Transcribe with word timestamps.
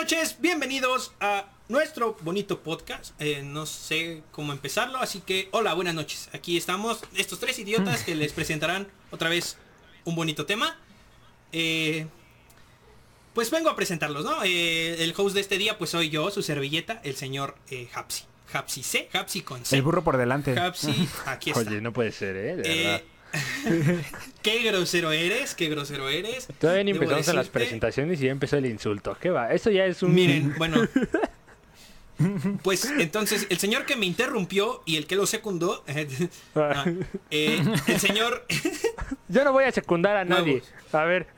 noches, 0.00 0.36
bienvenidos 0.40 1.12
a 1.20 1.44
nuestro 1.68 2.16
bonito 2.22 2.60
podcast. 2.62 3.12
Eh, 3.20 3.42
no 3.44 3.66
sé 3.66 4.22
cómo 4.32 4.52
empezarlo, 4.52 4.98
así 4.98 5.20
que 5.20 5.48
hola, 5.52 5.74
buenas 5.74 5.94
noches. 5.94 6.30
Aquí 6.32 6.56
estamos, 6.56 7.00
estos 7.16 7.38
tres 7.38 7.58
idiotas 7.58 8.02
que 8.02 8.14
les 8.14 8.32
presentarán 8.32 8.88
otra 9.10 9.28
vez 9.28 9.58
un 10.04 10.14
bonito 10.16 10.46
tema. 10.46 10.78
Eh, 11.52 12.06
pues 13.34 13.50
vengo 13.50 13.68
a 13.68 13.76
presentarlos, 13.76 14.24
¿no? 14.24 14.42
Eh, 14.42 15.02
el 15.04 15.12
host 15.16 15.34
de 15.34 15.42
este 15.42 15.58
día, 15.58 15.76
pues 15.76 15.90
soy 15.90 16.08
yo, 16.08 16.30
su 16.30 16.42
servilleta, 16.42 17.00
el 17.04 17.16
señor 17.16 17.56
eh, 17.70 17.88
Hapsi. 17.94 18.24
Hapsi 18.52 18.82
C, 18.82 19.08
Hapsi 19.12 19.42
con 19.42 19.64
C. 19.66 19.76
El 19.76 19.82
burro 19.82 20.02
por 20.02 20.16
delante. 20.16 20.58
Hapsi, 20.58 21.08
aquí 21.26 21.50
está. 21.54 21.60
Oye, 21.68 21.80
no 21.82 21.92
puede 21.92 22.10
ser, 22.12 22.36
¿eh? 22.36 22.56
De 22.56 22.62
Eh, 22.72 22.84
verdad. 22.84 23.02
qué 24.42 24.62
grosero 24.62 25.12
eres, 25.12 25.54
qué 25.54 25.68
grosero 25.68 26.08
eres. 26.08 26.48
Todavía 26.58 26.84
ni 26.84 26.92
debo 26.92 27.04
empezamos 27.04 27.28
en 27.28 27.36
las 27.36 27.46
decirte- 27.46 27.52
presentaciones 27.52 28.20
y 28.20 28.24
ya 28.26 28.30
empezó 28.32 28.56
el 28.56 28.66
insulto. 28.66 29.16
¿Qué 29.20 29.30
va? 29.30 29.52
Esto 29.52 29.70
ya 29.70 29.84
es 29.86 30.02
un... 30.02 30.14
Miren, 30.14 30.54
bueno. 30.58 30.86
Pues 32.62 32.84
entonces, 32.98 33.46
el 33.48 33.56
señor 33.56 33.86
que 33.86 33.96
me 33.96 34.04
interrumpió 34.04 34.82
y 34.84 34.96
el 34.96 35.06
que 35.06 35.16
lo 35.16 35.26
secundó. 35.26 35.82
ah, 36.54 36.84
eh, 37.30 37.62
el 37.86 37.98
señor. 37.98 38.44
Yo 39.28 39.42
no 39.42 39.52
voy 39.52 39.64
a 39.64 39.72
secundar 39.72 40.18
a 40.18 40.24
nadie. 40.26 40.62
Nuevos. 40.62 40.68
A 40.92 41.04
ver. 41.04 41.28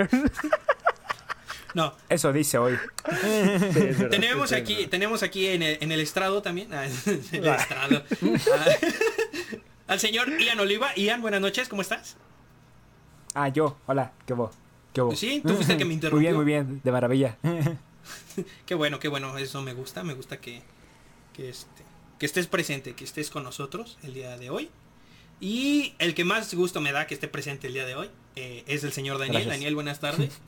No, 1.74 1.94
Eso 2.08 2.32
dice 2.32 2.58
hoy. 2.58 2.76
Sí, 3.08 3.16
es 3.26 3.74
verdad, 3.74 4.08
tenemos 4.10 4.48
sí, 4.50 4.54
aquí, 4.56 4.74
verdad. 4.74 4.90
tenemos 4.90 5.22
aquí 5.22 5.46
en 5.46 5.62
el, 5.62 5.78
en 5.80 5.92
el 5.92 6.00
estrado 6.00 6.42
también. 6.42 6.74
ah, 6.74 6.84
en 6.84 6.92
el 7.44 7.46
estrado. 7.46 8.02
ah, 8.52 8.66
al 9.92 10.00
señor 10.00 10.28
Ian 10.40 10.58
Oliva. 10.60 10.94
Ian, 10.96 11.20
buenas 11.22 11.40
noches, 11.40 11.68
¿cómo 11.68 11.82
estás? 11.82 12.16
Ah, 13.34 13.48
yo. 13.48 13.76
Hola. 13.86 14.12
¿Qué 14.26 14.32
hubo? 14.32 14.50
¿Qué 14.92 15.02
hubo? 15.02 15.14
Sí, 15.16 15.42
tú 15.46 15.54
fuiste 15.54 15.72
el 15.74 15.78
que 15.78 15.84
me 15.84 15.88
Muy 15.90 15.94
interrumpió. 15.94 16.20
bien, 16.20 16.36
muy 16.36 16.44
bien. 16.44 16.80
De 16.82 16.92
maravilla. 16.92 17.36
Qué 18.66 18.74
bueno, 18.74 18.98
qué 18.98 19.06
bueno, 19.08 19.36
eso 19.38 19.62
me 19.62 19.74
gusta, 19.74 20.02
me 20.02 20.14
gusta 20.14 20.38
que, 20.40 20.62
que, 21.34 21.48
este, 21.50 21.82
que 22.18 22.26
estés 22.26 22.46
presente, 22.48 22.94
que 22.94 23.04
estés 23.04 23.30
con 23.30 23.44
nosotros 23.44 23.98
el 24.02 24.12
día 24.14 24.36
de 24.38 24.50
hoy. 24.50 24.70
Y 25.40 25.94
el 25.98 26.14
que 26.14 26.24
más 26.24 26.52
gusto 26.54 26.80
me 26.80 26.90
da 26.92 27.06
que 27.06 27.14
esté 27.14 27.28
presente 27.28 27.66
el 27.68 27.74
día 27.74 27.84
de 27.86 27.94
hoy 27.94 28.10
eh, 28.36 28.64
es 28.66 28.82
el 28.84 28.92
señor 28.92 29.18
Daniel. 29.18 29.34
Gracias. 29.42 29.54
Daniel, 29.54 29.74
buenas 29.74 30.00
tardes. 30.00 30.40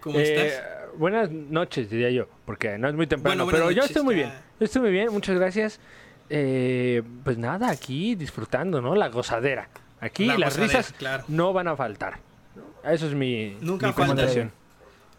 ¿Cómo 0.00 0.18
Eh, 0.18 0.48
estás? 0.48 0.64
buenas 0.98 1.30
noches, 1.30 1.88
diría 1.88 2.10
yo, 2.10 2.28
porque 2.44 2.76
no 2.78 2.88
es 2.88 2.94
muy 2.94 3.06
temprano, 3.06 3.44
Bueno, 3.44 3.56
pero 3.58 3.70
yo 3.70 3.82
estoy 3.84 4.02
muy 4.02 4.16
ya. 4.16 4.22
bien. 4.22 4.32
Yo 4.60 4.64
estoy 4.66 4.82
muy 4.82 4.90
bien, 4.90 5.10
muchas 5.12 5.36
gracias. 5.36 5.80
Eh, 6.30 7.02
pues 7.24 7.38
nada, 7.38 7.70
aquí 7.70 8.14
disfrutando, 8.14 8.80
¿no? 8.80 8.94
La 8.94 9.08
gozadera. 9.08 9.68
Aquí 10.00 10.26
La 10.26 10.38
las 10.38 10.56
gozadera, 10.56 10.78
risas 10.78 10.92
claro. 10.98 11.24
no 11.28 11.52
van 11.52 11.68
a 11.68 11.76
faltar. 11.76 12.18
Eso 12.84 13.06
es 13.08 13.14
mi, 13.14 13.56
Nunca 13.60 13.88
mi 13.88 13.92
faltan. 13.92 14.16
recomendación. 14.16 14.52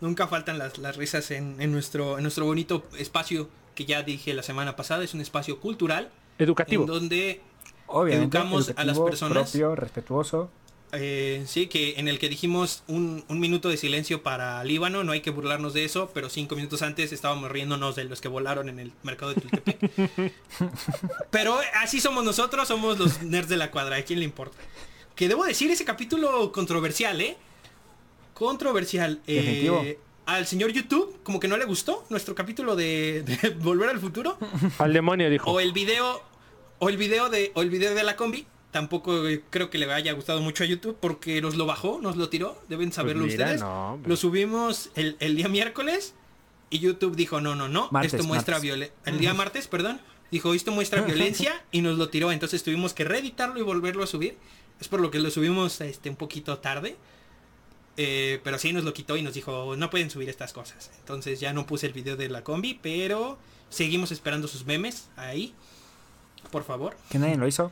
Nunca 0.01 0.27
faltan 0.27 0.57
las, 0.57 0.77
las 0.77 0.95
risas 0.95 1.29
en, 1.31 1.61
en 1.61 1.71
nuestro, 1.71 2.17
en 2.17 2.23
nuestro 2.23 2.45
bonito 2.45 2.85
espacio 2.97 3.49
que 3.75 3.85
ya 3.85 4.01
dije 4.03 4.33
la 4.33 4.43
semana 4.43 4.75
pasada. 4.75 5.03
Es 5.03 5.13
un 5.13 5.21
espacio 5.21 5.59
cultural 5.59 6.09
Educativo. 6.38 6.83
en 6.83 6.88
donde 6.88 7.41
Obviamente. 7.88 8.38
Educamos 8.38 8.71
a 8.75 8.83
las 8.85 8.99
personas. 8.99 9.49
Propio, 9.51 9.75
respetuoso. 9.75 10.49
Eh, 10.91 11.43
sí, 11.45 11.67
que 11.67 11.99
en 11.99 12.07
el 12.07 12.17
que 12.17 12.29
dijimos 12.29 12.83
un, 12.87 13.23
un 13.27 13.39
minuto 13.39 13.69
de 13.69 13.77
silencio 13.77 14.23
para 14.23 14.63
Líbano, 14.63 15.03
no 15.03 15.11
hay 15.11 15.21
que 15.21 15.29
burlarnos 15.29 15.73
de 15.73 15.85
eso, 15.85 16.09
pero 16.13 16.29
cinco 16.29 16.55
minutos 16.55 16.81
antes 16.81 17.11
estábamos 17.11 17.51
riéndonos 17.51 17.95
de 17.95 18.05
los 18.05 18.21
que 18.21 18.27
volaron 18.27 18.69
en 18.69 18.79
el 18.79 18.91
mercado 19.03 19.33
de 19.33 19.41
Tultepec. 19.41 20.33
pero 21.31 21.59
así 21.75 21.99
somos 21.99 22.23
nosotros, 22.23 22.67
somos 22.67 22.97
los 22.97 23.21
nerds 23.21 23.49
de 23.49 23.57
la 23.57 23.69
cuadra, 23.71 23.97
¿a 23.97 24.01
quién 24.01 24.19
le 24.19 24.25
importa? 24.25 24.57
Que 25.15 25.27
debo 25.27 25.43
decir, 25.43 25.69
ese 25.69 25.85
capítulo 25.85 26.51
controversial, 26.51 27.19
¿eh? 27.21 27.37
Controversial. 28.33 29.21
Eh, 29.27 29.99
al 30.25 30.47
señor 30.47 30.71
YouTube, 30.71 31.19
como 31.23 31.39
que 31.39 31.47
no 31.47 31.57
le 31.57 31.66
gustó 31.66 32.05
nuestro 32.09 32.35
capítulo 32.35 32.75
de, 32.75 33.23
de 33.23 33.49
Volver 33.59 33.89
al 33.89 33.99
Futuro. 33.99 34.38
Al 34.78 34.94
demonio, 34.94 35.29
dijo. 35.29 35.51
O 35.51 35.59
el 35.59 35.73
video, 35.73 36.23
o 36.79 36.89
el 36.89 36.97
video 36.97 37.29
de, 37.29 37.51
o 37.53 37.61
el 37.61 37.69
video 37.69 37.94
de 37.94 38.03
la 38.03 38.16
combi. 38.16 38.47
Tampoco 38.72 39.28
eh, 39.28 39.44
creo 39.50 39.69
que 39.69 39.78
le 39.80 39.91
haya 39.91 40.13
gustado 40.13 40.41
mucho 40.41 40.63
a 40.63 40.68
YouTube 40.68 40.96
porque 41.00 41.41
nos 41.41 41.56
lo 41.56 41.66
bajó, 41.66 42.00
nos 42.02 42.18
lo 42.18 42.30
tiró. 42.30 42.62
Deben 42.69 42.91
saberlo 42.91 43.24
Pues 43.24 43.34
mira, 43.34 43.46
ustedes. 43.46 43.62
no, 43.62 44.00
lo 44.06 44.16
subimos 44.16 44.91
el, 44.96 45.18
el 45.19 45.35
día 45.35 45.47
miércoles 45.50 46.13
y 46.69 46.79
YouTube 46.79 47.16
dijo, 47.16 47.41
no, 47.41 47.56
no, 47.56 47.68
no, 47.68 47.90
Martes, 47.91 48.13
esto 48.13 48.28
muestra 48.28 48.59
violencia. 48.59 48.96
El 49.06 49.18
día 49.18 49.34
martes, 49.34 49.68
perdón, 49.68 50.00
dijo, 50.31 50.53
esto 50.53 50.72
muestra 50.72 51.02
violencia 51.06 51.63
y 51.72 51.81
nos 51.81 51.97
lo 51.97 52.09
tiró. 52.09 52.31
Entonces 52.31 52.62
tuvimos 52.63 52.94
que 52.94 53.03
reeditarlo 53.06 53.59
y 53.59 53.63
volverlo 53.63 54.03
a 54.03 54.08
subir. 54.08 54.38
Es 54.79 54.88
por 54.88 55.02
lo 55.02 55.09
que 55.12 55.19
lo 55.19 55.31
subimos 55.31 55.81
este, 55.81 56.09
un 56.09 56.16
poquito 56.16 56.59
tarde. 56.59 56.96
Eh, 57.97 58.40
pero 58.44 58.58
sí 58.58 58.72
nos 58.72 58.85
lo 58.85 58.94
quitó 58.94 59.18
y 59.18 59.24
nos 59.24 59.34
dijo, 59.34 59.75
no 59.75 59.90
pueden 59.90 60.09
subir 60.09 60.29
estas 60.29 60.53
cosas. 60.53 60.91
Entonces 61.00 61.40
ya 61.40 61.52
no 61.53 61.66
puse 61.66 61.88
el 61.88 61.94
video 61.94 62.16
de 62.16 62.29
la 62.29 62.44
combi, 62.44 62.79
pero 62.81 63.38
seguimos 63.69 64.12
esperando 64.12 64.47
sus 64.47 64.66
memes 64.66 65.09
ahí. 65.18 65.53
Por 66.52 66.63
favor. 66.63 66.96
Que 67.09 67.19
nadie 67.19 67.35
lo 67.35 67.47
hizo. 67.47 67.72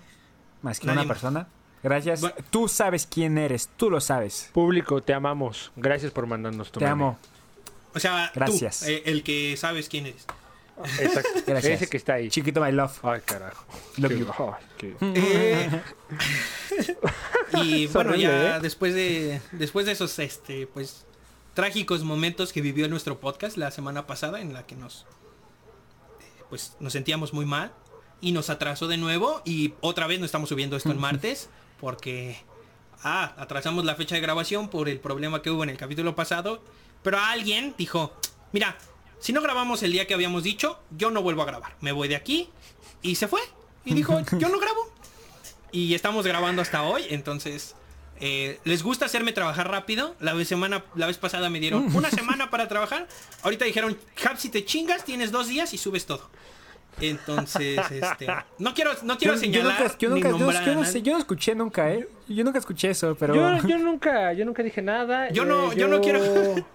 Más 0.68 0.80
que 0.82 0.88
Nadie 0.88 1.00
una 1.00 1.08
más. 1.08 1.16
persona. 1.16 1.48
Gracias. 1.82 2.20
Bueno. 2.22 2.36
Tú 2.50 2.68
sabes 2.68 3.08
quién 3.10 3.38
eres. 3.38 3.70
Tú 3.78 3.90
lo 3.90 4.02
sabes. 4.02 4.50
Público, 4.54 5.02
te 5.02 5.14
amamos. 5.14 5.72
Gracias 5.78 6.12
por 6.12 6.28
mandarnos 6.28 6.72
tu 6.72 6.80
Te 6.80 6.86
meme. 6.86 6.92
amo. 7.04 7.20
O 7.96 8.00
sea, 8.00 8.32
Gracias. 8.36 8.82
tú, 8.82 8.86
eh, 8.92 9.04
el 9.06 9.24
que 9.24 9.56
sabes 9.58 9.88
quién 9.88 10.08
eres. 10.08 10.26
Exacto. 11.00 11.30
Gracias. 11.48 11.74
Ese 11.82 11.88
que 11.88 11.96
está 11.98 12.16
ahí. 12.16 12.30
Chiquito, 12.30 12.60
my 12.62 12.72
love. 12.74 13.00
Ay, 13.06 13.22
carajo. 13.24 13.64
Love 13.98 14.12
Qué- 14.12 14.20
you. 14.20 14.28
ay, 14.38 14.66
qué- 14.78 14.96
Eh, 15.82 15.82
y 17.64 17.88
bueno, 17.88 18.16
ya 18.16 18.58
¿eh? 18.58 18.60
después 18.60 18.94
de 18.94 19.42
después 19.54 19.86
de 19.86 19.94
esos 19.94 20.20
este 20.20 20.68
pues 20.68 21.06
trágicos 21.54 22.04
momentos 22.04 22.52
que 22.54 22.62
vivió 22.62 22.88
nuestro 22.90 23.20
podcast 23.20 23.56
la 23.58 23.72
semana 23.72 24.06
pasada 24.06 24.42
en 24.42 24.54
la 24.54 24.66
que 24.66 24.76
nos 24.76 25.06
pues 26.50 26.76
nos 26.80 26.94
sentíamos 26.94 27.34
muy 27.34 27.46
mal 27.46 27.72
y 28.22 28.32
nos 28.32 28.50
atrasó 28.50 28.88
de 28.88 28.98
nuevo 28.98 29.42
y 29.46 29.74
otra 29.82 30.08
vez 30.08 30.20
no 30.20 30.26
estamos 30.26 30.50
subiendo 30.50 30.76
esto 30.76 30.92
el 30.92 30.98
martes 30.98 31.50
porque 31.80 32.42
ah, 33.04 33.36
atrasamos 33.38 33.86
la 33.86 33.96
fecha 33.96 34.16
de 34.16 34.22
grabación 34.22 34.70
por 34.70 34.90
el 34.90 35.00
problema 35.00 35.42
que 35.42 35.52
hubo 35.52 35.64
en 35.64 35.70
el 35.70 35.78
capítulo 35.78 36.16
pasado, 36.16 36.62
pero 37.04 37.20
alguien 37.20 37.76
dijo, 37.78 38.14
"Mira, 38.52 38.78
si 39.20 39.34
no 39.34 39.42
grabamos 39.42 39.84
el 39.84 39.92
día 39.92 40.08
que 40.08 40.14
habíamos 40.14 40.44
dicho, 40.44 40.80
yo 40.98 41.12
no 41.12 41.22
vuelvo 41.22 41.44
a 41.44 41.46
grabar. 41.46 41.76
Me 41.82 41.92
voy 41.92 42.08
de 42.08 42.16
aquí." 42.16 42.50
Y 43.02 43.16
se 43.16 43.28
fue 43.28 43.42
y 43.86 43.94
dijo, 43.94 44.20
"Yo 44.40 44.50
no 44.50 44.60
grabo." 44.60 44.92
Y 45.72 45.94
estamos 45.94 46.26
grabando 46.26 46.62
hasta 46.62 46.84
hoy, 46.84 47.04
entonces 47.10 47.76
eh, 48.20 48.60
les 48.64 48.84
gusta 48.84 49.06
hacerme 49.06 49.32
trabajar 49.32 49.70
rápido. 49.70 50.16
La 50.20 50.34
vez 50.34 50.48
semana, 50.48 50.84
la 50.96 51.08
vez 51.08 51.18
pasada 51.18 51.50
me 51.50 51.60
dieron 51.60 51.84
una 51.96 52.10
semana 52.10 52.50
para 52.50 52.68
trabajar. 52.68 53.08
Ahorita 53.44 53.66
dijeron, 53.66 53.98
Hap, 54.26 54.38
si 54.38 54.50
te 54.50 54.66
chingas, 54.66 55.06
tienes 55.06 55.32
dos 55.32 55.48
días 55.48 55.74
y 55.74 55.78
subes 55.78 56.06
todo. 56.06 56.30
Entonces, 57.00 57.80
este, 57.92 58.28
no 58.58 58.74
quiero, 58.74 58.92
no 59.04 59.18
quiero 59.18 59.34
Yo, 59.36 59.40
yo 59.40 59.40
señalar 59.40 59.82
nunca, 59.82 59.98
yo, 60.00 60.10
ni 60.10 60.16
nunca, 60.16 60.30
nombrar 60.30 60.66
yo 60.66 60.72
a 60.72 60.76
no 60.76 60.82
nadie. 60.82 60.92
sé, 60.94 61.02
yo 61.02 61.14
no 61.14 61.20
escuché 61.20 61.56
nunca, 61.56 61.92
¿eh? 61.92 62.08
Yo 62.28 62.44
nunca 62.44 62.60
escuché 62.60 62.90
eso, 62.90 63.16
pero... 63.16 63.36
Yo, 63.36 63.58
yo 63.68 63.78
nunca, 63.78 64.34
yo 64.34 64.46
nunca 64.46 64.64
dije 64.64 64.82
nada. 64.82 65.30
Yo 65.30 65.44
eh, 65.44 65.46
no- 65.46 65.74
yo 65.74 65.88
no 65.88 66.02
quiero- 66.02 66.22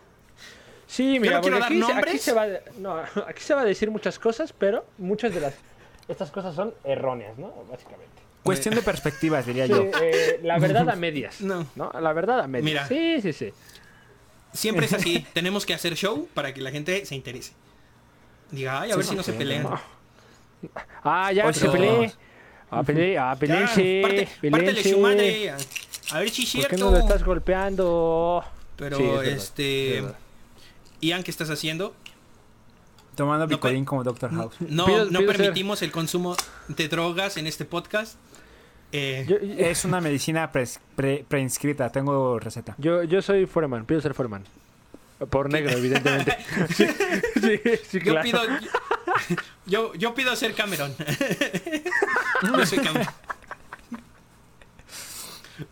Sí, 0.87 1.19
mira, 1.19 1.37
no 1.37 1.41
quiero 1.41 1.59
porque 1.59 1.61
dar 1.61 1.63
aquí, 1.65 1.79
se- 1.79 1.85
aquí 1.85 1.93
nombres. 1.95 2.23
se 2.23 2.33
va, 2.35 2.47
no, 2.79 2.97
aquí 3.27 3.43
se 3.43 3.55
va 3.55 3.63
a 3.63 3.65
decir 3.65 3.91
muchas 3.91 4.19
cosas, 4.19 4.53
pero 4.53 4.85
muchas 4.99 5.33
de 5.35 5.41
las 5.41 5.55
estas 6.09 6.31
cosas 6.31 6.55
son 6.55 6.75
erróneas, 6.85 7.39
¿no? 7.39 7.51
Básicamente. 7.71 8.13
Cuestión 8.43 8.75
de 8.75 8.83
perspectivas, 8.83 9.47
diría 9.47 9.67
Sí, 9.67 9.73
yo. 9.73 9.85
eh, 10.03 10.41
la 10.43 10.59
verdad 10.59 10.89
a 10.91 10.97
medias. 10.97 11.41
No. 11.41 11.67
¿no? 11.77 11.91
La 11.99 12.13
verdad 12.13 12.41
a 12.41 12.47
medias. 12.49 12.65
Mira. 12.65 12.87
Sí, 12.89 13.21
sí, 13.23 13.33
sí. 13.33 13.53
Siempre 14.53 14.85
es 14.87 14.93
así. 14.93 15.25
Tenemos 15.33 15.65
que 15.65 15.73
hacer 15.75 15.95
show 15.95 16.29
para 16.35 16.53
que 16.53 16.61
la 16.61 16.71
gente 16.73 17.07
se 17.07 17.15
interese. 17.15 17.53
Diga, 18.51 18.83
ay, 18.83 18.91
a 18.91 18.97
ver 18.97 19.05
si 19.07 19.15
no 19.15 19.23
se 19.23 19.33
pelean. 19.33 19.67
Ah, 21.03 21.33
ya, 21.33 21.53
se 21.53 21.69
peleé. 21.69 22.13
Ah, 22.71 22.83
peleé, 22.83 23.19
ah, 23.19 23.33
Ya, 23.35 23.39
peleense, 23.39 24.29
parte- 24.51 24.83
su 24.91 24.99
madre. 25.01 25.51
A, 25.51 25.57
a 26.13 26.19
ver 26.21 26.31
si 26.31 26.43
es 26.43 26.51
¿Por 26.53 26.61
cierto. 26.61 26.69
qué 26.77 26.83
no 26.83 26.91
lo 26.91 26.99
estás 26.99 27.23
golpeando? 27.25 28.45
Pero, 28.77 28.97
Sí, 28.97 29.03
es 29.05 29.11
verdad, 29.11 29.27
este... 29.27 29.99
es. 29.99 30.05
Ian, 31.01 31.23
¿qué 31.23 31.31
estás 31.31 31.51
haciendo? 31.51 31.95
Tomando 33.15 33.45
No, 33.47 33.51
picolín 33.51 33.85
como 33.85 34.03
Doctor 34.05 34.31
House. 34.35 34.55
No, 34.61 34.87
Pido- 34.87 35.05
no 35.11 35.19
pido 35.19 35.33
ser- 35.33 35.37
permitimos 35.43 35.83
el 35.83 35.91
consumo 35.93 36.35
de 36.69 36.89
drogas 36.89 37.37
en 37.37 37.47
este 37.47 37.65
podcast. 37.67 38.15
Eh, 38.93 39.27
Yo, 39.29 39.37
Es 39.59 39.85
una 39.85 40.01
medicina 40.01 40.51
pres- 40.53 40.79
pre- 40.97 41.25
preinscrita. 41.29 41.91
Tengo 41.91 42.39
receta. 42.39 42.75
yo, 42.79 43.03
yo 43.03 43.21
soy 43.21 43.47
foreman, 43.47 43.85
pido 43.85 44.01
ser 44.01 44.15
foreman. 44.15 44.45
Por 45.31 45.51
negro, 45.51 45.71
evidentemente. 45.77 46.37
sí, 46.75 46.87
sí, 47.41 47.61
sí, 47.89 47.99
yo 48.01 48.13
claro. 48.13 48.23
pido... 48.23 48.41
Yo, 49.67 49.95
yo 49.95 50.15
pido 50.15 50.35
ser 50.37 50.55
Cameron. 50.55 50.95
yo 52.43 52.67
soy 52.67 52.79
Cameron. 52.79 53.09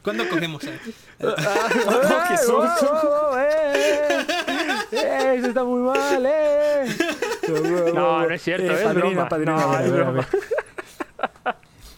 ¿Cuándo 0.02 0.28
cogemos? 0.28 0.62
eh? 0.64 0.78
¡Ah, 1.20 1.68
oh, 1.88 2.36
susto! 2.36 3.30
oh, 3.32 3.38
eh! 3.38 4.26
¡Eh, 4.92 5.34
Eso 5.38 5.48
está 5.48 5.64
muy 5.64 5.80
mal, 5.80 6.24
eh. 6.26 6.96
No, 7.94 8.26
no 8.28 8.34
es 8.34 8.42
cierto, 8.42 8.70
Eh, 8.72 8.74
es 8.76 8.82
padrino, 8.82 9.10
broma. 9.10 9.28
padrino, 9.28 9.56
no, 9.56 9.78
es 9.80 9.92
broma. 9.92 10.28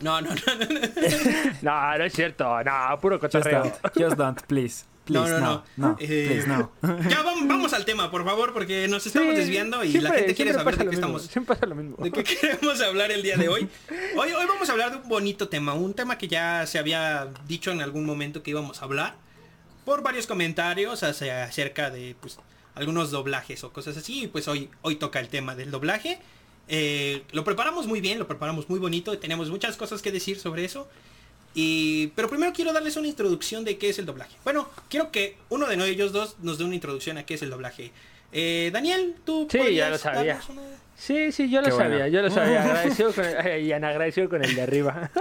No, 0.01 0.21
no, 0.21 0.31
no, 0.31 0.35
no, 0.35 0.65
no. 0.65 0.81
No, 1.63 1.99
no 1.99 2.05
es 2.05 2.13
cierto. 2.13 2.65
No, 2.65 2.99
puro 3.01 3.19
Just 3.21 3.35
cotorreo. 3.35 3.63
don't. 3.65 3.95
Just 3.99 4.17
don't, 4.17 4.43
please. 4.47 4.85
Please, 5.05 5.31
no, 5.33 5.41
no, 5.41 5.65
no, 5.77 5.97
Eh, 5.99 6.27
please, 6.29 6.47
no. 6.47 6.71
Ya 7.11 7.23
vamos, 7.23 7.49
vamos 7.49 7.73
al 7.73 7.85
tema, 7.85 8.11
por 8.11 8.25
favor, 8.25 8.53
porque 8.53 8.87
nos 8.89 9.05
estamos 9.07 9.31
Sí, 9.35 9.41
desviando 9.41 9.83
y 9.83 9.91
siempre- 9.91 10.11
la 10.11 10.17
gente 10.17 10.35
quiere 10.35 10.53
saber 10.55 10.77
de 10.77 10.85
qué 10.85 10.91
mismo, 10.91 10.95
estamos. 11.01 11.23
Siempre 11.23 11.55
pasa 11.57 11.67
lo 11.67 11.75
mismo. 11.75 11.97
¿De 11.99 12.13
qué 12.13 12.23
queremos 12.41 12.81
hablar 12.81 13.11
el 13.11 13.23
día 13.23 13.37
de 13.37 13.49
hoy? 13.49 13.69
Hoy, 14.17 14.33
hoy 14.33 14.47
vamos 14.47 14.69
a 14.69 14.73
hablar 14.73 14.91
de 14.93 14.99
un 14.99 15.09
bonito 15.09 15.49
tema, 15.49 15.75
un 15.75 15.93
tema 15.95 16.19
que 16.19 16.29
ya 16.29 16.65
se 16.67 16.79
había 16.79 17.29
dicho 17.49 17.73
en 17.73 17.81
algún 17.83 18.05
momento 18.07 18.43
que 18.45 18.51
íbamos 18.53 18.81
a 18.81 18.85
hablar 18.85 19.17
por 19.85 20.03
varios 20.03 20.29
comentarios 20.29 21.03
hacia- 21.03 21.43
acerca 21.45 21.91
de 21.91 22.15
pues 22.21 22.39
algunos 22.77 23.11
doblajes 23.11 23.65
o 23.65 23.73
cosas 23.73 23.97
así. 23.97 24.23
Y 24.25 24.27
pues 24.29 24.47
hoy, 24.47 24.71
hoy 24.83 24.97
toca 24.97 25.19
el 25.19 25.29
tema 25.29 25.57
del 25.57 25.73
doblaje. 25.73 26.21
Eh, 26.69 27.25
lo 27.33 27.43
preparamos 27.43 27.89
muy 27.89 28.01
bien, 28.01 28.21
lo 28.21 28.29
preparamos 28.29 28.69
muy 28.69 28.79
bonito, 28.79 29.19
tenemos 29.19 29.51
muchas 29.51 29.77
cosas 29.77 30.01
que 30.01 30.13
decir 30.13 30.39
sobre 30.39 30.65
eso. 30.65 30.89
Y, 31.55 32.09
pero 32.09 32.29
primero 32.29 32.53
quiero 32.53 32.73
darles 32.73 32.97
una 32.97 33.09
introducción 33.09 33.65
de 33.65 33.77
qué 33.79 33.91
es 33.91 33.99
el 33.99 34.07
doblaje. 34.07 34.37
Bueno, 34.45 34.69
quiero 34.89 35.11
que 35.11 35.37
uno 35.51 35.67
de 35.67 35.75
ellos 35.89 36.13
dos 36.13 36.37
nos 36.43 36.59
dé 36.59 36.65
una 36.65 36.75
introducción 36.75 37.19
a 37.19 37.27
qué 37.27 37.35
es 37.35 37.43
el 37.43 37.51
doblaje. 37.51 37.93
Eh, 38.33 38.71
Daniel, 38.73 39.17
tú 39.25 39.47
Sí, 39.51 39.75
ya 39.75 39.91
lo 39.91 39.99
sabía. 39.99 40.41
una- 40.49 40.63
Sí, 40.97 41.33
sí, 41.33 41.51
yo 41.51 41.61
lo 41.61 41.67
Qué 41.67 41.73
bueno. 41.73 41.91
sabía, 41.91 42.09
yo 42.09 42.23
lo 42.23 42.31
sabía. 42.31 42.63
Agradecido 42.65 43.13
con 43.13 43.25
el, 43.25 43.63
y 43.67 43.73
agradecido 43.73 44.29
con 44.29 44.45
el 44.45 44.55
de 44.55 44.63
arriba. 44.63 45.11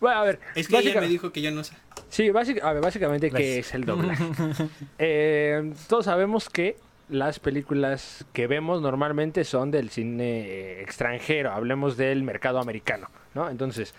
bueno, 0.00 0.20
a 0.20 0.24
ver. 0.24 0.40
Es 0.54 0.68
que 0.68 0.74
ella 0.76 0.84
básica- 0.90 1.00
me 1.00 1.08
dijo 1.08 1.32
que 1.32 1.40
yo 1.42 1.50
no 1.50 1.64
sé. 1.64 1.74
Sí, 2.10 2.28
a 2.28 2.32
ver, 2.72 2.82
básicamente, 2.82 3.30
¿qué 3.30 3.58
es 3.58 3.74
el 3.74 3.84
doblaje? 3.84 4.24
Eh, 4.98 5.72
todos 5.88 6.04
sabemos 6.06 6.48
que 6.48 6.76
las 7.08 7.38
películas 7.38 8.24
que 8.32 8.46
vemos 8.46 8.82
normalmente 8.82 9.44
son 9.44 9.70
del 9.70 9.90
cine 9.90 10.40
eh, 10.46 10.82
extranjero. 10.82 11.52
Hablemos 11.52 11.96
del 11.96 12.22
mercado 12.22 12.58
americano, 12.60 13.10
¿no? 13.34 13.48
Entonces, 13.50 13.94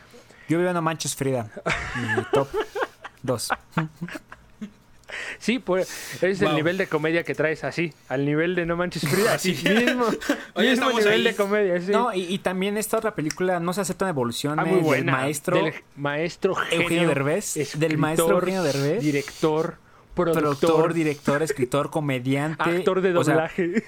Yo 0.50 0.58
vivo 0.58 0.70
en 0.70 0.84
Manches 0.84 1.16
Frida. 1.16 1.50
Mi 1.96 2.24
top 2.34 2.48
2. 3.24 3.50
sí, 5.40 5.60
pues 5.60 6.22
es 6.24 6.42
el 6.42 6.56
nivel 6.56 6.78
de 6.78 6.88
comedia 6.88 7.24
que 7.24 7.36
traes 7.36 7.64
así, 7.64 7.94
al 8.10 8.26
nivel 8.26 8.56
de 8.56 8.66
No 8.66 8.76
Manches 8.76 9.08
Frida, 9.08 9.34
así 9.36 9.56
Sí. 9.56 9.70
mismo, 9.70 10.06
Oye, 10.54 10.70
mismo 10.72 10.90
estamos 10.90 10.96
nivel 10.96 11.14
ahí. 11.14 11.24
de 11.24 11.36
comedia, 11.36 11.82
sí. 11.82 11.92
No, 11.92 12.14
y, 12.14 12.22
y 12.24 12.40
también 12.40 12.78
esta 12.78 12.98
otra 12.98 13.16
película 13.16 13.60
no 13.60 13.74
se 13.74 13.82
aceptan 13.82 14.10
evoluciones 14.10 14.66
Ah, 14.66 14.68
muy 14.70 14.80
buena. 14.82 15.14
del 15.14 15.22
maestro 15.22 15.64
Del 15.64 15.74
maestro 15.96 16.56
genio, 16.56 16.82
Eugenio 16.84 17.08
Derbez, 17.10 17.80
del 17.80 17.98
maestro 17.98 18.30
Eugenio 18.32 18.64
Derbez. 18.64 19.02
Director, 19.02 19.78
productor, 20.16 20.42
productor, 20.44 20.94
director, 20.94 21.44
escritor, 21.44 21.90
comediante. 21.90 22.64
actor 22.64 23.02
de 23.02 23.16
o 23.16 23.24
sea, 23.24 23.34
doblaje. 23.36 23.84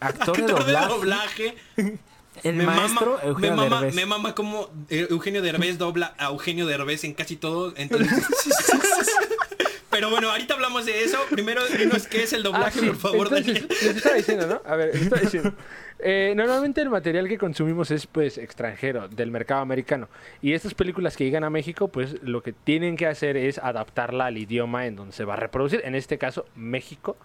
actor 0.00 0.36
de 0.36 0.42
Actor 0.44 0.64
de 0.64 0.72
doblaje. 0.72 1.58
El 2.44 2.56
me 2.56 2.66
maestro 2.66 3.12
mama, 3.12 3.20
me 3.22 3.28
Eugenio 3.28 3.56
mama, 3.56 3.76
Derbez. 3.80 3.94
me 3.94 4.06
mama 4.06 4.34
como 4.34 4.70
eh, 4.90 5.06
Eugenio 5.10 5.42
Derbez 5.42 5.78
dobla 5.78 6.14
a 6.18 6.26
Eugenio 6.28 6.66
Derbez 6.66 7.04
en 7.04 7.14
casi 7.14 7.36
todo. 7.36 7.72
Entonces, 7.76 8.08
pero 9.90 10.10
bueno, 10.10 10.30
ahorita 10.30 10.54
hablamos 10.54 10.86
de 10.86 11.02
eso. 11.04 11.18
Primero 11.30 11.62
dinos 11.66 12.06
qué 12.06 12.22
es 12.22 12.32
el 12.32 12.42
doblaje, 12.42 12.78
Ah, 12.78 12.80
sí. 12.82 12.86
por 12.86 12.96
favor, 12.96 13.26
Entonces, 13.28 13.46
Daniel. 13.46 13.68
Les 13.68 13.96
estaba 13.96 14.16
diciendo, 14.16 14.46
¿no? 14.46 14.62
A 14.70 14.76
ver, 14.76 14.92
les 14.92 15.02
estaba 15.02 15.20
diciendo. 15.22 15.52
Eh, 16.00 16.32
normalmente 16.36 16.80
el 16.80 16.90
material 16.90 17.26
que 17.26 17.38
consumimos 17.38 17.90
es 17.90 18.06
pues 18.06 18.38
extranjero, 18.38 19.08
del 19.08 19.30
mercado 19.32 19.62
americano. 19.62 20.08
Y 20.40 20.52
estas 20.52 20.74
películas 20.74 21.16
que 21.16 21.24
llegan 21.24 21.42
a 21.42 21.50
México, 21.50 21.88
pues 21.88 22.16
lo 22.22 22.42
que 22.42 22.52
tienen 22.52 22.96
que 22.96 23.06
hacer 23.06 23.36
es 23.36 23.58
adaptarla 23.58 24.26
al 24.26 24.38
idioma 24.38 24.86
en 24.86 24.94
donde 24.94 25.12
se 25.12 25.24
va 25.24 25.34
a 25.34 25.36
reproducir. 25.38 25.80
En 25.84 25.94
este 25.96 26.16
caso, 26.18 26.44
México. 26.54 27.16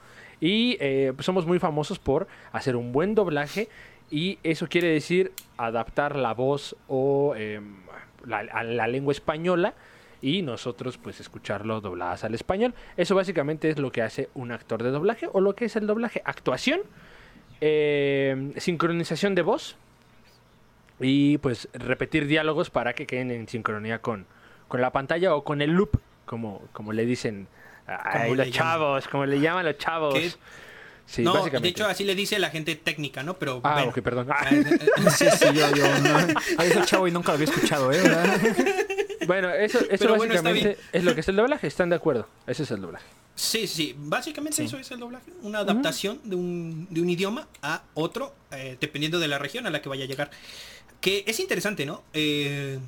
Y 0.42 0.78
eh, 0.80 1.14
pues, 1.16 1.26
somos 1.26 1.46
muy 1.46 1.60
famosos 1.60 2.00
por 2.00 2.28
hacer 2.52 2.76
un 2.76 2.92
buen 2.92 3.14
doblaje. 3.14 3.70
Y 4.12 4.38
eso 4.44 4.68
quiere 4.68 4.90
decir 4.90 5.32
adaptar 5.58 6.16
la 6.16 6.34
voz 6.34 6.76
o 6.88 7.34
eh, 7.36 7.62
la, 8.26 8.40
a 8.40 8.64
la 8.64 8.88
lengua 8.88 9.12
española 9.12 9.74
y 10.22 10.42
nosotros 10.42 10.98
pues 10.98 11.20
escucharlo 11.20 11.82
dobladas 11.82 12.24
al 12.24 12.34
español. 12.34 12.74
Eso 12.96 13.16
básicamente 13.16 13.70
es 13.70 13.78
lo 13.78 13.92
que 13.92 14.02
hace 14.02 14.30
un 14.36 14.52
actor 14.52 14.82
de 14.82 14.92
doblaje 14.92 15.28
o 15.32 15.42
lo 15.42 15.54
que 15.54 15.66
es 15.66 15.76
el 15.76 15.86
doblaje. 15.86 16.22
Actuación, 16.26 16.82
eh, 17.60 18.54
sincronización 18.58 19.36
de 19.36 19.42
voz 19.42 19.76
y 21.00 21.38
pues 21.40 21.68
repetir 21.74 22.28
diálogos 22.28 22.70
para 22.70 22.94
que 22.94 23.06
queden 23.06 23.32
en 23.32 23.48
sincronía 23.48 24.00
con, 24.00 24.26
con 24.68 24.80
la 24.80 24.92
pantalla 24.92 25.36
o 25.36 25.44
con 25.44 25.62
el 25.62 25.72
loop, 25.72 26.00
como, 26.26 26.62
como 26.72 26.94
le 26.94 27.06
dicen 27.06 27.48
a 27.86 28.24
Como 28.24 28.36
los 28.36 28.50
chavos, 28.52 29.08
como 29.08 29.26
le 29.26 29.40
llaman 29.40 29.66
los 29.66 29.78
chavos. 29.78 30.14
¿Qué? 30.14 30.32
Sí, 31.06 31.22
no, 31.22 31.34
básicamente. 31.34 31.64
de 31.64 31.70
hecho 31.70 31.86
así 31.86 32.04
le 32.06 32.16
dice 32.16 32.40
la 32.40 32.50
gente 32.50 32.76
técnica, 32.76 33.24
¿no? 33.24 33.38
Pero 33.38 33.60
Ah, 33.64 33.74
bueno. 33.74 33.90
ok, 33.90 34.00
perdón. 34.02 34.28
Ah, 34.32 34.48
Eh, 34.52 34.64
eh, 34.80 35.10
Sí, 35.16 35.26
sí, 35.38 35.46
yo, 35.54 35.76
yo. 35.76 36.00
No. 36.00 36.18
Ay, 36.58 36.70
ese 36.70 36.82
chavo 36.86 37.08
y 37.08 37.12
nunca 37.12 37.30
lo 37.30 37.34
había 37.36 37.46
escuchado, 37.46 37.92
¿eh? 37.92 38.02
¿Verdad? 38.02 38.42
Bueno, 39.28 39.50
eso, 39.54 39.80
eso 39.80 39.88
Pero 40.00 40.16
bueno, 40.18 40.34
básicamente 40.34 40.78
es 40.92 41.04
lo 41.06 41.14
que 41.16 41.22
es 41.22 41.28
el 41.30 41.38
doblaje. 41.38 41.66
¿Están 41.68 41.90
de 41.90 41.96
acuerdo? 41.96 42.28
Ese 42.46 42.64
es 42.64 42.72
el 42.72 42.82
doblaje. 42.82 43.06
Sí, 43.36 43.68
sí. 43.68 43.96
Básicamente 43.98 44.58
Sí. 44.58 44.64
eso 44.64 44.78
es 44.78 44.92
el 44.92 45.00
doblaje. 45.00 45.32
Una 45.44 45.60
adaptación 45.60 46.20
de, 46.26 46.36
un, 46.36 46.88
de 46.90 47.00
un 47.02 47.10
idioma 47.10 47.48
a 47.62 47.84
otro, 47.94 48.36
eh, 48.52 48.76
dependiendo 48.82 49.20
de 49.20 49.30
la 49.30 49.40
región 49.40 49.66
a 49.66 49.70
la 49.70 49.82
que 49.82 49.88
vaya 49.88 50.04
a 50.04 50.08
llegar. 50.08 50.30
Que 51.00 51.24
es 51.26 51.40
interesante, 51.40 51.86
¿no? 51.86 52.04
Eh, 52.12 52.80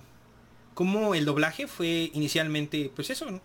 como 0.74 1.16
el 1.16 1.24
doblaje 1.24 1.68
fue 1.68 2.12
inicialmente, 2.14 2.92
pues 2.94 3.10
eso, 3.12 3.32
¿no? 3.32 3.40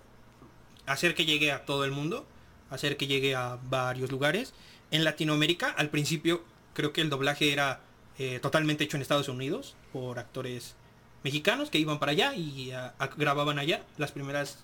Hacer 0.87 1.15
que 1.15 1.25
llegue 1.27 1.53
a 1.53 1.65
todo 1.65 1.85
el 1.85 1.93
mundo, 1.93 2.27
hacer 2.71 2.97
que 2.97 3.07
llegue 3.07 3.35
a 3.35 3.59
varios 3.69 4.11
lugares. 4.11 4.55
En 4.91 5.05
Latinoamérica, 5.05 5.69
al 5.71 5.91
principio, 5.91 6.43
creo 6.75 6.93
que 6.93 7.01
el 7.01 7.11
doblaje 7.11 7.53
era 7.53 7.81
eh, 8.19 8.39
totalmente 8.41 8.85
hecho 8.85 8.97
en 8.97 9.03
Estados 9.03 9.29
Unidos 9.29 9.77
por 9.93 10.19
actores 10.19 10.75
mexicanos 11.23 11.71
que 11.71 11.79
iban 11.79 11.99
para 11.99 12.13
allá 12.13 12.35
y 12.35 12.73
ah, 12.73 12.95
ah, 12.99 13.11
grababan 13.17 13.59
allá 13.59 13.83
las 13.99 14.13
primeras 14.13 14.59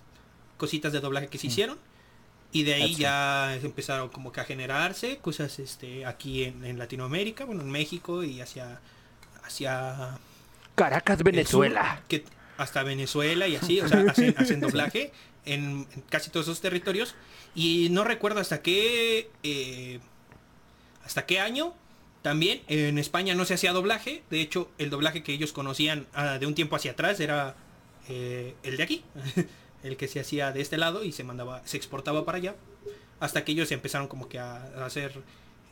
cositas 0.57 0.91
de 0.91 0.99
doblaje 0.99 1.27
que 1.27 1.37
se 1.37 1.47
hicieron. 1.47 1.77
Y 2.51 2.63
de 2.63 2.75
ahí 2.75 2.95
ya 2.95 3.55
empezaron 3.55 4.07
como 4.09 4.31
que 4.31 4.39
a 4.39 4.45
generarse 4.45 5.17
cosas 5.17 5.59
este 5.59 6.05
aquí 6.05 6.45
en, 6.45 6.63
en 6.63 6.79
Latinoamérica, 6.79 7.43
bueno, 7.43 7.61
en 7.61 7.69
México 7.69 8.23
y 8.23 8.39
hacia 8.39 8.79
hacia 9.43 10.17
Caracas, 10.75 11.19
el 11.19 11.23
Venezuela. 11.23 11.95
sur, 11.95 12.07
que 12.07 12.23
hasta 12.57 12.83
Venezuela 12.83 13.47
y 13.47 13.55
así, 13.55 13.81
o 13.81 13.87
sea, 13.87 13.99
hacen, 14.09 14.35
hacen 14.37 14.59
doblaje 14.59 15.11
en, 15.45 15.87
en 15.93 16.01
casi 16.09 16.29
todos 16.29 16.47
esos 16.47 16.61
territorios. 16.61 17.15
Y 17.55 17.89
no 17.91 18.03
recuerdo 18.03 18.39
hasta 18.39 18.61
qué 18.61 19.29
eh, 19.43 19.99
hasta 21.05 21.25
qué 21.25 21.39
año 21.39 21.73
también 22.21 22.61
en 22.67 22.97
España 22.97 23.33
no 23.35 23.45
se 23.45 23.53
hacía 23.53 23.71
doblaje. 23.71 24.23
De 24.29 24.41
hecho, 24.41 24.69
el 24.77 24.89
doblaje 24.89 25.23
que 25.23 25.33
ellos 25.33 25.53
conocían 25.53 26.07
ah, 26.13 26.37
de 26.37 26.45
un 26.45 26.55
tiempo 26.55 26.75
hacia 26.75 26.91
atrás 26.91 27.19
era 27.19 27.55
eh, 28.09 28.53
el 28.63 28.77
de 28.77 28.83
aquí, 28.83 29.03
el 29.83 29.97
que 29.97 30.07
se 30.07 30.19
hacía 30.19 30.51
de 30.51 30.61
este 30.61 30.77
lado 30.77 31.03
y 31.03 31.13
se 31.13 31.23
mandaba, 31.23 31.61
se 31.65 31.77
exportaba 31.77 32.25
para 32.25 32.37
allá. 32.37 32.55
Hasta 33.19 33.45
que 33.45 33.53
ellos 33.53 33.71
empezaron 33.71 34.07
como 34.07 34.27
que 34.29 34.39
a, 34.39 34.57
a 34.57 34.85
hacer 34.85 35.13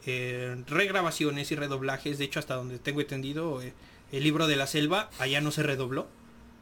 eh, 0.05 0.55
regrabaciones 0.67 1.51
y 1.51 1.55
redoblajes. 1.55 2.17
De 2.17 2.25
hecho, 2.25 2.39
hasta 2.39 2.55
donde 2.55 2.79
tengo 2.79 3.01
entendido, 3.01 3.62
el 3.62 4.24
libro 4.24 4.48
de 4.48 4.55
la 4.55 4.67
selva 4.67 5.09
allá 5.19 5.41
no 5.41 5.51
se 5.51 5.63
redobló. 5.63 6.07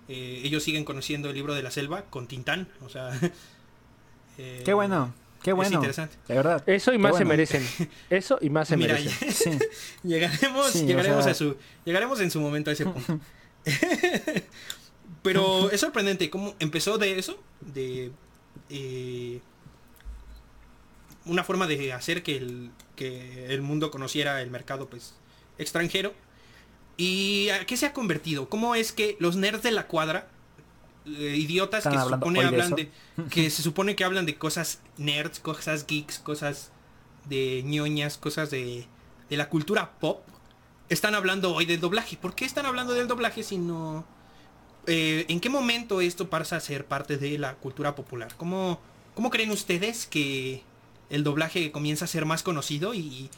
Eh, 0.10 0.42
ellos 0.44 0.64
siguen 0.64 0.84
conociendo 0.86 1.30
el 1.30 1.36
libro 1.36 1.54
de 1.54 1.64
la 1.64 1.72
selva 1.72 2.04
con 2.06 2.28
Tintán. 2.28 2.68
O 2.82 2.90
sea, 2.90 3.12
eh, 4.38 4.62
Qué 4.66 4.74
bueno, 4.74 5.14
qué 5.42 5.52
es 5.52 5.56
bueno. 5.56 5.76
interesante. 5.76 6.18
De 6.28 6.36
verdad. 6.36 6.64
Eso 6.68 6.94
y 6.94 6.98
más 6.98 7.18
se 7.18 7.26
merecen. 7.26 7.66
Eso 8.10 8.38
y 8.42 8.50
más 8.50 8.68
se 8.68 8.78
Mira, 8.78 8.96
merecen. 8.96 9.32
Sí. 9.60 9.60
llegaremos, 10.04 10.72
Sí, 10.72 10.84
o 10.84 10.86
llegaremos 10.88 11.24
sea- 11.24 11.32
a 11.32 11.36
su, 11.36 11.56
llegaremos 11.86 12.20
en 12.22 12.32
su 12.32 12.40
momento 12.42 12.70
a 12.70 12.74
ese 12.74 12.86
punto. 12.86 13.20
Pero 15.22 15.72
es 15.72 15.80
sorprendente 15.80 16.30
cómo 16.30 16.54
empezó 16.60 16.98
de 16.98 17.18
eso, 17.18 17.42
de 17.62 18.12
eh, 18.70 19.40
una 21.26 21.46
forma 21.46 21.66
de 21.68 21.94
hacer 21.94 22.24
que 22.24 22.36
el, 22.36 22.72
que 22.98 23.46
el 23.54 23.62
mundo 23.62 23.90
conociera 23.90 24.42
el 24.42 24.52
mercado 24.52 24.90
pues 24.90 25.16
extranjero. 25.58 26.14
¿Y 26.98 27.50
a 27.50 27.66
qué 27.66 27.76
se 27.78 27.86
ha 27.88 27.94
convertido? 27.94 28.50
¿Cómo 28.50 28.76
es 28.76 28.92
que 28.92 29.18
los 29.20 29.36
nerds 29.36 29.64
de 29.64 29.72
la 29.72 29.88
cuadra, 29.88 30.28
eh, 31.06 31.36
idiotas 31.38 31.84
que 31.86 31.98
se 31.98 32.10
supone 32.10 32.40
de 32.40 32.46
hablan 32.46 32.72
de, 32.76 32.92
que 33.30 33.50
se 33.50 33.62
supone 33.64 33.96
que 33.96 34.04
hablan 34.04 34.26
de 34.26 34.36
cosas 34.38 34.80
nerds, 34.98 35.40
cosas 35.40 35.86
geeks, 35.88 36.20
cosas 36.20 36.72
de 37.26 37.64
ñoñas, 37.66 38.18
cosas 38.18 38.52
de, 38.52 38.86
de 39.30 39.38
la 39.38 39.50
cultura 39.50 39.92
pop, 40.00 40.22
están 40.90 41.16
hablando 41.16 41.54
hoy 41.56 41.66
del 41.66 41.80
doblaje. 41.80 42.16
¿Por 42.18 42.36
qué 42.36 42.46
están 42.46 42.66
hablando 42.66 42.94
del 42.94 43.08
doblaje 43.08 43.42
si 43.44 43.58
no... 43.58 44.06
eh, 44.86 45.26
¿En 45.30 45.40
qué 45.40 45.50
momento 45.50 46.00
esto 46.02 46.30
pasa 46.30 46.58
a 46.58 46.60
ser 46.60 46.86
parte 46.86 47.18
de 47.18 47.38
la 47.40 47.56
cultura 47.56 47.96
popular? 47.96 48.36
¿Cómo, 48.38 48.80
¿Cómo 49.16 49.30
creen 49.30 49.50
ustedes 49.52 50.06
que 50.06 50.62
el 51.10 51.24
doblaje 51.24 51.72
comienza 51.72 52.06
a 52.06 52.08
ser 52.08 52.26
más 52.26 52.44
conocido 52.44 52.94
y 52.94 53.30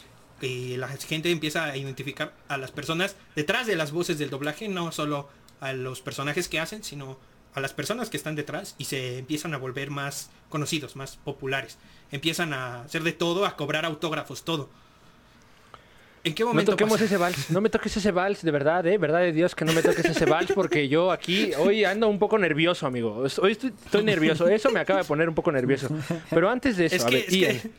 eh, 0.45 0.77
la 0.77 0.87
gente 0.87 1.31
empieza 1.31 1.65
a 1.65 1.77
identificar 1.77 2.33
a 2.47 2.57
las 2.57 2.71
personas 2.71 3.15
detrás 3.35 3.65
de 3.67 3.75
las 3.75 3.91
voces 3.91 4.19
del 4.19 4.29
doblaje, 4.29 4.67
no 4.67 4.91
solo 4.91 5.27
a 5.59 5.73
los 5.73 6.01
personajes 6.01 6.47
que 6.47 6.59
hacen, 6.59 6.83
sino 6.83 7.17
a 7.55 7.61
las 7.61 7.73
personas 7.73 8.09
que 8.09 8.17
están 8.17 8.35
detrás 8.35 8.75
y 8.77 8.85
se 8.85 9.17
empiezan 9.17 9.53
a 9.53 9.57
volver 9.57 9.89
más 9.89 10.29
conocidos, 10.49 10.95
más 10.95 11.17
populares. 11.17 11.77
Empiezan 12.11 12.53
a 12.53 12.81
hacer 12.81 13.03
de 13.03 13.13
todo, 13.13 13.45
a 13.45 13.55
cobrar 13.55 13.85
autógrafos, 13.85 14.43
todo. 14.43 14.69
¿En 16.25 16.33
qué 16.33 16.43
No 16.43 16.49
momento 16.49 16.71
toquemos 16.71 16.93
pasa? 16.95 17.05
ese 17.05 17.17
vals, 17.17 17.49
no 17.51 17.61
me 17.61 17.69
toques 17.69 17.95
ese 17.95 18.11
vals, 18.11 18.41
de 18.41 18.51
verdad, 18.51 18.85
eh, 18.87 18.97
verdad 18.97 19.19
de 19.19 19.31
Dios 19.31 19.53
que 19.55 19.63
no 19.63 19.71
me 19.73 19.81
toques 19.81 20.03
ese 20.05 20.25
vals 20.25 20.51
porque 20.53 20.89
yo 20.89 21.11
aquí 21.11 21.51
hoy 21.57 21.85
ando 21.85 22.07
un 22.09 22.19
poco 22.19 22.37
nervioso, 22.39 22.87
amigo. 22.87 23.15
Hoy 23.41 23.51
estoy, 23.51 23.73
estoy 23.85 24.03
nervioso, 24.03 24.47
eso 24.47 24.71
me 24.71 24.79
acaba 24.79 24.99
de 25.01 25.05
poner 25.05 25.29
un 25.29 25.35
poco 25.35 25.51
nervioso. 25.51 25.87
Pero 26.31 26.49
antes 26.49 26.77
de 26.77 26.87
eso, 26.87 26.95
Es 26.95 27.05
a 27.05 27.09
que- 27.09 27.15
ver, 27.17 27.25
es 27.27 27.33
Ian, 27.33 27.59
que- 27.59 27.71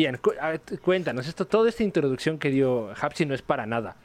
Ian, 0.00 0.16
cu- 0.16 0.32
a 0.40 0.58
cuéntanos, 0.82 1.26
esto, 1.28 1.46
toda 1.46 1.68
esta 1.68 1.82
introducción 1.82 2.38
que 2.38 2.50
dio 2.50 2.90
Hapsi 3.00 3.26
no 3.26 3.34
es 3.34 3.42
para 3.42 3.66
nada. 3.66 3.96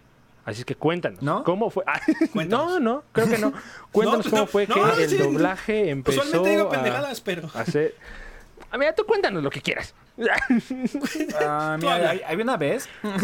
Así 0.44 0.60
es 0.60 0.66
que 0.66 0.75
cuéntanos, 0.75 1.24
¿No? 1.24 1.44
¿cómo 1.44 1.70
fue? 1.72 1.84
Ah, 1.88 2.00
Cuéntanos. 2.34 2.72
no, 2.74 2.80
no, 2.80 3.04
creo 3.14 3.28
que 3.30 3.38
no. 3.38 3.54
Cuéntanos 3.92 4.25
No, 4.25 4.30
cómo 4.32 4.42
no, 4.44 4.48
fue 4.48 4.68
no, 4.68 4.75
que 4.96 5.04
el 5.06 5.10
sí. 5.10 5.18
doblaje 5.18 5.90
empezó 5.90 6.20
Usualmente 6.22 6.50
digo 6.50 6.64
a 6.64 6.70
pendejadas, 6.70 7.22
pero... 7.22 7.50
hacer... 7.54 7.96
Ah, 8.72 8.78
mira, 8.78 8.94
tú 8.94 9.06
cuéntanos 9.06 9.42
lo 9.42 9.50
que 9.50 9.62
quieras. 9.62 9.96
Ah, 11.41 11.77
mira, 11.79 12.10
hay- 12.10 12.22
había 12.25 12.43
una 12.43 12.57
vez. 12.57 12.88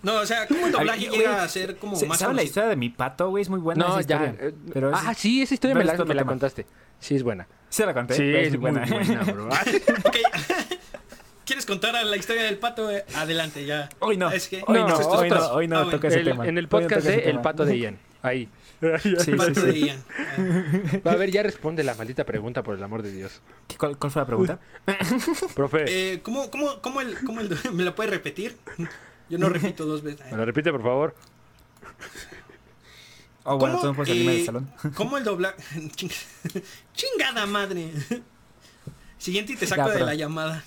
No, 0.00 0.14
o 0.14 0.26
sea, 0.26 0.46
¿cómo 0.46 0.66
el 0.66 0.70
doblaje 0.72 1.08
Ay, 1.10 1.18
llega 1.18 1.42
a 1.42 1.48
ser 1.48 1.76
como 1.76 1.96
¿se- 1.96 2.06
más 2.06 2.18
¿Saben 2.20 2.36
la 2.36 2.44
historia 2.44 2.68
de 2.68 2.76
mi 2.76 2.88
pato, 2.88 3.30
güey? 3.30 3.42
Es 3.42 3.48
muy 3.48 3.58
buena 3.58 3.84
No, 3.84 3.98
esa 3.98 4.08
ya. 4.08 4.26
historia. 4.26 4.48
eh, 4.48 4.54
Pero 4.72 4.90
es- 4.90 4.96
ah, 5.04 5.12
sí, 5.12 5.42
esa 5.42 5.54
historia 5.54 5.74
no 5.74 5.78
me 5.84 5.90
es 5.92 5.98
la, 5.98 6.04
me 6.04 6.14
la 6.14 6.24
contaste. 6.24 6.66
Sí, 7.00 7.16
es 7.16 7.24
buena. 7.24 7.48
¿Sí 7.68 7.82
la 7.84 7.92
conté? 7.94 8.14
Sí, 8.14 8.20
Pero 8.22 8.38
es 8.38 8.50
muy 8.52 8.58
buena, 8.58 8.86
bro. 9.24 9.48
Ok. 10.04 10.16
¿Quieres 11.44 11.66
contar 11.66 11.94
la 12.04 12.16
historia 12.16 12.44
del 12.44 12.58
pato? 12.58 12.88
Adelante, 13.16 13.64
ya. 13.66 13.88
Hoy 13.98 14.16
no. 14.16 14.30
Es 14.30 14.46
que... 14.48 14.62
Hoy 14.66 14.78
No, 14.78 14.88
no, 14.88 15.00
es 15.00 15.06
hoy 15.06 15.30
no, 15.30 15.46
hoy 15.50 15.66
no 15.66 15.78
Ah, 15.80 15.90
toca 15.90 16.06
ese 16.08 16.20
El- 16.20 16.26
tema. 16.26 16.46
en 16.46 16.58
el 16.58 16.68
podcast 16.68 17.04
de 17.04 17.14
El 17.16 17.22
tema. 17.24 17.42
Pato 17.42 17.64
de 17.64 17.76
Ian. 17.78 17.98
Ahí. 18.22 18.48
Sí, 18.80 19.14
sí, 19.18 19.32
sí. 19.54 19.90
A 21.04 21.16
ver, 21.16 21.30
ya 21.30 21.42
responde 21.42 21.82
la 21.82 21.94
maldita 21.94 22.24
pregunta, 22.24 22.62
por 22.62 22.76
el 22.76 22.82
amor 22.82 23.02
de 23.02 23.10
Dios. 23.10 23.40
¿Cuál, 23.76 23.96
cuál 23.98 24.12
fue 24.12 24.22
la 24.22 24.26
pregunta? 24.26 24.60
Profe, 25.54 25.84
Eh, 25.88 26.20
¿cómo, 26.22 26.50
cómo, 26.50 26.80
cómo 26.80 27.00
el, 27.00 27.18
cómo 27.24 27.40
el, 27.40 27.50
¿Me 27.72 27.82
lo 27.82 27.94
puedes 27.94 28.12
repetir? 28.12 28.56
Yo 29.28 29.38
no 29.38 29.48
repito 29.48 29.84
dos 29.84 30.02
veces. 30.02 30.30
me 30.30 30.36
lo 30.36 30.44
repite, 30.44 30.70
por 30.70 30.82
favor. 30.82 31.14
Oh, 33.44 33.56
bueno, 33.56 33.78
¿Cómo, 33.80 34.04
eh, 34.04 34.14
del 34.14 34.44
salón. 34.44 34.70
¿Cómo 34.94 35.18
el 35.18 35.24
doblaje? 35.24 35.62
Chingada 36.94 37.46
madre. 37.46 37.90
Siguiente 39.16 39.54
y 39.54 39.56
te 39.56 39.66
saco 39.66 39.88
Ya, 39.88 39.94
de 39.94 40.00
la 40.04 40.14
llamada. 40.14 40.62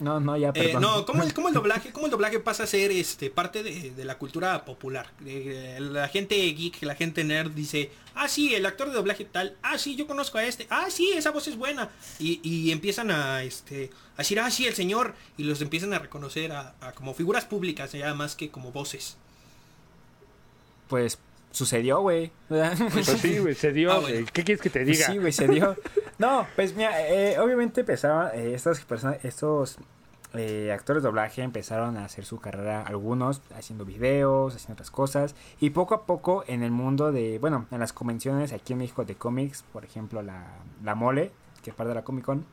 No, 0.00 0.20
no, 0.20 0.36
ya, 0.36 0.50
Eh, 0.50 0.52
perdón. 0.52 0.82
no, 0.82 1.04
¿cómo 1.06 1.22
el, 1.24 1.34
cómo 1.34 1.48
el 1.48 1.54
doblaje, 1.54 1.90
cómo 1.92 2.06
el 2.06 2.12
doblaje 2.12 2.38
pasa 2.38 2.62
a 2.62 2.66
ser 2.66 2.92
este 2.92 3.30
parte 3.30 3.62
de, 3.64 3.90
de 3.90 4.04
la 4.04 4.16
cultura 4.16 4.64
popular? 4.64 5.10
La 5.20 6.06
gente 6.08 6.36
geek, 6.36 6.82
la 6.82 6.94
gente 6.94 7.24
nerd 7.24 7.50
dice, 7.50 7.90
ah 8.14 8.28
sí, 8.28 8.54
el 8.54 8.64
actor 8.64 8.88
de 8.88 8.94
doblaje 8.94 9.24
tal, 9.24 9.56
ah 9.62 9.76
sí, 9.76 9.96
yo 9.96 10.06
conozco 10.06 10.38
a 10.38 10.44
este, 10.44 10.66
ah 10.70 10.86
sí, 10.90 11.10
esa 11.14 11.32
voz 11.32 11.48
es 11.48 11.56
buena. 11.56 11.90
Y, 12.20 12.40
y 12.48 12.70
empiezan 12.70 13.10
a 13.10 13.42
este 13.42 13.90
a 14.14 14.18
decir, 14.18 14.38
ah 14.40 14.50
sí, 14.50 14.66
el 14.66 14.74
señor, 14.74 15.14
y 15.36 15.44
los 15.44 15.60
empiezan 15.60 15.92
a 15.92 15.98
reconocer 15.98 16.52
a, 16.52 16.74
a 16.80 16.92
como 16.92 17.12
figuras 17.14 17.44
públicas, 17.44 17.92
ya 17.92 18.14
más 18.14 18.36
que 18.36 18.50
como 18.50 18.70
voces. 18.72 19.16
Pues 20.88 21.18
sucedió, 21.58 22.00
güey. 22.00 22.32
Pues 22.48 23.06
sí, 23.20 23.38
güey, 23.38 23.54
se 23.54 23.72
dio. 23.72 23.92
Ah, 23.92 23.98
bueno. 23.98 24.26
¿Qué 24.32 24.44
quieres 24.44 24.62
que 24.62 24.70
te 24.70 24.84
Pues 24.84 24.96
diga? 24.96 25.06
Sí, 25.06 25.18
güey, 25.18 25.32
se 25.32 25.48
dio. 25.48 25.76
No, 26.18 26.46
pues 26.56 26.74
mira, 26.74 27.06
eh, 27.08 27.38
obviamente 27.38 27.80
empezaron, 27.80 28.30
eh, 28.34 28.54
estas 28.54 28.80
personas, 28.84 29.24
estos 29.24 29.78
eh, 30.34 30.72
actores 30.72 31.02
de 31.02 31.08
doblaje 31.08 31.42
empezaron 31.42 31.96
a 31.96 32.04
hacer 32.04 32.24
su 32.24 32.38
carrera, 32.38 32.82
algunos 32.82 33.42
haciendo 33.56 33.84
videos, 33.84 34.54
haciendo 34.54 34.74
otras 34.74 34.90
cosas, 34.90 35.34
y 35.60 35.70
poco 35.70 35.94
a 35.94 36.06
poco 36.06 36.44
en 36.46 36.62
el 36.62 36.70
mundo 36.70 37.12
de, 37.12 37.38
bueno, 37.38 37.66
en 37.70 37.80
las 37.80 37.92
convenciones 37.92 38.52
aquí 38.52 38.72
en 38.72 38.80
México 38.80 39.04
de 39.04 39.14
cómics, 39.14 39.64
por 39.72 39.84
ejemplo, 39.84 40.22
la, 40.22 40.46
la 40.82 40.94
Mole, 40.94 41.32
que 41.62 41.70
es 41.70 41.76
parte 41.76 41.88
de 41.88 41.94
la 41.94 42.02
Comic 42.04 42.24
Con, 42.24 42.46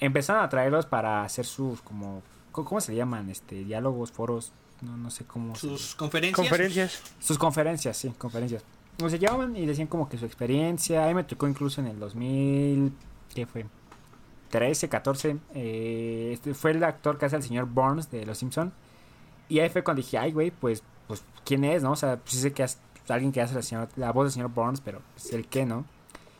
empezaron 0.00 0.44
a 0.44 0.48
traerlos 0.48 0.86
para 0.86 1.22
hacer 1.22 1.44
sus, 1.44 1.80
como, 1.82 2.22
¿cómo 2.50 2.68
cómo 2.68 2.80
se 2.80 2.94
llaman? 2.94 3.30
Este, 3.30 3.64
diálogos, 3.64 4.12
foros, 4.12 4.52
no, 4.82 4.96
no 4.96 5.10
sé 5.10 5.24
cómo. 5.24 5.54
se- 5.54 5.60
Sus 5.68 5.94
conferencias. 5.94 6.36
Conferencias. 6.48 7.02
sus 7.20 7.38
conferencias, 7.38 7.96
sí, 7.96 8.12
conferencias. 8.18 8.62
O 9.02 9.08
se 9.08 9.18
llamaban 9.18 9.56
y 9.56 9.64
decían 9.66 9.86
como 9.88 10.08
que 10.08 10.18
su 10.18 10.26
experiencia. 10.26 11.04
A 11.04 11.08
mí 11.08 11.14
me 11.14 11.24
tocó 11.24 11.48
incluso 11.48 11.80
en 11.80 11.86
el 11.88 11.98
2000. 11.98 12.92
¿Qué 13.34 13.46
fue? 13.46 13.66
13, 14.50 14.88
14. 14.90 15.38
eh, 15.54 16.30
este 16.34 16.52
fue 16.52 16.72
el 16.72 16.84
actor 16.84 17.16
que 17.18 17.24
hace 17.24 17.36
el 17.36 17.42
señor 17.42 17.64
Burns 17.66 18.10
de 18.10 18.26
Los 18.26 18.38
Simpson. 18.38 18.72
Y 19.48 19.60
ahí 19.60 19.70
fue 19.70 19.82
cuando 19.82 20.02
dije, 20.02 20.18
ay, 20.18 20.32
güey, 20.32 20.50
pues, 20.50 20.82
pues, 21.06 21.24
¿quién 21.44 21.64
es, 21.64 21.82
no? 21.82 21.92
O 21.92 21.96
sea, 21.96 22.16
pues 22.18 22.34
sé 22.36 22.52
que 22.52 22.62
es 22.62 22.78
alguien 23.08 23.32
que 23.32 23.40
hace 23.40 23.54
la, 23.54 23.62
señora- 23.62 23.88
la 23.96 24.12
voz 24.12 24.26
del 24.26 24.32
señor 24.32 24.50
Burns, 24.50 24.80
pero 24.82 25.00
pues, 25.14 25.32
el 25.32 25.46
qué, 25.48 25.64
¿no? 25.64 25.84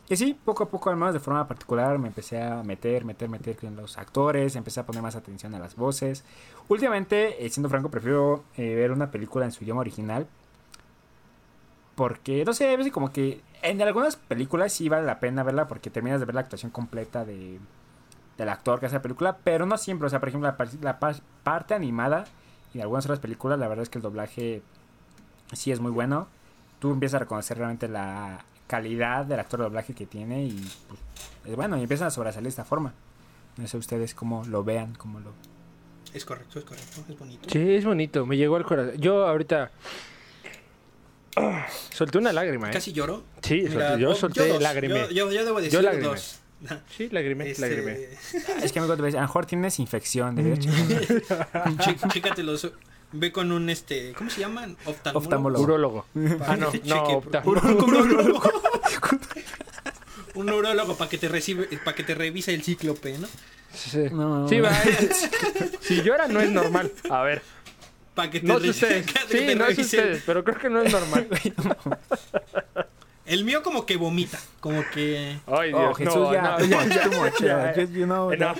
Y 0.09 0.13
así, 0.15 0.33
poco 0.33 0.63
a 0.63 0.69
poco, 0.69 0.89
al 0.89 0.95
menos 0.97 1.13
de 1.13 1.19
forma 1.19 1.47
particular, 1.47 1.97
me 1.97 2.07
empecé 2.09 2.41
a 2.41 2.61
meter, 2.61 3.03
meter, 3.05 3.29
meter 3.29 3.55
con 3.57 3.75
los 3.75 3.97
actores, 3.97 4.55
empecé 4.55 4.79
a 4.79 4.85
poner 4.85 5.01
más 5.01 5.15
atención 5.15 5.55
a 5.55 5.59
las 5.59 5.75
voces. 5.75 6.23
Últimamente, 6.69 7.45
eh, 7.45 7.49
siendo 7.49 7.69
franco, 7.69 7.89
prefiero 7.89 8.43
eh, 8.57 8.75
ver 8.75 8.91
una 8.91 9.11
película 9.11 9.45
en 9.45 9.51
su 9.51 9.63
idioma 9.63 9.81
original. 9.81 10.27
Porque, 11.95 12.43
no 12.45 12.53
sé, 12.53 12.73
a 12.73 12.77
veces 12.77 12.91
como 12.91 13.11
que 13.11 13.41
en 13.61 13.81
algunas 13.81 14.15
películas 14.15 14.73
sí 14.73 14.89
vale 14.89 15.05
la 15.05 15.19
pena 15.19 15.43
verla 15.43 15.67
porque 15.67 15.89
terminas 15.89 16.19
de 16.19 16.25
ver 16.25 16.35
la 16.35 16.41
actuación 16.41 16.71
completa 16.71 17.23
de, 17.23 17.59
del 18.37 18.49
actor 18.49 18.79
que 18.79 18.87
hace 18.87 18.95
la 18.95 19.01
película, 19.01 19.37
pero 19.43 19.65
no 19.65 19.77
siempre. 19.77 20.07
O 20.07 20.09
sea, 20.09 20.19
por 20.19 20.29
ejemplo, 20.29 20.49
la, 20.49 20.57
par- 20.57 20.73
la 20.81 20.99
par- 20.99 21.21
parte 21.43 21.73
animada 21.75 22.25
y 22.73 22.77
en 22.77 22.81
algunas 22.81 23.05
otras 23.05 23.19
películas, 23.19 23.59
la 23.59 23.67
verdad 23.67 23.83
es 23.83 23.89
que 23.89 23.99
el 23.99 24.01
doblaje 24.01 24.63
sí 25.51 25.71
es 25.71 25.79
muy 25.79 25.91
bueno. 25.91 26.27
Tú 26.79 26.91
empiezas 26.91 27.17
a 27.17 27.19
reconocer 27.19 27.57
realmente 27.57 27.87
la 27.87 28.43
calidad 28.65 29.25
del 29.25 29.39
actor 29.39 29.59
de 29.59 29.65
doblaje 29.65 29.93
que 29.93 30.07
tiene 30.07 30.45
y 30.45 30.71
pues, 30.87 30.99
es 31.45 31.55
bueno, 31.55 31.77
y 31.77 31.83
empiezan 31.83 32.07
a 32.07 32.11
sobresalir 32.11 32.45
de 32.45 32.49
esta 32.49 32.65
forma. 32.65 32.93
No 33.57 33.67
sé 33.67 33.77
ustedes 33.77 34.15
cómo 34.15 34.43
lo 34.45 34.63
vean, 34.63 34.95
cómo 34.95 35.19
lo... 35.19 35.31
Es 36.13 36.25
correcto, 36.25 36.59
es 36.59 36.65
correcto, 36.65 37.03
es 37.09 37.17
bonito. 37.19 37.49
Sí, 37.49 37.59
es 37.75 37.85
bonito, 37.85 38.25
me 38.25 38.37
llegó 38.37 38.55
al 38.55 38.65
corazón. 38.65 38.95
Yo 38.99 39.27
ahorita 39.27 39.71
ah, 41.37 41.65
solté 41.91 42.17
una 42.17 42.31
lágrima, 42.33 42.69
¿eh? 42.69 42.73
Casi 42.73 42.93
lloro. 42.93 43.23
Sí, 43.41 43.65
Mira, 43.67 43.91
solté- 43.95 43.99
yo 44.01 44.09
yo 44.09 44.15
solté 44.15 44.47
dos. 44.47 44.61
lagrimé. 44.61 44.99
Yo, 44.99 45.09
yo, 45.09 45.31
yo 45.31 45.45
debo 45.45 45.61
decir 45.61 45.81
lagrimé. 45.83 46.07
dos. 46.07 46.39
Sí, 46.95 47.09
lagrimé, 47.11 47.49
Este, 47.51 47.61
lagrimé. 47.61 48.07
Es 48.63 48.71
que 48.71 48.79
amigo, 48.79 48.93
a 48.93 48.97
lo 48.97 49.03
mejor 49.03 49.45
tienes 49.45 49.79
infección, 49.79 50.35
deberías 50.35 50.59
checar. 50.65 51.43
Ché- 51.77 52.11
Chécatelos. 52.13 52.71
Ve 53.15 53.31
con 53.31 53.51
un 53.51 53.69
este. 53.69 54.11
¿Cómo 54.13 54.29
se 54.31 54.39
llaman? 54.41 54.75
Oftalmólogo. 54.85 55.19
Oftalmólogo. 55.19 55.63
Urólogo. 55.63 56.05
Ah, 56.47 56.55
no, 56.57 56.65
no, 56.67 56.71
cheque, 56.71 57.13
opta- 57.15 57.43
por- 57.43 57.61
Un 60.35 60.45
neurólogo. 60.47 60.95
para 60.97 61.09
que 61.09 61.17
te 61.17 61.27
recibe, 61.27 61.67
para 61.83 61.95
que 61.95 62.03
te 62.03 62.15
revise 62.15 62.53
el 62.53 62.63
cíclope, 62.63 63.17
¿no? 63.17 63.27
Sí, 63.73 63.97
No. 64.11 64.47
Sí, 64.47 64.59
va. 64.59 64.71
Si 65.81 66.01
llora 66.03 66.27
no 66.27 66.39
es 66.39 66.49
normal. 66.51 66.91
A 67.09 67.23
ver, 67.23 67.41
Para 68.15 68.29
que 68.29 68.39
te 68.39 68.45
no 68.47 68.57
es 68.57 68.69
ustedes. 68.69 69.05
Sí, 69.29 69.55
no 69.55 69.65
es 69.67 69.77
ustedes, 69.79 70.23
pero 70.25 70.43
creo 70.43 70.57
que 70.59 70.69
no 70.69 70.81
es 70.81 70.91
normal. 70.91 71.27
El 73.25 73.45
mío 73.45 73.63
como 73.63 73.85
que 73.85 73.95
vomita, 73.95 74.37
como 74.59 74.83
que 74.93 75.37
Ay, 75.47 75.69
Dios, 75.69 75.81
Oh, 75.91 75.93
Jesús, 75.93 76.15
no, 76.15 76.33
ya, 76.33 76.41
no, 76.41 76.59
ya, 76.65 76.85
ya, 76.87 77.03
too 77.09 77.21
much, 77.21 77.39
ya, 77.41 77.73
ya, 77.73 77.83
you- 77.83 77.91
you 77.99 78.05
know, 78.05 78.29
oh, 78.29 78.55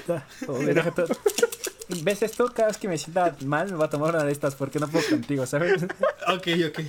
todo. 0.95 1.09
¿Ves 2.01 2.23
esto? 2.23 2.45
Cada 2.47 2.69
vez 2.69 2.77
que 2.77 2.87
me 2.87 2.97
sienta 2.97 3.35
mal 3.45 3.69
me 3.69 3.75
voy 3.75 3.85
a 3.85 3.89
tomar 3.89 4.15
una 4.15 4.23
de 4.23 4.31
estas 4.31 4.55
porque 4.55 4.79
no 4.79 4.87
puedo 4.87 5.05
contigo, 5.09 5.45
¿sabes? 5.45 5.83
Ok, 6.27 6.47
ok. 6.69 6.79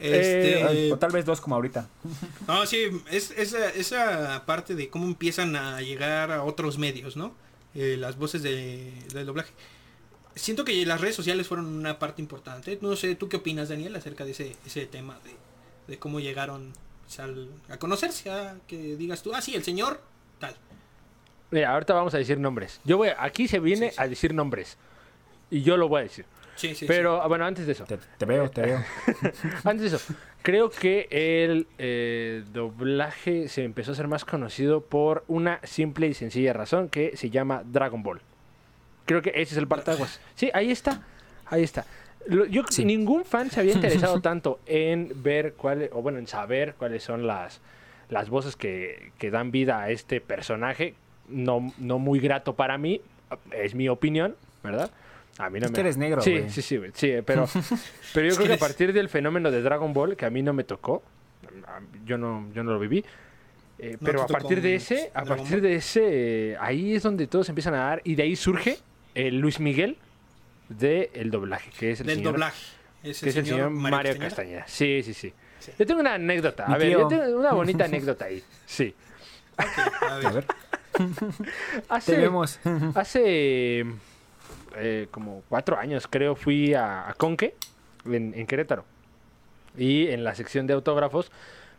Este, 0.00 0.92
o 0.92 0.98
tal 0.98 1.10
vez 1.12 1.24
dos 1.24 1.40
como 1.40 1.54
ahorita. 1.56 1.88
no, 2.46 2.66
sí, 2.66 2.84
es 3.10 3.30
esa, 3.32 3.68
esa 3.70 4.44
parte 4.46 4.74
de 4.74 4.88
cómo 4.88 5.06
empiezan 5.06 5.56
a 5.56 5.80
llegar 5.82 6.30
a 6.32 6.42
otros 6.44 6.78
medios, 6.78 7.16
¿no? 7.16 7.34
Eh, 7.74 7.96
las 7.98 8.16
voces 8.16 8.42
de, 8.42 8.92
del 9.12 9.26
doblaje. 9.26 9.52
Siento 10.36 10.64
que 10.64 10.84
las 10.86 11.00
redes 11.00 11.14
sociales 11.16 11.46
fueron 11.46 11.66
una 11.66 11.98
parte 11.98 12.20
importante. 12.22 12.78
No 12.80 12.96
sé, 12.96 13.14
¿tú 13.14 13.28
qué 13.28 13.36
opinas, 13.36 13.68
Daniel, 13.68 13.94
acerca 13.96 14.24
de 14.24 14.32
ese, 14.32 14.56
ese 14.66 14.86
tema 14.86 15.18
de, 15.24 15.30
de 15.92 15.98
cómo 15.98 16.18
llegaron 16.20 16.72
al- 17.18 17.48
a 17.68 17.76
conocerse? 17.78 18.30
A 18.30 18.56
que 18.66 18.96
digas 18.96 19.22
tú, 19.22 19.32
ah, 19.34 19.40
sí, 19.40 19.54
el 19.54 19.62
señor, 19.64 20.00
tal. 20.40 20.56
Mira, 21.50 21.72
ahorita 21.72 21.94
vamos 21.94 22.14
a 22.14 22.18
decir 22.18 22.38
nombres. 22.38 22.80
Yo 22.84 22.96
voy, 22.96 23.10
aquí 23.16 23.46
se 23.46 23.60
viene 23.60 23.90
Sí, 23.90 23.94
sí. 23.96 24.02
a 24.02 24.08
decir 24.08 24.34
nombres. 24.34 24.76
Y 25.50 25.62
yo 25.62 25.76
lo 25.76 25.88
voy 25.88 26.00
a 26.00 26.02
decir. 26.04 26.24
Sí, 26.56 26.74
sí, 26.74 26.86
Pero, 26.86 27.26
bueno, 27.28 27.44
antes 27.44 27.66
de 27.66 27.72
eso. 27.72 27.84
Te, 27.84 27.98
te 28.18 28.24
veo, 28.26 28.50
te 28.50 28.62
veo. 28.62 28.78
Antes 29.64 29.90
de 29.90 29.96
eso, 29.96 30.14
creo 30.42 30.70
que 30.70 31.08
el 31.10 31.66
eh, 31.78 32.44
doblaje 32.52 33.48
se 33.48 33.64
empezó 33.64 33.92
a 33.92 33.94
ser 33.94 34.08
más 34.08 34.24
conocido 34.24 34.80
por 34.82 35.24
una 35.26 35.60
simple 35.64 36.06
y 36.06 36.14
sencilla 36.14 36.52
razón 36.52 36.88
que 36.88 37.16
se 37.16 37.30
llama 37.30 37.62
Dragon 37.64 38.02
Ball. 38.02 38.20
Creo 39.06 39.20
que 39.20 39.30
ese 39.30 39.54
es 39.54 39.56
el 39.56 39.66
partaguas. 39.66 40.20
Sí, 40.34 40.50
ahí 40.54 40.70
está. 40.70 41.02
Ahí 41.46 41.62
está. 41.62 41.84
Yo 42.48 42.62
Sí. 42.70 42.84
ningún 42.84 43.24
fan 43.24 43.50
se 43.50 43.60
había 43.60 43.72
interesado 43.74 44.20
tanto 44.20 44.60
en 44.66 45.12
ver 45.22 45.54
cuáles 45.54 45.90
o 45.92 46.00
bueno, 46.02 46.18
en 46.18 46.26
saber 46.26 46.74
cuáles 46.78 47.02
son 47.02 47.26
las 47.26 47.60
las 48.08 48.28
voces 48.30 48.54
que, 48.54 49.12
que 49.18 49.30
dan 49.30 49.50
vida 49.50 49.80
a 49.80 49.90
este 49.90 50.20
personaje 50.20 50.94
no, 51.28 51.72
no 51.78 51.98
muy 51.98 52.20
grato 52.20 52.54
para 52.54 52.76
mí, 52.78 53.00
es 53.50 53.74
mi 53.74 53.88
opinión, 53.88 54.36
¿verdad? 54.62 54.90
A 55.38 55.50
mí 55.50 55.58
no 55.58 55.66
Es 55.66 55.72
me 55.72 55.74
que 55.74 55.80
eres 55.80 55.96
negro, 55.96 56.22
Sí, 56.22 56.30
güey. 56.38 56.50
sí, 56.50 56.62
sí, 56.62 56.76
güey, 56.76 56.90
sí, 56.94 57.12
pero 57.26 57.48
pero 58.14 58.28
yo 58.28 58.36
creo 58.36 58.46
que 58.46 58.52
a 58.54 58.58
partir 58.58 58.92
del 58.92 59.08
fenómeno 59.08 59.50
de 59.50 59.62
Dragon 59.62 59.92
Ball 59.92 60.16
que 60.16 60.26
a 60.26 60.30
mí 60.30 60.42
no 60.42 60.52
me 60.52 60.62
tocó, 60.64 61.02
yo 62.04 62.16
no 62.18 62.46
yo 62.54 62.62
no 62.62 62.72
lo 62.72 62.78
viví. 62.78 63.04
eh, 63.78 63.96
No 64.00 64.06
pero 64.06 64.22
a 64.22 64.26
partir 64.28 64.60
de 64.62 64.76
ese, 64.76 65.10
a 65.12 65.22
Dragon 65.24 65.38
partir 65.38 65.60
Ball. 65.60 65.62
de 65.62 65.74
ese, 65.76 66.02
eh, 66.52 66.56
ahí 66.60 66.94
es 66.94 67.02
donde 67.02 67.26
todos 67.26 67.48
empiezan 67.48 67.74
a 67.74 67.78
dar 67.78 68.00
y 68.04 68.14
de 68.14 68.22
ahí 68.22 68.36
surge 68.36 68.78
el 69.14 69.38
Luis 69.40 69.58
Miguel 69.60 69.96
del 70.68 71.30
doblaje, 71.30 71.70
que 71.78 71.90
es 71.92 72.00
el 72.00 72.06
Del 72.06 72.16
señor, 72.18 72.32
doblaje. 72.34 72.64
Es 73.02 73.20
que 73.20 73.28
es 73.30 73.36
el 73.36 73.44
señor 73.46 73.70
Mario, 73.70 74.12
Castañeda. 74.12 74.28
Castañeda. 74.28 74.64
Sí, 74.66 75.02
sí, 75.04 75.14
sí, 75.14 75.32
Sí. 75.60 75.72
Yo 75.78 75.86
tengo 75.86 76.00
una 76.00 76.14
anécdota. 76.14 76.64
A 76.66 76.76
ver, 76.78 76.92
yo 76.92 77.08
tengo 77.08 77.38
una 77.40 77.52
bonita 77.54 77.84
anécdota 77.86 78.26
ahí. 78.26 78.42
Sí. 78.66 78.94
Ok, 79.52 80.02
a 80.02 80.16
ver. 80.16 80.26
A 80.26 80.30
ver, 80.30 80.44
Hace, 81.88 82.12
te 82.14 82.20
vemos. 82.20 82.60
hace 82.94 83.84
eh, 84.76 85.08
como 85.10 85.42
cuatro 85.48 85.78
años, 85.78 86.06
creo, 86.08 86.34
fui 86.34 86.74
a, 86.74 87.08
a 87.08 87.14
Conque, 87.14 87.54
en, 88.06 88.32
en 88.34 88.46
Querétaro. 88.46 88.84
Y 89.76 90.08
en 90.08 90.22
la 90.24 90.34
sección 90.34 90.66
de 90.66 90.74
autógrafos, 90.74 91.32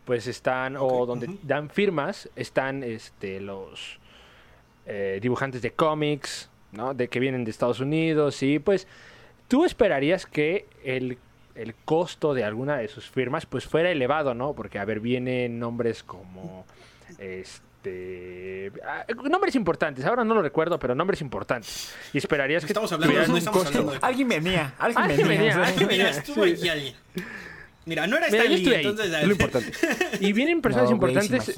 pues 0.04 0.26
están, 0.26 0.76
o 0.76 1.06
donde 1.06 1.28
dan 1.42 1.70
firmas, 1.70 2.28
están 2.36 2.82
este, 2.82 3.40
los 3.40 3.98
eh, 4.86 5.18
dibujantes 5.20 5.62
de 5.62 5.72
cómics, 5.72 6.50
¿no? 6.72 6.94
De 6.94 7.08
que 7.08 7.20
vienen 7.20 7.44
de 7.44 7.50
Estados 7.50 7.80
Unidos. 7.80 8.42
Y 8.42 8.58
pues 8.58 8.86
tú 9.48 9.64
esperarías 9.64 10.26
que 10.26 10.66
el, 10.84 11.18
el 11.54 11.74
costo 11.74 12.34
de 12.34 12.44
alguna 12.44 12.76
de 12.76 12.88
sus 12.88 13.08
firmas 13.08 13.46
pues 13.46 13.64
fuera 13.64 13.90
elevado, 13.90 14.34
¿no? 14.34 14.52
Porque, 14.52 14.78
a 14.78 14.84
ver, 14.84 15.00
vienen 15.00 15.58
nombres 15.58 16.02
como... 16.02 16.66
Este, 17.18 18.72
ah, 18.84 19.04
nombres 19.30 19.54
importantes, 19.54 20.04
ahora 20.04 20.24
no 20.24 20.34
lo 20.34 20.42
recuerdo, 20.42 20.78
pero 20.78 20.94
nombres 20.94 21.20
importantes. 21.20 21.94
Y 22.12 22.18
esperarías 22.18 22.64
que 22.64 22.68
Estamos 22.72 22.90
hablando, 22.92 23.12
tuvieran 23.12 23.28
no 23.28 23.34
un 23.34 23.38
estamos 23.38 23.58
costo. 23.62 23.78
hablando 23.78 23.92
de- 24.00 24.06
Alguien 24.06 24.28
venía, 24.28 24.74
alguien, 24.78 25.04
Alguien 25.04 25.28
venía. 25.28 25.64
alguien 25.64 26.00
estuvo 26.06 26.44
sí. 26.44 26.52
aquí 26.52 26.68
alguien. 26.68 26.94
Mira, 27.84 28.06
no 28.08 28.16
era 28.16 28.26
Mira, 28.26 28.42
Stan 28.42 28.50
yo 28.50 28.56
Lee, 28.56 28.62
estuve 28.62 28.76
ahí, 28.76 28.84
entonces... 28.86 29.14
es 29.14 29.26
lo 29.26 29.32
importante. 29.32 29.72
Y 30.20 30.32
vienen 30.32 30.60
personas 30.60 30.90
No, 30.90 30.96
güey, 30.96 31.14
¿se 31.14 31.20
importantes, 31.22 31.56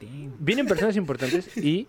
vienen 0.38 0.66
personas 0.66 0.96
importantes 0.96 1.56
y 1.56 1.88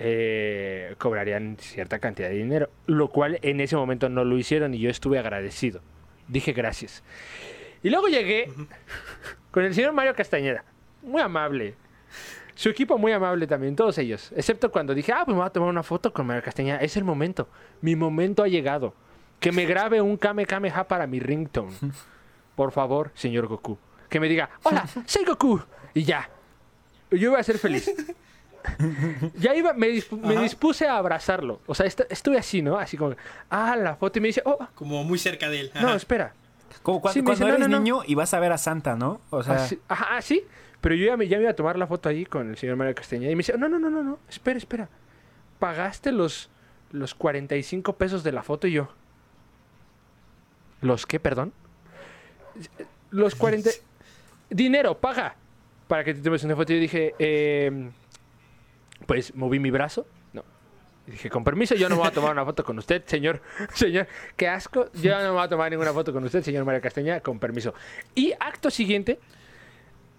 eh, 0.00 0.96
cobrarían 0.98 1.56
cierta 1.60 2.00
cantidad 2.00 2.28
de 2.28 2.34
dinero, 2.34 2.70
lo 2.86 3.08
cual 3.10 3.38
en 3.42 3.60
ese 3.60 3.76
momento 3.76 4.08
no 4.08 4.24
lo 4.24 4.36
hicieron 4.36 4.74
y 4.74 4.80
yo 4.80 4.90
estuve 4.90 5.20
agradecido. 5.20 5.80
Dije 6.26 6.52
gracias. 6.52 7.04
Y 7.84 7.90
luego 7.90 8.08
llegué 8.08 8.50
con 9.52 9.64
el 9.64 9.74
señor 9.74 9.92
Mario 9.92 10.14
Castañeda, 10.16 10.64
muy 11.02 11.22
amable. 11.22 11.74
Su 12.54 12.68
equipo 12.68 12.98
muy 12.98 13.10
amable 13.12 13.46
también, 13.46 13.74
todos 13.74 13.98
ellos. 13.98 14.30
Excepto 14.36 14.70
cuando 14.70 14.94
dije, 14.94 15.12
ah, 15.12 15.22
pues 15.24 15.34
me 15.34 15.40
voy 15.40 15.46
a 15.46 15.50
tomar 15.50 15.68
una 15.68 15.82
foto 15.82 16.12
con 16.12 16.26
Mario 16.26 16.42
Castañeda. 16.42 16.76
Es 16.78 16.96
el 16.96 17.04
momento. 17.04 17.48
Mi 17.80 17.96
momento 17.96 18.42
ha 18.44 18.48
llegado. 18.48 18.94
Que 19.40 19.50
me 19.52 19.64
grabe 19.66 20.00
un 20.00 20.16
Kame 20.16 20.46
Kameha 20.46 20.86
para 20.86 21.06
mi 21.06 21.18
ringtone. 21.20 21.72
Por 22.54 22.70
favor, 22.72 23.10
señor 23.14 23.46
Goku. 23.48 23.76
Que 24.08 24.20
me 24.20 24.28
diga, 24.28 24.48
hola, 24.62 24.86
soy 25.06 25.24
Goku. 25.24 25.60
Y 25.94 26.04
ya. 26.04 26.30
Yo 27.10 27.30
iba 27.30 27.38
a 27.38 27.42
ser 27.42 27.58
feliz. 27.58 27.90
Ya 29.36 29.54
iba, 29.54 29.72
me, 29.74 29.88
me 30.22 30.36
dispuse 30.40 30.86
a 30.88 30.96
abrazarlo. 30.96 31.60
O 31.66 31.74
sea, 31.74 31.84
est- 31.86 32.00
estuve 32.08 32.38
así, 32.38 32.62
¿no? 32.62 32.78
Así 32.78 32.96
como, 32.96 33.14
ah, 33.50 33.76
la 33.76 33.96
foto. 33.96 34.18
Y 34.18 34.22
me 34.22 34.28
dice, 34.28 34.42
oh, 34.44 34.58
Como 34.74 35.04
muy 35.04 35.18
cerca 35.18 35.48
de 35.50 35.60
él. 35.60 35.70
no, 35.80 35.92
espera. 35.94 36.32
Como 36.82 37.00
cuando, 37.00 37.12
Sí, 37.14 37.20
me 37.20 37.26
cuando 37.26 37.44
dice, 37.46 37.50
no, 37.50 37.56
eres 37.56 37.68
no, 37.68 37.76
no. 37.76 37.82
niño 37.82 38.02
y 38.06 38.14
vas 38.14 38.32
a 38.34 38.40
ver 38.40 38.52
a 38.52 38.58
Santa, 38.58 38.96
¿no? 38.96 39.20
O 39.30 39.42
sea, 39.42 39.56
Así- 39.56 39.78
ajá, 39.88 40.20
sí. 40.22 40.44
Pero 40.84 40.96
yo 40.96 41.06
ya 41.06 41.16
me, 41.16 41.26
ya 41.26 41.38
me 41.38 41.44
iba 41.44 41.50
a 41.50 41.56
tomar 41.56 41.78
la 41.78 41.86
foto 41.86 42.10
ahí 42.10 42.26
con 42.26 42.50
el 42.50 42.58
señor 42.58 42.76
Mario 42.76 42.94
Castañeda. 42.94 43.30
Y 43.30 43.34
me 43.34 43.38
dice, 43.38 43.56
no, 43.56 43.70
no, 43.70 43.78
no, 43.78 43.88
no, 43.88 44.02
no. 44.02 44.18
Espera, 44.28 44.58
espera. 44.58 44.90
¿Pagaste 45.58 46.12
los, 46.12 46.50
los 46.92 47.14
45 47.14 47.96
pesos 47.96 48.22
de 48.22 48.32
la 48.32 48.42
foto? 48.42 48.66
Y 48.66 48.72
yo, 48.72 48.90
¿los 50.82 51.06
qué, 51.06 51.18
perdón? 51.18 51.54
Los 53.10 53.34
40... 53.34 53.70
Dinero, 54.50 55.00
paga. 55.00 55.36
Para 55.88 56.04
que 56.04 56.12
te 56.12 56.20
tomes 56.20 56.44
una 56.44 56.54
foto. 56.54 56.74
Y 56.74 56.76
yo 56.76 56.82
dije, 56.82 57.14
eh, 57.18 57.90
pues 59.06 59.34
moví 59.34 59.58
mi 59.58 59.70
brazo. 59.70 60.06
No. 60.34 60.44
Y 61.06 61.12
dije, 61.12 61.30
con 61.30 61.44
permiso, 61.44 61.74
yo 61.76 61.88
no 61.88 61.94
me 61.94 62.00
voy 62.00 62.08
a 62.08 62.12
tomar 62.12 62.32
una 62.32 62.44
foto 62.44 62.62
con 62.62 62.76
usted, 62.76 63.06
señor. 63.06 63.40
Señor, 63.72 64.06
qué 64.36 64.48
asco. 64.48 64.92
Yo 64.92 65.16
no 65.16 65.22
me 65.22 65.30
voy 65.30 65.44
a 65.44 65.48
tomar 65.48 65.70
ninguna 65.70 65.94
foto 65.94 66.12
con 66.12 66.22
usted, 66.24 66.42
señor 66.42 66.66
Mario 66.66 66.82
Castañeda, 66.82 67.20
con 67.20 67.38
permiso. 67.38 67.72
Y 68.14 68.34
acto 68.38 68.70
siguiente, 68.70 69.18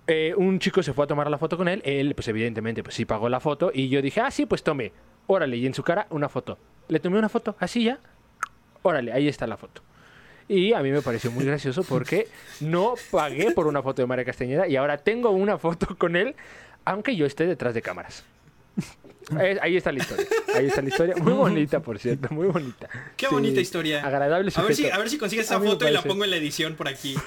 eh, 0.07 0.33
un 0.35 0.59
chico 0.59 0.83
se 0.83 0.93
fue 0.93 1.05
a 1.05 1.07
tomar 1.07 1.29
la 1.29 1.37
foto 1.37 1.57
con 1.57 1.67
él. 1.67 1.81
Él, 1.85 2.13
pues 2.15 2.27
evidentemente, 2.27 2.83
pues 2.83 2.95
sí 2.95 3.05
pagó 3.05 3.29
la 3.29 3.39
foto. 3.39 3.71
Y 3.73 3.89
yo 3.89 4.01
dije, 4.01 4.21
ah, 4.21 4.31
sí, 4.31 4.45
pues 4.45 4.63
tome. 4.63 4.91
Órale. 5.27 5.57
Y 5.57 5.65
en 5.65 5.73
su 5.73 5.83
cara, 5.83 6.07
una 6.09 6.29
foto. 6.29 6.57
Le 6.87 6.99
tomé 6.99 7.17
una 7.17 7.29
foto, 7.29 7.55
así 7.59 7.83
ya. 7.83 7.99
Órale, 8.83 9.11
ahí 9.11 9.27
está 9.27 9.47
la 9.47 9.57
foto. 9.57 9.81
Y 10.47 10.73
a 10.73 10.81
mí 10.81 10.91
me 10.91 11.01
pareció 11.01 11.31
muy 11.31 11.43
gracioso 11.43 11.83
porque 11.83 12.27
no 12.59 12.93
pagué 13.09 13.49
por 13.51 13.65
una 13.65 13.81
foto 13.81 14.03
de 14.03 14.05
María 14.07 14.23
Castañeda 14.25 14.67
y 14.67 14.75
ahora 14.75 14.99
tengo 14.99 15.31
una 15.31 15.57
foto 15.57 15.97
con 15.97 16.15
él, 16.15 16.35
aunque 16.83 17.15
yo 17.15 17.25
esté 17.25 17.47
detrás 17.47 17.73
de 17.73 17.81
cámaras. 17.81 18.23
Ahí 19.61 19.75
está 19.75 19.91
la 19.91 19.99
historia. 19.99 20.27
Ahí 20.53 20.67
está 20.67 20.83
la 20.83 20.89
historia. 20.89 21.15
Muy 21.15 21.33
bonita, 21.33 21.79
por 21.79 21.97
cierto. 21.97 22.27
Muy 22.31 22.45
bonita. 22.47 22.87
Qué 23.17 23.25
Sí, 23.25 23.33
bonita 23.33 23.59
historia. 23.59 24.05
Agradable 24.05 24.51
A 24.55 24.61
ver, 24.61 24.75
si, 24.75 24.87
a 24.87 24.97
ver 24.99 25.09
si 25.09 25.17
consigues 25.17 25.45
esa 25.47 25.59
foto 25.59 25.87
y 25.87 25.91
la 25.91 26.03
pongo 26.03 26.23
en 26.25 26.29
la 26.29 26.37
edición 26.37 26.75
por 26.75 26.87
aquí. 26.87 27.15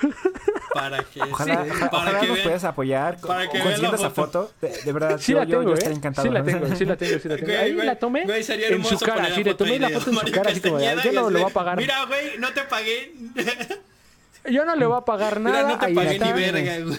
Para 0.81 1.03
que, 1.05 1.21
ojalá, 1.23 1.65
sí, 1.65 1.71
ojalá- 1.71 1.91
para 1.91 2.03
ojalá 2.03 2.21
que 2.21 2.27
nos 2.27 2.37
vean. 2.37 2.45
puedas 2.49 2.65
apoyar 2.65 3.21
para 3.21 3.47
con- 3.47 3.53
que 3.53 3.63
consiguiendo 3.63 3.97
esa 3.97 4.11
foto. 4.11 4.53
De, 4.61 4.69
de 4.85 4.93
verdad, 4.93 5.19
Sí 5.19 5.33
yo, 5.33 5.39
la 5.39 5.45
yo- 5.45 5.51
tengo, 5.59 5.63
yo 5.65 5.71
¿eh? 5.71 5.75
estaría 5.79 5.97
encantado. 5.97 6.29
Sí 6.29 6.33
la 6.35 6.43
tengo, 6.45 6.77
sí 6.77 6.85
la 6.85 6.97
tengo, 6.97 7.19
sí 7.19 7.29
la 7.29 7.35
tengo. 7.37 7.47
Güey, 7.49 7.57
Ahí 7.59 7.75
güey, 7.75 7.87
la 7.87 7.99
tomé 7.99 8.25
güey, 8.25 8.43
sería 8.43 8.69
en 8.69 8.85
su 8.85 8.99
cara, 8.99 9.29
la 9.29 9.37
le 9.37 9.55
tomé 9.55 9.79
la 9.79 9.89
foto 9.91 10.11
en 10.11 10.17
su 10.27 10.33
cara, 10.33 10.51
así 10.51 10.61
como, 10.61 10.79
yo 10.81 10.95
no 10.95 11.03
de, 11.31 11.39
voy 11.43 11.43
a 11.51 11.55
pagar, 11.55 11.77
Mira, 11.79 12.05
güey, 12.07 12.39
no 12.39 12.53
te 12.53 12.63
pagué. 12.63 13.13
yo 14.51 14.65
no 14.65 14.77
le 14.77 14.87
voy 14.87 14.97
a 14.99 15.01
pagar 15.05 15.41
nada. 15.41 15.57
Mira, 15.65 15.69
no 15.69 15.79
te 15.79 15.95
pagué 15.95 16.19
ni 16.19 16.33
verga, 16.33 16.79
güey. 16.85 16.99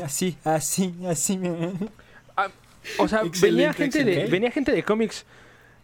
así, 0.04 0.36
así, 0.44 0.94
así. 1.08 1.38
me- 1.38 1.72
Ah, 2.36 2.48
o 2.98 3.08
sea, 3.08 3.20
venía 3.22 3.70
Excelente, 3.70 3.82
gente, 3.82 4.04
de, 4.04 4.26
venía 4.26 4.50
gente 4.50 4.72
de 4.72 4.82
cómics. 4.82 5.24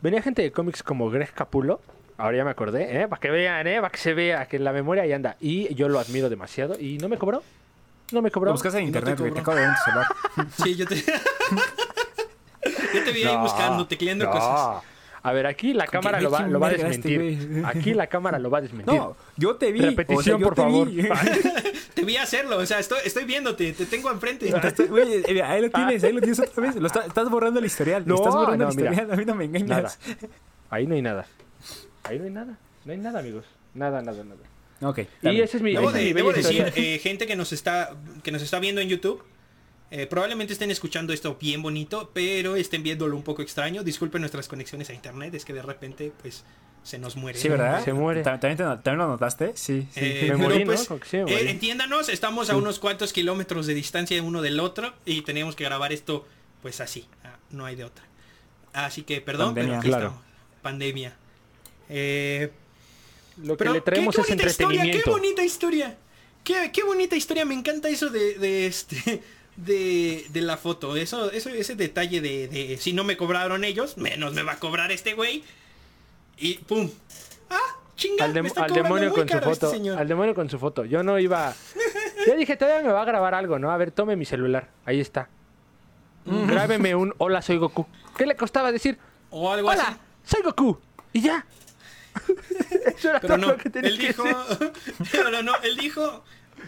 Venía 0.03 0.23
gente 0.23 0.43
de 0.43 0.53
cómics 0.53 0.83
como 0.83 1.11
Greg 1.11 1.33
Capulo. 1.33 1.81
Ahora 2.19 2.37
ya 2.39 2.45
me 2.45 2.51
acordé, 2.51 3.03
¿eh? 3.03 3.09
Para 3.09 3.21
que 3.21 3.31
vean, 3.31 3.67
¿eh? 3.67 3.77
Para 3.81 3.91
que 3.91 3.99
se 3.99 4.15
vea 4.15 4.47
que 4.47 4.57
en 4.57 4.65
la 4.65 4.73
memoria 4.73 5.03
ahí 5.03 5.13
anda. 5.13 5.37
Y 5.41 5.75
yo 5.75 5.89
lo 5.89 5.99
admiro 5.99 6.29
demasiado. 6.31 6.79
Y 6.81 6.97
no 6.99 7.09
me 7.09 7.19
cobró. 7.19 7.43
No 8.13 8.23
me 8.23 8.31
cobró. 8.31 8.47
Lo 8.51 8.53
buscas 8.55 8.75
en 8.75 8.87
No 8.87 8.93
te 8.93 8.99
internet, 8.99 9.19
güey. 9.19 9.33
Te 9.33 9.43
cobro. 9.43 9.53
acabo 9.53 9.57
de 9.57 9.63
ver 9.63 9.71
en 9.71 9.77
tu 9.77 9.83
celular. 9.85 10.53
Sí, 10.65 10.77
yo 10.77 10.87
te. 10.87 10.97
yo 12.95 13.05
te 13.05 13.13
vi 13.13 13.25
ahí 13.25 13.35
No, 13.35 13.43
buscando, 13.43 13.87
tecleando 13.87 14.25
no. 14.27 14.31
cosas. 14.31 14.83
A 15.23 15.33
ver, 15.33 15.47
aquí 15.49 15.73
la 15.75 15.87
cámara 15.89 16.21
lo 16.21 16.31
va, 16.31 16.43
lo 16.47 16.61
va 16.61 16.69
a 16.69 16.71
desmentir. 16.71 17.63
Aquí 17.67 17.95
la 17.95 18.07
cámara 18.07 18.39
lo 18.39 18.49
va 18.49 18.59
a 18.59 18.61
desmentir. 18.61 18.95
No, 18.95 19.17
yo 19.37 19.57
te 19.57 19.73
vi. 19.73 19.81
Repetición, 19.81 20.19
o 20.21 20.23
sea, 20.23 20.39
yo 20.39 20.45
por 20.47 20.55
te 20.55 20.63
favor. 20.63 20.89
vi. 20.89 21.09
Te 21.95 22.05
vi 22.05 22.17
hacerlo, 22.17 22.59
o 22.59 22.67
sea, 22.67 22.79
estoy, 22.79 22.99
estoy 23.05 23.25
viéndote, 23.25 23.73
te 23.73 23.87
tengo 23.87 24.09
enfrente. 24.13 24.53
Te 24.53 24.69
estoy- 24.69 24.89
eh, 25.27 25.43
ahí 25.43 25.63
lo 25.63 25.71
tienes, 25.71 26.05
ahí 26.05 26.13
lo 26.13 26.21
tienes 26.21 26.39
otra 26.39 26.63
vez. 26.63 26.77
Lo 26.77 26.87
está- 26.87 27.07
estás 27.07 27.29
borrando 27.29 27.59
el 27.59 27.67
historial. 27.67 28.05
No, 28.07 28.15
estás 28.15 28.35
borrando 28.35 28.65
no, 28.67 28.71
el 28.71 28.77
mira. 28.77 28.91
historial. 28.93 29.13
A 29.13 29.17
mí 29.17 29.25
no 29.25 29.35
me 29.35 29.45
engañas. 29.47 29.69
Nada. 29.69 29.93
Ahí 30.71 30.87
no 30.87 30.95
hay 30.95 31.03
nada. 31.03 31.27
Ahí 32.09 32.19
no 32.19 32.25
hay 32.25 32.31
nada. 32.31 32.59
No 32.85 32.93
hay 32.93 32.99
nada, 32.99 33.21
amigos. 33.21 33.45
Nada, 33.75 34.03
nada, 34.03 34.23
nada. 34.25 34.41
Ok. 34.89 34.99
Y 35.23 35.31
bien. 35.31 35.45
ese 35.45 35.57
es 35.59 35.63
mi. 35.63 35.73
Debo, 35.73 35.91
de- 35.93 36.13
debo 36.15 36.33
decir, 36.33 36.73
eh, 36.77 36.99
gente 37.03 37.27
que 37.27 37.37
nos 37.37 37.53
está 37.53 37.97
que 38.23 38.31
nos 38.33 38.43
está 38.43 38.59
viendo 38.59 38.81
en 38.81 38.89
YouTube, 38.89 39.23
eh, 39.91 40.07
probablemente 40.07 40.53
estén 40.53 40.71
escuchando 40.71 41.13
esto 41.13 41.37
bien 41.41 41.63
bonito, 41.63 42.11
pero 42.13 42.57
estén 42.57 42.83
viéndolo 42.83 43.17
un 43.17 43.23
poco 43.23 43.43
extraño. 43.43 43.83
Disculpen 43.83 44.21
nuestras 44.21 44.49
conexiones 44.49 44.91
a 44.91 44.95
internet, 44.95 45.35
es 45.35 45.45
que 45.45 45.53
de 45.55 45.63
repente 45.63 46.13
pues 46.23 46.45
se 46.83 46.99
nos 46.99 47.17
muere. 47.17 47.39
Sí, 47.39 47.49
¿verdad? 47.49 47.83
Se 47.85 47.93
muere. 47.93 48.23
¿Tam- 48.23 48.39
¿También, 48.39 48.57
te 48.59 48.63
no- 48.65 48.79
¿También 48.81 48.99
lo 48.99 49.09
notaste? 49.09 49.53
Sí, 49.57 49.89
sí. 49.91 50.01
Eh, 50.01 50.19
Me 50.23 50.27
pero, 50.29 50.39
morí, 50.39 50.59
¿no? 50.61 50.67
pues, 50.67 50.89
que 50.89 51.09
sí 51.09 51.17
me 51.19 51.33
eh, 51.33 51.51
entiéndanos, 51.51 52.09
estamos 52.09 52.51
a 52.51 52.57
unos 52.57 52.79
cuantos 52.79 53.13
kilómetros 53.13 53.67
de 53.67 53.75
distancia 53.75 54.23
uno 54.23 54.43
del 54.43 54.61
otro 54.61 54.93
y 55.05 55.23
teníamos 55.23 55.57
que 55.57 55.65
grabar 55.65 55.93
esto 55.93 56.27
pues 56.63 56.81
así, 56.81 57.07
ah, 57.25 57.37
no 57.51 57.65
hay 57.67 57.77
de 57.77 57.85
otra. 57.85 58.05
Así 58.73 59.03
que 59.03 59.21
perdón, 59.21 59.49
Pandemia. 59.55 59.69
pero 59.71 59.79
aquí 59.81 59.89
Claro. 59.89 60.07
estamos. 60.09 60.25
Pandemia. 60.63 61.17
Eh, 61.89 62.51
Lo 63.39 63.55
que 63.55 63.59
pero 63.59 63.73
le 63.73 63.81
traemos 63.81 64.15
qué, 64.15 64.21
es 64.23 64.27
qué 64.27 64.33
historia, 64.35 64.51
entretenimiento. 64.83 65.05
qué 65.05 65.11
bonita 65.11 65.45
historia. 65.45 65.97
Qué, 66.45 66.71
qué 66.73 66.83
bonita 66.85 67.17
historia, 67.17 67.45
me 67.45 67.55
encanta 67.55 67.89
eso 67.89 68.09
de, 68.09 68.35
de 68.39 68.67
este 68.67 69.23
de, 69.57 70.27
de 70.29 70.41
la 70.43 70.57
foto, 70.57 70.97
eso, 70.97 71.31
eso 71.33 71.49
ese 71.51 71.75
detalle 71.75 72.21
de, 72.21 72.47
de 72.49 72.77
si 72.77 72.93
no 72.93 73.05
me 73.05 73.17
cobraron 73.17 73.65
ellos, 73.65 73.97
menos 73.97 74.33
me 74.35 74.43
va 74.43 74.53
a 74.53 74.59
cobrar 74.59 74.93
este 74.93 75.15
güey. 75.15 75.43
Y 76.39 76.55
pum. 76.59 76.91
Ah, 77.51 77.59
chinga, 77.97 78.27
al, 78.27 78.35
me 78.43 78.47
está 78.49 78.65
al 78.65 78.73
demonio 78.73 79.11
con 79.13 79.27
su 79.29 79.35
este 79.35 79.41
foto. 79.47 79.71
señor. 79.71 79.99
al 79.99 80.07
demonio 80.07 80.35
con 80.35 80.49
su 80.51 80.59
foto. 80.59 80.85
Yo 80.85 81.03
no 81.03 81.19
iba. 81.19 81.55
Yo 82.27 82.37
dije, 82.37 82.57
todavía 82.57 82.87
me 82.87 82.93
va 82.93 83.03
a 83.03 83.07
grabar 83.07 83.35
algo, 83.35 83.59
¿no? 83.59 83.71
A 83.71 83.77
ver, 83.77 83.91
tome 83.91 84.15
mi 84.17 84.25
celular. 84.25 84.69
Ahí 84.85 85.01
está. 85.01 85.29
Grábeme 86.27 86.95
un 86.95 87.15
Hola, 87.19 87.41
soy 87.41 87.57
Goku. 87.57 87.87
¿Qué 88.17 88.27
le 88.27 88.37
costaba 88.37 88.73
decir? 88.73 88.99
O 89.31 89.51
algo 89.51 89.71
así. 89.71 89.81
Hola, 89.81 89.99
soy 90.25 90.43
Goku. 90.43 90.79
Y 91.13 91.21
ya. 91.23 91.47
Eso 92.97 93.11
era 93.11 93.21
Pero 93.21 93.35
todo 93.35 93.47
no, 93.47 93.53
lo 93.53 93.59
que 93.59 93.71
tenía 93.71 93.91
él 93.91 93.99
que 93.99 94.09
dijo, 94.09 94.25
decir. 94.25 94.73
pero 95.13 95.43
no, 95.43 95.53
él 95.63 95.77
dijo, 95.77 96.25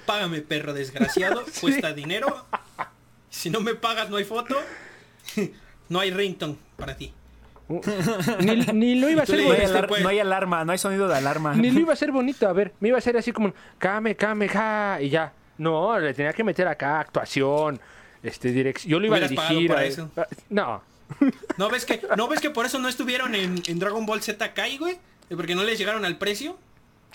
págame 0.06 0.40
perro 0.42 0.72
desgraciado, 0.74 1.44
cuesta 1.61 1.92
dinero. 1.92 2.44
Si 3.30 3.50
no 3.50 3.61
me 3.61 3.74
pagas 3.74 4.11
no 4.11 4.16
hay 4.16 4.24
foto, 4.24 4.56
no 5.88 6.00
hay 6.00 6.11
ringtone 6.11 6.56
para 6.76 6.96
ti. 6.96 7.12
Ni, 8.40 8.56
ni 8.72 8.94
lo 8.94 9.11
iba 9.11 9.22
a 9.22 9.26
No 9.26 9.34
Este, 9.34 9.44
bonito. 9.44 9.64
alar- 9.68 9.87
pues- 9.88 10.02
no 10.02 10.08
hay 10.08 10.18
alarma, 10.18 10.64
no 10.64 10.72
hay 10.72 10.78
sonido 10.78 11.06
de 11.06 11.16
alarma. 11.16 11.54
Ni 11.54 11.70
lo 11.70 11.80
iba 11.80 11.90
a 11.90 11.94
hacer 11.94 12.11
bonito. 12.12 12.48
A 12.48 12.52
ver, 12.54 12.72
me 12.80 12.88
iba 12.88 12.96
a 12.96 12.98
hacer 12.98 13.16
así 13.18 13.30
como 13.32 13.48
un 13.48 13.54
Kame, 13.78 14.16
Kame, 14.16 14.48
ja. 14.48 14.98
Y 15.00 15.11
ya. 15.11 15.32
No, 15.58 15.98
le 15.98 16.14
tenía 16.14 16.32
que 16.32 16.44
meter 16.44 16.66
acá 16.68 17.00
actuación, 17.00 17.78
este, 18.22 18.52
dirección. 18.52 18.90
Yo 18.92 19.00
lo 19.00 19.06
iba 19.06 19.16
a 19.16 19.20
dirigir. 19.20 19.68
por 19.68 19.76
a- 19.78 19.84
eso. 19.84 20.11
No. 20.48 20.82
¿No 21.56 21.68
ves 21.68 21.84
que, 21.84 22.00
no 22.16 22.28
ves 22.28 22.40
que 22.40 22.50
por 22.50 22.64
eso 22.66 22.78
no 22.78 22.88
estuvieron 22.88 23.34
en, 23.34 23.62
en 23.66 23.78
Dragon 23.78 24.04
Ball 24.06 24.22
Z 24.22 24.52
Kai, 24.54 24.78
güey? 24.78 24.98
Porque 25.37 25.55
no 25.55 25.64
les 25.64 25.79
llegaron 25.79 26.05
al 26.05 26.19
precio. 26.19 26.59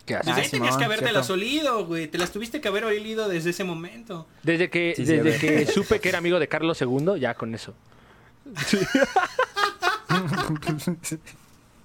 ¿Qué 0.05 0.15
haces? 0.15 0.25
Desde 0.27 0.41
Ah, 0.41 0.43
ahí 0.43 0.49
tenías 0.49 0.75
que 0.77 0.83
habértelas 0.83 1.25
cierto. 1.27 1.33
olido, 1.33 1.85
güey. 1.85 2.07
Te 2.07 2.17
las 2.17 2.31
tuviste 2.31 2.59
que 2.59 2.67
haber 2.67 2.83
olido 2.85 3.29
desde 3.29 3.51
ese 3.51 3.63
momento. 3.63 4.27
Desde 4.43 4.69
que, 4.69 4.93
Sí, 4.97 5.05
sí, 5.05 5.13
desde 5.15 5.39
que 5.39 5.65
supe 5.71 5.99
que 6.01 6.09
era 6.09 6.17
amigo 6.17 6.39
de 6.39 6.47
Carlos 6.49 6.81
II, 6.81 7.19
ya 7.19 7.35
con 7.35 7.55
eso. 7.55 7.73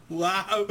¡Wow! 0.09 0.67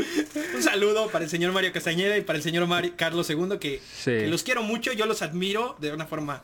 Un 0.56 0.64
saludo 0.64 1.10
para 1.10 1.26
el 1.26 1.30
señor 1.30 1.52
Mario 1.52 1.72
Castañeda 1.72 2.18
y 2.18 2.22
para 2.22 2.38
el 2.38 2.44
señor 2.44 2.66
Mari- 2.68 2.94
Carlos 2.96 3.30
II, 3.30 3.58
que, 3.60 3.80
Sí. 3.96 4.06
que 4.12 4.28
los 4.28 4.42
quiero 4.44 4.64
mucho, 4.64 4.92
yo 4.94 5.06
los 5.06 5.22
admiro 5.22 5.76
de 5.80 5.92
una 5.94 6.08
forma 6.08 6.42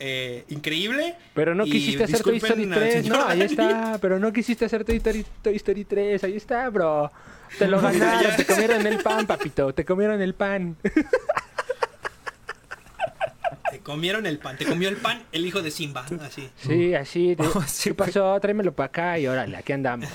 eh, 0.00 0.44
increíble. 0.48 1.14
Pero 1.34 1.54
no 1.54 1.64
quisiste 1.64 2.04
hacer 2.04 2.22
Toy 2.22 2.36
Story 2.38 2.62
disculpen 2.62 2.72
al 2.72 2.78
3, 2.90 2.92
señor 3.04 3.18
no, 3.18 3.26
ahí 3.26 3.42
está. 3.42 3.98
Pero 4.00 4.18
no 4.18 4.32
quisiste 4.32 4.64
hacer 4.64 4.84
Toy 4.84 4.96
Story, 4.96 5.24
Toy 5.42 5.56
Story 5.56 5.84
3, 5.84 6.24
ahí 6.24 6.36
está, 6.36 6.68
bro. 6.70 7.12
Te 7.58 7.68
lo 7.68 7.80
ganaron, 7.82 8.34
te 8.36 8.44
comieron 8.46 8.86
el 8.86 8.98
pan, 9.02 9.26
papito, 9.26 9.72
te 9.74 9.84
comieron 9.84 10.20
el 10.20 10.34
pan. 10.34 10.76
Te 13.70 13.78
comieron 13.80 14.26
el 14.26 14.38
pan, 14.38 14.56
te 14.56 14.64
comió 14.66 14.88
el 14.88 14.96
pan 14.96 15.22
el 15.32 15.46
hijo 15.46 15.62
de 15.62 15.70
Simba, 15.70 16.04
así. 16.22 16.48
Sí, 16.56 16.94
así. 16.94 17.34
de- 17.36 17.46
Oh, 17.46 17.62
sí, 17.66 17.90
¿Qué 17.90 17.94
pasó? 17.94 18.38
Tráemelo 18.40 18.72
para 18.72 18.86
acá 18.88 19.18
y 19.18 19.26
órale, 19.26 19.56
aquí 19.56 19.72
andamos. 19.72 20.08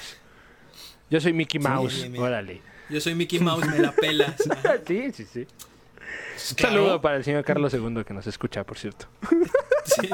Yo 1.10 1.22
soy 1.22 1.34
Mickey 1.34 1.60
Mouse, 1.60 1.96
bien, 1.96 2.12
bien. 2.14 2.24
órale. 2.24 2.62
Yo 2.90 3.00
soy 3.00 3.16
Mickey 3.16 3.40
Mouse, 3.40 3.66
me 3.68 3.80
la 3.80 3.92
pelas. 3.92 4.36
Sí, 4.88 5.12
sí, 5.14 5.26
sí. 5.32 5.48
Un 6.50 6.56
Claro. 6.56 6.76
saludo 6.76 7.02
para 7.02 7.18
el 7.18 7.24
señor 7.24 7.44
Carlos 7.44 7.74
II 7.74 8.04
que 8.06 8.14
nos 8.14 8.28
escucha, 8.28 8.64
por 8.64 8.78
cierto. 8.78 9.08
Sí. 9.86 10.10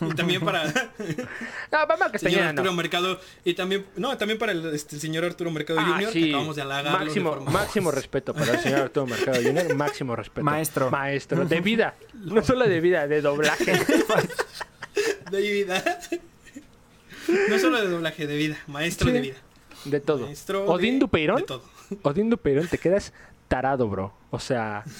Y 0.00 0.14
también 0.14 0.40
para 0.42 0.62
el 0.62 0.72
No, 1.72 1.78
mamá 1.80 1.96
señor 1.96 2.12
Castañeda 2.12 2.48
Arturo 2.50 2.70
no. 2.70 2.76
Mercado 2.76 3.20
y 3.44 3.54
también 3.54 3.84
no, 3.96 4.16
también 4.16 4.38
para 4.38 4.52
el, 4.52 4.72
este, 4.72 4.94
el 4.94 5.00
señor 5.00 5.24
Arturo 5.24 5.50
Mercado 5.50 5.80
Ah, 5.82 5.96
Jr. 5.98 6.12
sí. 6.12 6.22
que 6.22 6.28
acabamos 6.30 6.54
de 6.54 6.62
halagarlo 6.62 6.98
máximo, 7.04 7.34
de 7.36 7.50
máximo 7.50 7.90
respeto 7.90 8.32
para 8.32 8.52
el 8.52 8.60
señor 8.60 8.80
Arturo 8.82 9.06
Mercado 9.08 9.42
Jr. 9.42 9.74
Máximo 9.74 10.14
respeto. 10.14 10.44
Maestro. 10.44 10.90
Maestro. 10.92 11.44
De 11.44 11.60
vida. 11.60 11.96
No 12.14 12.44
solo 12.44 12.68
de 12.68 12.80
vida, 12.80 13.08
de 13.08 13.20
doblaje. 13.22 13.72
de 15.32 15.40
vida. 15.40 15.82
No 17.50 17.58
solo 17.58 17.80
de 17.80 17.88
doblaje, 17.88 18.26
de 18.28 18.36
vida, 18.36 18.56
maestro 18.68 19.08
Sí. 19.08 19.12
de 19.14 19.20
vida. 19.20 19.36
De 19.84 19.98
todo. 20.00 20.26
Maestro 20.26 20.64
Odín 20.66 20.94
de- 20.94 21.00
Dupeirón. 21.00 21.36
de 21.38 21.42
todo. 21.42 21.64
Odín 22.02 22.30
Dupeirón, 22.30 22.68
te 22.68 22.78
quedas 22.78 23.12
tarado, 23.48 23.88
bro. 23.88 24.12
O 24.30 24.38
sea, 24.38 24.84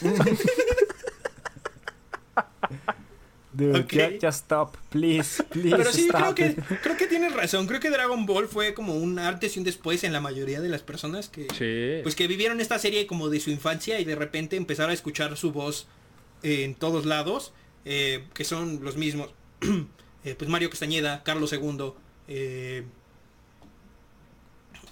Dude, 3.53 4.19
just 4.21 4.45
stop, 4.45 4.77
please, 4.91 5.43
please 5.45 5.77
Pero 5.77 5.91
sí, 5.91 6.07
creo 6.09 6.21
stop. 6.31 6.35
que, 6.37 6.55
creo 6.83 6.97
que 6.97 7.07
tienes 7.07 7.35
razón. 7.35 7.67
Creo 7.67 7.81
que 7.81 7.91
Dragon 7.91 8.25
Ball 8.27 8.47
fue 8.47 8.73
como 8.75 8.95
un 8.95 9.19
antes 9.19 9.57
y 9.57 9.59
un 9.59 9.65
después 9.65 10.05
en 10.05 10.13
la 10.13 10.21
mayoría 10.21 10.61
de 10.61 10.69
las 10.69 10.83
personas 10.83 11.29
que, 11.29 11.49
sí. 11.55 12.03
pues 12.03 12.15
que 12.15 12.29
vivieron 12.29 12.61
esta 12.61 12.79
serie 12.79 13.07
como 13.07 13.31
de 13.31 13.41
su 13.41 13.51
infancia 13.51 13.99
y 14.01 14.05
de 14.05 14.15
repente 14.15 14.57
empezaron 14.57 14.91
a 14.93 14.95
escuchar 14.95 15.37
su 15.37 15.51
voz 15.51 15.89
eh, 16.43 16.63
en 16.65 16.75
todos 16.75 17.05
lados, 17.05 17.53
eh, 17.85 18.25
que 18.35 18.45
son 18.45 18.81
los 18.83 18.97
mismos. 18.97 19.31
Eh, 20.25 20.35
pues 20.37 20.51
Mario 20.51 20.69
Castañeda, 20.69 21.23
Carlos 21.23 21.53
II, 21.53 21.93
eh, 22.27 22.85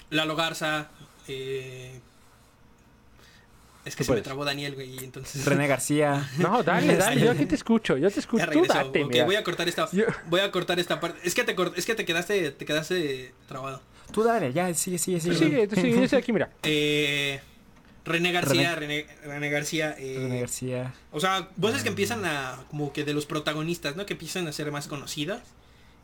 Lalo 0.08 0.36
Garza, 0.36 0.88
eh, 1.26 2.00
es 3.86 3.96
que 3.96 4.04
Tú 4.04 4.12
se 4.12 4.16
me 4.16 4.22
trabó 4.22 4.44
Daniel, 4.44 4.74
güey, 4.74 4.94
y 4.94 4.98
entonces... 5.04 5.44
René 5.44 5.66
García. 5.66 6.28
No, 6.38 6.62
dale, 6.62 6.96
dale. 6.96 7.20
Yo 7.20 7.30
aquí 7.30 7.46
te 7.46 7.54
escucho. 7.54 7.96
Yo 7.96 8.08
te 8.08 8.14
Ya 8.16 8.20
escucho. 8.20 8.44
Tú 8.46 8.50
regresó. 8.64 8.74
date, 8.74 9.24
voy 9.24 9.36
a 9.36 9.42
cortar 9.44 9.68
esta, 9.68 9.88
Yo- 9.92 10.04
voy 10.28 10.40
a 10.40 10.50
cortar 10.50 10.78
esta 10.78 11.00
parte. 11.00 11.18
Es 11.24 11.34
que 11.34 11.44
te 11.44 11.56
cort- 11.56 11.72
es 11.76 11.86
que 11.86 11.94
te 11.94 12.04
quedaste, 12.04 12.50
te 12.50 12.64
quedaste 12.66 13.32
trabado. 13.48 13.80
Tú 14.12 14.22
dale, 14.22 14.52
ya, 14.52 14.72
sigue, 14.74 14.98
sigue, 14.98 15.18
Tú 15.18 15.24
sigue. 15.32 15.36
sigue, 15.36 15.68
tú 15.68 15.76
sigue. 15.76 15.90
Yo 15.96 16.02
estoy 16.04 16.18
aquí, 16.18 16.32
mira. 16.32 16.50
Eh, 16.62 17.40
René 18.04 18.30
García, 18.32 18.74
René, 18.76 19.06
René 19.24 19.50
García. 19.50 19.96
eh, 19.98 20.14
René 20.18 20.40
García. 20.40 20.94
O 21.10 21.18
sea, 21.20 21.48
voces 21.56 21.82
que 21.82 21.88
empiezan 21.88 22.24
a, 22.24 22.64
como 22.70 22.92
que 22.92 23.04
de 23.04 23.12
los 23.14 23.26
protagonistas, 23.26 23.96
¿no? 23.96 24.06
Que 24.06 24.12
empiezan 24.12 24.46
a 24.46 24.52
ser 24.52 24.70
más 24.70 24.86
conocidas. 24.86 25.40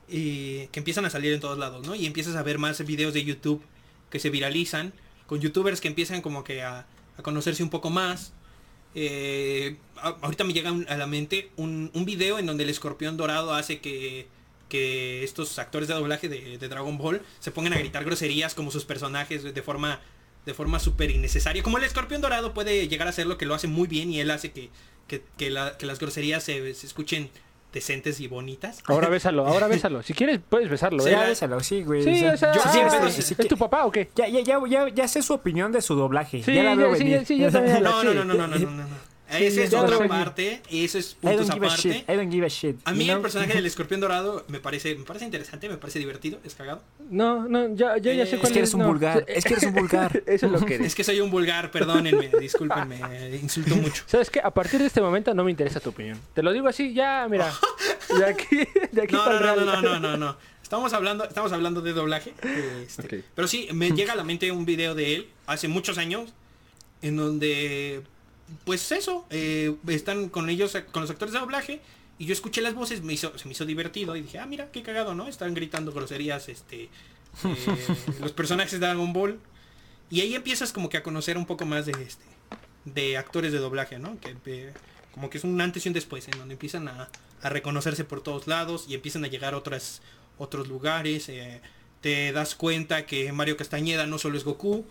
Y 0.08 0.66
que 0.68 0.80
empiezan 0.80 1.04
a 1.04 1.10
salir 1.10 1.32
en 1.32 1.40
todos 1.40 1.58
lados, 1.58 1.86
¿no? 1.86 1.94
Y 1.94 2.06
empiezas 2.06 2.34
a 2.36 2.42
ver 2.42 2.58
más 2.58 2.84
videos 2.84 3.14
de 3.14 3.24
YouTube 3.24 3.62
que 4.10 4.18
se 4.18 4.30
viralizan. 4.30 4.92
Con 5.26 5.40
youtubers 5.40 5.80
que 5.80 5.88
empiezan 5.88 6.20
como 6.22 6.44
que 6.44 6.62
a, 6.62 6.86
a 7.16 7.22
conocerse 7.22 7.62
un 7.62 7.70
poco 7.70 7.90
más. 7.90 8.32
Eh, 8.94 9.76
ahorita 9.96 10.44
me 10.44 10.52
llega 10.52 10.70
a 10.88 10.96
la 10.96 11.06
mente 11.06 11.50
un, 11.56 11.90
un 11.94 12.04
video 12.04 12.38
en 12.38 12.46
donde 12.46 12.64
el 12.64 12.70
escorpión 12.70 13.16
dorado 13.16 13.54
hace 13.54 13.80
que, 13.80 14.26
que 14.68 15.24
estos 15.24 15.58
actores 15.58 15.88
de 15.88 15.94
doblaje 15.94 16.28
de, 16.28 16.58
Dragon 16.58 16.98
Ball 16.98 17.22
se 17.40 17.50
pongan 17.50 17.72
a 17.72 17.78
gritar 17.78 18.04
groserías 18.04 18.54
como 18.54 18.70
sus 18.70 18.84
personajes 18.84 19.42
de 19.54 19.62
forma 19.62 20.00
de 20.44 20.54
forma 20.54 20.80
súper 20.80 21.10
innecesaria. 21.12 21.62
Como 21.62 21.78
el 21.78 21.84
escorpión 21.84 22.20
dorado 22.20 22.52
puede 22.52 22.88
llegar 22.88 23.06
a 23.06 23.10
hacer 23.10 23.26
lo 23.28 23.38
que 23.38 23.46
lo 23.46 23.54
hace 23.54 23.68
muy 23.68 23.86
bien 23.86 24.10
y 24.12 24.18
él 24.18 24.28
hace 24.30 24.50
que, 24.50 24.70
que, 25.06 25.22
que 25.38 25.50
la- 25.50 25.78
que 25.78 25.86
las 25.86 26.00
groserías 26.00 26.42
se, 26.42 26.74
se 26.74 26.86
escuchen 26.86 27.30
decentes 27.72 28.20
y 28.20 28.28
bonitas. 28.28 28.82
Ahora 28.86 29.08
bésalo, 29.10 29.46
ahora 29.46 29.66
bésalo. 29.68 30.02
Si 30.02 30.14
quieres, 30.14 30.40
puedes 30.48 30.68
besarlo, 30.68 31.02
Sí, 31.02 31.08
¿eh? 31.08 31.12
Ya, 31.12 31.24
bésalo, 31.24 31.60
sí, 31.60 31.82
güey. 31.82 32.02
Sí, 32.02 32.24
o 32.26 32.36
sea, 32.36 32.52
yo 32.52 32.60
ah, 32.64 32.72
siempre- 32.72 33.08
¿es, 33.08 33.14
sí, 33.14 33.34
¿es 33.38 33.48
tu 33.48 33.56
papá 33.56 33.84
o 33.86 33.90
qué? 33.90 34.10
Ya, 34.14 34.28
ya, 34.28 34.40
ya, 34.40 34.60
ya, 34.68 34.88
ya 34.88 35.08
sé 35.08 35.22
su 35.22 35.32
opinión 35.34 35.72
de 35.72 35.80
su 35.82 35.94
doblaje. 35.94 36.42
Sí, 36.42 36.54
ya 36.54 36.62
la 36.62 36.74
veo 36.74 36.92
ya, 36.92 36.96
sí, 36.96 37.04
venir. 37.04 37.26
sí. 37.26 37.38
No, 37.82 38.00
sí. 38.00 38.06
no, 38.06 38.14
no, 38.14 38.24
no, 38.24 38.24
no, 38.24 38.46
no, 38.46 38.46
no, 38.46 38.58
no, 38.58 38.70
no. 38.70 38.86
Sí, 38.86 39.11
Esa 39.38 39.62
es 39.64 39.74
otra 39.74 40.06
parte, 40.08 40.62
eso 40.70 40.98
es 40.98 41.14
puntos 41.14 41.48
aparte. 41.50 42.04
I 42.08 42.12
don't 42.16 42.30
give 42.32 42.44
a 42.44 42.48
shit. 42.48 42.76
A 42.84 42.92
mí 42.92 43.06
you 43.06 43.14
el 43.14 43.20
personaje 43.20 43.54
del 43.54 43.66
escorpión 43.72 44.00
dorado 44.00 44.44
me 44.48 44.60
parece, 44.60 44.94
me 44.94 45.04
parece 45.04 45.24
interesante, 45.24 45.68
me 45.68 45.76
parece 45.78 45.98
divertido, 45.98 46.38
es 46.44 46.54
cagado. 46.54 46.82
No, 47.10 47.48
no, 47.48 47.74
ya, 47.74 47.96
ya, 47.98 48.12
ya 48.12 48.26
sé 48.26 48.36
Eh, 48.36 48.38
cuál 48.38 48.48
Es 48.48 48.52
que 48.52 48.58
eres 48.60 48.74
un 48.74 48.80
no. 48.80 48.86
vulgar. 48.88 49.24
Es 49.28 49.44
que 49.44 49.52
eres 49.54 49.64
un 49.64 49.74
vulgar. 49.74 50.22
Eso 50.26 50.46
es 50.46 50.52
lo 50.52 50.60
que 50.64 50.74
eres. 50.74 50.86
Es 50.88 50.94
que 50.94 51.04
soy 51.04 51.20
un 51.20 51.30
vulgar, 51.30 51.70
perdónenme, 51.70 52.30
discúlpenme, 52.40 53.00
insulto 53.40 53.76
mucho. 53.76 54.04
¿Sabes 54.06 54.30
qué? 54.30 54.40
A 54.40 54.50
partir 54.50 54.80
de 54.80 54.86
este 54.86 55.00
momento 55.00 55.32
no 55.34 55.44
me 55.44 55.50
interesa 55.50 55.80
tu 55.80 55.90
opinión. 55.90 56.18
Te 56.34 56.42
lo 56.42 56.52
digo 56.52 56.68
así, 56.68 56.92
ya, 56.94 57.26
mira. 57.30 57.52
De 58.18 58.24
aquí, 58.26 58.56
de 58.92 59.02
aquí 59.02 59.14
No, 59.14 59.24
para 59.24 59.40
no, 59.40 59.56
no, 59.56 59.64
no, 59.64 59.82
no, 59.82 59.98
no, 60.00 60.16
no. 60.16 60.36
Estamos 60.62 60.92
hablando, 60.94 61.24
estamos 61.24 61.52
hablando 61.52 61.80
de 61.82 61.92
doblaje. 61.92 62.32
este. 62.86 63.24
Pero 63.34 63.46
sí, 63.48 63.68
me 63.72 63.90
llega 63.90 64.14
a 64.14 64.16
la 64.16 64.24
mente 64.24 64.50
un 64.52 64.64
video 64.64 64.94
de 64.94 65.14
él 65.14 65.28
hace 65.46 65.68
muchos 65.68 65.98
años 65.98 66.32
en 67.02 67.16
donde, 67.16 68.02
pues 68.64 68.92
eso, 68.92 69.26
eh, 69.30 69.74
están 69.88 70.28
con 70.28 70.48
ellos, 70.50 70.76
con 70.92 71.02
los 71.02 71.10
actores 71.10 71.32
de 71.32 71.40
doblaje 71.40 71.80
y 72.18 72.26
yo 72.26 72.32
escuché 72.32 72.60
las 72.60 72.74
voces, 72.74 73.02
me 73.02 73.12
hizo, 73.12 73.36
se 73.38 73.46
me 73.46 73.52
hizo 73.52 73.64
divertido 73.64 74.14
y 74.16 74.22
dije, 74.22 74.38
ah, 74.38 74.46
mira, 74.46 74.70
qué 74.70 74.82
cagado, 74.82 75.14
¿no? 75.14 75.28
Están 75.28 75.54
gritando 75.54 75.92
groserías, 75.92 76.48
este, 76.48 76.84
eh, 76.84 76.88
los 78.20 78.32
personajes 78.32 78.72
de 78.72 78.78
Dragon 78.78 79.12
Ball 79.12 79.38
y 80.10 80.20
ahí 80.20 80.34
empiezas 80.34 80.72
como 80.72 80.88
que 80.88 80.98
a 80.98 81.02
conocer 81.02 81.38
un 81.38 81.46
poco 81.46 81.64
más 81.64 81.86
de 81.86 81.92
este, 81.92 82.24
de 82.84 83.16
actores 83.16 83.52
de 83.52 83.58
doblaje, 83.58 83.98
¿no? 83.98 84.18
Que 84.20 84.36
eh, 84.46 84.72
como 85.12 85.30
que 85.30 85.38
es 85.38 85.44
un 85.44 85.60
antes 85.60 85.84
y 85.86 85.88
un 85.88 85.94
después, 85.94 86.28
en 86.28 86.38
donde 86.38 86.54
empiezan 86.54 86.88
a, 86.88 87.08
a 87.42 87.48
reconocerse 87.48 88.04
por 88.04 88.22
todos 88.22 88.46
lados 88.46 88.86
y 88.88 88.94
empiezan 88.94 89.24
a 89.24 89.28
llegar 89.28 89.54
a 89.54 89.58
otras, 89.58 90.02
otros 90.38 90.68
lugares. 90.68 91.30
te 92.00 92.32
das 92.32 92.54
cuenta 92.54 93.06
que 93.06 93.32
Mario 93.32 93.56
Castañeda 93.56 94.06
no 94.06 94.18
solo 94.18 94.36
es 94.36 94.44
Goku, 94.44 94.84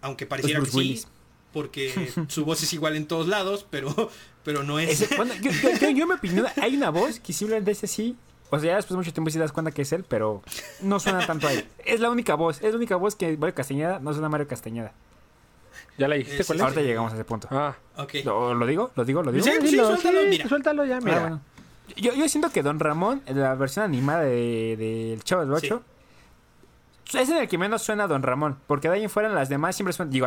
aunque 0.00 0.26
pareciera 0.26 0.60
que 0.60 0.70
sí, 0.70 0.76
Willis. 0.76 1.08
Porque 1.52 2.10
su 2.28 2.44
voz 2.44 2.62
es 2.62 2.72
igual 2.72 2.96
en 2.96 3.06
todos 3.06 3.28
lados, 3.28 3.66
pero, 3.70 4.10
pero 4.44 4.62
no 4.62 4.78
es. 4.78 5.00
Ese- 5.00 5.16
bueno, 5.16 5.34
yo, 5.40 5.50
yo, 5.50 5.70
yo, 5.80 5.90
yo 5.90 6.06
me 6.06 6.14
opinión, 6.14 6.46
hay 6.62 6.76
una 6.76 6.90
voz 6.90 7.20
que 7.20 7.32
simplemente 7.32 7.70
es 7.70 7.84
así. 7.84 8.16
O 8.50 8.58
sea, 8.58 8.70
ya 8.70 8.76
después 8.76 8.90
de 8.90 8.96
mucho 8.98 9.12
tiempo 9.14 9.30
sí 9.30 9.34
te 9.38 9.40
das 9.40 9.52
cuenta 9.52 9.70
que 9.70 9.80
es 9.82 9.92
él, 9.92 10.04
pero 10.06 10.42
no 10.82 11.00
suena 11.00 11.26
tanto 11.26 11.46
a 11.48 11.52
él. 11.54 11.66
Es 11.86 12.00
la 12.00 12.10
única 12.10 12.34
voz, 12.34 12.60
es 12.62 12.70
la 12.72 12.76
única 12.76 12.96
voz 12.96 13.16
que 13.16 13.36
Mario 13.38 13.54
Castañeda 13.54 13.98
no 13.98 14.12
suena 14.12 14.26
a 14.26 14.30
Mario 14.30 14.46
Castañeda. 14.46 14.92
¿Ya 15.98 16.06
la 16.08 16.16
dijiste 16.16 16.40
Es- 16.42 16.46
cuál 16.46 16.58
es? 16.58 16.62
Ahorita 16.64 16.82
llegamos 16.82 17.12
a 17.12 17.14
ese 17.14 17.24
punto. 17.24 17.48
Ah, 17.50 17.74
Ok. 17.96 18.14
¿Lo, 18.24 18.54
lo 18.54 18.66
digo? 18.66 18.90
¿Lo 18.94 19.04
digo? 19.04 19.22
¿Lo 19.22 19.32
digo? 19.32 19.44
Sí, 19.44 19.52
sí, 19.60 19.66
dilo, 19.68 19.86
suéltalo, 19.86 20.20
sí, 20.22 20.26
mira. 20.28 20.48
suéltalo 20.48 20.84
ya, 20.84 20.96
Ah, 20.96 21.00
mira. 21.02 21.20
bueno. 21.20 21.40
Yo, 21.96 22.14
yo 22.14 22.28
siento 22.28 22.50
que 22.50 22.62
Don 22.62 22.78
Ramón, 22.78 23.22
en 23.26 23.40
la 23.40 23.54
versión 23.54 23.84
animada 23.84 24.22
de, 24.22 24.76
de 24.78 25.12
El 25.14 25.24
Chavo 25.24 25.44
del 25.44 25.60
Sí. 25.60 25.68
8, 27.12 27.18
es 27.18 27.28
en 27.30 27.36
el 27.38 27.48
que 27.48 27.58
menos 27.58 27.82
suena 27.82 28.06
Don 28.06 28.22
Ramón. 28.22 28.58
Porque 28.66 28.88
de 28.88 28.96
ahí 28.96 29.02
en 29.04 29.10
fuera 29.10 29.28
en 29.28 29.34
las 29.34 29.48
demás 29.48 29.76
siempre 29.76 29.92
suena. 29.92 30.10
Digo, 30.10 30.26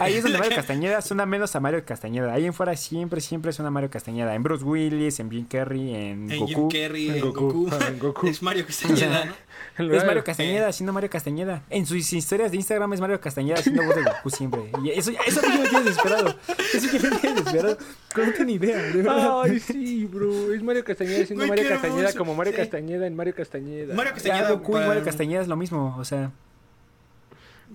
ahí 0.00 0.14
es 0.14 0.22
donde 0.22 0.38
Mario 0.38 0.56
Castañeda 0.56 1.00
suena 1.02 1.26
menos 1.26 1.54
a 1.56 1.60
Mario 1.60 1.84
Castañeda. 1.84 2.32
Ahí 2.32 2.44
en 2.46 2.54
fuera 2.54 2.76
siempre, 2.76 3.20
siempre 3.20 3.52
suena 3.52 3.70
Mario 3.70 3.90
Castañeda. 3.90 4.34
En 4.34 4.42
Bruce 4.42 4.64
Willis, 4.64 5.20
en 5.20 5.30
Jim 5.30 5.46
Carrey, 5.46 5.94
en, 5.94 6.30
En 6.30 6.40
Goku. 6.40 6.70
Jim 6.70 6.82
Carrey, 6.82 7.08
En 7.08 7.14
en 7.16 7.20
Goku, 7.20 7.64
Goku. 7.64 7.70
en 7.86 7.98
Goku. 7.98 8.26
Es 8.28 8.42
Mario 8.42 8.66
Castañeda, 8.66 9.24
¿no? 9.26 9.32
Es 9.78 10.04
Mario 10.04 10.24
Castañeda 10.24 10.68
haciendo 10.68 10.92
Mario 10.92 11.08
Castañeda. 11.10 11.62
En 11.70 11.86
sus 11.86 12.12
historias 12.12 12.50
de 12.50 12.56
Instagram 12.56 12.92
es 12.94 13.00
Mario 13.00 13.20
Castañeda 13.20 13.58
haciendo 13.60 13.84
voz 13.84 13.94
de 13.94 14.02
Goku 14.02 14.30
siempre. 14.30 14.60
Y 14.84 14.90
eso, 14.90 15.12
eso 15.24 15.40
sí 15.40 15.46
me 15.58 15.68
tiene 15.68 15.84
desesperado. 15.84 16.34
Eso 16.74 16.88
sí 16.88 16.98
me 16.98 17.10
tiene 17.18 17.36
desesperado. 17.42 17.78
No 18.16 18.32
tengo 18.32 18.44
ni 18.44 18.54
idea, 18.54 18.76
de 18.76 18.92
verdad. 19.02 19.42
Ay, 19.44 19.60
sí, 19.60 20.04
bro. 20.06 20.52
Es 20.52 20.62
Mario 20.62 20.84
Castañeda 20.84 21.24
siendo 21.26 21.46
Güey, 21.46 21.48
Mario 21.50 21.68
Castañeda 21.68 22.12
como 22.14 22.34
Mario 22.34 22.52
Sí. 22.52 22.56
Castañeda 22.58 23.06
en 23.06 23.14
Mario 23.14 23.34
Castañeda. 23.36 23.94
Mario 23.94 24.10
Ya, 24.10 24.14
Castañeda. 24.14 24.50
Goku 24.50 24.78
y 24.78 24.80
Mario 24.80 25.04
Castañeda 25.04 25.42
es 25.42 25.48
lo 25.48 25.56
mismo. 25.56 25.96
O 25.98 26.04
sea, 26.04 26.32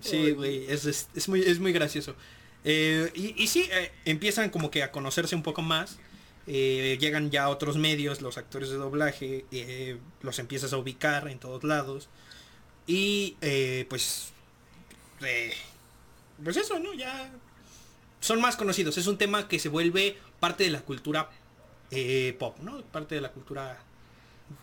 Sí, 0.00 0.32
güey, 0.32 0.66
es, 0.68 0.84
es, 0.84 1.08
es 1.14 1.28
muy, 1.28 1.40
es 1.40 1.60
muy 1.60 1.72
gracioso. 1.72 2.14
Eh, 2.64 3.10
y, 3.14 3.42
y 3.42 3.46
sí, 3.46 3.68
eh, 3.70 3.92
empiezan 4.04 4.50
como 4.50 4.70
que 4.70 4.82
a 4.82 4.90
conocerse 4.90 5.34
un 5.34 5.42
poco 5.42 5.62
más. 5.62 5.98
Eh, 6.46 6.98
llegan 7.00 7.30
ya 7.30 7.48
otros 7.48 7.76
medios, 7.76 8.20
los 8.20 8.36
actores 8.36 8.68
de 8.68 8.76
doblaje, 8.76 9.46
los 10.20 10.38
empiezas 10.38 10.72
a 10.72 10.78
ubicar 10.78 11.28
en 11.28 11.38
todos 11.38 11.64
lados. 11.64 12.08
Y 12.86 13.36
pues 13.88 14.32
pues 16.42 16.56
eso, 16.56 16.78
¿no? 16.78 16.92
Ya 16.92 17.32
son 18.20 18.40
más 18.40 18.56
conocidos. 18.56 18.98
Es 18.98 19.06
un 19.06 19.16
tema 19.16 19.48
que 19.48 19.58
se 19.58 19.70
vuelve 19.70 20.18
parte 20.38 20.64
de 20.64 20.70
la 20.70 20.82
cultura 20.82 21.30
pop, 22.38 22.58
¿no? 22.60 22.82
Parte 22.82 23.14
de 23.14 23.22
la 23.22 23.32
cultura 23.32 23.78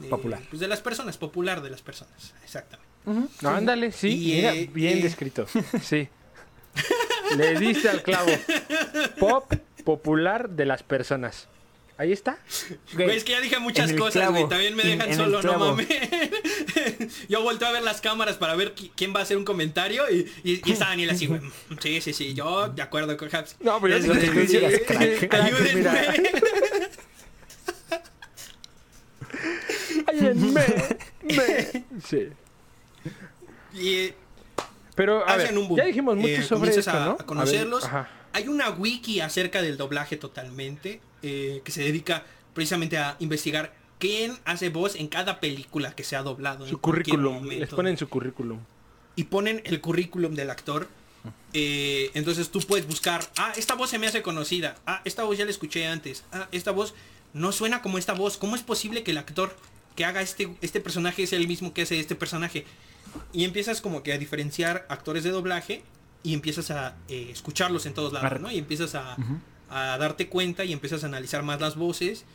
Popular. 0.09 0.41
Pues 0.49 0.59
de 0.59 0.67
las 0.67 0.81
personas, 0.81 1.17
popular 1.17 1.61
de 1.61 1.69
las 1.69 1.81
personas, 1.81 2.33
exactamente. 2.43 2.90
No, 3.05 3.49
ándale, 3.49 3.91
sí, 3.91 4.31
Y, 4.31 4.35
mira, 4.35 4.53
eh, 4.53 4.69
bien 4.73 4.99
eh. 4.99 5.03
descrito. 5.03 5.47
Sí. 5.83 6.07
Le 7.35 7.59
diste 7.59 7.89
al 7.89 8.01
clavo. 8.03 8.31
Pop 9.19 9.51
popular 9.83 10.49
de 10.49 10.65
las 10.65 10.83
personas. 10.83 11.47
Ahí 11.97 12.11
está. 12.13 12.37
Güey, 12.93 13.15
es 13.17 13.23
que 13.23 13.33
ya 13.33 13.41
dije 13.41 13.59
muchas 13.59 13.93
cosas, 13.93 14.31
güey. 14.31 14.47
También 14.49 14.75
me 14.75 14.83
dejan 14.83 15.09
en 15.11 15.17
solo, 15.17 15.41
no 15.43 15.57
mames. 15.59 15.87
yo 17.29 17.43
volteo 17.43 17.67
a 17.67 17.71
ver 17.73 17.83
las 17.83 18.01
cámaras 18.01 18.37
para 18.37 18.55
ver 18.55 18.73
qui- 18.73 18.91
quién 18.95 19.13
va 19.13 19.19
a 19.19 19.23
hacer 19.23 19.37
un 19.37 19.45
comentario 19.45 20.09
y, 20.09 20.31
y, 20.43 20.61
y 20.67 20.71
está 20.71 20.85
Daniel 20.89 21.11
así, 21.11 21.27
güey. 21.27 21.41
"Mm, 21.41 21.51
Sí, 21.79 22.01
sí, 22.01 22.13
sí, 22.13 22.33
yo 22.33 22.69
de 22.69 22.81
acuerdo 22.81 23.15
con 23.17 23.33
Haps. 23.35 23.57
No, 23.59 23.79
pero 23.81 23.97
Es 23.97 24.05
yo 24.05 24.13
Ayúdenme. 24.13 24.79
Ayúdenme. 30.07 30.65
Me. 31.23 31.83
Sí. 32.07 32.29
Y 33.73 33.95
eh, 33.95 34.15
Pero 34.95 35.27
a 35.27 35.35
ver, 35.37 35.45
hacen 35.47 35.57
un 35.57 35.67
boom. 35.67 35.77
ya 35.77 35.85
dijimos 35.85 36.15
mucho 36.15 36.27
Eh, 36.27 36.43
sobre 36.43 36.71
comienzas 36.71 36.87
esto, 36.87 36.97
a, 36.99 37.05
¿no? 37.05 37.11
a 37.13 37.25
conocerlos. 37.25 37.91
ver. 37.91 38.05
Hay 38.33 38.47
una 38.47 38.69
wiki 38.69 39.19
acerca 39.19 39.61
del 39.61 39.77
doblaje 39.77 40.17
totalmente 40.17 41.01
eh, 41.21 41.61
que 41.63 41.71
se 41.71 41.81
dedica 41.83 42.23
precisamente 42.53 42.97
a 42.97 43.15
investigar 43.19 43.73
quién 43.99 44.37
hace 44.45 44.69
voz 44.69 44.95
en 44.95 45.07
cada 45.07 45.39
película 45.39 45.93
que 45.95 46.03
se 46.03 46.15
ha 46.15 46.23
doblado. 46.23 46.65
Su 46.67 46.79
currículum. 46.79 47.47
Les 47.47 47.69
ponen 47.69 47.97
su 47.97 48.07
currículum. 48.09 48.59
y 49.15 49.25
ponen 49.25 49.61
el 49.65 49.81
currículum 49.81 50.33
del 50.35 50.49
actor. 50.49 50.87
Eh, 51.53 52.09
entonces 52.15 52.49
tú 52.49 52.59
puedes 52.61 52.87
buscar, 52.87 53.21
ah, 53.37 53.53
esta 53.57 53.75
voz 53.75 53.89
se 53.91 53.99
me 53.99 54.07
hace 54.07 54.21
conocida, 54.23 54.75
ah, 54.87 55.01
esta 55.05 55.23
voz 55.23 55.37
ya 55.37 55.45
la 55.45 55.51
escuché 55.51 55.85
antes, 55.85 56.23
ah, 56.31 56.47
esta 56.51 56.71
voz 56.71 56.95
no 57.33 57.51
suena 57.51 57.81
como 57.83 57.97
esta 57.99 58.13
voz, 58.13 58.37
¿cómo 58.37 58.55
es 58.55 58.63
posible 58.63 59.03
que 59.03 59.11
el 59.11 59.17
actor 59.19 59.55
que 59.95 60.03
haga 60.05 60.21
este, 60.23 60.49
este 60.61 60.79
personaje 60.81 61.21
es 61.23 61.33
el 61.33 61.47
mismo 61.47 61.73
que 61.73 61.83
hace 61.83 61.99
este 61.99 62.15
personaje? 62.15 62.65
Y 63.33 63.43
empiezas 63.45 63.81
como 63.81 64.03
que 64.03 64.13
a 64.13 64.17
diferenciar 64.17 64.85
actores 64.89 65.23
de 65.23 65.31
doblaje 65.31 65.83
y 66.23 66.33
empiezas 66.33 66.71
a 66.71 66.95
eh, 67.07 67.29
escucharlos 67.31 67.85
en 67.85 67.93
todos 67.93 68.13
lados, 68.13 68.39
¿no? 68.39 68.51
Y 68.51 68.57
empiezas 68.57 68.95
a, 68.95 69.17
a 69.69 69.97
darte 69.97 70.27
cuenta 70.29 70.65
y 70.65 70.73
empiezas 70.73 71.03
a 71.03 71.07
analizar 71.07 71.43
más 71.43 71.59
las 71.59 71.75
voces 71.75 72.25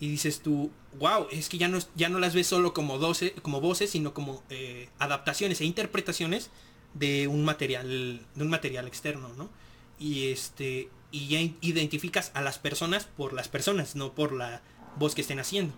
y 0.00 0.08
dices 0.08 0.40
tú, 0.40 0.70
wow, 0.98 1.26
es 1.30 1.50
que 1.50 1.58
ya 1.58 1.68
no, 1.68 1.78
ya 1.94 2.08
no 2.08 2.18
las 2.18 2.34
ves 2.34 2.46
solo 2.46 2.72
como, 2.72 2.98
doce, 2.98 3.32
como 3.42 3.60
voces, 3.60 3.90
sino 3.90 4.14
como 4.14 4.42
eh, 4.48 4.88
adaptaciones 4.98 5.60
e 5.60 5.66
interpretaciones 5.66 6.50
de 6.94 7.28
un 7.28 7.44
material, 7.44 8.24
de 8.34 8.42
un 8.42 8.48
material 8.48 8.88
externo, 8.88 9.28
¿no? 9.36 9.50
Y 9.98 10.28
este, 10.28 10.88
y 11.12 11.28
ya 11.28 11.40
identificas 11.60 12.30
a 12.34 12.40
las 12.40 12.58
personas 12.58 13.04
por 13.04 13.34
las 13.34 13.48
personas, 13.48 13.94
no 13.94 14.14
por 14.14 14.32
la 14.32 14.62
voz 14.96 15.14
que 15.14 15.20
estén 15.20 15.38
haciendo. 15.38 15.74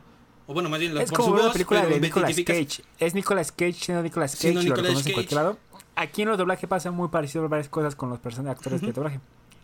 O 0.53 0.55
bueno, 0.55 0.69
más 0.69 0.79
bien 0.81 0.95
Es 0.99 1.09
por 1.11 1.17
como 1.21 1.29
su 1.31 1.37
la 1.37 1.43
voz, 1.45 1.53
película 1.55 1.87
de 1.87 1.99
Nicolas 1.99 2.37
Cage. 2.45 2.83
Es 2.99 3.15
Nicolas 3.15 3.53
Cage 3.53 3.73
siendo 3.73 4.03
Nicolas 4.03 4.33
Cage, 4.33 4.41
Siendo 4.43 4.61
lo 4.61 4.65
Nicolas 4.65 4.85
reconoce 4.89 5.09
en 5.09 5.15
Cage. 5.15 5.15
cualquier 5.15 5.37
lado. 5.41 5.59
Aquí 5.97 6.23
en 6.23 6.29
los 6.29 6.37
doblajes 6.37 6.69
pasa 6.69 6.91
muy 6.91 7.09
parecido 7.09 7.45
a 7.45 7.49
varias 7.49 7.69
cosas 7.71 7.95
con 7.97 8.11
los 8.11 8.19
personajes 8.19 8.59
actores 8.59 8.83
de 8.83 8.93
doblaje. 8.93 9.21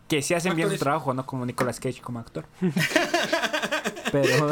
Que 0.07 0.23
sí 0.23 0.33
hacen 0.33 0.55
bien 0.55 0.71
su 0.71 0.77
trabajo, 0.77 1.13
no 1.13 1.23
como 1.27 1.45
Nicolas 1.45 1.79
Cage 1.79 2.01
como 2.01 2.17
actor. 2.19 2.45
Pero 4.11 4.51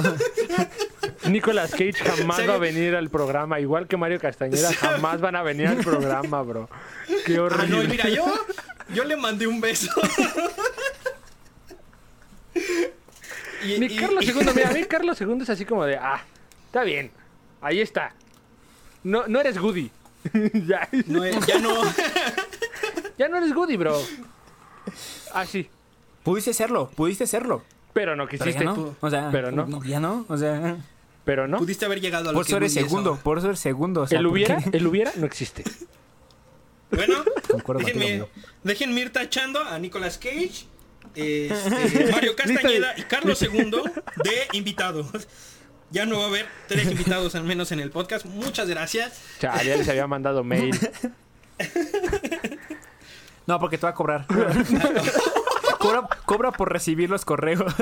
Nicolas 1.30 1.72
Cage 1.72 1.94
jamás 1.94 2.36
¿Serio? 2.38 2.52
va 2.52 2.58
a 2.58 2.60
venir 2.60 2.96
al 2.96 3.10
programa, 3.10 3.60
igual 3.60 3.88
que 3.88 3.98
Mario 3.98 4.20
Castañeda, 4.20 4.72
jamás 4.74 5.20
van 5.20 5.36
a 5.36 5.42
venir 5.42 5.68
al 5.68 5.78
programa, 5.78 6.44
bro. 6.44 6.70
Qué 7.26 7.38
Ah, 7.38 7.42
horrible. 7.42 7.68
no, 7.76 7.84
y 7.84 7.88
mira, 7.88 8.08
yo, 8.10 8.24
yo 8.94 9.04
le 9.04 9.18
mandé 9.18 9.48
un 9.48 9.60
beso. 9.60 9.92
Y- 13.66 13.80
Mi 13.80 13.86
y- 13.88 13.96
Carlos 13.96 14.24
y- 14.26 14.30
II, 14.32 14.48
mira, 14.56 14.70
a 14.70 14.74
mí 14.74 14.84
Carlos 14.86 15.20
II 15.22 15.38
es 15.42 15.50
así 15.50 15.66
como 15.66 15.86
de, 15.86 15.96
ah, 15.98 16.24
está 16.68 16.84
bien, 16.84 17.12
ahí 17.62 17.80
está. 17.82 18.14
No, 19.04 19.28
no 19.28 19.40
eres 19.40 19.58
Goody. 19.58 19.90
ya, 20.68 20.88
No, 21.08 21.24
ya 21.26 21.60
no. 21.60 21.74
ya 23.18 23.30
no 23.30 23.38
eres 23.38 23.54
Goody, 23.54 23.78
bro. 23.78 23.98
Ah, 25.34 25.46
sí, 25.46 25.70
pudiste 26.24 26.54
serlo, 26.54 26.90
pudiste 26.90 27.26
serlo. 27.28 27.64
pero 27.94 28.16
no 28.16 28.26
Pero 28.28 28.44
quisiste. 28.46 28.64
ya 28.64 28.72
no. 28.72 28.96
O 29.00 29.10
sea, 29.10 29.30
Pero 29.32 29.52
no. 29.52 29.84
Ya 29.84 30.00
no. 30.00 30.26
O 30.30 30.38
sea, 30.38 30.78
Pero 31.26 31.48
no. 31.48 31.58
Pudiste 31.58 31.86
haber 31.86 32.00
llegado 32.02 32.30
a 32.30 32.32
lo 32.34 32.38
por 32.40 32.46
que 32.46 32.52
eso 32.52 32.58
eres 32.58 32.74
segundo. 32.74 33.18
Por 33.24 33.38
eso 33.38 33.48
eres 33.48 33.60
segundo. 33.60 34.02
O 34.02 34.08
sea, 34.08 34.20
el 34.20 34.26
¿por 34.26 34.34
hubiera, 34.34 34.58
el 34.72 34.88
hubiera 34.88 35.12
no 35.16 35.26
existe. 35.26 35.64
Bueno, 36.90 37.16
déjenme, 37.80 38.26
déjenme 38.64 39.02
ir 39.02 39.12
tachando 39.12 39.62
a 39.62 39.78
Nicolas 39.78 40.18
Cage, 40.18 40.66
este, 41.16 42.08
Mario 42.12 42.36
Castañeda 42.36 42.94
y 42.98 43.04
Carlos 43.04 43.42
II 43.42 43.72
de 44.24 44.48
invitados. 44.58 45.28
Ya 45.90 46.06
no 46.06 46.18
va 46.18 46.26
a 46.26 46.28
haber 46.28 46.46
tres 46.68 46.92
invitados 46.92 47.36
al 47.36 47.44
menos 47.44 47.72
en 47.72 47.80
el 47.80 47.92
podcast. 47.92 48.26
Muchas 48.26 48.68
gracias. 48.68 49.22
Chale, 49.40 49.66
ya 49.66 49.78
les 49.78 49.88
había 49.88 50.06
mandado 50.06 50.44
mail. 50.44 50.78
No, 53.48 53.60
porque 53.60 53.78
te 53.78 53.84
va 53.84 53.92
a 53.92 53.94
cobrar. 53.94 54.26
cobra, 55.80 56.08
cobra 56.26 56.52
por 56.52 56.72
recibir 56.72 57.10
los 57.10 57.24
correos. 57.24 57.74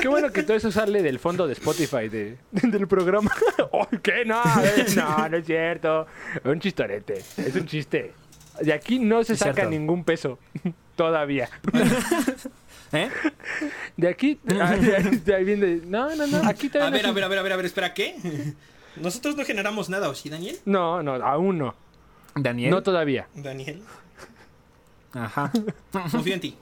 Qué 0.00 0.08
bueno 0.08 0.30
que 0.32 0.44
todo 0.44 0.56
eso 0.56 0.70
sale 0.70 1.02
del 1.02 1.18
fondo 1.18 1.46
de 1.46 1.52
Spotify 1.54 2.08
de, 2.08 2.38
del 2.52 2.86
programa. 2.86 3.32
Oh, 3.72 3.86
¿Qué? 4.02 4.24
No, 4.24 4.42
no, 4.96 5.28
no 5.28 5.36
es 5.36 5.46
cierto. 5.46 6.06
Es 6.36 6.44
un 6.44 6.60
chistorete. 6.60 7.22
Es 7.36 7.54
un 7.56 7.66
chiste. 7.66 8.14
De 8.60 8.72
aquí 8.72 8.98
no 8.98 9.22
se 9.24 9.32
Es 9.34 9.38
saca 9.40 9.54
cierto. 9.54 9.70
ningún 9.70 10.04
peso. 10.04 10.38
Todavía. 10.96 11.48
¿Eh? 12.92 13.08
De 13.96 14.08
aquí. 14.08 14.38
ah, 14.60 14.74
de 14.76 15.34
ahí 15.34 15.44
viene. 15.44 15.80
No, 15.84 16.14
no, 16.16 16.26
no. 16.26 16.48
Aquí 16.48 16.70
A 16.74 16.90
ver, 16.90 17.02
no 17.04 17.10
a 17.10 17.12
ver, 17.12 17.24
a 17.24 17.28
ver, 17.28 17.38
a 17.38 17.42
ver, 17.42 17.52
a 17.52 17.56
ver, 17.56 17.66
espera, 17.66 17.94
¿qué? 17.94 18.16
Nosotros 18.96 19.36
no 19.36 19.44
generamos 19.44 19.88
nada, 19.88 20.08
¿o 20.08 20.14
sí, 20.14 20.28
Daniel? 20.28 20.58
No, 20.64 21.02
no, 21.02 21.14
aún 21.14 21.58
no. 21.58 21.74
Daniel. 22.34 22.70
No 22.70 22.82
todavía. 22.82 23.28
Daniel, 23.34 23.82
Ajá. 25.12 25.50
confío 26.10 26.34
en 26.34 26.40
ti. 26.40 26.56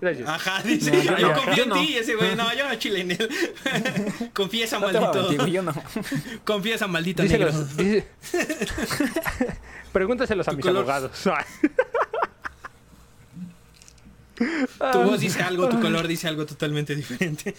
Gracias. 0.00 0.28
Ajá, 0.28 0.62
dice, 0.62 0.90
No, 0.90 1.02
yo, 1.02 1.18
yo 1.18 1.28
no, 1.28 1.34
confío 1.34 1.54
yo 1.56 1.62
en 1.64 1.68
no. 1.68 1.74
ti, 1.76 1.96
ese 1.96 2.14
güey, 2.14 2.36
no, 2.36 2.54
yo 2.54 2.68
no 2.68 2.74
chile 2.76 3.00
en 3.00 3.10
él. 3.12 3.28
Confiesa, 4.34 4.78
maldito. 4.78 5.28
mentir, 5.28 5.46
yo 5.52 5.62
no. 5.62 5.74
Confiesa, 6.44 6.86
maldito 6.86 7.22
negro. 7.24 7.46
Díselos. 7.50 7.76
dice- 7.76 8.08
Pregúntaselos 9.92 10.48
a 10.48 10.52
mis 10.52 10.62
color. 10.64 10.78
abogados. 10.90 11.26
Tu 14.36 14.98
voz 15.02 15.20
dice 15.20 15.42
algo, 15.42 15.68
tu 15.68 15.80
color 15.80 16.06
dice 16.08 16.26
algo 16.26 16.46
totalmente 16.46 16.94
diferente. 16.96 17.54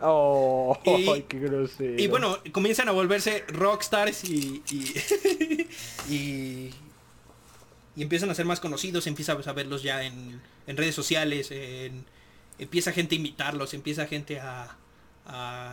Oh, 0.00 0.78
Y- 0.84 1.08
ay, 1.10 1.22
qué 1.28 1.38
grosero. 1.40 2.00
Y 2.00 2.06
bueno, 2.06 2.38
comienzan 2.52 2.88
a 2.88 2.92
volverse 2.92 3.44
rockstars 3.48 4.24
y, 4.24 4.62
y, 4.70 4.94
y, 6.14 6.70
y 7.96 8.02
empiezan 8.02 8.30
a 8.30 8.34
ser 8.34 8.44
más 8.46 8.60
conocidos, 8.60 9.06
empiezas 9.06 9.46
a 9.48 9.52
verlos 9.52 9.82
ya 9.82 10.04
en, 10.04 10.40
en 10.66 10.76
redes 10.76 10.94
sociales, 10.94 11.50
en- 11.50 12.04
empieza 12.58 12.92
gente 12.92 13.14
a 13.14 13.18
imitarlos, 13.18 13.74
empieza 13.74 14.06
gente 14.06 14.40
a, 14.40 14.78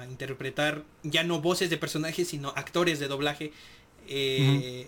interpretar 0.09 0.85
ya 1.03 1.23
no 1.23 1.41
voces 1.41 1.69
de 1.69 1.77
personajes, 1.77 2.29
sino 2.29 2.53
actores 2.55 2.99
de 2.99 3.09
doblaje. 3.09 3.51
Eh, 4.07 4.87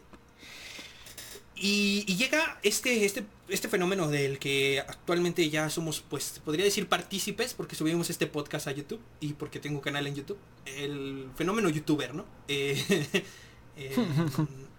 y, 1.56 2.04
llega 2.16 2.60
este, 2.64 3.06
este, 3.06 3.26
este 3.48 3.68
fenómeno 3.68 4.10
del 4.10 4.40
que 4.40 4.80
actualmente 4.80 5.50
ya 5.50 5.70
somos, 5.70 6.02
pues, 6.10 6.42
podría 6.44 6.66
decir 6.66 6.88
partícipes, 6.88 7.54
porque 7.54 7.76
subimos 7.76 8.10
este 8.10 8.26
podcast 8.26 8.68
a 8.68 8.72
YouTube 8.72 9.02
y 9.20 9.34
porque 9.34 9.60
tengo 9.60 9.82
canal 9.82 10.08
en 10.08 10.16
YouTube. 10.16 10.38
El 10.66 11.28
fenómeno 11.36 11.70
youtuber, 11.70 12.14
¿no? 12.16 12.26
Eh, 12.48 12.82
eh, 13.78 13.96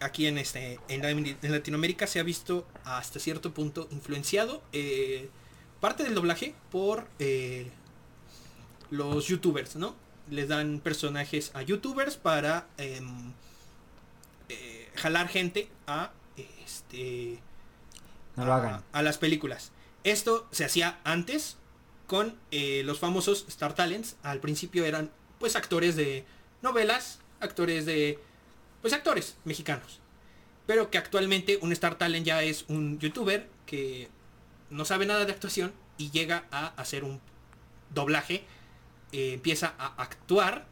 aquí 0.00 0.26
en, 0.26 0.38
este, 0.38 0.78
en, 0.88 1.02
la- 1.02 1.10
en 1.10 1.52
Latinoamérica 1.52 2.06
se 2.06 2.20
ha 2.20 2.22
visto 2.22 2.66
hasta 2.84 3.18
cierto 3.20 3.52
punto 3.52 3.86
influenciado 3.90 4.62
eh, 4.72 5.28
parte 5.80 6.02
del 6.04 6.14
doblaje 6.14 6.54
por 6.70 7.06
eh, 7.18 7.70
los 8.90 9.26
youtubers, 9.26 9.76
¿no? 9.76 9.94
Les 10.30 10.48
dan 10.48 10.80
personajes 10.80 11.50
a 11.54 11.62
youtubers 11.62 12.16
para 12.16 12.66
em, 12.78 13.32
eh, 14.48 14.88
jalar 14.96 15.28
gente 15.28 15.68
a 15.86 16.12
este 16.64 17.38
No 18.36 18.44
lo 18.44 18.52
a- 18.52 18.56
hagan. 18.56 18.84
a 18.92 19.02
las 19.02 19.18
películas. 19.18 19.72
Esto 20.04 20.46
se 20.50 20.64
hacía 20.64 20.98
antes 21.04 21.56
con 22.06 22.36
los 22.50 22.98
famosos 22.98 23.44
Star 23.48 23.74
Talents. 23.74 24.16
Al 24.22 24.40
principio 24.40 24.84
eran 24.84 25.10
pues 25.38 25.56
actores 25.56 25.94
de 25.94 26.24
novelas, 26.62 27.20
actores 27.40 27.86
de 27.86 28.18
pues 28.80 28.92
actores 28.92 29.36
mexicanos. 29.44 30.00
Pero 30.66 30.90
que 30.90 30.98
actualmente 30.98 31.58
un 31.62 31.72
Star 31.72 31.96
Talent 31.96 32.26
ya 32.26 32.42
es 32.42 32.64
un 32.68 32.98
youtuber 32.98 33.48
que 33.66 34.08
no 34.70 34.84
sabe 34.84 35.06
nada 35.06 35.24
de 35.24 35.32
actuación 35.32 35.72
y 35.98 36.10
llega 36.10 36.44
a 36.50 36.68
hacer 36.76 37.04
un 37.04 37.20
doblaje, 37.92 38.44
eh, 39.12 39.34
empieza 39.34 39.74
a 39.78 40.02
actuar 40.02 40.66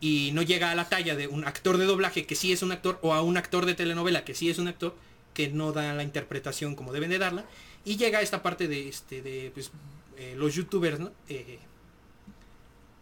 y 0.00 0.30
no 0.32 0.42
llega 0.42 0.70
a 0.70 0.74
la 0.74 0.88
talla 0.88 1.14
de 1.14 1.28
un 1.28 1.44
actor 1.44 1.76
de 1.76 1.84
doblaje 1.84 2.26
que 2.26 2.34
sí 2.34 2.52
es 2.52 2.62
un 2.62 2.72
actor 2.72 2.98
o 3.02 3.14
a 3.14 3.22
un 3.22 3.36
actor 3.36 3.66
de 3.66 3.74
telenovela 3.74 4.24
que 4.24 4.34
sí 4.34 4.50
es 4.50 4.58
un 4.58 4.66
actor 4.66 4.96
que 5.34 5.48
no 5.48 5.72
da 5.72 5.92
la 5.92 6.02
interpretación 6.02 6.74
como 6.74 6.92
deben 6.92 7.10
de 7.10 7.18
darla 7.18 7.44
y 7.84 7.96
llega 7.96 8.18
a 8.18 8.22
esta 8.22 8.42
parte 8.42 8.66
de 8.66 8.88
este 8.88 9.22
de 9.22 9.50
pues, 9.52 9.70
eh, 10.16 10.34
los 10.36 10.54
youtubers 10.54 10.98
¿no? 10.98 11.12
Eh, 11.28 11.58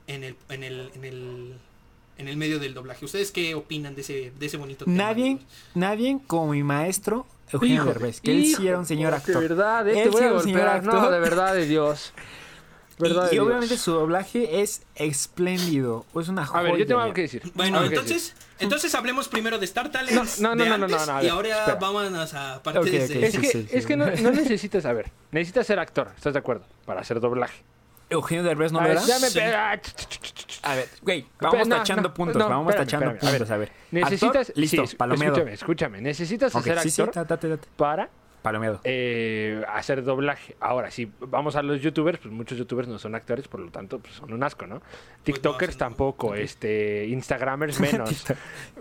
en 0.08 0.24
el 0.24 0.36
en 0.48 0.64
el 0.64 0.90
en 0.94 1.04
el 1.04 1.58
en 2.18 2.28
el 2.28 2.36
medio 2.36 2.58
del 2.58 2.74
doblaje 2.74 3.04
ustedes 3.04 3.30
qué 3.32 3.54
opinan 3.54 3.94
de 3.94 4.02
ese 4.02 4.32
de 4.38 4.46
ese 4.46 4.56
bonito 4.56 4.84
tema 4.84 4.96
Nadie, 4.96 5.38
nadie 5.74 6.18
como 6.26 6.52
mi 6.52 6.62
maestro 6.62 7.26
Eugenio 7.50 7.76
Híjole, 7.76 7.92
Derbez, 7.94 8.20
que 8.20 8.32
él 8.36 8.44
sí 8.44 8.68
era 8.68 8.78
un 8.78 8.84
señor 8.84 9.14
actor. 9.14 9.40
De 9.40 9.48
verdad, 9.48 9.88
eh, 9.88 10.02
Él 10.02 10.04
te 10.04 10.10
voy 10.10 10.20
sí 10.20 10.26
a 10.26 10.32
golpear. 10.32 10.84
No, 10.84 11.10
de 11.10 11.18
verdad 11.20 11.54
de 11.54 11.66
Dios. 11.66 12.12
Y- 12.98 13.02
Verdad 13.02 13.22
y, 13.22 13.24
de 13.26 13.30
Dios. 13.30 13.46
obviamente 13.46 13.78
su 13.78 13.92
doblaje 13.92 14.60
es 14.60 14.82
espléndido. 14.96 16.04
Es 16.20 16.28
una 16.28 16.42
A 16.42 16.46
joya. 16.46 16.62
ver, 16.64 16.76
yo 16.78 16.86
tengo 16.86 17.00
algo 17.00 17.14
que 17.14 17.22
decir. 17.22 17.42
Bueno, 17.54 17.84
entonces, 17.84 18.34
entonces 18.58 18.92
hablemos 18.96 19.28
primero 19.28 19.56
de 19.58 19.64
Star 19.66 19.90
Talent. 19.92 20.16
No, 20.40 20.54
no, 20.56 20.64
de 20.64 20.68
no, 20.68 20.78
no, 20.78 20.88
no, 20.88 20.96
a 20.96 21.22
y 21.22 21.28
ahora 21.28 21.48
espera. 21.60 21.74
vámonos 21.76 22.34
a 22.34 22.60
partes 22.60 22.82
Ok, 22.82 22.88
ok, 22.88 22.92
de-. 22.92 23.26
Es 23.26 23.32
sí, 23.34 23.40
que, 23.40 23.46
sí, 23.48 23.68
es 23.70 23.82
sí. 23.82 23.86
que 23.86 23.96
no, 23.96 24.06
no 24.06 24.30
necesitas 24.32 24.82
saber. 24.82 25.12
Necesitas 25.30 25.66
ser 25.66 25.78
actor, 25.78 26.10
¿estás 26.16 26.32
de 26.32 26.40
acuerdo? 26.40 26.64
Para 26.86 27.00
hacer 27.02 27.20
doblaje. 27.20 27.62
Eugenio 28.10 28.42
Derbez 28.42 28.72
no 28.72 28.78
a 28.78 28.82
lo 28.82 28.88
ver, 28.88 28.96
era. 28.98 29.06
ya 29.06 29.18
me 29.18 29.28
Sí. 29.28 29.38
A 30.62 30.74
ver, 30.74 30.88
güey, 31.02 31.26
vamos 31.40 31.68
no, 31.68 31.76
tachando 31.76 32.08
no, 32.08 32.14
puntos, 32.14 32.36
no, 32.36 32.48
vamos 32.48 32.70
espérame, 32.74 32.86
tachando 32.86 33.10
espérame, 33.12 33.30
puntos, 33.38 33.50
a 33.50 33.56
ver. 33.56 33.72
Necesitas. 33.90 34.48
Actor, 34.48 34.56
listo, 34.58 34.86
sí, 34.86 34.96
palomeado. 34.96 35.32
Escúchame, 35.34 35.52
escúchame. 35.54 36.00
Necesitas 36.00 36.54
Ok, 36.54 36.62
ser 36.64 36.78
sí, 36.80 37.02
actor 37.02 37.26
date, 37.26 37.48
date. 37.48 37.68
para 37.76 38.08
Palomeado. 38.42 38.80
eh, 38.84 39.62
hacer 39.68 40.02
doblaje. 40.04 40.56
Ahora, 40.60 40.90
si 40.90 41.10
vamos 41.20 41.54
a 41.56 41.62
los 41.62 41.80
youtubers, 41.80 42.18
pues 42.18 42.32
muchos 42.32 42.56
youtubers 42.58 42.88
no 42.88 42.98
son 42.98 43.14
actores, 43.14 43.46
por 43.48 43.60
lo 43.60 43.70
tanto, 43.70 43.98
pues 43.98 44.14
son 44.14 44.32
un 44.32 44.42
asco, 44.42 44.66
¿no? 44.66 44.80
TikTokers 45.24 45.72
son- 45.74 45.78
tampoco, 45.78 46.34
este, 46.34 47.06
Instagramers 47.06 47.78
menos, 47.80 48.24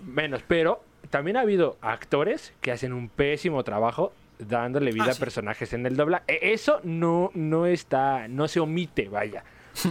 menos. 0.04 0.42
Pero 0.48 0.84
también 1.10 1.38
ha 1.38 1.42
habido 1.42 1.78
actores 1.82 2.54
que 2.62 2.72
hacen 2.72 2.94
un 2.94 3.10
pésimo 3.10 3.64
trabajo 3.64 4.14
dándole 4.40 4.92
vida 4.92 5.06
Ah, 5.10 5.12
a 5.12 5.16
personajes 5.16 5.74
en 5.74 5.86
el 5.86 5.96
doblaje. 5.96 6.24
E- 6.28 6.54
Eso 6.54 6.80
no, 6.84 7.32
no 7.34 7.66
está, 7.66 8.28
no 8.28 8.48
se 8.48 8.60
omite, 8.60 9.10
vaya. 9.10 9.44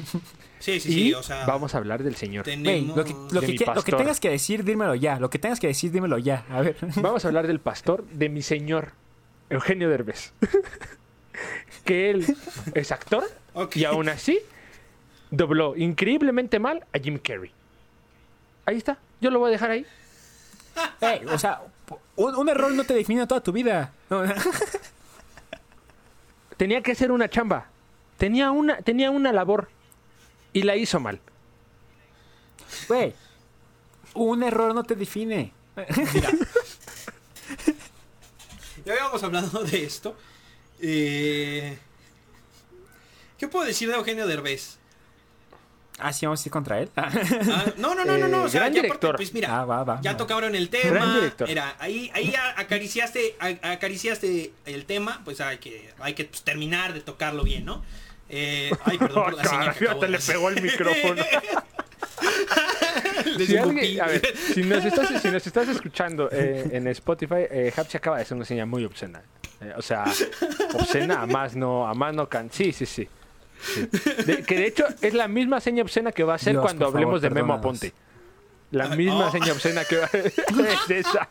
Sí, 0.59 0.81
sí, 0.81 0.89
y 0.89 0.93
sí, 0.95 1.15
o 1.15 1.23
sea, 1.23 1.45
vamos 1.47 1.75
a 1.75 1.79
hablar 1.79 2.03
del 2.03 2.17
señor. 2.17 2.45
Lo 2.49 2.55
que, 2.55 2.81
lo, 2.83 2.95
de 2.95 3.05
que, 3.05 3.47
mi 3.53 3.59
que- 3.59 3.67
lo 3.67 3.73
que 3.75 3.75
pastor. 3.75 3.99
tengas 3.99 4.19
que 4.21 4.31
decir, 4.31 4.65
dímelo 4.65 4.95
ya. 4.97 5.21
Lo 5.21 5.29
que 5.31 5.39
tengas 5.39 5.61
que 5.61 5.67
decir, 5.69 5.93
dímelo 5.93 6.19
ya. 6.19 6.45
A 6.51 6.63
ver. 6.63 6.77
Vamos 6.97 7.25
a 7.25 7.29
hablar 7.29 7.47
del 7.47 7.61
pastor 7.61 8.05
de 8.09 8.29
mi 8.31 8.43
señor, 8.43 8.93
Eugenio 9.51 9.89
Derbez. 9.91 10.33
que 11.85 12.11
él 12.11 12.27
es 12.75 12.91
actor 12.91 13.25
y 13.75 13.85
aún 13.85 14.09
así 14.09 14.41
dobló 15.31 15.77
increíblemente 15.77 16.59
mal 16.59 16.85
a 16.93 16.99
Jim 16.99 17.19
Carrey. 17.23 17.53
Ahí 18.65 18.79
está, 18.79 18.99
yo 19.21 19.31
lo 19.31 19.39
voy 19.39 19.49
a 19.49 19.53
dejar 19.53 19.71
ahí. 19.71 19.87
O 21.33 21.39
sea, 21.39 21.61
un, 22.17 22.35
un 22.35 22.49
error 22.49 22.73
no 22.73 22.85
te 22.85 22.95
define 22.95 23.27
toda 23.27 23.43
tu 23.43 23.53
vida. 23.53 23.93
No, 24.11 24.23
Tenía 26.57 26.83
que 26.83 26.93
hacer 26.93 27.13
una 27.13 27.29
chamba. 27.29 27.67
Tenía 28.17 28.51
una, 28.51 28.79
tenía 28.79 29.11
una 29.11 29.33
labor 29.33 29.69
y 30.53 30.63
la 30.63 30.77
hizo 30.77 31.01
mal. 31.01 31.21
Güey, 32.89 33.15
un 34.15 34.43
error 34.43 34.75
no 34.75 34.85
te 34.85 34.95
define. 34.95 35.53
Ya 38.85 38.93
habíamos 38.93 39.23
hablado 39.23 39.65
de 39.65 39.85
esto. 39.85 40.17
Eh, 40.81 41.79
¿Qué 43.39 43.49
puedo 43.49 43.67
decir 43.67 43.89
de 43.89 43.97
Eugenio 43.97 44.27
Derbez? 44.27 44.79
Ah, 45.99 46.13
sí, 46.13 46.27
vamos 46.27 46.45
a 46.45 46.49
ir 46.49 46.53
contra 46.53 46.79
él. 46.81 46.91
Ah, 46.97 47.11
no, 47.79 47.95
no, 47.95 48.05
no, 48.05 48.19
no, 48.19 48.29
no. 48.29 48.43
Eh, 48.43 48.45
O 48.45 48.49
sea, 48.51 48.61
gran 48.61 48.73
ya 48.75 48.83
director. 48.83 49.11
aparte, 49.11 49.17
pues 49.25 49.33
mira, 49.33 49.49
Ah, 49.61 49.65
va, 49.65 49.83
va, 49.85 50.01
ya 50.03 50.13
va. 50.13 50.17
tocaron 50.19 50.55
el 50.55 50.69
Gran 50.69 50.83
tema. 50.93 51.15
director. 51.17 51.49
Era, 51.51 51.75
ahí, 51.79 52.11
ahí 52.15 52.35
acariciaste, 52.57 53.37
acariciaste 53.63 54.53
el 54.67 54.85
tema, 54.85 55.23
pues 55.25 55.41
hay 55.41 55.57
que, 55.59 55.91
hay 56.01 56.13
que 56.15 56.27
pues, 56.27 56.43
terminar 56.43 56.93
de 56.93 57.01
tocarlo 57.01 57.43
bien, 57.45 57.65
¿no? 57.65 57.83
Eh, 58.29 58.71
ay, 58.85 58.99
perdón 58.99 59.25
por 59.25 59.35
la 59.35 59.45
señal 59.49 59.75
que 59.75 59.85
acabo 59.87 60.01
te 60.01 60.07
de 60.07 60.13
le 60.13 60.19
pegó 60.19 60.49
el 60.51 60.61
micrófono. 60.63 61.23
Si, 63.37 63.57
alguien- 63.57 64.01
a 64.01 64.07
ver, 64.07 64.23
si 64.55 64.63
nos 64.63 64.85
estás, 64.85 65.21
si 65.23 65.29
nos 65.29 65.47
estás 65.47 65.69
escuchando 65.69 66.29
eh, 66.33 66.69
en 66.73 66.87
Spotify, 66.89 67.45
eh, 67.51 67.73
Hapsi 67.77 67.97
acaba 67.99 68.17
de 68.17 68.23
hacer 68.23 68.37
una 68.37 68.47
señal 68.47 68.67
muy 68.67 68.85
obscena. 68.85 69.23
Eh, 69.61 69.73
o 69.77 69.83
sea, 69.83 70.05
obscena 70.75 71.23
a 71.23 71.27
más 71.27 71.55
no, 71.55 71.87
a 71.87 71.95
más 71.95 72.15
no 72.15 72.29
can. 72.29 72.51
Sí, 72.51 72.73
sí, 72.73 72.87
sí. 72.87 73.07
Sí. 73.61 73.89
De- 74.25 74.43
que 74.43 74.57
de 74.57 74.67
hecho 74.67 74.87
es 75.01 75.15
la 75.15 75.29
misma 75.29 75.61
seña 75.61 75.83
obscena 75.83 76.13
que 76.13 76.25
va 76.25 76.35
a 76.35 76.37
hacer 76.37 76.53
Dios, 76.53 76.63
cuando 76.63 76.85
favor, 76.87 76.97
hablemos 76.97 77.23
de 77.23 77.31
Memo. 77.31 77.55
Aponte. 77.55 77.93
La 78.71 78.89
misma 78.89 79.29
oh. 79.29 79.33
seña 79.33 79.53
obscena 79.53 79.85
que 79.85 79.97
va 79.97 80.09
es 80.13 80.91
esa. 80.91 81.29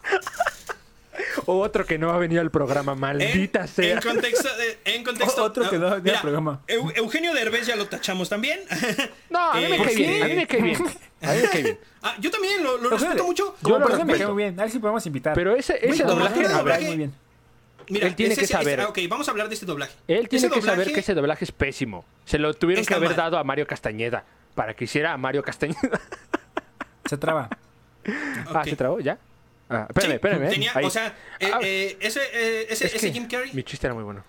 O 1.46 1.60
otro 1.60 1.86
que 1.86 1.98
no 1.98 2.12
ha 2.12 2.18
venido 2.18 2.42
al 2.42 2.52
programa, 2.52 2.96
maldita 2.96 3.62
en, 3.62 3.68
sea. 3.68 3.94
En 3.94 4.02
contexto, 4.02 4.50
en 4.84 5.04
contexto 5.04 5.44
Otro 5.44 5.70
que 5.70 5.78
no 5.78 5.86
venía 5.86 5.96
al 5.96 6.02
mira, 6.04 6.22
programa. 6.22 6.62
Eu- 6.68 6.92
Eugenio 6.96 7.34
Derbez 7.34 7.68
ya 7.68 7.76
lo 7.76 7.88
tachamos 7.88 8.28
también. 8.30 8.60
No, 9.30 9.52
a 9.52 9.56
mí 9.56 9.66
me 9.70 9.76
Eh, 9.76 9.78
cae 9.78 9.86
¿por 9.88 9.96
bien, 9.96 10.12
qué? 10.14 10.24
a 10.24 10.28
mí 10.28 10.36
me 10.36 10.48
cae 10.48 10.62
bien. 10.62 10.76
A 11.22 11.32
mí 11.34 11.42
me 11.42 11.50
cae 11.50 11.64
bien. 11.64 11.80
Ah, 12.08 12.16
yo 12.20 12.30
también 12.30 12.64
lo, 12.64 12.78
respeto 12.78 13.24
mucho. 13.24 13.56
Yo 13.64 13.80
lo 13.80 13.88
respeto. 13.88 14.28
muy 14.34 14.44
bien. 14.44 14.60
A 14.60 14.64
ver 14.64 14.72
si 14.72 14.78
podemos 14.78 15.04
invitar. 15.08 15.34
Pero 15.34 15.56
ese, 15.56 15.80
ese 15.82 16.04
a 16.04 16.06
doblaje, 16.06 16.86
muy 16.86 16.98
bien. 16.98 17.14
Mira, 17.90 18.08
Él 18.08 18.16
tiene 18.16 18.34
ese- 18.34 18.42
que 18.42 18.48
saber. 18.48 18.82
ah, 18.82 18.90
ok, 18.90 19.00
vamos 19.10 19.28
a 19.28 19.32
hablar 19.32 19.48
de 19.48 19.54
este 19.54 19.66
doblaje. 19.66 19.94
Él 20.08 20.28
tiene 20.30 20.48
Ese 20.48 20.56
que 20.56 20.62
saber 20.62 20.92
que 20.94 21.00
ese 21.02 21.14
doblaje 21.14 21.46
es 21.46 21.52
pésimo. 21.52 22.06
Se 22.26 22.38
lo 22.40 22.54
tuvieron 22.54 22.82
Está 22.82 22.94
que 22.94 22.96
haber 22.98 23.10
mal. 23.10 23.18
dado 23.18 23.38
a 23.38 23.44
Mario 23.44 23.68
Castañeda 23.68 24.24
para 24.56 24.74
que 24.74 24.86
hiciera 24.86 25.14
a 25.14 25.18
Mario 25.18 25.44
Castañeda. 25.44 25.80
Se 27.06 27.18
traba. 27.18 27.50
Ah. 28.54 28.64
¿se 28.64 28.76
trabó 28.76 29.00
ya? 29.00 29.18
Ah, 29.70 29.88
espérame, 29.90 30.10
Sí, 30.12 30.16
espérame. 30.16 30.44
¿eh? 30.46 30.50
tenía- 30.50 30.74
o 30.84 30.90
sea, 30.90 31.08
eh, 31.40 31.52
Ah, 31.54 31.60
eh, 31.64 31.98
ese, 32.00 32.20
eh, 32.34 32.68
ese, 32.70 32.86
es 32.88 32.96
ese 32.96 33.12
Jim 33.12 33.28
Carrey. 33.28 33.52
Mi 33.54 33.64
chiste 33.64 33.88
era 33.88 33.94
muy 33.94 34.04
bueno. 34.04 34.24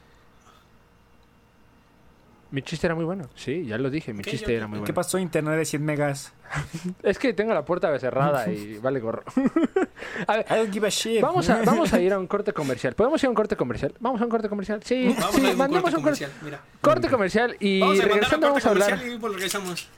Mi 2.50 2.62
chiste 2.62 2.86
era 2.86 2.94
muy 2.94 3.04
bueno. 3.04 3.28
Sí, 3.34 3.64
ya 3.66 3.76
lo 3.76 3.90
dije. 3.90 4.12
Mi 4.14 4.22
chiste 4.22 4.46
ok, 4.46 4.50
era 4.56 4.66
muy 4.66 4.78
ok. 4.78 4.86
¿Qué 4.86 4.92
bueno. 4.92 5.02
pasó? 5.02 5.18
Internet 5.18 5.56
de 5.58 5.64
100 5.64 5.84
megas. 5.84 6.32
Es 7.02 7.18
que 7.18 7.32
tengo 7.32 7.52
la 7.52 7.64
puerta 7.64 7.96
cerrada 7.98 8.48
y 8.50 8.78
vale 8.82 9.00
gorro. 9.00 9.24
a 10.26 10.36
ver, 10.36 10.46
I 10.48 10.54
don't 10.54 10.72
give 10.72 10.86
a 10.86 10.90
shit. 10.90 11.20
vamos 11.20 11.48
a, 11.50 11.62
vamos 11.62 11.92
a 11.92 12.00
ir 12.00 12.12
a 12.12 12.18
un 12.18 12.26
corte 12.26 12.52
comercial. 12.52 12.94
¿Podemos 12.94 13.20
ir 13.22 13.26
a 13.26 13.30
un 13.30 13.34
corte 13.34 13.56
comercial? 13.56 13.94
¿Vamos 13.98 14.20
a 14.20 14.24
un 14.24 14.30
corte 14.30 14.48
comercial. 14.48 14.80
Sí, 14.84 15.14
Vamos 15.18 15.34
sí, 15.34 15.46
a 15.46 15.50
un 15.50 15.58
mandemos 15.58 15.82
corte 15.82 15.96
un 15.96 16.02
corte 16.02 16.18
comercial. 16.24 16.30
Mira. 16.42 16.60
corte 16.80 17.08
comercial 17.08 17.56
y 17.58 17.80
Vamos 17.80 17.98
a 17.98 18.02
mandar 18.02 18.10
a 18.10 18.14
regresando 18.14 18.46
corte 18.46 18.48
vamos 18.48 18.66
a 18.66 18.70
hablar. 18.70 18.90
comercial 19.00 19.30
y 19.30 19.34
regresamos. 19.34 19.88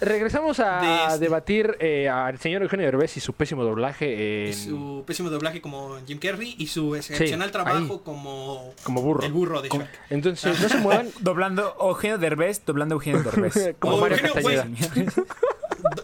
Regresamos 0.00 0.58
a 0.60 0.80
de 0.80 1.04
este- 1.14 1.18
debatir 1.20 1.76
eh, 1.78 2.08
al 2.08 2.38
señor 2.38 2.62
Eugenio 2.62 2.86
Derbez 2.86 3.16
y 3.16 3.20
su 3.20 3.32
pésimo 3.34 3.62
doblaje 3.64 4.48
en... 4.48 4.54
Su 4.54 5.04
pésimo 5.06 5.30
doblaje 5.30 5.60
como 5.60 5.98
Jim 6.06 6.18
Carrey 6.18 6.54
y 6.58 6.66
su 6.66 6.96
excepcional 6.96 7.50
trabajo 7.52 7.76
ahí. 7.78 8.00
como 8.04 8.72
como 8.82 9.02
burro. 9.02 9.22
el 9.24 9.32
burro 9.32 9.62
de 9.62 9.68
Shrek. 9.68 9.88
Entonces, 10.10 10.60
no 10.60 10.68
se 10.68 10.78
muevan. 10.78 11.08
Doblando 11.20 11.76
Eugenio 11.80 12.18
Derbez, 12.18 12.64
doblando 12.64 12.94
Eugenio 12.96 13.22
Derbez. 13.24 13.76
Como 13.78 13.98
Mario 13.98 14.16
Eugenio. 14.18 14.34
Castañeda. 14.34 15.12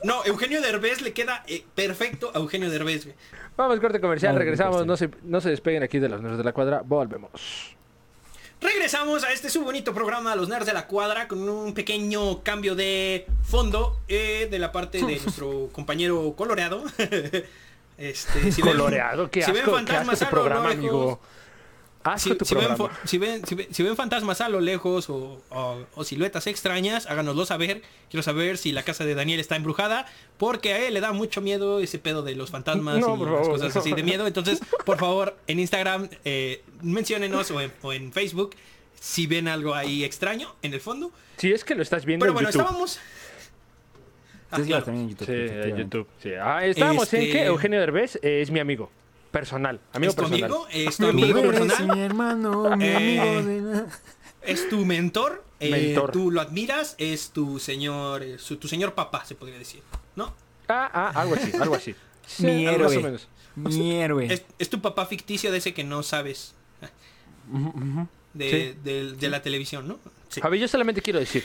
No, 0.02 0.24
Eugenio 0.24 0.60
Derbez 0.60 1.02
le 1.02 1.12
queda 1.12 1.44
eh, 1.46 1.64
perfecto 1.74 2.30
a 2.34 2.38
Eugenio 2.38 2.68
Derbez. 2.68 3.04
güey. 3.04 3.16
Vamos, 3.56 3.78
corte 3.80 4.00
comercial, 4.00 4.36
regresamos. 4.36 4.76
pues, 4.76 4.86
No 4.86 4.96
se, 4.96 5.08
no 5.22 5.40
se 5.40 5.50
despeguen 5.50 5.82
aquí 5.82 5.98
de 5.98 6.08
los 6.08 6.20
nerds 6.20 6.36
de 6.38 6.44
la 6.44 6.52
cuadra. 6.52 6.82
Volvemos. 6.84 7.76
Regresamos 8.60 9.22
a 9.24 9.32
este 9.32 9.50
su 9.50 9.62
bonito 9.62 9.94
programa 9.94 10.34
Los 10.34 10.48
Nerds 10.48 10.66
de 10.66 10.72
la 10.72 10.86
Cuadra 10.88 11.28
con 11.28 11.48
un 11.48 11.74
pequeño 11.74 12.42
cambio 12.42 12.74
de 12.74 13.26
fondo 13.44 14.00
eh, 14.08 14.48
de 14.50 14.58
la 14.58 14.72
parte 14.72 14.98
de 14.98 15.04
nuestro 15.22 15.68
compañero 15.72 16.34
coloreado. 16.36 16.82
Este, 17.98 18.52
si 18.52 18.62
ven- 18.62 18.76
Coloreado, 18.76 19.28
si 19.32 19.40
ven 19.40 19.54
qué 19.54 19.60
asco 19.60 19.72
fantasmas 19.72 20.18
tu 20.20 20.24
a 20.24 20.28
lo 20.28 20.30
programa, 20.30 20.68
lejos, 20.68 20.78
amigo. 20.78 21.20
Si, 22.16 22.34
tu 22.34 22.44
si 22.44 22.54
ven, 22.54 22.64
programa. 22.68 22.92
fo- 22.94 22.96
si, 23.06 23.18
ven, 23.18 23.44
si, 23.46 23.54
ven, 23.54 23.66
si 23.74 23.82
ven 23.82 23.96
fantasmas 23.96 24.40
a 24.40 24.48
lo 24.48 24.60
lejos 24.60 25.10
o, 25.10 25.42
o- 25.50 25.84
o 25.94 26.04
siluetas 26.04 26.46
extrañas, 26.46 27.06
háganoslo 27.06 27.44
saber. 27.44 27.82
Quiero 28.08 28.22
saber 28.22 28.56
si 28.56 28.72
la 28.72 28.84
casa 28.84 29.04
de 29.04 29.14
Daniel 29.14 29.40
está 29.40 29.56
embrujada, 29.56 30.06
porque 30.38 30.72
a 30.72 30.86
él 30.86 30.94
le 30.94 31.00
da 31.00 31.12
mucho 31.12 31.40
miedo 31.40 31.80
ese 31.80 31.98
pedo 31.98 32.22
de 32.22 32.34
los 32.36 32.50
fantasmas 32.50 32.98
No, 32.98 33.16
y 33.16 33.24
las 33.30 33.48
cosas 33.48 33.74
no. 33.74 33.80
así 33.80 33.92
de 33.92 34.02
miedo. 34.02 34.26
Entonces, 34.26 34.60
por 34.86 34.96
favor, 34.98 35.36
en 35.46 35.60
Instagram, 35.60 36.08
eh, 36.24 36.62
menciónenos 36.80 37.50
o 37.50 37.60
en, 37.60 37.72
o 37.82 37.92
en 37.92 38.12
Facebook 38.12 38.54
si 39.00 39.26
ven 39.26 39.46
algo 39.48 39.74
ahí 39.74 40.04
extraño 40.04 40.54
en 40.62 40.74
el 40.74 40.80
fondo. 40.80 41.12
Si 41.36 41.52
es 41.52 41.64
que 41.64 41.74
lo 41.74 41.82
estás 41.82 42.04
viendo 42.04 42.24
Pero 42.24 42.30
en 42.30 42.34
bueno, 42.34 42.48
YouTube. 42.50 42.62
estábamos... 42.62 42.98
Ah, 44.50 44.60
claro. 44.64 44.84
también 44.84 45.04
en 45.04 45.10
YouTube. 45.10 45.26
Sí. 45.26 45.70
YouTube. 45.82 46.06
Sí. 46.22 46.30
Ah, 46.40 46.64
estábamos 46.64 47.12
en 47.12 47.20
Este- 47.22 47.32
que 47.32 47.44
Eugenio 47.44 47.80
Derbez 47.80 48.16
eh, 48.22 48.40
es 48.40 48.50
mi 48.50 48.60
amigo. 48.60 48.90
Personal. 49.38 49.80
Amigo 49.92 50.10
¿Es 50.10 50.16
tu 50.16 50.22
personal. 50.22 50.44
amigo? 50.44 50.66
¿Es 50.70 50.96
tu 50.96 51.06
amigo 51.06 51.42
personal? 51.42 51.96
mi 51.96 52.00
hermano, 52.02 52.76
mi 52.76 52.84
Eh, 52.86 52.96
amigo 52.96 53.42
de 53.48 53.60
la... 53.60 53.86
es 54.42 54.68
tu 54.68 54.84
mentor, 54.84 55.44
eh, 55.60 55.70
Mentor. 55.70 56.10
tú 56.12 56.30
lo 56.30 56.40
admiras, 56.40 56.94
es 56.98 57.30
tu 57.30 57.58
señor, 57.60 58.22
eh, 58.22 58.38
su- 58.38 58.56
tu 58.56 58.66
señor 58.68 58.94
papá, 58.94 59.24
se 59.24 59.34
podría 59.36 59.58
decir, 59.58 59.82
¿no? 60.16 60.34
Ah, 60.68 60.90
ah, 60.92 61.12
algo 61.20 61.34
así, 61.36 61.52
algo 61.60 61.74
así. 61.74 61.94
Sí, 62.26 62.44
Mi 62.44 62.66
algo 62.66 62.80
más 62.84 62.88
o 62.88 62.92
héroe. 62.92 63.04
menos. 63.04 63.28
Mi 63.56 63.92
héroe. 64.02 64.26
Es, 64.32 64.44
es 64.58 64.68
tu 64.68 64.80
papá 64.82 65.06
ficticio 65.06 65.50
de 65.50 65.58
ese 65.58 65.72
que 65.72 65.82
no 65.82 66.02
sabes 66.02 66.54
de, 68.34 68.50
Sí. 68.50 68.78
de- 68.84 69.12
de 69.12 69.28
la 69.30 69.40
televisión, 69.40 69.88
¿no? 69.88 69.98
Sí. 70.28 70.40
A 70.44 70.48
ver, 70.50 70.60
yo 70.60 70.68
solamente 70.68 71.00
quiero 71.00 71.18
decir 71.20 71.42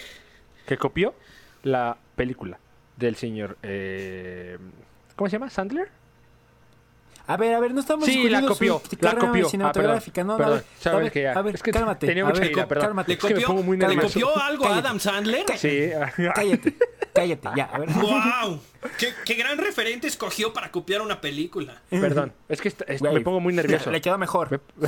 que 0.67 0.77
copió 0.77 1.15
la 1.63 1.97
película 2.15 2.59
del 2.97 3.15
señor... 3.15 3.57
eh, 3.63 4.57
¿Cómo 5.15 5.29
se 5.29 5.37
llama? 5.37 5.49
¿Sandler? 5.49 5.89
A 7.26 7.38
ver, 7.38 7.53
a 7.55 7.59
ver, 7.61 7.74
no 7.74 7.80
estamos 7.80 8.05
Sí, 8.05 8.28
la 8.30 8.39
discutiendo 8.41 8.47
su 8.49 8.53
copió, 8.82 8.82
la 8.99 9.09
carrera 9.11 9.28
copió. 9.28 9.45
Ah, 9.45 9.49
cinematográfica, 9.49 10.24
no, 10.26 10.34
no, 10.34 10.38
perdón, 10.38 10.53
a 10.57 10.89
ver, 10.89 10.93
a 10.93 10.97
ver, 10.97 11.11
que 11.11 11.21
ya- 11.21 11.32
a 11.32 11.41
ver, 11.41 11.55
es 11.55 11.63
que 11.63 11.71
cálmate, 11.71 12.07
tenía 12.07 12.24
a 12.24 12.26
mucha 12.28 12.41
ver, 12.41 12.51
ira, 12.51 12.67
perdón. 12.67 12.86
cálmate. 12.88 13.07
¿Le 13.07 13.13
Es 13.13 13.19
que 13.19 13.28
me 13.28 13.34
copió, 13.36 13.47
pongo 13.47 13.63
muy 13.63 13.78
¿le 13.78 13.97
copió 13.97 14.38
algo 14.43 14.65
a. 14.67 14.78
Adam 14.78 14.99
Sandler? 14.99 15.45
Sí. 15.57 15.89
Cállate, 16.36 16.76
cállate, 17.13 17.49
ya, 17.55 17.63
a 17.71 17.80
ver. 17.80 17.89
¡Wow! 17.93 18.59
¿Qué, 18.97 19.13
qué 19.24 19.34
gran 19.36 19.57
referente 19.57 20.07
escogió 20.07 20.51
para 20.51 20.69
copiar 20.69 21.01
una 21.01 21.21
película. 21.21 21.82
Perdón, 21.89 22.34
es 22.49 22.59
que 22.59 22.67
es- 22.67 23.01
me 23.01 23.21
pongo 23.21 23.39
muy 23.39 23.53
nervioso. 23.53 23.89
Le 23.89 24.01
quedó 24.01 24.17
mejor. 24.17 24.59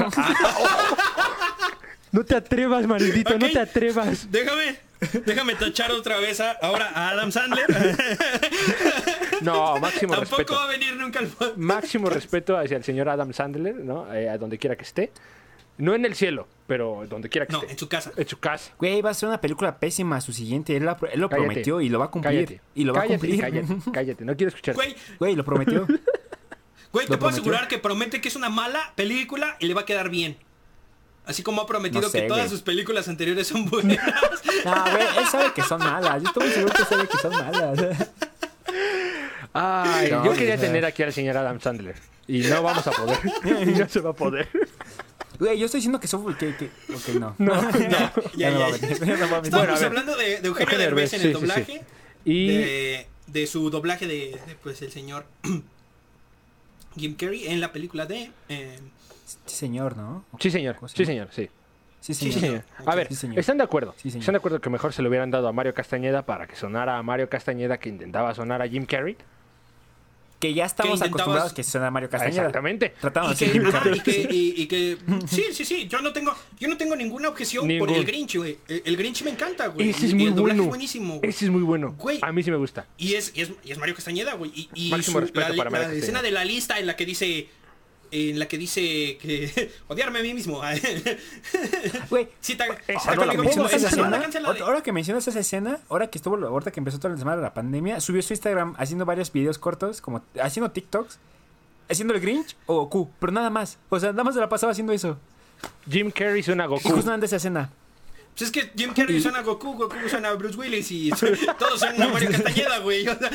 No 2.12 2.24
te 2.24 2.34
atrevas, 2.36 2.88
maldito, 2.88 3.38
no 3.38 3.50
te 3.50 3.60
atrevas. 3.60 4.32
Déjame, 4.32 4.78
déjame 5.26 5.56
tachar 5.56 5.92
otra 5.92 6.18
vez 6.20 6.40
a- 6.40 6.52
ahora 6.54 6.90
a 6.94 7.10
Adam 7.10 7.32
Sandler. 7.32 7.66
No, 9.42 9.78
máximo 9.80 10.14
Tampoco 10.14 10.38
respeto. 10.38 10.54
va 10.54 10.64
a 10.66 10.68
venir 10.68 10.96
nunca 10.96 11.20
al 11.20 11.28
podcast. 11.28 11.58
Máximo 11.58 12.10
respeto 12.10 12.58
hacia 12.58 12.78
el 12.78 12.84
señor 12.84 13.10
Adam 13.10 13.34
Sandler, 13.34 13.76
¿no? 13.76 14.12
Eh, 14.14 14.30
a 14.30 14.38
donde 14.38 14.58
quiera 14.58 14.76
que 14.76 14.84
esté. 14.84 15.12
No 15.78 15.94
en 15.94 16.06
el 16.06 16.16
cielo, 16.16 16.48
pero 16.68 17.04
donde 17.10 17.28
quiera 17.28 17.46
que 17.46 17.52
No, 17.54 17.60
esté. 17.60 17.74
en 17.74 17.78
su 17.78 17.90
casa. 17.90 18.12
En 18.16 18.28
su 18.28 18.40
casa. 18.40 18.72
Güey, 18.80 19.02
va 19.02 19.10
a 19.10 19.14
ser 19.14 19.28
una 19.28 19.42
película 19.42 19.78
pésima 19.78 20.22
su 20.22 20.32
siguiente. 20.32 20.76
Él, 20.78 20.86
la- 20.86 20.98
él 21.12 21.20
lo 21.20 21.28
Cállate. 21.30 21.48
prometió 21.48 21.82
y 21.82 21.90
lo 21.90 22.00
va 22.00 22.06
a 22.06 22.12
cumplir. 22.12 22.46
Cállate. 22.46 22.62
Y 22.76 22.84
lo 22.86 22.94
va 22.94 23.02
cállate, 23.02 23.16
a 23.16 23.20
cumplir. 23.20 23.42
Cállate, 23.42 23.76
cállate. 23.94 24.26
No 24.26 24.36
quiero 24.38 24.50
escuchar. 24.50 24.76
Güey, 24.76 24.96
Güey, 25.20 25.36
lo 25.36 25.44
prometió. 25.44 25.86
güey, 25.86 25.98
te 25.98 26.02
¿Lo 26.02 26.94
puedo 26.94 27.08
prometió? 27.20 27.28
asegurar 27.42 27.68
que 27.68 27.78
promete 27.78 28.22
que 28.22 28.30
es 28.30 28.38
una 28.38 28.50
mala 28.50 28.94
película 28.96 29.58
y 29.60 29.68
le 29.68 29.74
va 29.74 29.82
a 29.82 29.86
quedar 29.86 30.10
bien. 30.10 30.38
Así 31.26 31.42
como 31.44 31.62
ha 31.62 31.68
prometido 31.68 32.02
No 32.02 32.10
sé, 32.10 32.22
que 32.22 32.28
todas 32.28 32.44
güey. 32.46 32.50
sus 32.52 32.62
películas 32.62 33.08
anteriores 33.08 33.48
son 33.48 33.66
buenas. 33.70 33.98
No, 34.66 34.84
güey, 34.92 35.06
él 35.18 35.26
sabe 35.32 35.54
que 35.54 35.62
son 35.64 35.80
malas. 35.80 36.22
Yo 36.24 36.28
estoy 36.30 36.44
muy 36.46 36.54
seguro 36.54 36.74
que 36.74 36.84
sabe 36.86 37.08
que 37.08 37.18
son 37.18 37.32
malas. 37.34 37.80
Ay, 39.54 40.12
No, 40.12 40.26
yo 40.26 40.34
quería 40.34 40.58
tener 40.58 40.86
aquí 40.86 41.04
al 41.04 41.14
señor 41.14 41.38
Adam 41.38 41.60
Sandler. 41.62 41.96
Y 42.28 42.40
no 42.40 42.64
vamos 42.64 42.86
a 42.88 42.92
poder. 42.92 43.20
y 43.68 43.80
no 43.80 43.88
se 43.88 44.00
va 44.00 44.10
a 44.10 44.14
poder. 44.14 44.50
Güey, 45.40 45.60
yo 45.60 45.66
estoy 45.66 45.80
diciendo 45.80 46.00
que 46.00 46.08
son... 46.08 46.34
Que, 46.36 46.56
que... 46.56 46.66
Ok, 46.94 47.08
no. 47.20 47.36
No, 47.38 47.62
no. 47.62 47.72
ya, 47.80 48.14
Ya 48.36 48.50
ya, 48.52 48.70
ya. 48.70 48.76
Estábamos 48.88 49.50
Bueno, 49.50 49.76
hablando 49.76 50.16
de, 50.16 50.26
de 50.42 50.48
Eugenio 50.48 50.52
Eugenio 50.62 50.78
Derbez 50.80 51.12
Derbez, 51.12 51.14
en 51.14 51.20
sí, 51.22 51.28
el 51.28 51.34
sí, 51.34 51.40
sí. 51.40 51.42
doblaje. 51.42 51.84
Y 52.26 52.48
De, 52.48 53.08
de 53.28 53.48
su 53.48 53.70
doblaje 53.70 54.08
de, 54.08 54.40
de, 54.48 54.56
pues 54.64 54.82
el 54.82 54.92
señor 54.92 55.26
Jim 56.98 57.16
Carrey 57.16 57.48
en 57.48 57.60
la 57.62 57.72
película 57.72 58.06
de 58.06 58.32
eh, 58.50 58.80
Sí, 59.46 59.56
señor, 59.56 59.98
¿no? 59.98 60.26
sí, 60.40 60.50
señor. 60.52 60.76
¿Cómo 60.76 60.88
se 60.88 60.98
Sí, 60.98 61.06
señor, 61.06 61.30
sí. 61.32 61.50
Sí, 62.02 62.14
Sí, 62.14 62.32
Sí, 62.32 62.40
señor. 62.40 62.64
Ok, 62.82 62.88
A 62.88 62.96
ver, 62.96 63.08
sí, 63.08 63.16
señor. 63.16 63.40
¿están 63.40 63.58
de 63.58 63.64
acuerdo? 63.64 63.94
Sí, 63.98 64.10
señor. 64.12 64.22
¿Están 64.22 64.34
de 64.34 64.38
acuerdo 64.38 64.62
que 64.62 64.70
mejor 64.70 64.94
se 64.94 65.02
lo 65.02 65.10
hubieran 65.10 65.32
dado 65.32 65.48
a 65.48 65.52
Mario 65.54 65.74
Castañeda 65.74 66.24
para 66.26 66.46
que 66.48 66.56
sonara 66.56 66.98
a 66.98 67.04
Mario 67.04 67.30
Castañeda 67.30 67.78
que 67.80 67.90
intentaba 67.90 68.34
sonar 68.36 68.62
a 68.62 68.68
Jim 68.68 68.86
Carrey? 68.86 69.18
Que 70.40 70.54
ya 70.54 70.66
estamos 70.66 71.00
Que 71.02 71.08
acostumbrados 71.08 71.54
que 71.54 71.64
suena 71.64 71.90
Mario 71.90 72.10
Castañeda. 72.10 72.42
Exactamente. 72.42 72.94
Tratamos 73.02 73.40
de 73.40 73.48
Jim 73.48 73.66
ajá, 73.68 73.80
Carrey. 73.80 73.98
y 73.98 74.02
que, 74.02 74.28
y- 74.30 74.54
y 74.62 74.68
que- 74.68 74.98
sí, 75.28 75.46
sí, 75.54 75.64
sí, 75.66 75.88
yo 75.88 76.02
no 76.02 76.12
tengo, 76.14 76.36
yo 76.60 76.68
no 76.68 76.78
tengo 76.78 76.96
ninguna 76.96 77.30
objeción 77.30 77.68
por 77.80 77.90
el 77.90 78.06
Grinch, 78.06 78.36
güey. 78.36 78.60
El, 78.68 78.84
el 78.86 78.98
Grinch 78.98 79.24
me 79.24 79.32
encanta, 79.32 79.68
güey. 79.68 79.90
Ese 79.90 80.06
es 80.08 80.12
y 80.12 80.16
muy 80.16 80.26
el 80.28 80.36
doblaje 80.36 80.58
bueno. 80.58 80.64
es 80.64 80.70
buenísimo, 80.70 81.18
güey. 81.20 81.30
Ese 81.30 81.46
es 81.46 81.52
muy 81.52 81.62
bueno. 81.64 81.96
Güey. 81.98 82.20
A 82.22 82.32
mí 82.32 82.44
sí 82.44 82.52
me 82.52 82.58
gusta. 82.58 82.86
Y 82.98 83.16
es, 83.16 83.32
y 83.34 83.42
es, 83.42 83.52
y 83.64 83.72
es 83.72 83.78
Mario 83.80 83.96
Castañeda, 83.96 84.34
güey. 84.36 84.52
Y, 84.54 84.70
y 84.76 84.92
Máximo 84.92 85.16
su- 85.16 85.22
respeto 85.22 85.48
la, 85.50 85.56
para 85.56 85.70
Mario 85.70 85.72
la 85.72 85.80
Castañeda. 85.94 86.00
escena 86.04 86.22
de 86.22 86.32
la 86.32 86.46
lista 86.46 86.78
en 86.80 86.86
la 86.86 86.96
que 86.98 87.06
dice, 87.08 87.48
en 88.16 88.40
la 88.40 88.48
que 88.48 88.58
dice 88.58 89.18
que 89.22 89.72
odiarme 89.88 90.20
a 90.20 90.22
mí 90.24 90.34
mismo. 90.34 90.62
Güey, 92.10 92.28
sí, 92.40 92.56
la 92.56 92.68
ta- 92.68 93.34
mencionas, 93.38 93.74
esa 93.74 93.88
escena, 93.90 94.22
ahora 94.64 94.82
que 94.82 94.92
mencionas 94.92 95.28
esa 95.28 95.40
escena, 95.40 95.80
ahora 95.90 96.08
que 96.08 96.18
estuvo, 96.18 96.36
ahorita 96.38 96.72
que 96.72 96.80
empezó 96.80 96.98
toda 97.00 97.14
la 97.14 97.18
semana 97.20 97.38
de 97.38 97.44
la 97.44 97.54
pandemia, 97.54 98.00
subió 98.00 98.22
su 98.22 98.34
Instagram 98.34 98.76
haciendo 98.78 99.06
varios 99.06 99.32
videos 99.32 99.58
cortos, 99.58 100.02
como 100.02 100.24
haciendo 100.42 100.72
TikToks, 100.72 101.20
haciendo 101.90 102.14
el 102.14 102.20
Grinch 102.22 102.56
o 102.66 102.76
Goku, 102.82 103.12
pero 103.20 103.32
nada 103.32 103.50
más. 103.50 103.78
O 103.90 104.00
sea, 104.00 104.12
nada 104.12 104.24
más 104.24 104.34
se 104.36 104.40
la 104.42 104.50
pasaba 104.50 104.72
haciendo 104.72 104.94
eso. 104.94 105.18
Jim 105.90 106.12
Carrey 106.12 106.44
suena 106.44 106.64
a 106.64 106.68
Y 106.68 106.70
Goku. 106.70 106.90
justamente 106.90 107.26
esa 107.26 107.38
escena. 107.38 107.70
Pues 108.38 108.50
es 108.50 108.52
que 108.52 108.70
Jim 108.76 108.94
Carrey 108.94 109.22
suena 109.22 109.40
a 109.40 109.42
Goku, 109.44 109.76
Goku 109.76 109.96
suena 110.10 110.30
a 110.30 110.34
Bruce 110.34 110.58
Willis 110.58 110.92
y 110.92 111.10
todos 111.60 111.80
son 111.80 112.02
a 112.02 112.08
Mario 112.10 112.32
Castañeda, 112.32 112.80
güey. 112.80 113.08
O 113.08 113.18
sea, 113.18 113.30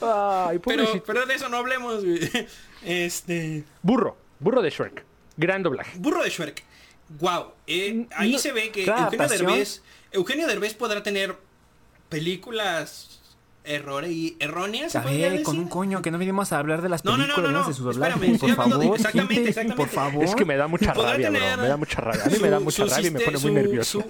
Ay, 0.00 0.58
pero, 0.58 0.84
pero 1.06 1.26
de 1.26 1.34
eso 1.34 1.48
no 1.48 1.56
hablemos, 1.58 2.04
güey. 2.04 2.20
Este. 2.84 3.64
Burro. 3.82 4.16
Burro 4.40 4.62
de 4.62 4.70
Shrek. 4.70 5.04
Gran 5.36 5.62
doblaje. 5.62 5.98
Burro 5.98 6.22
de 6.22 6.30
Shrek. 6.30 6.64
Wow. 7.20 7.52
ahí 7.66 8.32
no- 8.32 8.38
se 8.38 8.52
ve 8.52 8.70
que 8.70 8.84
Eugenio 8.84 9.28
Derbez. 9.28 9.82
Eugenio 10.12 10.46
Derbez 10.46 10.74
podrá 10.74 11.02
tener 11.02 11.36
películas 12.08 13.20
errores 13.64 14.10
y 14.10 14.36
erróneas. 14.40 14.92
se 14.92 15.42
con 15.42 15.58
un 15.58 15.68
coño, 15.68 16.00
que 16.02 16.10
no 16.10 16.18
vinimos 16.18 16.52
a 16.52 16.58
hablar 16.58 16.80
de 16.82 16.88
las 16.88 17.04
No, 17.04 17.12
no, 17.12 17.26
no, 17.26 17.34
películas, 17.34 17.52
no, 17.52 17.58
no. 17.62 17.68
de 17.68 17.74
su 17.74 17.84
doblaje, 17.84 18.12
por 18.38 18.48
de- 18.48 18.56
favor, 18.56 18.84
exactamente, 18.96 19.34
gente, 19.34 19.50
exactamente. 19.50 19.76
por 19.76 19.88
favor. 19.88 20.24
Es 20.24 20.34
que 20.34 20.44
me 20.44 20.56
da 20.56 20.66
mucha 20.68 20.94
rabia, 20.94 21.30
bro. 21.30 21.40
Me 21.40 21.68
da 21.68 21.76
mucha 21.76 22.00
rabia. 22.00 22.24
A 22.24 22.28
mí 22.28 22.38
me 22.40 22.48
da 22.50 22.60
mucha 22.60 22.84
rabia 22.84 23.08
y 23.08 23.10
me 23.10 23.20
pone 23.20 23.38
muy 23.38 23.52
nervioso. 23.52 24.02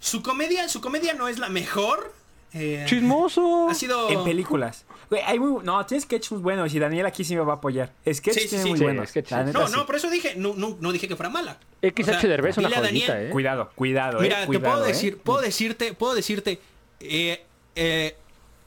Su, 0.00 0.16
su 0.18 0.22
comedia, 0.22 0.68
su 0.68 0.80
comedia 0.80 1.14
no 1.14 1.28
es 1.28 1.38
la 1.38 1.48
mejor. 1.48 2.12
Eh, 2.52 2.84
Chismoso. 2.86 3.68
Ha 3.68 3.74
sido. 3.74 4.08
En 4.10 4.24
películas. 4.24 4.84
Güey, 5.08 5.22
hay 5.22 5.38
muy, 5.38 5.62
no, 5.64 5.84
tiene 5.86 6.00
sketches 6.02 6.32
muy 6.32 6.40
buenos 6.40 6.74
y 6.74 6.78
Daniel 6.80 7.06
aquí 7.06 7.22
sí 7.24 7.36
me 7.36 7.42
va 7.42 7.52
a 7.54 7.56
apoyar. 7.56 7.92
Sketches 8.12 8.34
Sí, 8.34 8.40
sí, 8.40 8.48
tiene 8.48 8.64
sí. 8.64 8.70
muy 8.70 8.78
Sí, 8.78 8.84
buenos. 8.84 9.08
sketches. 9.08 9.30
la 9.32 9.44
neta, 9.44 9.58
No, 9.60 9.68
sí. 9.68 9.74
no, 9.76 9.86
por 9.86 9.94
eso 9.96 10.10
dije, 10.10 10.34
no, 10.36 10.54
no, 10.56 10.76
no 10.80 10.90
dije 10.92 11.06
que 11.06 11.14
fuera 11.16 11.30
mala. 11.30 11.58
XH 11.82 12.26
Derbez 12.26 12.58
una 12.58 12.68
dile 12.68 12.80
a 12.80 12.80
joyita, 12.88 13.12
Daniel, 13.12 13.28
¿eh? 13.28 13.30
Cuidado, 13.30 13.70
cuidado, 13.76 14.20
Mira, 14.20 14.38
eh. 14.38 14.40
te 14.40 14.46
Cuidado, 14.46 14.74
puedo 14.74 14.84
eh. 14.84 14.88
decir, 14.88 15.18
puedo 15.18 15.40
decirte, 15.40 15.92
puedo 15.92 16.14
decirte, 16.14 16.58
eh, 16.98 17.44
eh, 17.76 18.16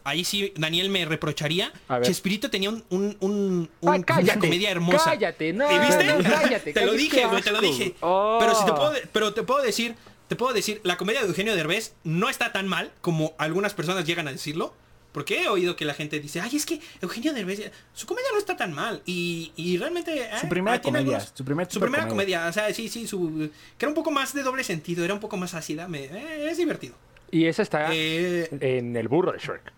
ahí 0.05 0.23
sí 0.23 0.53
Daniel 0.55 0.89
me 0.89 1.03
reprocharía. 1.03 1.73
A 1.89 1.97
ver. 1.99 2.07
Chespirito 2.07 2.49
tenía 2.49 2.69
un, 2.69 2.85
un, 2.89 3.17
un, 3.19 3.69
un- 3.81 3.93
Ay, 3.93 4.03
cállate, 4.03 4.31
una 4.31 4.39
comedia 4.39 4.71
hermosa. 4.71 5.03
cállate, 5.09 5.51
no, 5.51 5.69
¿Y 5.69 5.77
viste? 5.79 6.05
no, 6.05 6.23
cállate, 6.23 6.71
te 6.73 6.85
lo 6.85 6.93
dije, 6.93 7.25
güey, 7.25 7.41
te 7.41 7.51
lo 7.51 7.59
dije. 7.59 7.95
Oh. 7.99 8.37
Pero 8.39 8.55
si 8.55 8.63
te 8.65 8.71
puedo, 8.71 8.91
de- 8.91 9.07
pero 9.11 9.33
te 9.33 9.43
puedo 9.43 9.61
decir, 9.61 9.95
te 10.29 10.37
puedo 10.37 10.53
decir, 10.53 10.79
la 10.83 10.95
comedia 10.95 11.19
de 11.21 11.27
Eugenio 11.27 11.53
Derbez 11.57 11.95
no 12.05 12.29
está 12.29 12.53
tan 12.53 12.67
mal 12.69 12.93
como 13.01 13.33
algunas 13.37 13.73
personas 13.73 14.05
llegan 14.05 14.29
a 14.29 14.31
decirlo. 14.31 14.73
Porque 15.11 15.41
he 15.41 15.47
oído 15.47 15.75
que 15.75 15.85
la 15.85 15.95
gente 15.95 16.19
dice, 16.19 16.39
ay, 16.39 16.55
es 16.55 16.67
que 16.67 16.79
Eugenio 17.01 17.33
Derbez, 17.33 17.71
su 17.93 18.05
comedia 18.05 18.27
no 18.31 18.37
está 18.37 18.55
tan 18.55 18.73
mal. 18.73 19.01
Y, 19.07 19.51
y 19.55 19.75
realmente... 19.79 20.29
Su 20.39 20.45
eh, 20.45 20.49
primera 20.49 20.77
ah, 20.77 20.81
tiene 20.81 20.99
comedia, 20.99 21.17
algunos- 21.17 21.33
su 21.35 21.43
primer 21.43 21.67
su 21.71 21.79
primera 21.79 22.07
comedia. 22.07 22.37
comedia, 22.41 22.49
o 22.49 22.53
sea, 22.53 22.71
sí, 22.75 22.87
sí, 22.89 23.07
su, 23.07 23.49
que 23.79 23.85
era 23.85 23.89
un 23.89 23.95
poco 23.95 24.11
más 24.11 24.35
de 24.35 24.43
doble 24.43 24.63
sentido, 24.63 25.03
era 25.03 25.15
un 25.15 25.19
poco 25.19 25.35
más 25.35 25.55
ácida, 25.55 25.87
me, 25.87 26.03
eh, 26.05 26.51
es 26.51 26.57
divertido. 26.59 26.93
Y 27.31 27.45
esa 27.45 27.63
está 27.63 27.89
Eh, 27.91 28.49
en 28.61 28.95
el 28.95 29.07
burro 29.07 29.31
de 29.31 29.39
Shrek. 29.39 29.73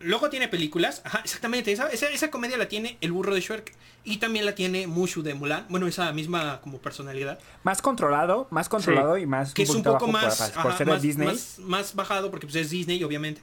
Luego 0.00 0.30
tiene 0.30 0.48
películas, 0.48 1.02
ajá, 1.04 1.20
exactamente, 1.24 1.70
esa, 1.72 1.88
esa, 1.88 2.08
esa 2.08 2.30
comedia 2.30 2.56
la 2.56 2.68
tiene 2.68 2.96
El 3.00 3.12
Burro 3.12 3.34
de 3.34 3.40
Shrek 3.40 3.72
y 4.04 4.16
también 4.16 4.46
la 4.46 4.54
tiene 4.54 4.86
Mushu 4.86 5.22
de 5.22 5.34
Mulan, 5.34 5.66
bueno, 5.68 5.86
esa 5.86 6.10
misma 6.12 6.60
como 6.62 6.78
personalidad, 6.78 7.38
Más 7.64 7.82
controlado, 7.82 8.48
más 8.50 8.68
controlado 8.68 9.18
y 9.18 9.26
más 9.26 9.52
que 9.54 9.62
es 9.62 9.70
un 9.70 9.82
poco 9.82 10.08
más, 10.08 10.36
por, 10.52 10.62
por 10.62 10.66
ajá, 10.72 10.78
ser 10.78 10.86
de 10.86 10.92
más, 10.94 11.02
Disney. 11.02 11.28
más, 11.28 11.58
más 11.60 11.94
bajado 11.94 12.30
porque 12.30 12.46
pues, 12.46 12.56
es 12.56 12.70
Disney, 12.70 13.02
obviamente, 13.04 13.42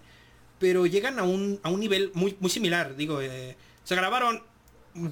pero 0.60 0.86
llegan 0.86 1.20
a 1.20 1.24
un, 1.24 1.60
a 1.64 1.70
un 1.70 1.80
nivel 1.80 2.12
muy, 2.14 2.36
muy 2.40 2.50
similar, 2.50 2.96
digo, 2.96 3.22
eh, 3.22 3.56
se 3.84 3.96
grabaron 3.96 4.42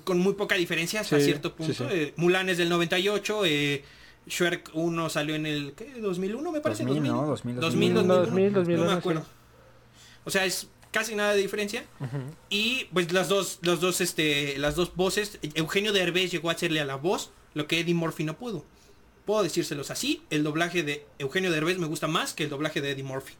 con 0.04 0.18
muy 0.18 0.34
poca 0.34 0.56
diferencia 0.56 1.02
hasta 1.02 1.20
Sí, 1.20 1.26
cierto 1.26 1.50
sí, 1.50 1.56
punto, 1.58 1.74
sí. 1.74 1.86
eh, 1.92 2.14
Mulan 2.18 2.50
es 2.50 2.58
del 2.58 2.70
98, 2.70 3.46
eh, 3.46 3.84
Shrek 4.28 4.72
1 4.74 5.10
salió 5.10 5.36
en 5.36 5.46
el, 5.46 5.74
¿qué? 5.78 5.94
2001 6.02 6.52
me 6.52 6.60
parece, 6.60 6.84
2000, 6.84 7.04
¿no? 7.12 7.26
2000, 7.28 7.56
2000, 7.60 7.94
2001. 7.94 8.16
2000, 8.26 8.54
2000, 8.54 8.78
no 8.78 8.84
me 8.86 8.90
sí. 8.92 8.98
acuerdo. 8.98 9.26
O 10.24 10.32
sea, 10.32 10.44
es 10.46 10.68
casi 10.96 11.14
nada 11.14 11.34
de 11.34 11.42
diferencia. 11.42 11.84
Y 12.50 12.86
pues 12.94 13.12
las 13.12 13.28
dos, 13.28 13.60
los 13.64 13.82
dos, 13.82 14.00
este, 14.00 14.58
las 14.58 14.76
dos 14.76 14.96
voces, 14.96 15.38
Eugenio 15.54 15.92
Derbez 15.92 16.32
llegó 16.32 16.50
a 16.50 16.54
hacerle 16.54 16.80
a 16.80 16.86
la 16.86 16.96
voz 16.96 17.32
lo 17.54 17.68
que 17.68 17.82
Eddie 17.82 17.94
Murphy 17.94 18.24
no 18.24 18.38
pudo. 18.38 18.64
Puedo 19.26 19.44
decírselos 19.44 19.92
así, 19.92 20.22
el 20.30 20.44
doblaje 20.44 20.84
de 20.84 21.06
Eugenio 21.20 21.52
Derbez 21.52 21.78
me 21.80 21.88
gusta 21.88 22.08
más 22.08 22.34
que 22.34 22.46
el 22.46 22.50
doblaje 22.50 22.80
de 22.80 22.92
Eddie 22.92 23.04
Murphy. 23.04 23.34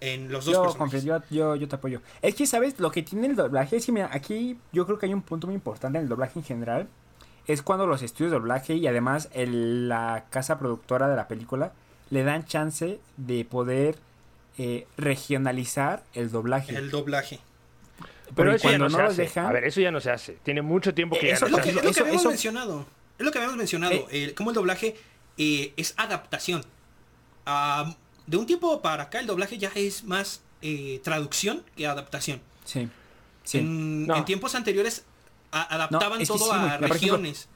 En 0.00 0.30
los 0.30 0.44
dos 0.44 0.54
Yo, 0.54 0.62
personajes. 0.62 1.04
yo, 1.04 1.18
yo, 1.30 1.56
yo 1.56 1.68
te 1.68 1.74
apoyo. 1.76 2.00
Es 2.22 2.34
que, 2.36 2.46
¿sabes? 2.46 2.78
Lo 2.78 2.90
que 2.92 3.02
tiene 3.02 3.26
el 3.26 3.34
doblaje 3.36 3.76
es 3.76 3.86
que, 3.86 3.92
mira, 3.92 4.08
aquí 4.12 4.56
yo 4.72 4.86
creo 4.86 4.98
que 4.98 5.06
hay 5.06 5.14
un 5.14 5.22
punto 5.22 5.46
muy 5.48 5.54
importante 5.54 5.98
en 5.98 6.04
el 6.04 6.08
doblaje 6.08 6.38
en 6.38 6.44
general. 6.44 6.88
Es 7.48 7.62
cuando 7.62 7.86
los 7.86 8.02
estudios 8.02 8.30
de 8.32 8.38
doblaje 8.38 8.74
y 8.74 8.86
además 8.86 9.28
el- 9.32 9.88
la 9.88 10.26
casa 10.30 10.58
productora 10.58 11.08
de 11.08 11.16
la 11.16 11.26
película 11.28 11.72
le 12.10 12.22
dan 12.24 12.44
chance 12.44 13.00
de 13.16 13.44
poder 13.44 13.96
eh, 14.58 14.86
regionalizar 14.96 16.02
el 16.14 16.30
doblaje. 16.30 16.74
El 16.76 16.90
doblaje. 16.90 17.40
Pero 18.34 18.50
Porque 18.50 18.56
eso 18.56 18.70
ya 18.70 18.78
cuando 18.78 18.88
no, 18.88 19.02
no 19.04 19.10
se 19.10 19.12
hace. 19.12 19.22
dejan- 19.22 19.46
A 19.46 19.52
ver, 19.52 19.64
eso 19.64 19.80
ya 19.80 19.90
no 19.90 20.00
se 20.00 20.10
hace. 20.10 20.32
Tiene 20.42 20.62
mucho 20.62 20.94
tiempo 20.94 21.16
que 21.18 21.26
Eh, 21.26 21.28
ya 21.30 21.34
eso 21.36 21.48
no 21.48 21.48
Es 21.48 21.52
se 21.52 21.56
lo 21.56 21.62
que, 21.62 21.68
hace. 21.70 21.70
es 21.70 21.74
lo 21.76 21.82
que 21.82 21.90
eso- 21.90 22.00
habíamos 22.02 22.22
eso- 22.22 22.28
mencionado. 22.30 22.86
Es 23.18 23.24
lo 23.26 23.30
que 23.32 23.38
habíamos 23.38 23.56
mencionado. 23.58 23.92
Eh. 23.94 24.06
el- 24.24 24.34
cómo 24.34 24.50
el 24.50 24.54
doblaje 24.54 24.96
eh, 25.38 25.72
es 25.76 25.94
adaptación. 25.96 26.64
Ah, 27.46 27.94
de 28.26 28.36
un 28.36 28.46
tiempo 28.46 28.80
para 28.82 29.04
acá 29.04 29.20
el 29.20 29.26
doblaje 29.26 29.58
ya 29.58 29.70
es 29.74 30.04
más 30.04 30.42
eh, 30.62 31.00
traducción 31.02 31.62
que 31.76 31.86
adaptación. 31.86 32.40
Sí. 32.64 32.88
Sí. 33.44 33.58
En, 33.58 34.06
No. 34.06 34.16
en 34.16 34.24
tiempos 34.24 34.54
anteriores 34.54 35.04
a- 35.50 35.74
adaptaban 35.74 36.22
todo 36.24 36.38
sí, 36.38 36.44
a 36.52 36.66
ejemplo, 36.66 36.86
regiones. 36.88 37.48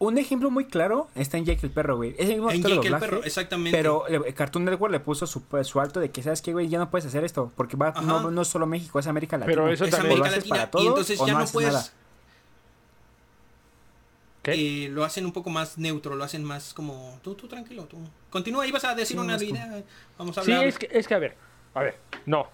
Un 0.00 0.18
ejemplo 0.18 0.50
muy 0.50 0.64
claro 0.64 1.08
está 1.14 1.36
en 1.38 1.44
Jake 1.44 1.60
el 1.62 1.70
perro, 1.70 1.96
güey. 1.96 2.14
Es 2.18 2.28
el 2.28 2.36
mismo 2.36 2.50
En 2.50 2.62
Jake 2.62 2.72
el 2.74 2.80
doblaje, 2.80 3.04
perro, 3.06 3.22
exactamente. 3.22 3.76
Pero 3.78 4.08
eh, 4.08 4.32
Cartoon 4.34 4.64
Network 4.64 4.90
le 4.90 4.98
puso 5.00 5.26
su, 5.26 5.42
su 5.62 5.78
alto 5.80 6.00
de 6.00 6.10
que, 6.10 6.22
¿sabes 6.22 6.42
qué, 6.42 6.52
güey? 6.52 6.68
Ya 6.68 6.78
no 6.78 6.90
puedes 6.90 7.06
hacer 7.06 7.22
esto. 7.22 7.52
Porque 7.54 7.76
va, 7.76 7.92
no, 8.02 8.30
no 8.30 8.42
es 8.42 8.48
solo 8.48 8.66
México, 8.66 8.98
es 8.98 9.06
América 9.06 9.36
Latina. 9.38 9.54
Pero 9.54 9.70
eso 9.72 9.84
es 9.84 9.90
también- 9.90 10.12
América 10.12 10.28
haces 10.28 10.38
Latina. 10.38 10.56
para 10.56 10.70
todos 10.70 10.84
y 10.84 10.88
entonces 10.88 11.20
o 11.20 11.26
ya 11.26 11.32
no, 11.34 11.38
haces 11.40 11.52
puedes. 11.52 11.72
nada. 11.72 11.86
¿Qué? 14.42 14.86
eh, 14.86 14.88
lo 14.88 15.04
hacen 15.04 15.26
un 15.26 15.32
poco 15.32 15.50
más 15.50 15.76
neutro, 15.76 16.14
lo 16.14 16.24
hacen 16.24 16.44
más 16.44 16.72
como. 16.72 17.18
Tú, 17.22 17.34
tú 17.34 17.46
tranquilo, 17.46 17.84
tú. 17.84 17.98
Continúa, 18.30 18.66
ibas 18.66 18.84
a 18.84 18.94
decir 18.94 19.16
Sí, 19.18 19.22
una 19.22 19.36
idea. 19.36 19.82
Vamos 20.16 20.38
a 20.38 20.42
Sí, 20.42 20.50
hablar. 20.52 20.66
es 20.66 20.78
que, 20.78 20.88
es 20.90 21.06
que 21.06 21.14
a 21.14 21.18
ver, 21.18 21.36
a 21.74 21.80
ver, 21.82 21.96
no. 22.24 22.48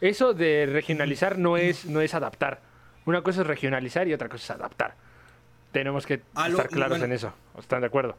Eso 0.00 0.34
de 0.34 0.66
regionalizar 0.66 1.36
no 1.38 1.56
es, 1.56 1.84
no 1.86 2.00
es 2.00 2.14
adaptar. 2.14 2.60
Una 3.06 3.22
cosa 3.22 3.40
es 3.40 3.46
regionalizar 3.48 4.06
y 4.06 4.14
otra 4.14 4.28
cosa 4.28 4.44
es 4.44 4.50
adaptar. 4.60 4.94
Tenemos 5.72 6.06
que 6.06 6.22
lo- 6.34 6.46
estar 6.48 6.68
claros 6.68 6.90
bueno. 6.98 7.04
en 7.06 7.12
eso. 7.12 7.32
¿Están 7.58 7.80
de 7.82 7.86
acuerdo? 7.88 8.16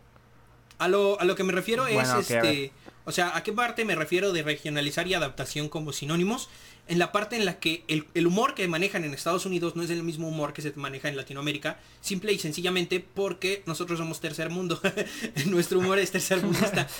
A 0.79 0.87
lo, 0.87 1.19
a 1.19 1.25
lo 1.25 1.35
que 1.35 1.43
me 1.43 1.53
refiero 1.53 1.87
es 1.87 1.95
Bueno, 1.95 2.19
este. 2.19 2.71
O 3.05 3.11
sea, 3.11 3.35
¿a 3.37 3.41
qué 3.41 3.53
parte 3.53 3.85
me 3.85 3.95
refiero 3.95 4.33
de 4.33 4.43
regionalizar 4.43 5.07
y 5.07 5.13
adaptación 5.13 5.69
como 5.69 5.93
sinónimos? 5.93 6.49
En 6.89 6.99
la 6.99 7.11
parte 7.11 7.35
en 7.35 7.45
la 7.45 7.57
que 7.59 7.83
el, 7.87 8.05
el 8.13 8.27
humor 8.27 8.53
que 8.53 8.67
manejan 8.67 9.03
en 9.05 9.13
Estados 9.13 9.45
Unidos 9.45 9.75
no 9.75 9.83
es 9.83 9.89
el 9.89 10.03
mismo 10.03 10.27
humor 10.27 10.53
que 10.53 10.61
se 10.61 10.71
maneja 10.75 11.07
en 11.09 11.15
Latinoamérica, 11.17 11.79
simple 12.01 12.31
y 12.33 12.39
sencillamente 12.39 12.99
porque 13.13 13.63
nosotros 13.65 13.97
somos 13.99 14.19
tercer 14.21 14.49
mundo. 14.49 14.79
Nuestro 15.47 15.79
humor 15.79 15.99
es 15.99 16.11
tercer 16.11 16.41
mundista. 16.43 16.87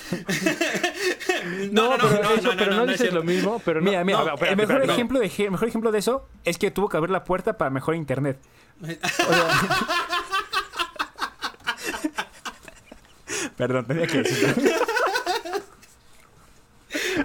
No, 1.70 1.90
pero, 1.96 2.34
eso- 2.34 2.50
pero 2.56 2.74
no, 2.74 2.80
es 2.82 2.86
dices 2.88 3.00
cierto. 3.00 3.16
lo 3.16 3.22
mismo, 3.24 3.62
pero 3.64 3.80
no. 3.80 3.90
Mira, 3.90 4.04
mira, 4.04 4.18
no, 4.18 4.24
espérate, 4.34 4.50
el 4.50 4.56
mejor 4.56 4.74
espérate, 4.76 4.92
ejemplo, 4.92 5.18
de, 5.20 5.50
mejor 5.50 5.68
ejemplo 5.68 5.92
de 5.92 5.98
eso 5.98 6.28
es 6.44 6.58
que 6.58 6.70
tuvo 6.70 6.88
que 6.88 6.96
abrir 6.96 7.10
la 7.10 7.24
puerta 7.24 7.56
para 7.56 7.70
mejor 7.70 7.94
internet. 7.94 8.38
O 8.82 8.86
sea- 8.86 8.98
Perdón, 13.58 13.84
tenía 13.86 14.06
que 14.06 14.22
decirlo. 14.22 14.54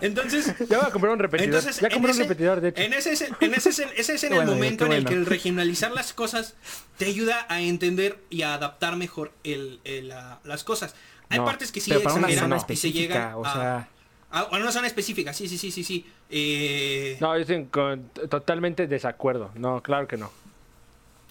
Entonces, 0.02 0.54
Ya 0.68 0.80
voy 0.80 0.88
a 0.88 0.92
comprar 0.92 1.14
un 1.14 1.20
repetidor. 1.20 1.56
Entonces, 1.56 1.80
ya 1.80 1.88
en 1.88 1.94
compré 1.94 2.12
un 2.12 2.18
ese- 2.18 2.24
repetidor, 2.28 2.60
de 2.62 2.70
hecho. 2.70 2.82
En 2.82 2.94
ese, 2.94 3.14
es- 3.14 3.22
en 3.40 3.54
ese, 3.54 3.70
es 3.70 3.80
el- 3.80 3.90
ese 3.96 4.16
es 4.16 4.24
en 4.26 4.34
el 4.34 4.40
bueno, 4.40 4.54
momento 4.54 4.86
en 4.88 4.92
el 4.92 5.06
que 5.06 5.14
el 5.14 5.26
regionalizar 5.26 5.92
las 5.92 6.12
cosas 6.14 6.56
te 6.98 7.06
ayuda 7.06 7.46
a 7.48 7.62
entender 7.62 8.20
y 8.30 8.42
a 8.42 8.56
adaptar 8.56 8.98
mejor 8.98 9.32
el, 9.44 9.80
el, 9.86 10.10
la- 10.10 10.40
las 10.44 10.64
cosas. 10.66 10.96
Hay 11.30 11.38
No, 11.40 11.46
partes 11.46 11.72
que 11.72 11.80
sí 11.80 11.92
pero 11.92 12.04
para 12.04 12.16
una 12.16 12.28
exageran 12.28 12.60
zona 12.60 12.74
y 12.74 12.76
se 12.76 13.08
o 13.36 13.46
a- 13.46 13.54
sea... 13.54 13.88
a, 14.32 14.40
a 14.40 14.58
una 14.58 14.72
zona 14.72 14.88
específica, 14.88 15.32
sí, 15.32 15.48
sí, 15.48 15.58
sí, 15.58 15.72
sí, 15.72 15.84
sí. 15.84 16.06
Eh, 16.30 17.18
No, 17.22 17.36
yo 17.36 17.42
estoy 17.42 17.66
con- 17.66 18.10
totalmente 18.30 18.88
desacuerdo. 18.88 19.52
No, 19.56 19.82
claro 19.82 20.08
que 20.08 20.18
no. 20.18 20.32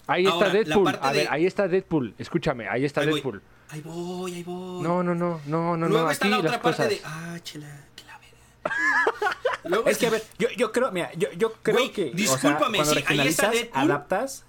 Ahí 0.07 0.25
Ahora, 0.25 0.47
está 0.47 0.57
Deadpool. 0.57 0.97
A 1.01 1.11
ver, 1.11 1.23
de- 1.23 1.27
ahí 1.29 1.45
está 1.45 1.67
Deadpool. 1.67 2.15
Escúchame, 2.17 2.67
ahí 2.67 2.83
está 2.85 3.01
ahí 3.01 3.07
voy, 3.07 3.15
Deadpool. 3.15 3.41
Ahí 3.69 3.81
voy, 3.81 4.33
ahí 4.35 4.43
voy. 4.43 4.83
No, 4.83 5.03
no, 5.03 5.13
no, 5.15 5.39
no, 5.45 5.77
no, 5.77 5.87
Luego 5.87 6.05
no. 6.05 6.11
está 6.11 6.25
aquí 6.25 6.31
la 6.33 6.39
otra 6.39 6.61
parte 6.61 6.87
de... 6.87 7.01
Ah, 7.03 7.37
chela, 7.43 7.67
que 7.95 8.03
la 8.03 8.17
verga. 8.19 9.37
Luego 9.65 9.87
Es 9.89 9.97
que, 9.97 10.07
a 10.07 10.09
ver, 10.11 10.23
yo, 10.37 10.47
yo 10.57 10.71
creo, 10.71 10.91
mira, 10.91 11.11
yo, 11.13 11.31
yo 11.33 11.53
creo 11.61 11.77
Güey, 11.77 11.91
que... 11.91 12.03
o 12.03 12.05
sea, 12.07 12.15
discúlpame, 12.15 12.77
cuando 12.79 12.93
sí, 12.95 13.03
ahí 13.07 13.27
está 13.27 13.49
Deadpool. 13.51 13.81
adaptas... 13.81 14.45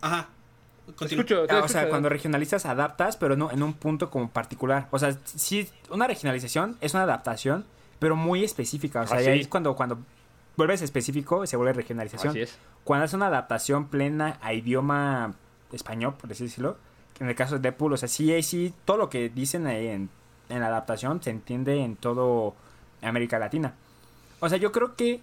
Ajá. 0.00 0.28
Escucho, 1.00 1.46
Ah, 1.48 1.62
o 1.64 1.68
sea, 1.68 1.88
cuando 1.88 2.08
regionalizas, 2.08 2.64
adaptas, 2.64 3.16
pero 3.16 3.36
no 3.36 3.50
en 3.50 3.62
un 3.62 3.72
punto 3.74 4.08
como 4.08 4.30
particular. 4.30 4.86
O 4.92 4.98
sea, 5.00 5.16
sí, 5.24 5.68
una 5.90 6.06
regionalización 6.06 6.76
es 6.80 6.94
una 6.94 7.02
adaptación, 7.02 7.64
pero 7.98 8.14
muy 8.14 8.44
específica. 8.44 9.00
O 9.02 9.06
sea, 9.08 9.16
Ah, 9.16 9.20
ahí 9.20 9.40
es 9.40 9.48
cuando, 9.48 9.74
cuando 9.74 9.98
vuelves 10.56 10.82
específico, 10.82 11.44
se 11.46 11.56
vuelve 11.56 11.72
regionalización. 11.72 12.30
Así 12.30 12.42
es. 12.42 12.56
Cuando 12.84 13.04
es 13.04 13.12
una 13.14 13.26
adaptación 13.26 13.88
plena 13.88 14.38
a 14.40 14.52
idioma 14.52 15.34
español, 15.72 16.14
por 16.14 16.30
así 16.30 16.44
decirlo, 16.44 16.78
en 17.20 17.28
el 17.28 17.34
caso 17.34 17.54
de 17.56 17.60
Deadpool, 17.60 17.92
o 17.94 17.96
sea, 17.96 18.08
sí, 18.08 18.42
sí, 18.42 18.72
todo 18.84 18.96
lo 18.96 19.08
que 19.10 19.28
dicen 19.28 19.66
ahí 19.66 19.86
en, 19.88 20.10
en 20.48 20.60
la 20.60 20.66
adaptación 20.68 21.22
se 21.22 21.30
entiende 21.30 21.82
en 21.82 21.96
todo 21.96 22.54
América 23.02 23.38
Latina. 23.38 23.74
O 24.40 24.48
sea, 24.48 24.58
yo 24.58 24.70
creo 24.72 24.96
que 24.96 25.20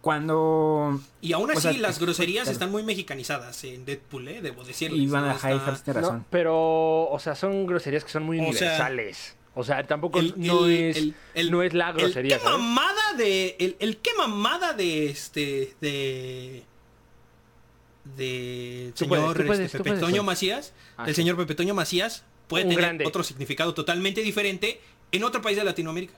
cuando 0.00 1.00
Y 1.20 1.32
aún 1.32 1.50
así, 1.50 1.58
O 1.58 1.72
sea, 1.72 1.72
las 1.80 1.98
groserías 1.98 2.44
claro. 2.44 2.52
están 2.52 2.70
muy 2.70 2.82
mexicanizadas 2.82 3.62
en 3.64 3.84
Deadpool, 3.84 4.28
¿eh? 4.28 4.42
Debo 4.42 4.64
decirlo. 4.64 4.96
iban 4.96 5.24
a 5.24 5.34
Está- 5.34 5.48
High 5.58 5.82
tiene 5.84 6.00
razón. 6.00 6.18
No, 6.18 6.24
pero, 6.30 7.08
o 7.10 7.18
sea, 7.18 7.34
son 7.34 7.66
groserías 7.66 8.04
que 8.04 8.10
son 8.10 8.22
muy 8.22 8.38
O 8.38 8.42
sea, 8.42 8.48
universales. 8.50 9.36
O 9.54 9.64
sea, 9.64 9.84
tampoco 9.86 10.20
el- 10.20 10.34
no, 10.36 10.66
el- 10.66 10.72
es, 10.72 10.96
el- 10.98 11.14
el- 11.34 11.50
no 11.50 11.62
es 11.62 11.74
la 11.74 11.90
El 11.90 11.96
grosería, 11.96 12.38
qué 12.38 12.44
¿sabes? 12.44 12.58
mamada 12.60 13.14
de. 13.16 13.56
El, 13.58 13.76
el 13.80 13.96
qué 13.96 14.10
mamada 14.16 14.72
de 14.72 15.06
este. 15.10 15.74
de. 15.80 16.64
De 18.16 18.92
Tú 18.94 19.04
señor 19.04 19.08
puedes, 19.20 19.36
tú 19.38 19.46
puedes, 19.46 19.64
este, 19.66 19.78
Pepe 19.78 19.90
puedes. 19.90 20.04
Toño 20.04 20.22
Macías. 20.22 20.72
Ah, 20.96 21.04
el 21.06 21.14
sí. 21.14 21.20
señor 21.22 21.36
Pepe 21.36 21.54
Toño 21.54 21.74
Macías 21.74 22.24
puede 22.48 22.64
Un 22.64 22.70
tener 22.70 22.84
grande. 22.84 23.06
otro 23.06 23.22
significado 23.22 23.74
totalmente 23.74 24.22
diferente 24.22 24.80
en 25.12 25.24
otro 25.24 25.42
país 25.42 25.56
de 25.56 25.64
Latinoamérica. 25.64 26.14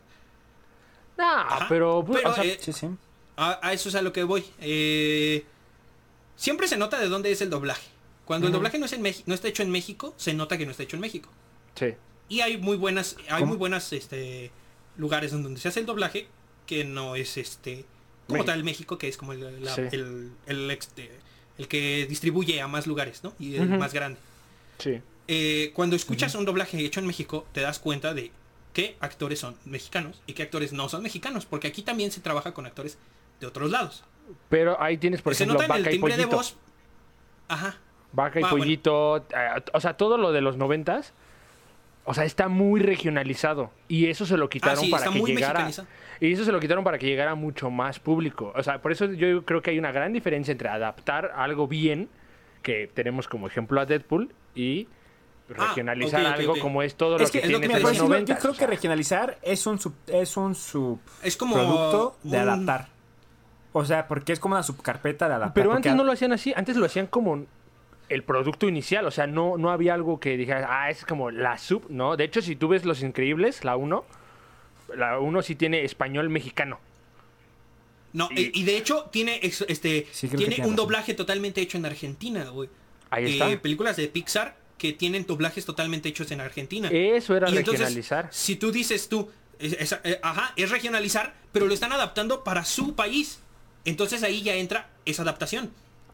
No, 1.19 1.25
Ajá. 1.25 1.67
pero, 1.69 2.05
pues, 2.07 2.19
Pero, 2.21 2.31
o 2.31 2.35
sea, 2.35 2.45
eh, 2.45 2.59
Sí, 2.61 2.73
sí. 2.73 2.89
A, 3.37 3.59
a 3.67 3.73
eso 3.73 3.89
es 3.89 3.95
a 3.95 4.03
lo 4.03 4.13
que 4.13 4.23
voy. 4.25 4.45
Eh, 4.61 5.45
siempre 6.37 6.69
se 6.69 6.77
nota 6.77 6.99
de 6.99 7.09
dónde 7.09 7.31
es 7.33 7.41
el 7.41 7.51
doblaje. 7.51 7.89
Cuando 8.25 8.47
el 8.47 8.53
doblaje 8.53 8.79
no, 8.79 8.87
es 8.87 8.93
en 8.93 9.03
no 9.03 9.35
está 9.35 9.49
hecho 9.49 9.63
en 9.63 9.71
México, 9.71 10.15
se 10.17 10.35
nota 10.35 10.57
que 10.57 10.65
no 10.65 10.71
está 10.71 10.83
hecho 10.85 10.97
en 10.97 11.01
México. 11.01 11.31
sí. 11.75 11.95
Y 12.29 12.43
hay 12.43 12.59
muy 12.59 12.77
buenas, 12.77 13.17
hay 13.29 13.41
¿Cómo? 13.41 13.47
muy 13.47 13.57
buenas 13.57 13.93
este, 13.93 14.53
lugares 14.97 15.33
en 15.33 15.43
donde 15.43 15.59
se 15.61 15.67
hace 15.67 15.81
el 15.81 15.87
doblaje 15.87 16.29
que 16.65 16.85
no 16.85 17.17
es 17.17 17.37
este 17.37 17.85
como 18.29 18.35
México. 18.39 18.45
tal 18.53 18.63
México, 18.63 18.99
que 18.99 19.09
es 19.09 19.17
como 19.17 19.33
el, 19.33 19.65
la- 19.65 19.75
Sí. 19.75 19.83
el, 19.91 20.31
el, 20.47 20.71
este, 20.71 21.11
el 21.61 21.69
que 21.69 22.07
distribuye 22.09 22.61
a 22.61 22.67
más 22.67 22.87
lugares, 22.87 23.23
¿no? 23.23 23.35
Y 23.39 23.57
el 23.57 23.69
más 23.79 23.93
grande. 23.93 24.19
Sí. 24.79 25.01
Eh, 25.29 25.73
cuando 25.75 25.95
escuchas 25.95 26.35
un 26.35 26.45
doblaje 26.47 26.79
hecho 26.85 27.01
en 27.01 27.07
México, 27.07 27.47
te 27.53 27.61
das 27.61 27.79
cuenta 27.79 28.15
de 28.15 28.33
qué 28.73 28.97
actores 29.01 29.39
son 29.39 29.57
mexicanos 29.67 30.23
y 30.27 30.33
qué 30.33 30.43
actores 30.43 30.73
no 30.73 30.89
son 30.89 31.03
mexicanos, 31.03 31.45
porque 31.45 31.69
aquí 31.69 31.83
también 31.83 32.11
se 32.11 32.21
trabaja 32.21 32.55
con 32.55 32.65
actores 32.67 32.97
de 33.41 33.47
otros 33.47 33.71
lados. 33.71 34.05
Pero 34.49 34.81
ahí 34.83 34.97
tienes, 34.97 35.21
por 35.23 35.35
se 35.35 35.45
ejemplo, 35.45 35.61
nota 35.63 35.79
en 35.79 35.85
el 35.85 35.91
timbre 35.93 36.17
de 36.17 36.25
voz. 36.25 36.57
Ajá. 37.49 37.77
Vaca 38.13 38.41
y 38.41 38.43
Ah, 38.43 38.49
bueno. 38.51 38.65
pollito, 38.65 39.19
eh, 39.19 39.63
o 39.73 39.81
sea, 39.81 39.97
todo 39.97 40.17
lo 40.19 40.33
de 40.33 40.41
los 40.41 40.57
noventas, 40.57 41.13
o 42.11 42.15
sea, 42.15 42.25
está 42.25 42.49
muy 42.49 42.81
regionalizado. 42.81 43.71
Y 43.87 44.07
eso 44.07 44.27
se 44.27 44.37
lo 44.37 44.49
quitaron 44.49 44.79
Ah, 44.79 44.81
sí, 44.85 44.91
para 44.91 45.05
está 45.05 45.13
que 45.15 45.19
muy 45.21 45.33
llegara. 45.33 45.71
Y 46.21 46.33
eso 46.33 46.45
se 46.45 46.51
lo 46.53 46.59
quitaron 46.59 46.83
para 46.83 46.99
que 46.99 47.07
llegara 47.07 47.35
mucho 47.37 47.71
más 47.71 48.01
público. 48.01 48.53
O 48.57 48.63
sea, 48.65 48.83
por 48.83 48.91
eso 48.93 49.07
yo 49.13 49.45
creo 49.45 49.63
que 49.63 49.71
hay 49.71 49.79
una 49.79 49.93
gran 49.93 50.13
diferencia 50.13 50.53
entre 50.53 50.69
adaptar 50.69 51.33
algo 51.37 51.69
bien, 51.69 52.09
que 52.63 52.91
tenemos 52.93 53.29
como 53.29 53.47
ejemplo 53.47 53.81
a 53.81 53.87
Deadpool, 53.87 54.35
y 54.55 54.89
regionalizar 55.49 56.21
ok, 56.21 56.27
ok, 56.33 56.39
algo 56.41 56.59
como 56.59 56.83
es 56.83 56.95
todo 56.97 57.17
Es 57.17 57.23
lo 57.23 57.27
que, 57.29 57.41
que, 57.41 57.47
es 57.47 57.53
lo 57.53 57.59
tiene 57.61 57.75
que 57.75 57.75
me 57.75 57.81
los 57.81 57.83
parece- 57.91 57.99
yo 58.03 58.09
90. 58.09 58.39
creo 58.39 58.55
que 58.55 58.67
regionalizar 58.67 59.39
es 59.43 59.67
un 59.67 59.79
sub, 59.79 59.95
es 60.09 60.37
un 60.37 60.55
sub 60.55 61.01
Es 61.23 61.37
como 61.37 61.55
producto 61.55 62.17
de 62.25 62.39
adaptar. 62.39 62.89
O 63.73 63.85
sea, 63.85 64.09
porque 64.09 64.33
es 64.33 64.41
como 64.41 64.55
una 64.57 64.63
subcarpeta 64.65 65.29
de 65.29 65.35
adaptar. 65.35 65.55
Pero 65.55 65.73
antes 65.73 65.95
no 65.95 66.03
lo 66.05 66.11
hacían 66.13 66.33
así, 66.33 66.53
antes 66.57 66.77
lo 66.77 66.87
hacían 66.87 67.07
como 67.07 67.47
el 68.11 68.23
producto 68.25 68.69
inicial, 68.69 69.07
o 69.07 69.11
sea, 69.11 69.27
no, 69.27 69.57
no 69.57 69.71
había 69.71 69.95
algo 69.95 70.21
que 70.21 70.37
dijeras, 70.37 70.67
ah, 70.69 70.91
es 70.91 71.05
como 71.07 71.31
la 71.31 71.57
sub, 71.59 71.87
¿no? 71.89 72.17
De 72.17 72.25
hecho, 72.25 72.43
si 72.43 72.57
tú 72.57 72.69
ves 72.69 72.85
Los 72.85 73.03
Increíbles, 73.03 73.65
la 73.65 73.77
1, 73.77 74.05
la 74.97 75.19
1 75.19 75.43
sí 75.43 75.55
tiene 75.55 75.85
español 75.85 76.29
mexicano. 76.29 76.79
No, 78.13 78.29
Y- 78.35 78.51
y 78.61 78.65
de 78.65 78.77
hecho 78.77 79.09
tiene 79.13 79.39
ex- 79.43 79.65
este 79.69 80.07
Sí, 80.11 80.29
tiene 80.29 80.57
un 80.57 80.61
razón. 80.63 80.77
doblaje 80.77 81.15
totalmente 81.15 81.61
hecho 81.61 81.79
en 81.79 81.87
Argentina, 81.87 82.45
güey. 82.51 82.69
Ahí 83.11 83.25
Eh, 83.27 83.31
está. 83.33 83.63
películas 83.63 83.97
de 83.97 84.09
Pixar 84.09 84.57
que 84.79 84.93
tienen 84.93 85.27
doblajes 85.27 85.65
totalmente 85.65 86.09
hechos 86.09 86.31
en 86.33 86.41
Argentina. 86.41 86.89
Eso 86.91 87.37
era 87.37 87.49
y 87.51 87.57
entonces, 87.59 87.81
regionalizar. 87.81 88.29
si 88.33 88.57
tú 88.57 88.73
dices 88.73 89.09
tú, 89.09 89.31
es- 89.61 89.75
es- 89.75 90.01
eh, 90.05 90.19
ajá, 90.23 90.53
es 90.57 90.71
regionalizar, 90.71 91.35
pero 91.53 91.67
lo 91.67 91.75
están 91.75 91.93
adaptando 91.93 92.43
para 92.43 92.65
su 92.65 92.95
país. 92.97 93.39
Entonces 93.85 94.23
ahí 94.25 94.43
ya 94.43 94.55
entra 94.57 94.89
esa 95.05 95.23
adaptación. 95.23 95.71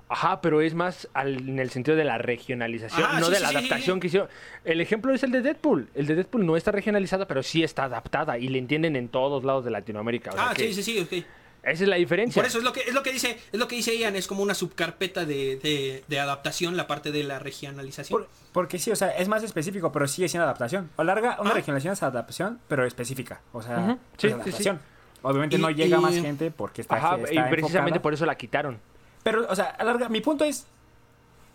Ajá, 0.09 0.41
pero 0.41 0.61
es 0.61 0.73
más 0.75 1.09
al- 1.15 1.49
en 1.49 1.59
el 1.59 1.71
sentido 1.71 1.97
de 1.97 2.05
la 2.05 2.17
regionalización, 2.19 3.09
Ah, 3.11 3.19
no 3.19 3.27
sí, 3.27 3.33
de 3.33 3.37
sí, 3.39 3.43
la 3.43 3.49
sí, 3.49 3.57
adaptación 3.57 3.97
sí. 3.97 4.01
que 4.01 4.07
hicieron. 4.07 4.29
El 4.65 4.81
ejemplo 4.81 5.13
es 5.13 5.23
el 5.25 5.33
de 5.33 5.43
Deadpool. 5.43 5.89
El 5.95 6.07
de 6.07 6.15
Deadpool 6.15 6.47
no 6.47 6.57
está 6.57 6.71
regionalizada, 6.71 7.27
pero 7.27 7.43
sí 7.43 7.63
está 7.65 7.85
adaptada 7.85 8.39
y 8.39 8.47
le 8.49 8.59
entienden 8.59 8.95
en 8.95 9.09
todos 9.09 9.43
lados 9.45 9.65
de 9.65 9.73
Latinoamérica. 9.73 10.31
O 10.31 10.35
sea 10.35 10.51
ah, 10.51 10.55
que 10.55 10.73
sí, 10.73 10.83
sí, 10.83 10.83
sí, 10.83 11.01
ok. 11.01 11.27
Esa 11.65 11.83
es 11.83 11.89
la 11.89 11.97
diferencia. 11.97 12.41
Por 12.41 12.47
eso 12.49 12.59
es 12.59 12.65
lo 12.65 12.73
que 12.73 12.83
es 12.83 12.95
lo 12.95 13.03
que 13.03 13.11
dice, 13.13 13.37
es 13.51 13.59
lo 13.59 13.67
que 13.67 13.75
dice 13.75 13.99
Ian, 13.99 14.15
es 14.15 14.29
como 14.29 14.41
una 14.45 14.55
subcarpeta 14.55 15.25
de, 15.25 15.57
de- 15.57 16.05
de 16.07 16.21
adaptación, 16.21 16.77
la 16.77 16.87
parte 16.87 17.11
de 17.11 17.25
la 17.25 17.41
regionalización. 17.41 18.21
Por- 18.21 18.29
porque 18.53 18.79
sí, 18.79 18.93
o 18.93 18.97
sea, 18.97 19.09
es 19.19 19.27
más 19.27 19.43
específico, 19.43 19.91
pero 19.91 20.07
sigue 20.07 20.29
siendo 20.29 20.45
adaptación. 20.45 20.89
O 20.95 21.03
larga, 21.03 21.39
una 21.41 21.51
Ah. 21.51 21.55
regionalización 21.55 21.95
es 21.95 22.03
adaptación, 22.05 22.61
pero 22.69 22.87
específica. 22.87 23.41
O 23.53 23.61
sea, 23.63 23.99
sí, 24.17 24.29
sí, 24.29 24.33
adaptación. 24.33 24.81
Obviamente 25.23 25.57
Y- 25.57 25.59
no 25.61 25.71
llega 25.73 25.99
y- 25.99 26.01
más 26.01 26.15
gente 26.15 26.53
porque 26.53 26.83
está, 26.83 26.95
Ajá, 26.99 27.17
está 27.17 27.33
y 27.33 27.51
precisamente 27.51 27.97
enfocada. 27.97 28.03
por 28.03 28.15
eso 28.15 28.27
la 28.27 28.37
quitaron. 28.37 28.79
Pero, 29.27 29.45
o 29.51 29.57
sea, 29.57 29.65
a 29.71 29.83
larga, 29.83 30.09
mi 30.09 30.21
punto 30.21 30.45
es, 30.45 30.67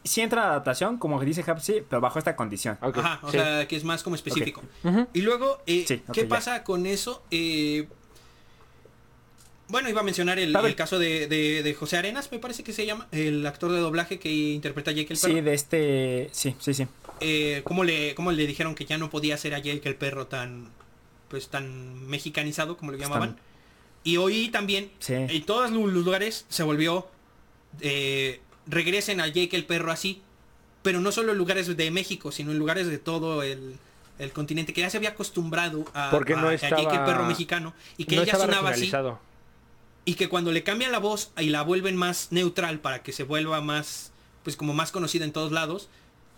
si 0.04 0.20
entra 0.20 0.42
en 0.44 0.50
adaptación, 0.50 0.98
como 0.98 1.22
dice 1.22 1.42
Hapsi, 1.50 1.84
pero 1.90 2.02
bajo 2.02 2.20
esta 2.20 2.36
condición. 2.36 2.78
Ajá, 2.82 3.20
o 3.24 3.32
sí. 3.32 3.38
sea, 3.38 3.66
que 3.66 3.78
es 3.78 3.86
más 3.86 4.04
como 4.04 4.18
específico. 4.18 4.62
Y 5.14 5.22
luego, 5.22 5.62
eh, 5.68 5.86
Sí, 5.88 6.02
¿qué 6.12 6.24
ya. 6.24 6.28
pasa 6.28 6.64
con 6.66 6.86
eso? 6.86 7.24
Eh, 7.32 7.88
Bueno, 9.70 9.88
iba 9.88 10.02
a 10.02 10.04
mencionar 10.04 10.38
el, 10.38 10.52
caso 10.76 11.00
de, 11.00 11.28
de- 11.28 11.64
de 11.64 11.74
José 11.74 11.96
Arenas, 11.96 12.30
me 12.30 12.40
parece 12.40 12.62
que 12.62 12.74
se 12.74 12.86
llama, 12.86 13.08
el 13.14 13.46
actor 13.48 13.72
de 13.72 13.80
doblaje 13.80 14.20
que 14.20 14.30
interpreta 14.30 14.92
a 14.92 14.94
Jake 14.94 15.14
el 15.14 15.20
perro. 15.20 15.34
Sí, 15.34 15.40
de 15.42 15.54
este... 15.54 16.30
Sí, 16.34 16.56
sí, 16.60 16.74
sí. 16.74 16.88
eh, 17.22 17.62
cómo 17.64 17.86
le, 17.86 18.14
cómo 18.16 18.34
le 18.34 18.46
dijeron 18.48 18.76
que 18.76 18.84
ya 18.84 18.98
no 18.98 19.10
podía 19.10 19.38
ser 19.38 19.54
a 19.54 19.60
Jake 19.60 19.88
el 19.88 19.96
perro 19.96 20.28
tan, 20.28 20.68
pues 21.30 21.48
tan 21.48 22.06
mexicanizado 22.08 22.76
como 22.76 22.92
lo 22.92 22.98
llamaban. 22.98 23.38
Y 24.04 24.18
hoy 24.18 24.50
también, 24.50 24.92
Sí. 25.00 25.14
en 25.14 25.46
todos 25.46 25.72
los 25.72 25.94
lugares 25.94 26.46
se 26.50 26.64
volvió, 26.64 27.08
eh, 27.80 28.42
regresen 28.68 29.20
a 29.22 29.28
Jake 29.28 29.56
el 29.56 29.66
perro 29.66 29.92
así, 29.92 30.22
pero 30.84 31.00
no 31.00 31.12
solo 31.12 31.32
en 31.32 31.38
lugares 31.38 31.76
de 31.76 31.92
México, 31.92 32.32
sino 32.32 32.52
en 32.52 32.60
lugares 32.60 32.88
de 32.88 32.98
todo 32.98 33.44
el, 33.44 33.76
el 34.20 34.32
continente, 34.32 34.74
que 34.74 34.82
ya 34.82 34.90
se 34.90 34.98
había 34.98 35.10
acostumbrado 35.10 35.86
a, 35.94 36.10
Porque 36.12 36.36
no 36.36 36.48
a- 36.48 36.52
a 36.52 36.70
Jake 36.84 36.96
el 36.96 37.04
perro 37.06 37.26
mexicano 37.26 37.74
y 37.98 38.06
que 38.06 38.16
no 38.16 38.22
estaba 38.34 38.46
sonaba 38.46 38.70
así. 38.70 38.86
Y 40.04 40.16
que 40.16 40.30
cuando 40.30 40.52
le 40.52 40.64
cambian 40.64 40.92
la 40.92 40.98
voz 41.00 41.32
y 41.38 41.50
la 41.50 41.62
vuelven 41.62 41.96
más 41.96 42.30
neutral 42.32 42.80
para 42.80 43.04
que 43.04 43.12
se 43.12 43.24
vuelva 43.24 43.62
más, 43.62 44.12
pues 44.44 44.56
como 44.58 44.74
más 44.74 44.92
conocida 44.92 45.26
en 45.26 45.32
todos 45.32 45.52
lados, 45.52 45.90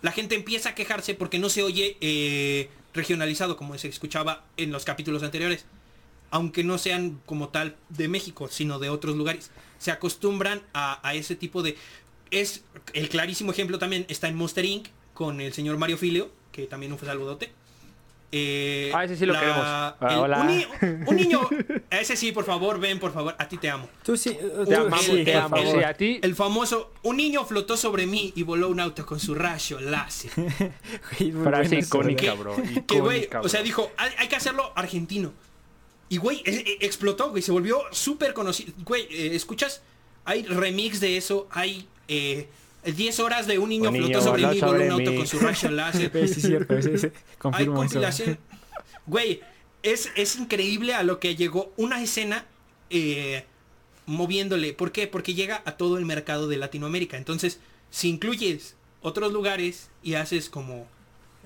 la 0.01 0.11
gente 0.11 0.35
empieza 0.35 0.69
a 0.69 0.75
quejarse 0.75 1.13
porque 1.13 1.39
no 1.39 1.47
se 1.49 1.63
oye 1.63 1.95
eh, 2.01 2.69
regionalizado 2.93 3.55
como 3.55 3.77
se 3.77 3.87
escuchaba 3.87 4.43
en 4.57 4.71
los 4.71 4.83
capítulos 4.83 5.23
anteriores. 5.23 5.65
Aunque 6.29 6.63
no 6.65 6.77
sean 6.77 7.21
como 7.25 7.49
tal 7.49 7.77
de 7.89 8.07
México, 8.09 8.49
sino 8.49 8.79
de 8.79 8.89
otros 8.89 9.15
lugares. 9.15 9.49
Se 9.83 9.91
acostumbran 9.91 10.61
a, 10.73 11.05
a 11.05 11.13
ese 11.13 11.35
tipo 11.35 11.61
de... 11.61 11.75
Es 12.31 12.63
el 12.93 13.09
clarísimo 13.09 13.51
ejemplo 13.51 13.77
también 13.79 14.05
está 14.07 14.29
en 14.29 14.35
Monster 14.35 14.63
Inc. 14.63 14.87
con 15.13 15.41
el 15.41 15.51
señor 15.51 15.77
Mario 15.77 15.97
Filio, 15.97 16.31
que 16.53 16.67
también 16.67 16.93
un 16.93 16.99
saludote. 16.99 17.51
Eh, 18.31 18.91
Ah, 18.95 19.03
ese 19.03 19.17
sí 19.17 19.25
lo 19.25 19.33
queremos. 19.33 19.59
Ah, 19.61 19.95
el- 20.09 20.17
hola. 20.17 20.41
Un, 20.41 21.03
un 21.07 21.15
niño, 21.17 21.41
ese 21.91 22.15
sí, 22.15 22.31
por 22.31 22.45
favor, 22.45 22.79
ven, 22.79 22.97
por 22.97 23.11
favor, 23.13 23.35
a 23.37 23.47
ti 23.49 23.57
te 23.57 23.69
amo. 23.69 23.89
Tú 24.03 24.15
sí... 24.15 24.29
uh, 24.41 24.65
Te 24.65 24.75
amamos, 24.75 25.01
sí, 25.05 25.23
te 25.25 25.35
amo. 25.35 25.55
favor. 25.57 25.77
Sí, 25.77 25.83
a 25.83 25.93
ti. 25.93 26.19
El 26.23 26.33
famoso, 26.33 26.93
un 27.03 27.17
niño 27.17 27.43
flotó 27.45 27.75
sobre 27.75 28.07
mí 28.07 28.31
y 28.37 28.43
voló 28.43 28.69
un 28.69 28.79
auto 28.79 29.05
con 29.05 29.19
su 29.19 29.35
rayo 29.35 29.79
láser. 29.81 30.31
Frase 31.43 31.77
icónica, 31.79 32.33
bro. 32.33 32.55
Que, 32.87 32.99
güey, 33.01 33.17
icónica, 33.25 33.41
o 33.41 33.49
sea, 33.49 33.61
dijo, 33.61 33.91
hay, 33.97 34.11
hay 34.17 34.27
que 34.29 34.35
hacerlo 34.37 34.71
argentino. 34.75 35.33
Y, 36.13 36.17
güey, 36.17 36.43
e- 36.45 36.77
explotó, 36.81 37.31
güey, 37.31 37.41
se 37.41 37.51
volvió 37.51 37.81
súper 37.91 38.35
conocido. 38.35 38.71
Güey, 38.85 39.07
eh, 39.09 39.35
¿escuchas? 39.35 39.81
Hay 40.25 40.43
remix 40.43 40.99
de 40.99 41.17
eso, 41.17 41.47
hay 41.49 41.87
eh, 42.07 42.47
10 42.85 43.19
horas 43.19 43.47
de 43.47 43.57
un 43.57 43.69
niño 43.69 43.89
Un 43.89 43.95
flotó 43.95 44.07
niño 44.09 44.21
sobre 44.21 44.45
mí 44.45 44.59
voló 44.59 44.83
un 44.85 44.91
auto 44.91 45.09
mí. 45.11 45.17
con 45.17 45.25
su 45.27 45.39
rayo 45.39 45.71
láser. 45.71 46.11
Güey, 46.11 46.27
sí, 46.27 46.33
es 46.39 46.41
cierto. 46.45 46.79
sí, 46.83 46.97
sí, 46.99 47.07
Hay 47.07 47.37
Confirmo 47.39 47.75
compilación. 47.77 48.37
Güey, 49.07 49.41
es, 49.81 50.11
es 50.15 50.35
increíble 50.35 50.93
a 50.93 51.01
lo 51.01 51.19
que 51.19 51.35
llegó 51.35 51.73
una 51.77 51.99
escena 52.03 52.45
eh, 52.91 53.45
moviéndole. 54.05 54.73
¿Por 54.73 54.91
qué? 54.91 55.07
Porque 55.07 55.33
llega 55.33 55.63
a 55.65 55.77
todo 55.77 55.97
el 55.97 56.05
mercado 56.05 56.47
de 56.47 56.57
Latinoamérica. 56.57 57.17
Entonces, 57.17 57.59
si 57.89 58.09
incluyes 58.09 58.75
otros 59.01 59.33
lugares 59.33 59.89
y 60.03 60.13
haces 60.13 60.51
como, 60.51 60.85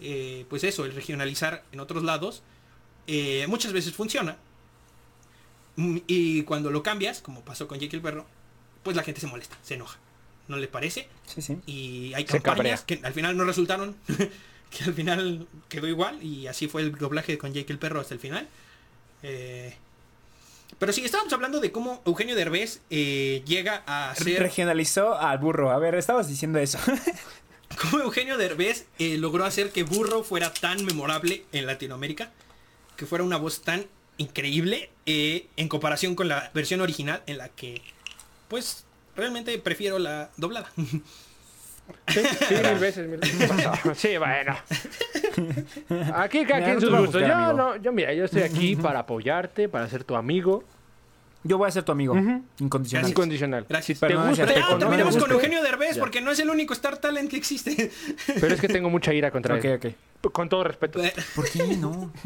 eh, 0.01 0.45
pues 0.49 0.65
eso, 0.65 0.84
el 0.84 0.93
regionalizar 0.93 1.63
en 1.72 1.80
otros 1.80 2.03
lados, 2.03 2.43
eh, 3.07 3.45
muchas 3.47 3.72
veces 3.72 3.93
funciona. 3.93 4.38
Mm, 5.78 5.99
Y 6.07 6.43
cuando 6.43 6.69
lo 6.69 6.84
cambias, 6.84 7.21
como 7.21 7.41
pasó 7.41 7.67
con 7.67 7.80
Jake 7.80 7.95
el 7.95 8.01
perro, 8.01 8.25
pues 8.84 8.95
la 8.97 9.03
gente 9.03 9.21
se 9.21 9.28
molesta, 9.28 9.57
se 9.63 9.75
enoja. 9.75 9.97
¿No 10.47 10.57
le 10.57 10.67
parece? 10.67 11.07
Sí, 11.25 11.41
sí. 11.41 11.57
y 11.65 12.13
hay 12.13 12.25
Se 12.28 12.41
campañas 12.41 12.82
que 12.82 12.99
al 13.03 13.13
final 13.13 13.36
no 13.36 13.43
resultaron, 13.43 13.95
que 14.69 14.84
al 14.86 14.93
final 14.93 15.47
quedó 15.69 15.88
igual 15.88 16.21
y 16.23 16.47
así 16.47 16.67
fue 16.67 16.82
el 16.82 16.93
doblaje 16.95 17.38
con 17.38 17.53
Jake 17.53 17.71
el 17.71 17.80
perro 17.80 17.99
hasta 17.99 18.13
el 18.13 18.19
final. 18.19 18.47
Eh, 19.23 19.75
pero 20.80 20.93
sí, 20.93 21.03
estábamos 21.03 21.34
hablando 21.34 21.59
de 21.59 21.71
cómo 21.71 22.01
Eugenio 22.05 22.36
Derbez 22.36 22.82
eh, 22.89 23.41
llega 23.45 23.84
a 23.88 24.13
ser... 24.15 24.41
Regionalizó 24.41 25.17
al 25.17 25.38
burro. 25.38 25.71
A 25.71 25.80
ver, 25.80 25.95
estabas 25.95 26.28
diciendo 26.28 26.59
eso. 26.59 26.78
Cómo 27.82 27.99
Eugenio 28.03 28.38
Derbez 28.38 28.86
eh, 28.97 29.17
logró 29.17 29.43
hacer 29.45 29.71
que 29.71 29.84
Burro 29.84 30.23
fuera 30.23 30.53
tan 30.53 30.84
memorable 30.86 31.43
en 31.51 31.67
Latinoamérica, 31.67 32.32
que 32.95 33.05
fuera 33.05 33.23
una 33.25 33.38
voz 33.38 33.61
tan 33.61 33.86
increíble 34.18 34.89
eh, 35.05 35.47
en 35.57 35.68
comparación 35.70 36.15
con 36.15 36.28
la 36.28 36.51
versión 36.53 36.82
original 36.82 37.22
en 37.28 37.38
la 37.38 37.49
que, 37.49 37.82
pues, 38.47 38.86
realmente 39.15 39.57
prefiero 39.59 39.99
la 39.99 40.30
doblada. 40.38 40.72
Sí, 40.76 42.20
sí, 42.20 42.55
mil 42.55 42.80
veces, 42.80 43.07
mil 43.07 43.20
veces. 43.20 43.39
Sí, 43.95 44.18
bueno. 44.18 44.55
Aquí 46.15 46.45
cada 46.45 46.63
quien 46.65 46.82
sus 46.82 46.89
gustos. 46.93 47.22
Yo 47.22 47.53
no, 47.53 47.76
yo 47.78 47.91
mira, 47.93 48.13
yo 48.13 48.26
estoy 48.26 48.41
aquí 48.41 48.76
para 48.76 48.99
apoyarte, 48.99 49.70
para 49.70 49.88
ser 49.88 50.03
tu 50.03 50.15
amigo. 50.15 50.63
Yo 51.43 51.57
voy 51.57 51.70
a 51.70 51.72
ser 51.72 51.84
tu 51.84 51.93
amigo. 51.93 52.13
Incondicional. 52.59 53.09
Incondicional. 53.09 53.65
Gracias. 53.70 53.99
Te 54.01 54.07
Pero 54.07 54.26
gusta, 54.28 54.45
te 54.45 54.55
Ya, 54.55 54.70
no 54.70 54.78
terminemos 54.80 55.13
gusta. 55.13 55.30
con 55.30 55.36
Eugenio 55.38 55.61
Derbez 55.63 55.95
Ya. 55.95 56.01
porque 56.01 56.20
no 56.20 56.32
es 56.32 56.39
el 56.39 56.49
único 56.49 56.74
Star 56.74 56.97
Talent 56.97 57.30
que 57.30 57.38
existe. 57.38 57.89
Pero 58.41 58.53
es 58.53 58.59
que 58.59 58.68
tengo 58.68 58.89
mucha 58.89 59.13
ira 59.13 59.32
contra 59.32 59.57
él. 59.57 59.95
Con 60.34 60.49
todo 60.49 60.65
respeto. 60.65 60.99
¿Por 61.36 61.49
qué 61.49 61.63
no? 61.78 62.11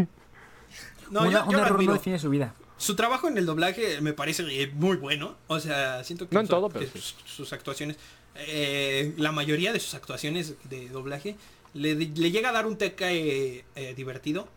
No, 1.10 1.22
una, 1.22 1.32
yo, 1.32 1.38
yo 1.40 1.46
un 1.48 1.54
lo 1.56 1.60
error 1.62 1.76
admiro. 1.76 1.92
no 1.94 1.98
define 1.98 2.20
su 2.20 2.30
vida. 2.30 2.54
Su 2.78 2.96
trabajo 2.96 3.28
en 3.28 3.38
el 3.38 3.46
doblaje 3.46 4.02
me 4.02 4.14
parece 4.14 4.44
eh, 4.50 4.72
muy 4.74 4.98
bueno. 4.98 5.36
O 5.48 5.60
sea, 5.60 6.04
siento 6.04 6.28
que, 6.28 6.34
No 6.34 6.42
en 6.42 6.48
su- 6.48 6.52
todo, 6.52 6.70
que 6.70 6.80
pero 6.80 6.92
sus, 6.92 7.16
sus 7.26 7.54
actuaciones, 7.54 7.98
eh, 8.36 9.14
la 9.18 9.32
mayoría 9.32 9.72
de 9.74 9.80
sus 9.80 9.94
actuaciones 9.94 10.56
de 10.70 10.90
doblaje, 10.90 11.36
le, 11.74 11.94
le 11.96 12.32
llega 12.32 12.50
a 12.50 12.52
dar 12.54 12.66
un 12.66 12.78
toque 12.78 13.66
eh, 13.76 13.94
divertido 13.96 14.48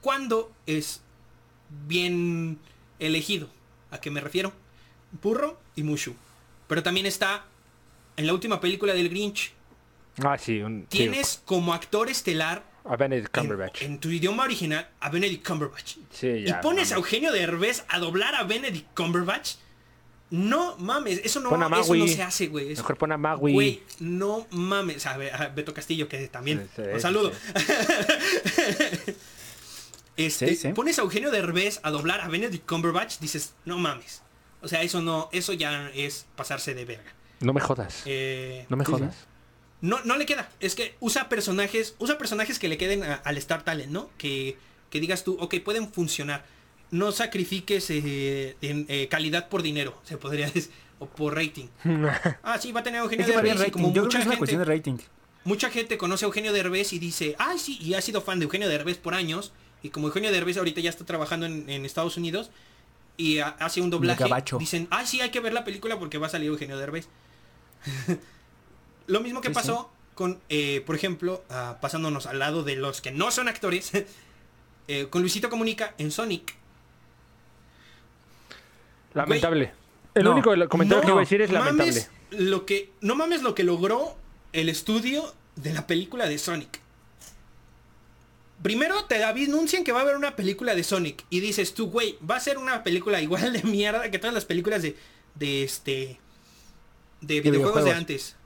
cuando 0.00 0.52
es 0.66 1.00
bien 1.86 2.58
elegido. 2.98 3.48
¿A 3.90 4.00
qué 4.00 4.10
me 4.10 4.20
refiero? 4.20 4.52
Burro 5.22 5.58
y 5.76 5.82
Mushu. 5.82 6.14
Pero 6.68 6.82
también 6.82 7.06
está 7.06 7.44
en 8.16 8.26
la 8.26 8.34
última 8.34 8.60
película 8.60 8.92
del 8.94 9.08
Grinch. 9.08 9.52
Ah, 10.22 10.36
sí. 10.38 10.60
Un, 10.60 10.82
sí. 10.90 10.98
Tienes 10.98 11.40
como 11.44 11.72
actor 11.72 12.08
estelar 12.08 12.64
A 12.84 12.96
Benedict 12.96 13.36
en, 13.36 13.42
Cumberbatch. 13.42 13.82
en 13.82 13.98
tu 13.98 14.08
idioma 14.08 14.44
original 14.44 14.88
a 15.00 15.10
Benedict 15.10 15.46
Cumberbatch. 15.46 15.96
Sí, 16.10 16.26
y 16.28 16.44
ya. 16.46 16.60
pones 16.60 16.92
a. 16.92 16.96
Eugenio 16.96 17.32
Derbez 17.32 17.84
a 17.88 17.98
doblar 17.98 18.34
a 18.34 18.44
Benedict 18.44 18.94
Cumberbatch. 18.94 19.54
No 20.30 20.76
mames, 20.78 21.20
eso 21.24 21.40
no, 21.40 21.48
eso 21.76 21.94
no 21.94 22.06
se 22.06 22.22
hace, 22.22 22.46
güey. 22.46 22.68
Mejor 22.68 22.96
pon 22.96 23.10
a 23.10 23.18
Magui. 23.18 23.52
Güey, 23.52 23.82
no 23.98 24.46
mames. 24.50 25.04
A, 25.06 25.16
ver, 25.16 25.34
a 25.34 25.48
Beto 25.48 25.74
Castillo, 25.74 26.08
que 26.08 26.28
también. 26.28 26.68
Sí, 26.76 26.82
sí, 26.84 26.88
un 26.94 27.00
saludo. 27.00 27.32
este, 30.16 30.48
Sí, 30.48 30.56
sí. 30.56 30.72
Pones 30.72 30.98
a 30.98 31.02
Eugenio 31.02 31.30
Derbez 31.32 31.80
a 31.82 31.90
doblar 31.90 32.20
a 32.20 32.28
Benedict 32.28 32.66
Cumberbatch, 32.68 33.18
dices, 33.18 33.54
no 33.64 33.78
mames. 33.78 34.22
O 34.62 34.68
sea, 34.68 34.82
eso 34.82 35.02
no, 35.02 35.28
eso 35.32 35.52
ya 35.52 35.90
es 35.94 36.26
pasarse 36.36 36.74
de 36.74 36.84
verga. 36.84 37.12
No 37.40 37.52
me 37.52 37.60
jodas. 37.60 38.02
Eh, 38.04 38.66
No 38.68 38.76
me 38.76 38.84
jodas. 38.84 39.26
No, 39.80 40.00
no 40.04 40.16
le 40.16 40.26
queda. 40.26 40.50
Es 40.60 40.74
que 40.74 40.94
usa 41.00 41.28
personajes, 41.28 41.94
usa 41.98 42.18
personajes 42.18 42.58
que 42.58 42.68
le 42.68 42.76
queden 42.78 43.02
a- 43.02 43.14
al 43.14 43.36
Star 43.38 43.62
Talent, 43.64 43.90
¿no? 43.90 44.10
Que, 44.18 44.56
que 44.90 45.00
digas 45.00 45.24
tú, 45.24 45.36
ok, 45.40 45.56
pueden 45.64 45.92
funcionar. 45.92 46.44
No 46.90 47.12
sacrifiques 47.12 47.88
eh, 47.90 48.56
en, 48.62 48.84
eh, 48.88 49.08
calidad 49.08 49.48
por 49.48 49.62
dinero, 49.62 50.00
se 50.04 50.16
podría 50.16 50.46
decir, 50.50 50.70
o 50.98 51.06
por 51.06 51.34
rating. 51.36 51.68
Ah, 52.42 52.58
sí, 52.60 52.72
va 52.72 52.80
a 52.80 52.82
tener 52.82 53.00
a 53.00 53.04
Eugenio 53.04 53.24
Es 53.24 53.30
que 53.30 53.36
Derbez 53.36 53.58
rating. 53.58 53.70
como 53.72 53.88
Yo 53.88 53.92
creo 53.92 54.02
que 54.02 54.06
mucha 54.08 54.18
es 54.18 54.24
una 54.26 54.32
gente, 54.32 54.38
cuestión 54.38 54.58
de 54.60 54.64
rating. 54.64 54.96
mucha 55.44 55.70
gente 55.70 55.96
conoce 55.98 56.24
a 56.24 56.26
Eugenio 56.26 56.52
Derbez 56.52 56.92
y 56.92 56.98
dice, 56.98 57.36
ah, 57.38 57.54
sí, 57.58 57.78
y 57.80 57.94
ha 57.94 58.00
sido 58.02 58.20
fan 58.22 58.38
de 58.40 58.44
Eugenio 58.44 58.68
Derbez 58.68 58.98
por 58.98 59.14
años. 59.14 59.52
Y 59.82 59.88
como 59.90 60.08
Eugenio 60.08 60.30
Derbez 60.32 60.58
ahorita 60.58 60.80
ya 60.82 60.90
está 60.90 61.06
trabajando 61.06 61.46
en, 61.46 61.70
en 61.70 61.86
Estados 61.86 62.16
Unidos 62.18 62.50
y 63.16 63.38
ha- 63.38 63.48
hace 63.60 63.80
un 63.80 63.88
doblaje, 63.90 64.24
dicen, 64.58 64.88
ah, 64.90 65.06
sí, 65.06 65.20
hay 65.22 65.30
que 65.30 65.40
ver 65.40 65.52
la 65.54 65.64
película 65.64 65.98
porque 65.98 66.18
va 66.18 66.26
a 66.26 66.30
salir 66.30 66.48
Eugenio 66.48 66.76
Derbez. 66.76 67.08
Lo 69.10 69.20
mismo 69.20 69.40
que 69.40 69.48
Sí, 69.48 69.54
pasó 69.54 69.90
con, 70.14 70.40
eh, 70.48 70.82
por 70.86 70.94
ejemplo, 70.96 71.42
ah, 71.50 71.78
pasándonos 71.80 72.26
al 72.26 72.38
lado 72.38 72.62
de 72.62 72.76
los 72.76 73.00
que 73.00 73.10
no 73.10 73.30
son 73.30 73.48
actores, 73.48 73.90
eh, 74.88 75.06
con 75.10 75.22
Luisito 75.22 75.50
Comunica 75.50 75.94
en 75.98 76.10
Sonic. 76.10 76.54
Lamentable. 79.14 79.72
El 80.14 80.24
No. 80.24 80.32
único 80.32 80.50
comentario 80.68 81.02
No 81.02 81.06
que 81.06 81.12
voy 81.12 81.20
a 81.20 81.24
decir 81.24 81.42
es 81.42 81.50
lamentable. 81.50 81.92
mames 81.92 82.10
lo 82.30 82.66
que, 82.66 82.92
no 83.00 83.14
mames 83.16 83.42
lo 83.42 83.54
que 83.54 83.64
logró 83.64 84.16
el 84.52 84.68
estudio 84.68 85.34
de 85.56 85.72
la 85.72 85.86
película 85.86 86.26
de 86.28 86.38
Sonic. 86.38 86.80
Primero 88.62 89.04
te 89.06 89.24
anuncian 89.24 89.84
que 89.84 89.92
va 89.92 90.00
a 90.00 90.02
haber 90.02 90.16
una 90.16 90.36
película 90.36 90.74
de 90.74 90.84
Sonic 90.84 91.24
y 91.30 91.40
dices 91.40 91.74
tú, 91.74 91.90
güey, 91.90 92.18
va 92.28 92.36
a 92.36 92.40
ser 92.40 92.58
una 92.58 92.82
película 92.84 93.20
igual 93.20 93.52
de 93.52 93.62
mierda 93.62 94.10
que 94.10 94.18
todas 94.18 94.34
las 94.34 94.44
películas 94.44 94.82
de, 94.82 94.96
de 95.34 95.64
este, 95.64 96.20
de 97.20 97.40
videojuegos 97.40 97.84
de 97.84 97.92
antes. 97.92 98.36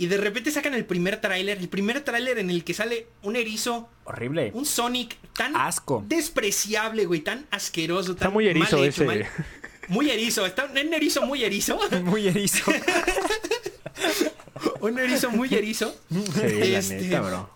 Y 0.00 0.06
de 0.06 0.16
repente 0.16 0.50
sacan 0.50 0.72
el 0.72 0.86
primer 0.86 1.20
tráiler, 1.20 1.58
el 1.58 1.68
primer 1.68 2.00
tráiler 2.00 2.38
en 2.38 2.48
el 2.48 2.64
que 2.64 2.72
sale 2.72 3.06
un 3.22 3.36
erizo, 3.36 3.90
Horrible. 4.04 4.50
un 4.54 4.64
Sonic 4.64 5.16
tan 5.34 5.54
Asco. 5.54 6.02
despreciable, 6.08 7.04
güey, 7.04 7.20
tan 7.20 7.46
asqueroso, 7.50 8.12
Está 8.12 8.24
tan 8.24 8.32
muy 8.32 8.48
erizo 8.48 8.78
mal 8.78 8.86
hecho, 8.86 9.02
ese. 9.02 9.04
mal- 9.04 9.26
muy 9.88 10.08
erizo, 10.10 10.46
está 10.46 10.64
un 10.64 10.78
erizo 10.94 11.26
muy 11.26 11.44
erizo. 11.44 11.78
Muy 12.04 12.28
erizo. 12.28 12.64
un 14.80 14.98
erizo 14.98 15.30
muy 15.30 15.52
erizo. 15.54 15.94
Sí, 16.10 16.40
la 16.70 16.78
Este, 16.78 17.00
neta, 17.02 17.20
bro. 17.20 17.50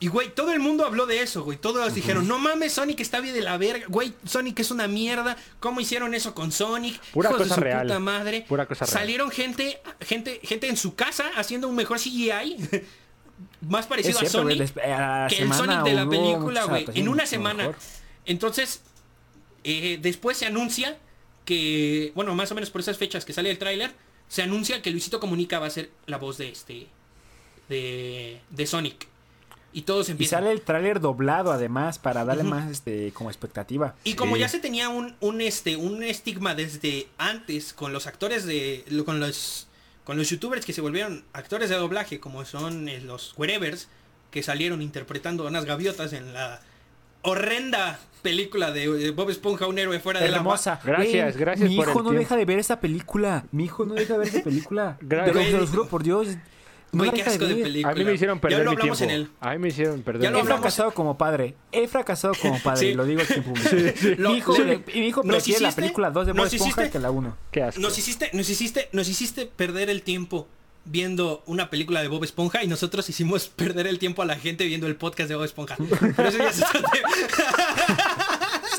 Y 0.00 0.08
güey, 0.08 0.34
todo 0.34 0.52
el 0.52 0.60
mundo 0.60 0.84
habló 0.84 1.06
de 1.06 1.22
eso, 1.22 1.44
güey. 1.44 1.58
Todos 1.58 1.94
dijeron, 1.94 2.26
no 2.26 2.38
mames, 2.38 2.72
Sonic 2.72 3.00
está 3.00 3.20
bien 3.20 3.34
de 3.34 3.42
la 3.42 3.56
verga. 3.58 3.86
Güey, 3.88 4.12
Sonic 4.24 4.58
es 4.60 4.70
una 4.70 4.88
mierda. 4.88 5.36
¿Cómo 5.60 5.80
hicieron 5.80 6.14
eso 6.14 6.34
con 6.34 6.52
Sonic? 6.52 7.00
Pura 7.12 7.30
Hijos 7.30 7.38
de 7.40 7.44
cosa 7.44 7.54
su 7.54 7.60
real. 7.60 7.86
puta 7.86 7.98
madre. 7.98 8.44
Pura 8.48 8.66
cosa 8.66 8.84
real. 8.84 8.98
Salieron 8.98 9.30
gente, 9.30 9.80
gente, 10.00 10.40
gente 10.42 10.68
en 10.68 10.76
su 10.76 10.94
casa 10.94 11.30
haciendo 11.36 11.68
un 11.68 11.76
mejor 11.76 11.98
CGI. 11.98 12.56
más 13.60 13.86
parecido 13.86 14.18
cierto, 14.18 14.38
a 14.38 14.42
Sonic 14.42 14.78
a 14.78 15.26
que 15.28 15.42
el 15.42 15.52
Sonic 15.52 15.82
de 15.82 15.94
la 15.94 16.08
película, 16.08 16.64
güey. 16.64 16.86
En 16.94 17.08
una 17.08 17.26
semana. 17.26 17.64
mejor. 17.64 17.76
Entonces, 18.26 18.82
eh, 19.64 19.98
después 20.00 20.36
se 20.36 20.46
anuncia 20.46 20.98
que, 21.44 22.12
bueno, 22.14 22.34
más 22.34 22.50
o 22.52 22.54
menos 22.54 22.70
por 22.70 22.80
esas 22.80 22.98
fechas 22.98 23.24
que 23.24 23.32
sale 23.32 23.50
el 23.50 23.58
tráiler, 23.58 23.92
se 24.28 24.42
anuncia 24.42 24.82
que 24.82 24.90
Luisito 24.90 25.18
Comunica 25.18 25.58
va 25.58 25.66
a 25.66 25.70
ser 25.70 25.90
la 26.06 26.18
voz 26.18 26.36
de 26.36 26.50
este, 26.50 26.86
de, 27.68 28.40
de 28.50 28.66
Sonic. 28.66 29.06
Y 29.72 29.82
todos 29.82 30.08
Y 30.08 30.24
sale 30.24 30.50
el 30.50 30.62
tráiler 30.62 30.98
doblado 30.98 31.52
además 31.52 31.98
para 31.98 32.24
darle 32.24 32.42
más 32.42 32.70
este 32.70 33.12
como 33.12 33.28
expectativa. 33.30 33.94
Y 34.02 34.14
como 34.14 34.34
Sí. 34.34 34.40
ya 34.40 34.48
se 34.48 34.58
tenía 34.60 34.88
un, 34.88 35.14
un, 35.20 35.40
este, 35.42 35.76
un 35.76 36.02
estigma 36.02 36.54
desde 36.54 37.08
antes 37.18 37.74
con 37.74 37.92
los 37.92 38.06
actores 38.06 38.46
de. 38.46 38.84
lo- 38.88 39.04
con 39.04 39.20
los. 39.20 39.66
con 40.04 40.16
los 40.16 40.30
youtubers 40.30 40.64
que 40.64 40.72
se 40.72 40.80
volvieron 40.80 41.22
actores 41.34 41.68
de 41.68 41.76
doblaje, 41.76 42.18
como 42.18 42.44
son 42.46 42.88
eh, 42.88 43.00
los 43.02 43.34
Wherevers, 43.36 43.88
que 44.30 44.42
salieron 44.42 44.80
interpretando 44.80 45.44
a 45.44 45.48
unas 45.48 45.66
gaviotas 45.66 46.14
en 46.14 46.32
la 46.32 46.60
horrenda 47.22 47.98
película 48.22 48.72
de, 48.72 48.88
de 48.90 49.10
Bob 49.10 49.30
Esponja, 49.30 49.66
un 49.66 49.78
héroe 49.78 50.00
fuera 50.00 50.20
del 50.20 50.30
agua. 50.34 50.38
Hermosa. 50.54 50.80
Gracias, 50.82 51.36
gracias 51.36 51.68
Mi 51.68 51.76
por 51.76 51.88
hijo 51.88 51.98
el 51.98 52.04
no 52.04 52.10
tiempo. 52.10 52.18
deja 52.20 52.36
de 52.36 52.44
ver 52.46 52.58
esa 52.58 52.80
película. 52.80 53.44
Mi 53.52 53.64
hijo 53.64 53.84
no 53.84 53.94
deja 53.94 54.14
de 54.14 54.18
ver 54.20 54.28
esa 54.28 54.42
película. 54.42 54.96
Gracias. 55.02 55.36
Te 55.46 55.52
lo 55.58 55.66
juro 55.66 55.88
por 55.88 56.02
Dios. 56.02 56.28
No 56.90 56.98
Güey, 56.98 57.10
la 57.10 57.12
qué 57.12 57.18
deja 57.18 57.30
asco 57.32 57.44
de 57.46 57.54
película. 57.56 57.92
A 57.92 57.94
mí 57.96 58.04
me 58.04 58.12
hicieron 58.14 58.36
Ya 58.38 58.40
perder 58.40 58.58
lo 58.64 58.70
mi 58.70 58.76
hablamos 58.76 58.98
tiempo. 58.98 59.14
en 59.14 59.20
el. 59.20 59.30
A 59.40 59.52
mí 59.52 59.58
me 59.58 59.68
hicieron 59.68 60.02
perder 60.02 60.22
Ya 60.22 60.30
mi 60.30 60.36
lo 60.38 60.42
He 60.42 60.46
fracasado 60.46 60.90
como 60.92 61.18
padre. 61.18 61.54
He 61.70 61.86
fracasado 61.88 62.34
como 62.40 62.58
padre. 62.64 62.80
Sí. 62.80 62.94
Lo 62.94 63.04
digo 63.04 63.20
aquí 63.22 63.34
en 63.34 63.42
público. 63.42 63.68
Lo- 64.18 64.30
mi 64.30 64.36
hijo, 64.38 64.54
sí. 64.56 64.62
le- 64.64 64.78
mi 64.78 65.06
hijo 65.06 65.22
prefiere 65.22 65.60
la 65.60 65.68
hiciste- 65.68 65.82
película 65.82 66.10
2 66.10 66.26
de 66.26 66.32
Bob 66.32 66.46
Esponja 66.46 66.64
hiciste- 66.82 66.90
que 66.90 66.98
la 66.98 67.10
1. 67.10 67.36
Qué 67.50 67.62
asco. 67.62 67.80
Nos 67.80 67.98
hiciste, 67.98 68.30
nos 68.32 68.48
hiciste, 68.48 68.88
nos 68.92 69.08
hiciste 69.08 69.44
perder 69.46 69.90
el 69.90 70.00
tiempo 70.02 70.48
viendo 70.86 71.42
una 71.44 71.68
película 71.68 72.00
de 72.00 72.08
Bob 72.08 72.24
Esponja 72.24 72.64
y 72.64 72.66
nosotros 72.68 73.06
hicimos 73.10 73.48
perder 73.54 73.86
el 73.86 73.98
tiempo 73.98 74.22
a 74.22 74.24
la 74.24 74.36
gente 74.36 74.64
viendo 74.64 74.86
el 74.86 74.96
podcast 74.96 75.28
de 75.28 75.34
Bob 75.34 75.44
Esponja. 75.44 75.76
Pero 76.16 76.28
eso 76.30 76.38
ya 76.38 76.50
tema. 76.52 77.10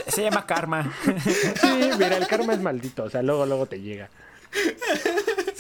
Se, 0.04 0.12
se 0.12 0.24
llama 0.24 0.48
Karma. 0.48 0.92
Sí, 1.62 1.90
mira, 2.00 2.18
el 2.18 2.26
karma 2.28 2.54
es 2.54 2.62
maldito. 2.62 3.04
O 3.04 3.10
sea, 3.12 3.22
luego, 3.22 3.46
luego 3.46 3.68
te 3.68 3.80
llega. 3.82 4.10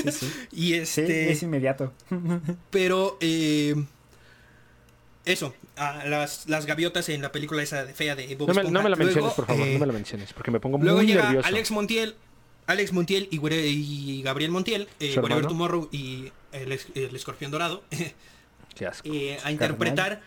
Sí, 0.01 0.11
sí. 0.11 0.31
Y 0.51 0.67
Sí, 0.67 0.73
este. 0.75 1.31
es 1.31 1.43
inmediato. 1.43 1.93
Pero 2.71 3.17
eh, 3.21 3.75
eso, 5.25 5.53
a 5.75 6.05
las, 6.05 6.47
las 6.47 6.65
gaviotas 6.65 7.09
en 7.09 7.21
la 7.21 7.31
película 7.31 7.61
esa 7.61 7.85
de 7.85 7.93
fea 7.93 8.15
de 8.15 8.35
Bob 8.35 8.47
No 8.47 8.53
me, 8.53 8.63
no 8.71 8.81
me 8.81 8.89
la 8.89 8.95
menciones, 8.95 9.15
Luego, 9.23 9.35
por 9.35 9.45
favor. 9.47 9.67
eh, 9.67 9.73
no 9.73 9.79
me 9.79 9.85
la 9.85 9.93
menciones. 9.93 10.33
Porque 10.33 10.51
me 10.51 10.59
pongo 10.59 10.77
Luego 10.79 10.97
muy 10.97 11.07
llega 11.07 11.23
nervioso. 11.23 11.47
Alex 11.47 11.71
Montiel, 11.71 12.15
Alex 12.67 12.93
Montiel 12.93 13.27
y, 13.31 13.37
Were- 13.39 13.65
y 13.67 14.21
Gabriel 14.23 14.51
Montiel, 14.51 14.87
eh, 14.99 15.13
hermano. 15.15 15.47
Tomorrow 15.47 15.89
y 15.91 16.31
el, 16.51 16.71
es- 16.71 16.87
el 16.95 17.15
escorpión 17.15 17.51
dorado, 17.51 17.83
Qué 18.75 18.85
asco. 18.87 19.07
eh, 19.11 19.37
a 19.43 19.51
interpretar 19.51 20.21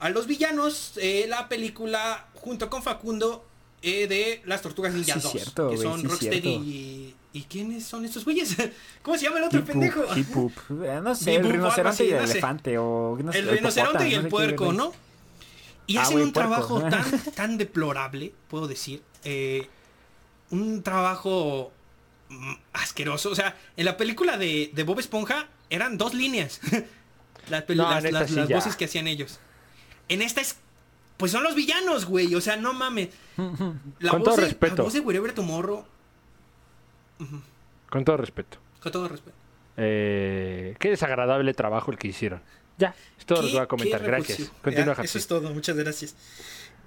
a 0.00 0.10
los 0.10 0.26
villanos 0.26 0.94
eh, 1.00 1.26
la 1.28 1.48
película 1.48 2.26
junto 2.34 2.68
con 2.68 2.82
Facundo 2.82 3.46
eh, 3.84 4.06
de 4.08 4.42
las 4.46 4.62
Tortugas 4.62 4.92
Ninja 4.94 5.14
Sí, 5.14 5.20
2, 5.20 5.32
cierto, 5.32 5.70
que 5.70 5.76
son 5.78 6.00
sí, 6.00 6.06
Rocksteady 6.08 6.48
y... 6.50 7.14
¿Y 7.36 7.42
quiénes 7.42 7.84
son 7.84 8.04
estos 8.04 8.24
güeyes? 8.24 8.54
¿Cómo 9.02 9.18
se 9.18 9.24
llama 9.24 9.38
el 9.38 9.44
otro 9.44 9.58
Hip 9.58 9.66
pendejo? 9.66 10.04
Hip 10.16 10.28
Poop. 10.32 10.52
No 11.02 11.14
sé, 11.16 11.34
Hip 11.34 11.40
el 11.40 11.50
rinoceronte 11.50 12.04
y 12.04 12.10
el 12.12 12.24
elefante. 12.30 12.78
O, 12.78 13.18
no 13.20 13.32
sé, 13.32 13.40
El 13.40 13.48
rinoceronte 13.48 14.08
y 14.08 14.12
no 14.12 14.16
el 14.18 14.22
sé 14.22 14.28
puerco. 14.28 14.72
¿no? 14.72 14.92
Y 15.88 15.96
Ah, 15.96 16.02
hacen 16.02 16.20
un 16.20 16.32
puerco. 16.32 16.48
trabajo 16.48 16.80
tan, 16.88 17.04
tan 17.34 17.58
deplorable, 17.58 18.32
puedo 18.48 18.68
decir. 18.68 19.02
eh, 19.24 19.68
un 20.50 20.84
trabajo 20.84 21.72
mm, 22.28 22.52
asqueroso. 22.74 23.30
O 23.30 23.34
sea, 23.34 23.56
en 23.76 23.84
la 23.86 23.96
película 23.96 24.36
de, 24.38 24.70
de 24.72 24.82
Bob 24.84 25.00
Esponja 25.00 25.48
eran 25.70 25.98
dos 25.98 26.14
líneas. 26.14 26.60
las 27.48 27.68
No, 27.68 27.90
las, 27.90 28.04
las- 28.12 28.28
sí 28.30 28.36
las 28.36 28.48
voces 28.48 28.76
que 28.76 28.84
hacían 28.84 29.08
ellos. 29.08 29.40
En 30.08 30.22
esta 30.22 30.40
es. 30.40 30.56
Pues 31.16 31.32
son 31.32 31.42
los 31.44 31.54
villanos, 31.54 32.06
güey. 32.06 32.34
O 32.34 32.40
sea, 32.40 32.56
no 32.56 32.72
mames. 32.72 33.08
La 34.00 34.10
Con 34.10 34.20
voz 34.20 34.24
todo 34.24 34.36
de, 34.36 34.42
respeto. 34.42 34.76
La 34.78 34.82
voz 34.84 34.92
de 34.92 35.00
Wherever 35.00 35.32
Tomorrow. 35.32 35.84
Con 37.90 38.04
todo 38.04 38.16
respeto. 38.16 38.58
Con 38.80 38.92
todo 38.92 39.08
respeto. 39.08 39.36
Eh, 39.76 40.76
qué 40.78 40.90
desagradable 40.90 41.54
trabajo 41.54 41.90
el 41.90 41.98
que 41.98 42.08
hicieron. 42.08 42.42
Ya, 42.78 42.94
es 43.18 43.24
todo 43.26 43.42
lo 43.42 43.46
que 43.48 43.52
voy 43.54 43.62
a 43.62 43.66
comentar. 43.66 44.02
Gracias. 44.02 44.50
Continúa. 44.62 44.96
Eso 45.02 45.18
es 45.18 45.26
todo, 45.26 45.52
muchas 45.52 45.76
gracias. 45.76 46.16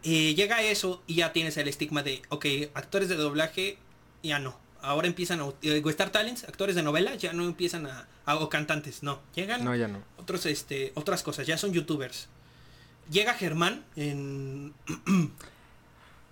Eh, 0.03 0.35
llega 0.35 0.61
eso 0.61 1.01
y 1.07 1.15
ya 1.15 1.33
tienes 1.33 1.57
el 1.57 1.67
estigma 1.67 2.03
de, 2.03 2.21
ok, 2.29 2.45
actores 2.73 3.09
de 3.09 3.15
doblaje, 3.15 3.77
ya 4.21 4.39
no. 4.39 4.57
Ahora 4.81 5.07
empiezan 5.07 5.39
a... 5.41 5.47
eh, 5.63 5.81
Star 5.87 6.11
Talents, 6.11 6.43
actores 6.43 6.75
de 6.75 6.83
novela, 6.83 7.15
ya 7.15 7.33
no 7.33 7.43
empiezan 7.45 7.87
a... 7.87 8.07
a- 8.25 8.35
o 8.35 8.47
cantantes, 8.49 9.01
no. 9.01 9.21
Llegan 9.33 9.63
No, 9.65 9.75
ya 9.75 9.87
no. 9.87 9.99
otros, 10.17 10.45
este, 10.45 10.91
otras 10.95 11.23
cosas, 11.23 11.47
ya 11.47 11.57
son 11.57 11.73
youtubers. 11.73 12.27
Llega 13.09 13.33
Germán 13.33 13.83
en... 13.95 14.73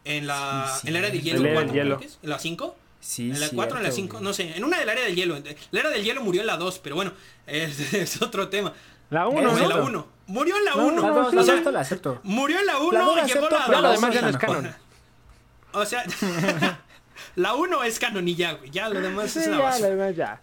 en 0.06 0.28
la... 0.28 0.78
Sí, 0.82 0.88
en 0.88 0.94
la 0.94 1.00
era 1.00 1.10
del 1.10 1.22
cierto. 1.22 1.44
hielo. 1.44 1.50
El 1.50 1.56
era 1.58 1.60
del 1.60 1.70
4, 1.70 1.74
hielo. 1.84 2.00
es, 2.02 2.20
En 2.24 2.30
la 2.30 2.40
5. 2.40 2.76
Sí, 3.00 3.30
En 3.32 3.40
la 3.40 3.50
4 3.50 3.78
en 3.78 3.84
la 3.84 3.92
cierto, 3.92 3.96
5, 3.96 4.12
güey. 4.14 4.24
no 4.24 4.34
sé. 4.34 4.58
En 4.58 4.64
una 4.64 4.80
de 4.80 4.86
la 4.86 4.94
era 4.94 5.02
del 5.02 5.16
hielo. 5.16 5.38
La 5.72 5.80
era 5.80 5.90
del 5.90 6.04
hielo 6.04 6.22
murió 6.22 6.42
en 6.42 6.48
la 6.48 6.58
2, 6.58 6.80
pero 6.80 6.96
bueno, 6.96 7.12
es, 7.48 7.94
es 7.94 8.22
otro 8.22 8.50
tema. 8.50 8.74
La 9.10 9.28
1, 9.28 9.40
Eso 9.40 9.48
No, 9.48 9.56
es 9.56 9.58
en 9.58 9.64
¿no? 9.64 9.70
la 9.70 9.76
otro. 9.76 9.88
1. 9.88 10.08
Murió 10.28 10.58
en 10.58 10.66
la 10.66 10.72
No, 10.76 10.86
1. 10.88 11.02
La 11.02 11.08
no, 11.08 11.14
dos, 11.16 11.30
sí, 11.30 11.36
la 11.36 11.42
o 11.42 11.46
sea, 11.46 11.72
la 11.72 11.80
acepto. 11.82 12.20
Murió 12.24 12.60
en 12.60 12.66
la 12.66 12.80
1 12.80 12.92
La 12.92 13.00
dos 13.06 13.16
la 13.16 13.24
y 13.24 13.28
llegó 13.28 13.42
la 13.50 13.66
pero 13.68 13.72
Ya 13.74 13.82
lo 13.82 13.88
2. 13.90 14.02
demás 14.02 14.16
ya 14.16 14.22
no 14.22 14.28
es 14.30 14.34
no. 14.34 14.40
canon. 14.40 14.76
O 15.74 15.86
sea, 15.86 16.04
la 17.36 17.54
1 17.54 17.84
es 17.84 18.00
canon 18.00 18.28
y 18.28 18.36
ya, 18.36 18.54
güey. 18.54 18.70
Ya 18.72 18.90
lo 18.90 19.00
demás 19.02 19.32
Sí, 19.32 19.40
es 19.40 19.48
una 19.48 19.58
ya, 19.58 19.62
lo 19.64 19.70
basura. 19.70 19.90
demás 19.90 20.16
ya. 20.16 20.42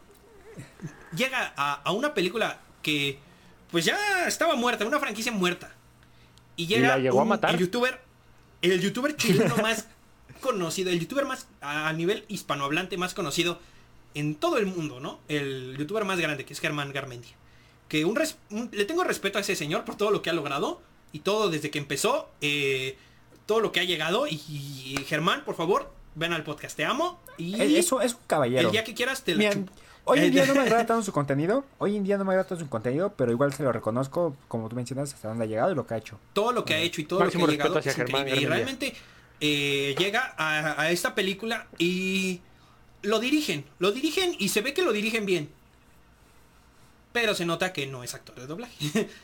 Llega 1.16 1.52
a, 1.56 1.74
a 1.82 1.92
una 1.92 2.14
película 2.14 2.58
que 2.82 3.18
pues 3.70 3.84
ya 3.84 3.96
estaba 4.26 4.54
muerta, 4.54 4.84
una 4.86 5.00
franquicia 5.00 5.32
muerta. 5.32 5.74
Y 6.56 6.66
llega 6.66 6.88
la 6.88 6.98
llegó 6.98 7.20
a 7.20 7.22
un- 7.22 7.28
matar? 7.28 7.50
el 7.54 7.60
youtuber, 7.60 8.00
el 8.62 8.80
youtuber 8.80 9.16
chileno 9.16 9.56
más 9.62 9.86
conocido, 10.40 10.90
el 10.90 11.00
youtuber 11.00 11.24
más 11.24 11.46
a 11.60 11.92
nivel 11.92 12.24
hispanohablante 12.28 12.96
más 12.96 13.14
conocido 13.14 13.58
en 14.14 14.34
todo 14.34 14.58
el 14.58 14.66
mundo, 14.66 15.00
¿no? 15.00 15.20
El 15.28 15.76
youtuber 15.78 16.04
más 16.04 16.18
grande, 16.18 16.44
que 16.44 16.52
es 16.52 16.60
Germán 16.60 16.92
Garmendia. 16.92 17.32
Que 17.88 18.04
un 18.04 18.16
res- 18.16 18.36
un- 18.50 18.68
le 18.72 18.84
tengo 18.84 19.04
respeto 19.04 19.38
a 19.38 19.40
ese 19.40 19.56
señor 19.56 19.84
por 19.84 19.96
todo 19.96 20.10
lo 20.10 20.20
que 20.22 20.30
ha 20.30 20.32
logrado 20.34 20.80
y 21.12 21.20
todo 21.20 21.48
desde 21.50 21.70
que 21.70 21.78
empezó, 21.78 22.30
eh, 22.40 22.96
todo 23.46 23.60
lo 23.60 23.72
que 23.72 23.80
ha 23.80 23.84
llegado. 23.84 24.26
Y, 24.26 24.34
y, 24.48 24.96
Germán, 25.06 25.44
por 25.44 25.54
favor, 25.56 25.90
ven 26.14 26.32
al 26.32 26.42
podcast, 26.42 26.76
te 26.76 26.84
amo. 26.84 27.20
Y 27.38 27.54
Es, 27.60 27.86
es 27.86 27.92
un- 27.92 28.02
es 28.02 28.14
un 28.14 28.20
caballero. 28.26 28.68
el 28.68 28.72
día 28.72 28.84
que 28.84 28.94
quieras 28.94 29.22
te 29.24 29.34
chupo. 29.34 29.72
Hoy 30.04 30.18
en 30.18 30.24
Eh, 30.26 30.30
día 30.30 30.46
no 30.46 30.54
me 30.54 30.60
agrada 30.62 30.86
tanto 30.86 31.02
su 31.04 31.12
contenido. 31.12 31.64
Hoy 31.78 31.96
en 31.96 32.04
día 32.04 32.16
no 32.18 32.24
me 32.24 32.30
agrada 32.32 32.48
tanto 32.48 32.64
su 32.64 32.70
contenido, 32.70 33.12
pero 33.16 33.30
igual 33.32 33.52
se 33.52 33.62
lo 33.62 33.72
reconozco, 33.72 34.36
como 34.48 34.68
tú 34.68 34.76
mencionas, 34.76 35.12
hasta 35.14 35.28
dónde 35.28 35.44
ha 35.44 35.46
llegado 35.48 35.72
y 35.72 35.74
lo 35.74 35.86
que 35.86 35.94
ha 35.94 35.98
hecho. 35.98 36.18
todo 36.32 36.52
lo 36.52 36.64
que 36.64 36.74
ha 36.74 36.78
hecho 36.78 37.00
y 37.00 37.04
todo 37.04 37.20
Máximo 37.20 37.46
lo 37.46 37.52
que 37.52 37.60
ha 37.62 37.64
llegado 37.64 37.78
es 37.78 37.94
Germán 37.94 38.22
increíble. 38.22 38.42
Y 38.42 38.46
realmente 38.46 38.94
eh, 39.40 39.94
llega 39.98 40.34
a, 40.36 40.80
a 40.80 40.90
esta 40.90 41.14
película 41.14 41.66
y 41.78 42.40
lo 43.02 43.18
dirigen, 43.18 43.64
lo 43.78 43.90
dirigen 43.92 44.34
y 44.38 44.48
se 44.50 44.60
ve 44.60 44.72
que 44.74 44.82
lo 44.82 44.92
dirigen 44.92 45.26
bien. 45.26 45.50
Pero 47.12 47.34
se 47.34 47.44
nota 47.44 47.72
que 47.72 47.86
no 47.86 48.02
es 48.04 48.14
actor 48.14 48.36
de 48.36 48.46
doblaje. 48.46 49.08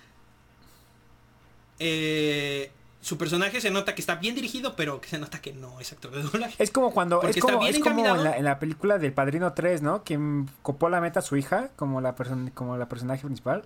Eh, 1.81 2.71
su 3.09 3.17
personaje 3.17 3.63
se 3.63 3.71
nota 3.71 3.95
que 3.95 4.03
está 4.03 4.17
bien 4.17 4.35
dirigido, 4.35 4.77
pero 4.77 5.01
que 5.01 5.09
se 5.09 5.19
nota 5.19 5.41
que 5.41 5.55
no 5.55 5.81
es 5.81 5.93
actor 5.93 6.11
de 6.11 6.23
doblaje. 6.23 6.63
Es 6.63 6.71
como 6.71 6.93
cuando, 6.93 7.21
Porque 7.21 7.39
es 7.39 7.45
como, 7.45 7.67
es 7.67 7.79
como 7.79 8.05
en, 8.07 8.23
la, 8.23 8.37
en 8.37 8.45
la 8.45 8.59
película 8.59 8.99
del 8.99 9.15
Padrino 9.15 9.55
3, 9.55 9.81
¿no? 9.81 10.05
Quien 10.05 10.49
copó 10.61 10.91
la 10.91 11.01
meta 11.01 11.21
a 11.21 11.23
su 11.23 11.37
hija 11.39 11.71
como 11.77 12.03
la, 12.03 12.15
person 12.15 12.51
como 12.53 12.77
la 12.77 12.87
personaje 12.87 13.25
principal. 13.25 13.65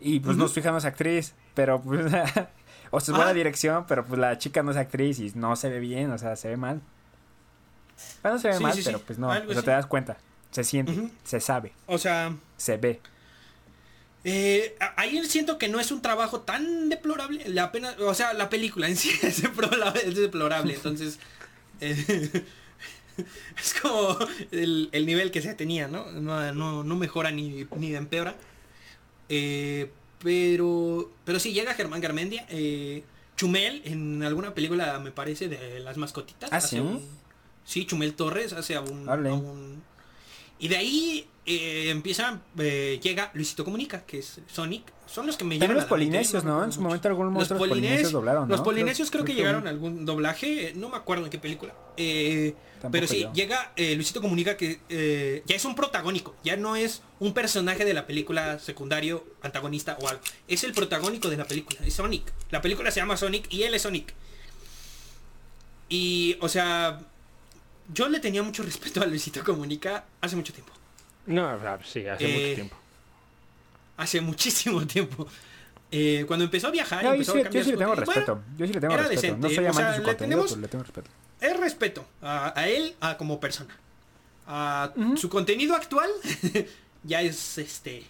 Y 0.00 0.18
pues 0.18 0.36
no, 0.36 0.48
su 0.48 0.58
hija 0.58 0.72
no 0.72 0.78
es 0.78 0.84
actriz, 0.84 1.34
pero 1.54 1.80
pues... 1.80 2.04
o 2.90 3.00
sea, 3.00 3.12
es 3.12 3.16
buena 3.16 3.30
Ah. 3.30 3.34
dirección, 3.34 3.84
pero 3.86 4.04
pues 4.04 4.18
la 4.18 4.38
chica 4.38 4.64
no 4.64 4.72
es 4.72 4.76
actriz 4.76 5.20
y 5.20 5.30
no 5.36 5.54
se 5.54 5.70
ve 5.70 5.78
bien, 5.78 6.10
o 6.10 6.18
sea, 6.18 6.34
se 6.34 6.48
ve 6.48 6.56
mal. 6.56 6.80
Bueno, 8.22 8.36
no 8.36 8.40
se 8.40 8.48
ve 8.48 8.54
Sí, 8.56 8.62
mal, 8.64 8.72
sí, 8.72 8.82
sí, 8.82 8.86
pero 8.86 8.98
pues 8.98 9.20
no, 9.20 9.28
o 9.28 9.52
sea, 9.52 9.62
te 9.62 9.70
das 9.70 9.86
cuenta. 9.86 10.16
Se 10.50 10.64
siente, 10.64 11.10
se 11.22 11.38
sabe, 11.38 11.72
O 11.86 11.96
sea, 11.96 12.34
se 12.56 12.76
ve. 12.76 13.00
Eh, 14.24 14.76
ahí 14.96 15.22
siento 15.26 15.58
que 15.58 15.68
no 15.68 15.78
es 15.80 15.90
un 15.92 16.00
trabajo 16.00 16.40
tan 16.40 16.88
deplorable. 16.88 17.46
La 17.48 17.70
pena, 17.72 17.94
o 18.00 18.14
sea, 18.14 18.32
la 18.32 18.48
película 18.48 18.88
en 18.88 18.96
sí 18.96 19.10
es 19.22 19.42
deplorable. 19.42 20.00
es 20.06 20.16
deplorable, 20.16 20.74
entonces. 20.74 21.18
eh, 21.80 22.44
es 23.58 23.74
como 23.80 24.18
el, 24.50 24.88
el 24.92 25.06
nivel 25.06 25.30
que 25.30 25.42
se 25.42 25.54
tenía, 25.54 25.88
¿no? 25.88 26.10
No, 26.12 26.52
no, 26.52 26.84
no 26.84 26.96
mejora 26.96 27.30
ni, 27.30 27.66
ni 27.76 27.94
empeora. 27.94 28.34
Eh, 29.28 29.90
pero. 30.22 31.10
Pero 31.24 31.38
sí, 31.40 31.52
llega 31.52 31.74
Germán 31.74 32.00
Garmendia. 32.00 32.46
eh, 32.48 33.04
Chumel 33.36 33.82
en 33.84 34.22
alguna 34.22 34.54
película, 34.54 34.98
me 35.00 35.10
parece, 35.10 35.48
de 35.48 35.80
las 35.80 35.96
mascotitas. 35.96 36.52
¿Ah, 36.52 36.56
hace 36.58 36.76
sí? 36.76 36.78
un- 36.80 37.04
sí, 37.64 37.84
Chumel 37.84 38.14
Torres 38.14 38.52
hace 38.52 38.76
a 38.76 38.80
un. 38.80 39.08
Órale. 39.08 39.28
a 39.30 39.32
un- 39.34 39.82
Y 40.58 40.68
de 40.68 40.76
ahí 40.76 41.28
eh, 41.46 41.90
empieza, 41.90 42.40
eh, 42.58 43.00
llega 43.02 43.30
Luisito 43.34 43.64
Comunica, 43.64 44.04
que 44.06 44.18
es 44.18 44.40
Sonic. 44.46 44.92
Son 45.06 45.26
los 45.26 45.36
que 45.36 45.44
me 45.44 45.58
llegan 45.58 45.76
los 45.76 45.84
polinesios, 45.84 46.44
¿no? 46.44 46.64
En 46.64 46.72
su 46.72 46.80
momento 46.80 47.08
algunos 47.08 47.32
Los 47.32 47.34
monstruos 47.34 47.68
polinesios 47.68 48.12
doblaron, 48.12 48.48
¿no? 48.48 48.56
Los 48.56 48.64
polinesios 48.64 49.10
creo, 49.10 49.24
que 49.24 49.32
creo 49.32 49.44
llegaron 49.44 49.66
a 49.66 49.70
algún 49.70 50.04
doblaje, 50.04 50.72
no 50.76 50.88
me 50.88 50.96
acuerdo 50.96 51.24
en 51.24 51.30
qué 51.30 51.38
película. 51.38 51.74
Eh, 51.96 52.54
pero 52.90 53.06
sí, 53.06 53.20
yo. 53.20 53.32
llega 53.32 53.72
eh, 53.76 53.94
Luisito 53.94 54.20
Comunica 54.20 54.56
que 54.56 54.80
eh, 54.88 55.42
ya 55.46 55.56
es 55.56 55.64
un 55.64 55.74
protagónico, 55.74 56.34
ya 56.42 56.56
no 56.56 56.76
es 56.76 57.02
un 57.18 57.32
personaje 57.32 57.84
de 57.84 57.94
la 57.94 58.06
película 58.06 58.58
secundario, 58.58 59.24
antagonista 59.42 59.96
o 60.00 60.08
algo. 60.08 60.22
Es 60.48 60.64
el 60.64 60.72
protagónico 60.72 61.28
de 61.30 61.36
la 61.36 61.44
película, 61.44 61.78
es 61.84 61.94
Sonic. 61.94 62.32
La 62.50 62.60
película 62.60 62.90
se 62.90 63.00
llama 63.00 63.16
Sonic 63.16 63.46
y 63.52 63.62
él 63.62 63.74
es 63.74 63.82
Sonic. 63.82 64.14
Y, 65.88 66.36
o 66.40 66.48
sea, 66.48 67.00
yo 67.92 68.08
le 68.08 68.20
tenía 68.20 68.42
mucho 68.42 68.62
respeto 68.62 69.02
a 69.02 69.06
Luisito 69.06 69.42
Comunica 69.44 70.04
hace 70.20 70.36
mucho 70.36 70.52
tiempo. 70.52 70.72
No, 71.26 71.46
ah, 71.48 71.78
sí, 71.84 72.06
hace 72.06 72.24
Eh, 72.24 72.32
mucho 72.42 72.54
tiempo. 72.54 72.76
Hace 73.96 74.20
muchísimo 74.20 74.86
tiempo. 74.86 75.26
Eh, 75.90 76.24
cuando 76.26 76.44
empezó 76.44 76.68
a 76.68 76.70
viajar, 76.70 77.02
No, 77.04 77.10
yo 77.10 77.14
empezó 77.14 77.32
sí, 77.34 77.38
a 77.40 77.50
yo 77.50 77.64
sí 77.64 77.70
le 77.70 77.76
tengo 77.76 77.94
respeto. 77.94 78.34
bueno, 78.36 78.56
yo 78.58 78.66
sí 78.66 78.72
le 78.72 78.80
tengo 78.80 78.96
respeto. 78.96 79.14
no 79.14 79.20
decente, 79.48 79.54
soy 79.54 79.64
o 79.64 79.68
amante 79.70 79.80
sea, 79.80 79.90
de 79.90 79.94
su 79.96 80.00
le 80.02 80.06
contenido, 80.08 80.36
tenemos- 80.44 80.50
pero 80.50 80.60
le 80.62 80.68
tengo 80.68 80.84
respeto. 80.84 81.10
es 81.40 81.60
respeto 81.60 82.06
a, 82.22 82.58
a 82.60 82.68
él 82.68 82.96
a 83.00 83.16
como 83.16 83.38
persona. 83.38 83.76
A 84.46 84.92
su 85.16 85.28
contenido 85.28 85.74
actual 85.74 86.10
ya 87.04 87.22
es 87.22 87.58
este. 87.58 88.04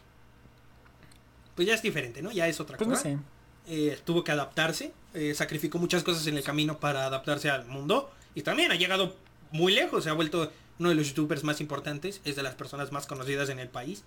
Pues 1.55 1.69
ya 1.69 1.75
es 1.75 1.83
diferente, 1.83 2.23
¿no? 2.23 2.33
Ya 2.33 2.49
es 2.49 2.59
otra 2.59 2.77
Pues 2.77 2.89
no 2.89 2.95
cosa. 2.95 3.05
sé. 3.11 3.19
Eh, 3.67 3.99
tuvo 4.05 4.25
que 4.25 4.33
adaptarse. 4.33 4.93
eh, 5.15 5.33
sacrificó 5.35 5.79
muchas 5.79 6.03
cosas 6.03 6.27
en 6.27 6.37
el 6.37 6.43
camino 6.43 6.79
para 6.79 7.07
adaptarse 7.07 7.49
al 7.51 7.67
mundo. 7.67 8.11
Y 8.35 8.43
también 8.43 8.73
ha 8.73 8.75
llegado 8.75 9.15
muy 9.55 9.73
lejos. 9.75 10.05
Se 10.05 10.11
ha 10.11 10.13
vuelto 10.13 10.53
uno 10.79 10.89
de 10.91 10.95
los 10.95 11.09
youtubers 11.09 11.45
más 11.45 11.61
importantes. 11.61 12.21
Es 12.25 12.37
de 12.37 12.43
las 12.43 12.55
personas 12.55 12.93
más 12.93 13.07
conocidas 13.07 13.49
en 13.49 13.59
el 13.59 13.69
país. 13.69 14.05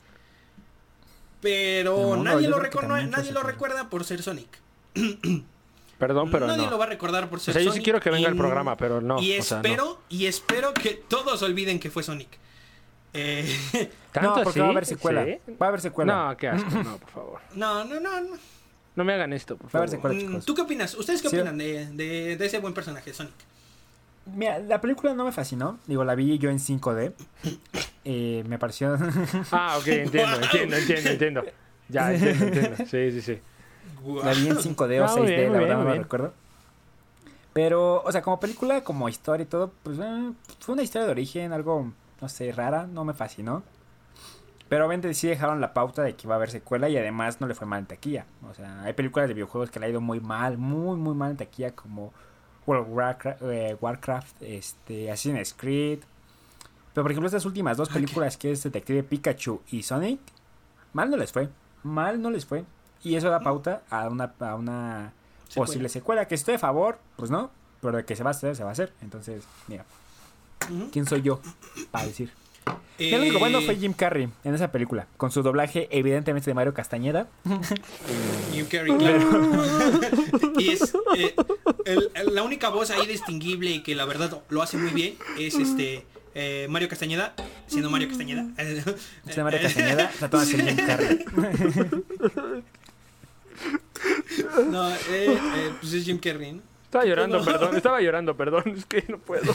Pero 1.41 1.95
El 1.98 2.06
mundo, 2.18 2.24
nadie, 2.24 2.48
lo, 2.48 2.58
nadie 2.60 3.10
pues, 3.12 3.32
lo 3.32 3.43
recuerda 3.43 3.89
por 3.89 4.04
ser 4.04 4.22
Sonic. 4.24 4.50
Perdón, 6.00 6.30
pero 6.32 6.45
nadie 6.45 6.66
no. 6.66 6.72
lo 6.72 6.78
va 6.78 6.86
a 6.86 6.89
recordar 6.89 7.28
por 7.30 7.39
O 7.39 7.41
ser 7.41 7.54
sea, 7.56 7.64
yo 7.64 7.70
sí 7.72 7.76
Sonic 7.78 7.84
quiero 7.84 8.00
que 8.00 8.10
venga 8.12 8.28
y- 8.28 8.32
el 8.32 8.38
programa, 8.38 8.78
pero 8.78 9.02
no. 9.02 9.20
y 9.22 9.38
o 9.38 9.43
sea, 9.43 9.58
no. 9.58 9.64
espero, 9.64 10.02
y 10.10 10.26
espero 10.28 10.74
que 10.74 10.91
todos 10.93 11.41
olviden 11.41 11.80
que 11.80 11.89
fue 11.89 12.04
Sonic. 12.04 12.30
Eh, 13.14 13.48
¿Tanto 14.12 14.36
no, 14.38 14.43
porque 14.43 14.60
va 14.62 14.68
a 14.68 14.72
haber 14.72 14.86
secuela. 14.86 15.26
¿Sí? 15.26 15.39
Va 15.60 15.68
a 15.68 15.70
haber 15.70 15.82
secuela. 15.82 16.30
No, 16.30 16.38
qué 16.38 16.48
asco, 16.50 16.70
no, 16.84 16.98
por 16.98 17.10
favor. 17.10 17.39
no, 17.56 17.86
no, 17.86 18.00
no, 18.00 18.22
no. 18.22 18.38
No 18.95 19.04
me 19.04 19.14
hagan 19.14 19.32
esto, 19.34 19.58
por 19.58 19.68
Va 19.68 19.80
a 19.80 19.84
haber 19.84 19.89
favor. 19.89 20.12
secuela, 20.12 20.16
Mm, 20.16 20.28
chicos. 20.32 20.45
¿Tú 20.45 20.56
qué 20.56 20.62
opinas? 20.62 20.93
¿Ustedes 20.95 21.22
qué 21.22 21.30
Sí. 21.30 21.36
opinan 21.36 21.58
de, 21.58 21.86
de- 21.93 22.36
de 22.38 22.45
ese 22.45 22.60
buen 22.60 22.74
personaje, 22.74 23.14
Sonic? 23.14 23.34
Mira, 24.34 24.59
la 24.59 24.80
película 24.82 25.13
no 25.13 25.25
me 25.25 25.32
fascinó. 25.32 25.80
Digo, 25.88 26.03
la 26.03 26.15
vi 26.15 26.38
yo 26.38 26.49
en 26.49 26.59
5D. 26.59 27.13
Eh, 28.05 28.43
me 28.47 28.57
pareció. 28.59 28.97
Ah, 29.51 29.78
ok, 29.80 29.88
entiendo, 29.88 30.36
Wow. 30.36 30.43
entiendo, 30.43 30.75
entiendo, 30.78 31.09
entiendo. 31.11 31.43
Ya, 31.89 32.13
entiendo, 32.13 32.45
entiendo. 32.45 32.78
Sí, 32.86 33.11
sí, 33.11 33.21
sí. 33.21 33.39
la 34.23 34.34
vi 34.34 34.47
en 34.47 34.57
5D 34.57 34.99
o 35.01 35.05
Ah, 35.05 35.15
muy 35.15 35.28
6D, 35.28 35.36
bien, 35.36 35.43
muy 35.47 35.51
la 35.53 35.57
bien, 35.57 35.61
verdad 35.69 35.84
no 35.84 35.89
bien. 35.91 36.03
recuerdo. 36.03 36.34
Pero, 37.53 38.03
o 38.03 38.11
sea, 38.11 38.21
como 38.21 38.39
película, 38.39 38.84
como 38.84 39.09
historia 39.09 39.43
y 39.43 39.47
todo, 39.47 39.71
pues 39.84 39.97
eh, 39.99 40.32
fue 40.59 40.73
una 40.73 40.84
historia 40.84 41.05
de 41.07 41.11
origen, 41.11 41.53
algo, 41.53 41.91
no 42.21 42.30
sé, 42.30 42.51
rara, 42.51 42.86
no 42.88 43.03
me 43.03 43.13
fascinó. 43.13 43.63
Pero 44.69 44.86
obviamente 44.86 45.13
sí 45.13 45.28
dejaron 45.28 45.61
la 45.61 45.73
pauta 45.73 46.03
de 46.03 46.15
que 46.15 46.28
iba 46.28 46.36
a 46.36 46.38
haber 46.38 46.51
secuela 46.51 46.89
y 46.89 46.97
además 46.97 47.39
no 47.41 47.47
le 47.47 47.55
fue 47.55 47.65
mal 47.65 47.80
en 47.80 47.86
taquilla. 47.86 48.25
O 48.49 48.53
sea, 48.53 48.84
hay 48.84 48.93
películas 48.93 49.28
de 49.30 49.34
videojuegos 49.34 49.71
que 49.71 49.80
le 49.80 49.86
ha 49.86 49.89
ido 49.89 50.01
muy 50.01 50.19
mal, 50.19 50.57
muy, 50.57 50.97
muy 50.97 51.15
mal 51.15 51.32
en 51.32 51.38
taquilla, 51.38 51.71
como 51.71 52.13
World 52.68 52.88
of 52.88 52.93
Warcraft, 52.93 53.41
eh, 53.43 53.78
Warcraft 53.82 54.41
este, 54.43 55.09
Assassin's 55.11 55.53
Creed. 55.55 55.99
Pero 56.93 57.03
por 57.03 57.11
ejemplo, 57.11 57.28
estas 57.28 57.45
últimas 57.45 57.78
dos 57.78 57.89
películas 57.89 58.38
que 58.38 58.51
es 58.51 58.61
Detective 58.61 59.03
Pikachu 59.03 59.61
y 59.72 59.82
Sonic, 59.84 60.20
mal 60.93 61.09
no 61.09 61.18
les 61.18 61.32
fue. 61.32 61.49
Mal 61.84 62.22
no 62.22 62.30
les 62.30 62.45
fue. 62.45 62.65
Y 63.03 63.15
eso 63.15 63.30
da 63.30 63.39
pauta 63.39 63.84
a 63.89 64.07
una, 64.09 64.34
a 64.39 64.55
una 64.55 65.13
Secuela. 65.47 65.65
posible 65.65 65.89
secuela. 65.89 66.28
Que 66.28 66.36
estoy 66.36 66.55
a 66.55 66.59
favor, 66.59 66.99
pues 67.15 67.32
no. 67.32 67.49
Pero 67.82 67.97
de 67.97 68.05
que 68.05 68.15
se 68.15 68.24
va 68.24 68.32
a 68.32 68.32
hacer, 68.32 68.55
se 68.55 68.63
va 68.63 68.70
a 68.70 68.74
hacer. 68.74 68.93
Entonces, 69.01 69.43
mira. 69.68 69.86
¿quién 70.91 71.05
soy 71.05 71.22
yo 71.22 71.39
para 71.91 72.05
decir? 72.05 72.34
Eh, 72.99 73.09
Y 73.09 73.13
el 73.13 73.22
único 73.22 73.39
bueno 73.39 73.61
fue 73.61 73.76
Jim 73.76 73.93
Carrey 73.93 74.28
en 74.43 74.55
esa 74.55 74.72
película, 74.72 75.07
con 75.18 75.30
su 75.32 75.43
doblaje 75.43 75.88
evidentemente 75.91 76.49
de 76.49 76.53
Mario 76.55 76.74
Castañeda. 76.74 77.28
Jim 78.53 78.65
Carrey, 78.65 78.95
claro. 78.97 79.63
y 80.57 80.70
es 80.70 80.93
eh, 81.15 81.36
el- 81.86 82.09
el- 82.15 82.34
la 82.36 82.43
única 82.43 82.70
voz 82.70 82.89
ahí 82.91 83.05
distinguible 83.05 83.70
y 83.72 83.84
que 83.84 83.93
la 83.95 84.05
verdad 84.05 84.41
lo 84.49 84.61
hace 84.63 84.78
muy 84.78 84.91
bien 84.91 85.15
es 85.38 85.55
este 85.55 86.05
eh, 86.34 86.68
Mario 86.70 86.88
Castañeda, 86.89 87.34
siendo 87.68 87.89
Mario 87.89 88.09
Castañeda. 88.09 88.45
Se 89.30 89.43
Mario 89.43 89.59
Castañeda, 89.61 90.09
tratando 90.18 90.45
de 90.45 90.57
Jim 90.63 90.86
Carrey. 90.86 91.26
No, 94.70 94.89
eh, 94.91 94.97
eh, 95.09 95.72
pues 95.82 95.93
es 95.93 96.03
Jim 96.05 96.20
Carrey. 96.20 96.53
¿no? 96.53 96.61
Estaba 96.86 97.05
llorando, 97.05 97.39
No. 97.39 97.45
perdón. 97.45 97.76
Estaba 97.76 98.01
llorando, 98.01 98.38
perdón. 98.38 98.63
Es 98.78 98.86
que 98.86 99.03
no 99.07 99.18
puedo. 99.18 99.53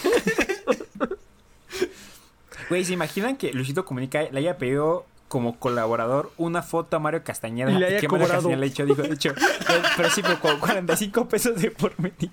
Güey, 2.69 2.85
¿se 2.85 2.93
imaginan 2.93 3.37
que 3.37 3.53
Luisito 3.53 3.85
Comunica 3.85 4.23
le 4.31 4.39
haya 4.41 4.59
pedido 4.59 5.07
como 5.29 5.59
colaborador 5.59 6.31
una 6.37 6.63
foto 6.63 6.97
a 6.97 7.01
Mario 7.01 7.25
Castañeda 7.25 7.71
Y 7.73 7.79
le 7.79 7.87
haya 7.87 8.01
que 8.01 8.09
Mario 8.09 8.27
cobrado. 8.27 8.43
Castañeda 8.49 8.61
le 8.61 8.67
ha 8.67 8.69
hecho, 8.69 8.85
dijo, 8.87 9.03
de 9.03 9.15
hecho, 9.15 9.31
eh, 9.31 9.83
pero 9.97 10.11
sí, 10.11 10.23
pero 10.23 10.41
con 10.41 10.59
45 10.61 11.29
pesos 11.29 11.61
de 11.61 11.71
por 11.71 11.99
medio. 11.99 12.31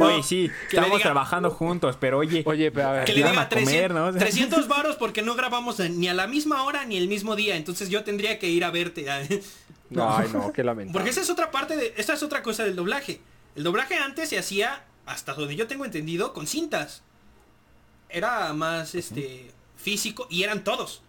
Oye, 0.00 0.22
sí, 0.22 0.50
estamos 0.70 0.98
diga- 0.98 1.02
trabajando 1.02 1.50
juntos, 1.50 1.96
pero 2.00 2.18
oye, 2.18 2.42
Oye, 2.46 2.70
pero 2.70 2.88
a 2.88 2.92
ver. 2.92 3.04
Que 3.04 3.12
le 3.12 3.18
diga 3.18 3.30
a 3.42 3.48
comer, 3.48 3.64
300, 3.64 3.96
¿no? 3.96 4.06
O 4.06 4.12
sea- 4.12 4.20
300 4.20 4.68
varos 4.68 4.96
porque 4.96 5.22
no 5.22 5.34
grabamos 5.34 5.78
ni 5.78 6.08
a 6.08 6.14
la 6.14 6.26
misma 6.26 6.62
hora 6.64 6.84
ni 6.84 6.96
el 6.96 7.08
mismo 7.08 7.36
día. 7.36 7.56
Entonces 7.56 7.88
yo 7.90 8.04
tendría 8.04 8.38
que 8.38 8.48
ir 8.48 8.64
a 8.64 8.70
verte. 8.70 9.06
Ay, 9.10 10.28
no, 10.32 10.52
qué 10.52 10.64
lamentable. 10.64 10.92
Porque 10.92 11.10
esa 11.10 11.20
es 11.20 11.30
otra 11.30 11.50
parte 11.50 11.76
de. 11.76 11.94
Esa 11.96 12.14
es 12.14 12.22
otra 12.22 12.42
cosa 12.42 12.64
del 12.64 12.76
doblaje. 12.76 13.20
El 13.54 13.62
doblaje 13.62 13.94
antes 13.96 14.28
se 14.30 14.38
hacía, 14.38 14.84
hasta 15.06 15.34
donde 15.34 15.54
yo 15.56 15.66
tengo 15.66 15.84
entendido, 15.84 16.32
con 16.32 16.46
cintas. 16.46 17.02
Era 18.08 18.52
más 18.52 18.94
este 18.94 19.50
físico 19.76 20.26
y 20.30 20.42
eran 20.42 20.64
todos. 20.64 21.02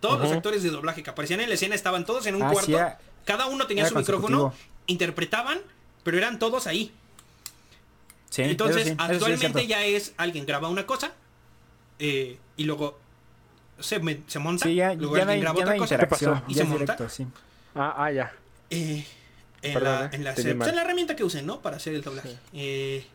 Todos 0.00 0.20
los 0.20 0.32
actores 0.32 0.62
de 0.62 0.70
doblaje 0.70 1.02
que 1.02 1.10
aparecían 1.10 1.40
en 1.40 1.48
la 1.48 1.54
escena 1.54 1.74
estaban 1.74 2.04
todos 2.04 2.26
en 2.26 2.34
un 2.34 2.42
Ah, 2.42 2.50
cuarto. 2.50 2.66
sí, 2.66 2.74
era- 2.74 2.98
cada 3.24 3.46
uno 3.46 3.66
tenía 3.66 3.86
su 3.88 3.94
micrófono, 3.94 4.52
interpretaban, 4.86 5.60
pero 6.02 6.18
eran 6.18 6.38
todos 6.38 6.66
ahí. 6.66 6.92
sí, 8.30 8.42
Entonces, 8.42 8.86
eso 8.88 8.88
sí, 8.88 8.92
eso 8.92 9.06
sí 9.06 9.14
es 9.14 9.22
actualmente 9.22 9.66
ya 9.66 9.84
es 9.84 10.14
alguien 10.16 10.44
graba 10.46 10.68
una 10.68 10.86
cosa 10.86 11.12
eh, 11.98 12.38
y 12.56 12.64
luego 12.64 12.98
se, 13.78 13.98
me- 14.00 14.20
se 14.26 14.38
monta, 14.38 14.64
Sí, 14.66 14.74
ya, 14.74 14.94
luego 14.94 15.16
ya 15.16 15.24
no 15.24 15.30
alguien 15.32 15.46
hay, 15.48 15.54
graba 15.54 15.84
otra 15.84 16.08
cosa 16.08 16.42
y 16.48 16.54
se 16.54 16.64
monta. 16.64 16.94
directo, 16.94 17.08
sí. 17.08 17.26
Ah, 17.74 17.94
ah, 17.96 18.10
ya. 18.10 18.32
Eh, 18.70 19.06
en, 19.62 19.72
Perdón, 19.74 19.92
la, 20.00 20.06
eh, 20.06 20.18
la, 20.18 20.34
pues, 20.34 20.46
en 20.46 20.58
la 20.76 20.82
herramienta 20.82 21.14
que 21.14 21.22
usen, 21.24 21.46
¿no? 21.46 21.60
Para 21.60 21.76
hacer 21.76 21.94
el 21.94 22.02
doblaje. 22.02 22.36
Eh, 22.52 23.06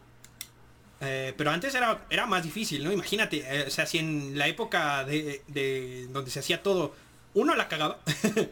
eh, 1.02 1.34
pero 1.38 1.52
antes 1.52 1.74
era, 1.76 2.06
era 2.10 2.26
más 2.26 2.44
difícil, 2.44 2.84
¿no? 2.84 2.92
Imagínate, 2.92 3.38
eh, 3.46 3.66
o 3.68 3.70
sea, 3.72 3.86
si 3.86 3.98
en 4.00 4.38
la 4.38 4.48
época 4.48 5.04
de, 5.06 5.44
de 5.48 6.08
donde 6.12 6.32
se 6.32 6.40
hacía 6.40 6.64
todo, 6.64 6.94
uno 7.34 7.56
la 7.56 7.68
cagaba, 7.68 8.00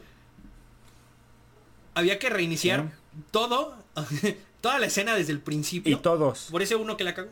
había 1.96 2.20
que 2.20 2.30
reiniciar 2.30 2.82
Sí. 3.14 3.20
todo, 3.32 3.76
toda 4.62 4.80
la 4.80 4.86
escena 4.88 5.16
desde 5.16 5.32
el 5.32 5.40
principio. 5.40 5.94
Y 5.98 6.00
todos, 6.00 6.48
Por 6.52 6.62
ese 6.62 6.76
uno 6.76 6.98
que 6.98 7.04
la 7.04 7.14
cagó. 7.14 7.30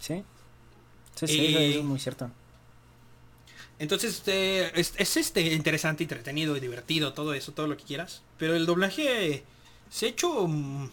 sí. 0.00 0.22
Sí, 1.14 1.26
sí, 1.26 1.38
Eh, 1.56 1.70
eso 1.70 1.78
es 1.80 1.84
muy 1.84 1.98
cierto. 1.98 2.30
Entonces, 3.80 4.22
eh, 4.26 4.70
es, 4.76 4.92
es, 4.96 5.16
este 5.16 5.40
interesante, 5.52 6.04
entretenido 6.04 6.56
y 6.56 6.60
divertido, 6.60 7.12
todo 7.12 7.34
eso, 7.34 7.52
todo 7.52 7.66
lo 7.66 7.76
que 7.76 7.82
quieras. 7.82 8.22
Pero 8.38 8.54
el 8.54 8.66
doblaje 8.66 9.42
se 9.90 10.06
ha 10.06 10.08
hecho... 10.10 10.46
mm, 10.46 10.88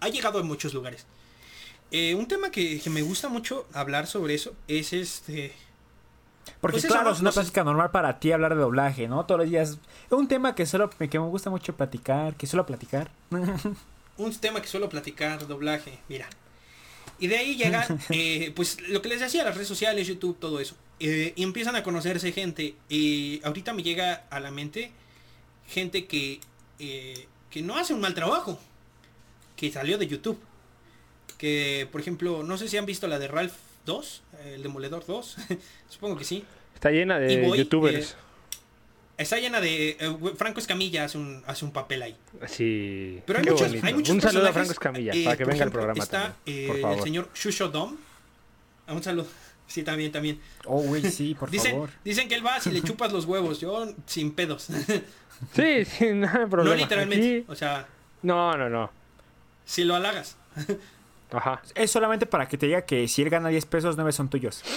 ha 0.00 0.08
llegado 0.08 0.38
a 0.38 0.42
muchos 0.42 0.72
lugares. 0.72 1.04
Eh, 1.92 2.14
un 2.14 2.26
tema 2.26 2.50
que, 2.50 2.80
que 2.80 2.90
me 2.90 3.02
gusta 3.02 3.28
mucho 3.28 3.66
hablar 3.72 4.06
sobre 4.06 4.34
eso 4.34 4.54
es 4.66 4.92
este... 4.92 5.52
Porque 6.60 6.78
Pues 6.80 6.86
claro, 6.86 7.12
es 7.12 7.20
una 7.20 7.28
No 7.28 7.32
sé- 7.32 7.40
plática 7.40 7.62
normal 7.62 7.90
para 7.92 8.18
ti 8.18 8.32
hablar 8.32 8.54
de 8.54 8.60
doblaje, 8.62 9.06
¿no? 9.08 9.24
Todos 9.26 9.42
los 9.42 9.50
días. 9.50 9.70
Es 10.06 10.12
un 10.12 10.26
tema 10.26 10.54
que 10.54 10.66
solo 10.66 10.90
que 10.90 11.18
me 11.20 11.26
gusta 11.26 11.50
mucho 11.50 11.76
platicar, 11.76 12.34
que 12.34 12.46
suelo 12.48 12.66
platicar. 12.66 13.10
un 14.16 14.34
tema 14.40 14.60
que 14.60 14.68
suelo 14.68 14.88
platicar, 14.88 15.46
doblaje, 15.46 15.98
mira. 16.08 16.28
Y 17.18 17.28
de 17.28 17.36
ahí 17.38 17.56
llega, 17.56 17.86
eh, 18.10 18.52
pues 18.56 18.80
lo 18.88 19.02
que 19.02 19.08
les 19.10 19.20
decía, 19.20 19.44
las 19.44 19.54
redes 19.54 19.68
sociales, 19.68 20.08
YouTube, 20.08 20.36
todo 20.38 20.58
eso. 20.60 20.74
Eh, 20.98 21.32
y 21.36 21.42
empiezan 21.44 21.76
a 21.76 21.82
conocerse 21.82 22.32
gente. 22.32 22.74
Y 22.88 23.40
ahorita 23.44 23.72
me 23.74 23.82
llega 23.82 24.24
a 24.30 24.40
la 24.40 24.50
mente 24.50 24.90
gente 25.68 26.06
que, 26.06 26.40
eh, 26.80 27.28
que 27.50 27.62
no 27.62 27.76
hace 27.76 27.92
un 27.94 28.00
mal 28.00 28.14
trabajo. 28.14 28.58
Que 29.56 29.70
salió 29.70 29.98
de 29.98 30.06
YouTube. 30.08 30.40
Que, 31.42 31.88
por 31.90 32.00
ejemplo, 32.00 32.44
no 32.44 32.56
sé 32.56 32.68
si 32.68 32.76
han 32.76 32.86
visto 32.86 33.08
la 33.08 33.18
de 33.18 33.26
Ralph 33.26 33.52
2, 33.84 34.22
el 34.44 34.62
Demoledor 34.62 35.04
2. 35.04 35.36
Supongo 35.88 36.16
que 36.16 36.22
sí. 36.24 36.44
Está 36.74 36.92
llena 36.92 37.18
de 37.18 37.42
voy, 37.44 37.58
youtubers. 37.58 38.12
eh, 38.12 38.16
Está 39.18 39.38
llena 39.40 39.60
de... 39.60 39.96
eh, 39.98 40.16
Franco 40.36 40.60
Escamilla 40.60 41.04
hace 41.04 41.18
un, 41.18 41.42
hace 41.48 41.64
un 41.64 41.72
papel 41.72 42.02
ahí. 42.02 42.16
Sí. 42.46 43.20
Pero 43.26 43.40
hay 43.40 43.44
muchos, 43.44 43.72
hay 43.82 43.92
muchos 43.94 44.14
Un 44.14 44.20
saludo 44.20 44.48
a 44.48 44.52
Franco 44.52 44.70
Escamilla 44.70 45.12
eh, 45.14 45.24
para 45.24 45.36
que 45.36 45.44
venga 45.44 45.64
al 45.64 45.72
programa 45.72 46.00
está 46.02 46.32
también. 46.44 46.64
eh, 46.64 46.66
por 46.68 46.76
el 46.76 46.82
favor. 46.82 47.02
señor 47.02 47.28
Shusho 47.34 47.68
Dom, 47.68 47.96
A 48.86 48.92
un 48.94 49.02
saludo. 49.02 49.26
Sí, 49.66 49.82
también, 49.84 50.12
también. 50.12 50.38
Oh, 50.66 50.82
güey, 50.82 51.02
sí, 51.10 51.34
por 51.34 51.50
Dicen, 51.50 51.72
favor. 51.72 51.90
dicen 52.04 52.28
que 52.28 52.34
él 52.34 52.44
va 52.46 52.60
si 52.60 52.70
le 52.70 52.82
chupas 52.82 53.10
los 53.12 53.24
huevos. 53.24 53.58
Yo 53.60 53.92
sin 54.06 54.30
pedos. 54.32 54.68
Sí, 55.56 55.84
sí, 55.86 56.10
no 56.12 56.28
hay 56.28 56.46
problema. 56.46 56.76
no 56.76 56.82
literalmente. 56.82 57.38
Aquí- 57.38 57.44
O 57.48 57.54
sea, 57.56 57.86
No, 58.22 58.56
no, 58.56 58.68
no. 58.70 58.90
si 59.64 59.82
lo 59.82 59.96
halagas. 59.96 60.36
Ajá. 61.32 61.62
Es 61.74 61.90
solamente 61.90 62.26
para 62.26 62.46
que 62.46 62.58
te 62.58 62.66
diga 62.66 62.82
que 62.82 63.08
si 63.08 63.22
él 63.22 63.30
gana 63.30 63.48
10 63.48 63.64
pesos, 63.66 63.96
9 63.96 64.12
son 64.12 64.28
tuyos. 64.28 64.62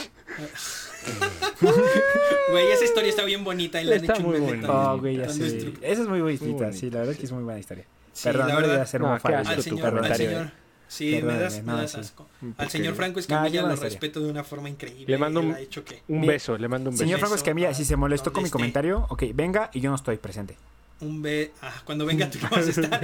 Güey, 2.52 2.72
esa 2.72 2.84
historia 2.86 3.10
está 3.10 3.24
bien 3.24 3.44
bonita 3.44 3.82
y 3.82 3.88
han 3.88 3.94
Está 3.94 4.14
hecho 4.14 4.24
muy 4.24 4.40
bonita. 4.40 4.68
Oh, 4.94 5.00
güey, 5.00 5.18
ya 5.18 5.30
sé. 5.30 5.74
Esa 5.82 6.02
es 6.02 6.08
muy 6.08 6.22
Muy 6.22 6.38
bonita, 6.38 6.46
bonita. 6.66 6.74
sí, 6.74 6.90
la 6.90 7.00
verdad 7.00 7.16
que 7.16 7.26
es 7.26 7.32
muy 7.32 7.44
buena 7.44 7.60
historia. 7.60 7.86
Sí, 8.14 8.24
Perdón, 8.24 8.48
la 8.48 8.54
no 8.56 8.60
verdad. 8.62 8.86
ser 8.88 9.02
No, 9.02 9.08
un 9.08 9.14
Al 9.14 9.56
tu 9.56 9.62
señor, 9.62 9.86
al 9.88 9.94
comentario, 9.96 10.30
señor. 10.30 10.52
Sí, 10.88 11.20
me 11.24 11.38
das, 11.40 11.56
me 11.58 11.64
no, 11.64 11.78
das 11.78 11.92
sí. 11.92 12.00
asco. 12.00 12.28
Al 12.58 12.70
señor 12.70 12.96
Franco 12.96 13.20
Escamilla 13.20 13.62
lo 13.64 13.76
respeto 13.76 14.20
de 14.22 14.30
una 14.30 14.44
forma 14.44 14.70
increíble. 14.70 15.06
Le 15.08 15.18
mando 15.18 15.40
un- 15.42 15.54
ha 15.54 15.60
hecho 15.60 15.84
que 15.84 16.02
Un 16.08 16.26
beso, 16.26 16.58
le 16.58 16.68
mando 16.68 16.90
un 16.92 16.96
beso. 16.96 17.04
Señor 17.04 17.20
Franco 17.20 17.36
Escamilla, 17.36 17.74
si 17.74 17.84
se 17.86 17.96
molestó 17.96 18.32
con 18.32 18.44
mi 18.44 18.50
comentario, 18.50 19.06
ok, 19.10 19.24
venga 19.34 19.70
y 19.74 19.80
yo 19.82 19.90
no 19.90 19.96
estoy 19.96 20.18
presente. 20.18 20.58
Un 21.02 21.22
be 21.22 21.52
ah, 21.62 21.82
cuando 21.86 22.06
venga 22.06 22.30
tú 22.30 22.40
no 22.44 22.50
vas 22.50 22.66
a 22.68 22.70
estar. 22.70 23.02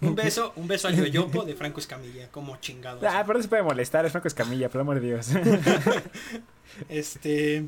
un 0.00 0.14
beso, 0.14 0.52
un 0.56 0.66
beso 0.68 0.88
al 0.88 0.96
yoyopo 0.96 1.44
de 1.44 1.54
Franco 1.54 1.78
Escamilla, 1.80 2.28
como 2.30 2.56
chingados. 2.58 3.02
Ah, 3.04 3.22
pero 3.26 3.38
no 3.38 3.42
se 3.42 3.48
puede 3.48 3.62
molestar, 3.62 4.04
es 4.06 4.12
Franco 4.12 4.28
Escamilla, 4.28 4.68
por 4.68 4.80
amor 4.80 5.00
de 5.00 5.06
Dios. 5.06 5.28
Este 6.88 7.64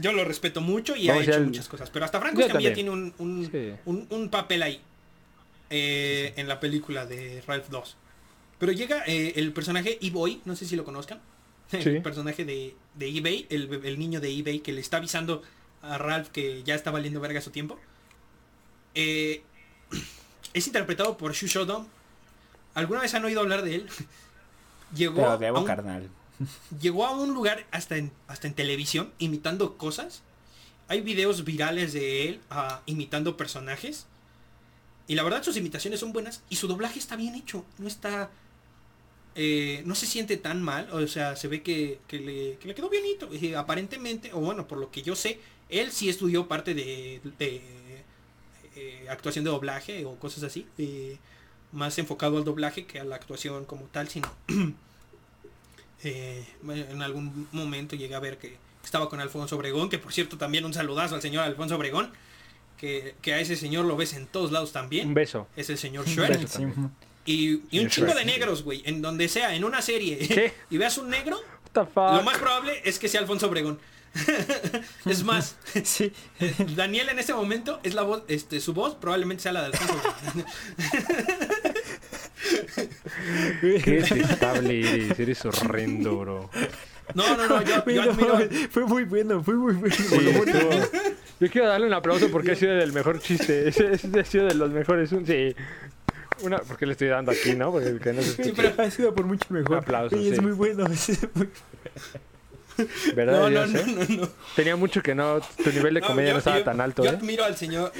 yo 0.00 0.12
lo 0.12 0.24
respeto 0.24 0.60
mucho 0.60 0.94
y 0.94 1.08
Vamos 1.08 1.26
ha 1.26 1.30
hecho 1.32 1.40
muchas 1.40 1.68
cosas, 1.68 1.90
pero 1.90 2.04
hasta 2.04 2.20
Franco 2.20 2.38
Yo 2.40 2.46
Escamilla 2.46 2.70
también. 2.70 2.74
tiene 2.74 2.90
un, 2.90 3.14
un, 3.18 3.50
Sí. 3.50 3.72
un- 3.86 4.06
un 4.10 4.28
papel 4.28 4.62
ahí 4.62 4.80
eh, 5.70 6.34
en 6.36 6.46
la 6.48 6.60
película 6.60 7.04
de 7.06 7.42
Ralph 7.46 7.68
2. 7.68 7.96
Pero 8.58 8.72
llega 8.72 9.02
eh, 9.06 9.32
el 9.36 9.52
personaje 9.52 9.98
E-Boy, 10.00 10.40
no 10.44 10.54
sé 10.56 10.66
si 10.66 10.76
lo 10.76 10.84
conozcan. 10.84 11.20
Sí. 11.70 11.78
El 11.78 12.02
personaje 12.02 12.44
de, 12.44 12.74
de 12.94 13.08
eBay, 13.18 13.46
el, 13.50 13.80
el 13.84 13.98
niño 13.98 14.20
de 14.20 14.30
eBay 14.38 14.60
que 14.60 14.72
le 14.72 14.80
está 14.80 14.98
avisando 14.98 15.42
a 15.82 15.98
Ralph 15.98 16.28
que 16.28 16.62
ya 16.62 16.74
está 16.76 16.90
valiendo 16.92 17.20
verga 17.20 17.40
su 17.40 17.50
tiempo. 17.50 17.78
Eh, 19.00 19.42
es 20.52 20.66
interpretado 20.66 21.16
por 21.16 21.32
Shu 21.32 21.46
Shodom. 21.46 21.86
¿Alguna 22.74 23.00
vez 23.00 23.14
han 23.14 23.24
oído 23.24 23.40
hablar 23.40 23.62
de 23.62 23.76
él? 23.76 23.88
Llegó, 24.96 25.14
Pero 25.14 25.30
a 25.30 25.38
debo, 25.38 25.60
un, 25.60 25.64
carnal. 25.64 26.08
llegó 26.80 27.06
a 27.06 27.12
un 27.12 27.32
lugar 27.32 27.64
hasta 27.70 27.96
en, 27.96 28.10
hasta 28.26 28.48
en 28.48 28.54
televisión 28.54 29.12
imitando 29.18 29.76
cosas. 29.76 30.22
Hay 30.88 31.00
videos 31.00 31.44
virales 31.44 31.92
de 31.92 32.28
él 32.28 32.40
ah, 32.50 32.82
imitando 32.86 33.36
personajes. 33.36 34.06
Y 35.06 35.14
la 35.14 35.22
verdad 35.22 35.44
sus 35.44 35.56
imitaciones 35.56 36.00
son 36.00 36.12
buenas 36.12 36.42
y 36.48 36.56
su 36.56 36.66
doblaje 36.66 36.98
está 36.98 37.14
bien 37.14 37.36
hecho. 37.36 37.64
No 37.78 37.86
está... 37.86 38.30
eh, 39.36 39.82
no 39.86 39.94
se 39.94 40.06
siente 40.06 40.36
tan 40.38 40.60
mal. 40.62 40.88
O 40.90 41.06
sea, 41.06 41.36
se 41.36 41.46
ve 41.46 41.62
que, 41.62 42.00
que 42.08 42.18
le, 42.18 42.56
que 42.58 42.66
le 42.66 42.74
quedó 42.74 42.88
bienito. 42.90 43.32
Y 43.32 43.54
aparentemente, 43.54 44.32
o 44.32 44.40
bueno, 44.40 44.66
por 44.66 44.78
lo 44.78 44.90
que 44.90 45.02
yo 45.02 45.14
sé, 45.14 45.38
él 45.68 45.92
sí 45.92 46.08
estudió 46.08 46.48
parte 46.48 46.74
de, 46.74 47.20
de, 47.38 47.62
eh, 48.78 49.06
actuación 49.08 49.44
de 49.44 49.50
doblaje 49.50 50.04
o 50.04 50.16
cosas 50.16 50.44
así. 50.44 50.66
eh, 50.78 51.18
más 51.72 51.98
enfocado 51.98 52.38
al 52.38 52.44
doblaje 52.44 52.86
que 52.86 52.98
a 53.00 53.04
la 53.04 53.16
actuación 53.16 53.64
como 53.66 53.84
tal, 53.86 54.08
sino... 54.08 54.30
eh, 56.04 56.44
en 56.68 57.02
algún 57.02 57.48
momento 57.52 57.96
llegué 57.96 58.14
a 58.14 58.20
ver 58.20 58.38
que 58.38 58.56
estaba 58.84 59.08
con 59.08 59.20
Alfonso 59.20 59.56
Obregón, 59.56 59.90
que 59.90 59.98
por 59.98 60.12
cierto 60.12 60.38
también 60.38 60.64
un 60.64 60.72
saludazo 60.72 61.14
al 61.14 61.22
señor 61.22 61.44
Alfonso 61.44 61.76
Obregón, 61.76 62.10
que, 62.78 63.14
que 63.22 63.34
a 63.34 63.40
ese 63.40 63.56
señor 63.56 63.84
lo 63.84 63.96
ves 63.96 64.14
en 64.14 64.26
todos 64.26 64.52
lados 64.52 64.70
Un 64.70 64.74
también. 64.74 65.14
beso. 65.14 65.48
Es 65.56 65.68
el 65.68 65.78
señor 65.78 66.06
Un 66.06 66.12
Shrek. 66.14 66.46
Sí, 66.46 66.62
Y, 67.26 67.60
y 67.70 67.80
un 67.80 67.88
chingo 67.90 68.14
de 68.14 68.24
negros, 68.24 68.62
güey. 68.62 68.82
En 68.86 69.02
donde 69.02 69.28
sea, 69.28 69.54
en 69.54 69.64
una 69.64 69.82
serie. 69.82 70.16
¿Qué? 70.18 70.54
y 70.70 70.78
veas 70.78 70.96
un 70.96 71.10
negro, 71.10 71.38
lo 71.74 72.22
más 72.22 72.38
probable 72.38 72.80
es 72.84 72.98
que 72.98 73.08
sea 73.08 73.20
Alfonso 73.20 73.46
Obregón. 73.48 73.78
es 75.06 75.22
más, 75.24 75.56
sí. 75.84 76.12
Daniel 76.76 77.08
en 77.10 77.18
este 77.18 77.34
momento 77.34 77.80
es 77.82 77.94
la 77.94 78.02
voz, 78.02 78.22
este, 78.28 78.60
su 78.60 78.72
voz 78.74 78.94
probablemente 78.96 79.42
sea 79.44 79.52
la 79.52 79.60
de 79.62 79.66
Alfonso 79.66 79.94
Obregón. 79.94 80.44
Qué 83.60 84.02
detestable 84.02 84.80
eres. 84.80 85.18
Eres 85.18 85.44
horrendo, 85.44 86.18
bro. 86.18 86.50
No, 87.14 87.36
no, 87.36 87.48
no, 87.48 87.62
yo, 87.62 87.84
yo 87.86 88.04
no 88.04 88.14
fue 88.70 88.84
muy 88.84 89.04
bueno, 89.04 89.42
fue 89.42 89.54
muy 89.54 89.74
bueno. 89.74 89.94
Sí, 89.94 90.04
Yo 91.40 91.50
quiero 91.50 91.68
darle 91.68 91.86
un 91.86 91.94
aplauso 91.94 92.28
porque 92.30 92.52
ha 92.52 92.54
sido 92.56 92.74
del 92.74 92.92
mejor 92.92 93.20
chiste. 93.20 93.68
Ese, 93.68 93.92
ese 93.92 94.20
ha 94.20 94.24
sido 94.24 94.46
de 94.46 94.54
los 94.54 94.70
mejores. 94.70 95.12
Un- 95.12 95.26
Sí. 95.26 95.54
Una, 96.40 96.58
porque 96.58 96.86
le 96.86 96.92
estoy 96.92 97.08
dando 97.08 97.32
aquí, 97.32 97.56
¿no? 97.56 97.72
Porque 97.72 97.88
el 97.88 97.98
que 97.98 98.12
no 98.12 98.22
se 98.22 98.44
Sí, 98.44 98.52
pero- 98.54 98.72
ha 98.80 98.88
sido 98.92 99.12
por 99.12 99.24
mucho 99.26 99.44
mejor. 99.50 99.72
Un 99.72 99.76
aplauso, 99.78 100.14
Güey, 100.16 100.28
Es 100.28 100.36
sí. 100.36 100.40
muy 100.40 100.52
bueno. 100.52 100.86
es 100.86 101.18
muy- 101.34 101.48
¿Verdad? 103.14 103.32
No, 103.40 103.50
no, 103.50 103.66
Dios, 103.66 103.70
no, 103.70 103.78
eh? 104.02 104.06
no, 104.08 104.16
no. 104.22 104.28
Tenía 104.56 104.76
mucho 104.76 105.02
que 105.02 105.14
no. 105.14 105.40
Tu 105.62 105.70
nivel 105.72 105.94
de 105.94 106.00
comedia 106.00 106.32
no 106.32 106.38
estaba 106.38 106.62
tan 106.64 106.80
alto, 106.80 107.04
Yo 107.04 107.10
¿eh? 107.10 107.14
admiro 107.16 107.44
al 107.44 107.56
señor, 107.56 107.92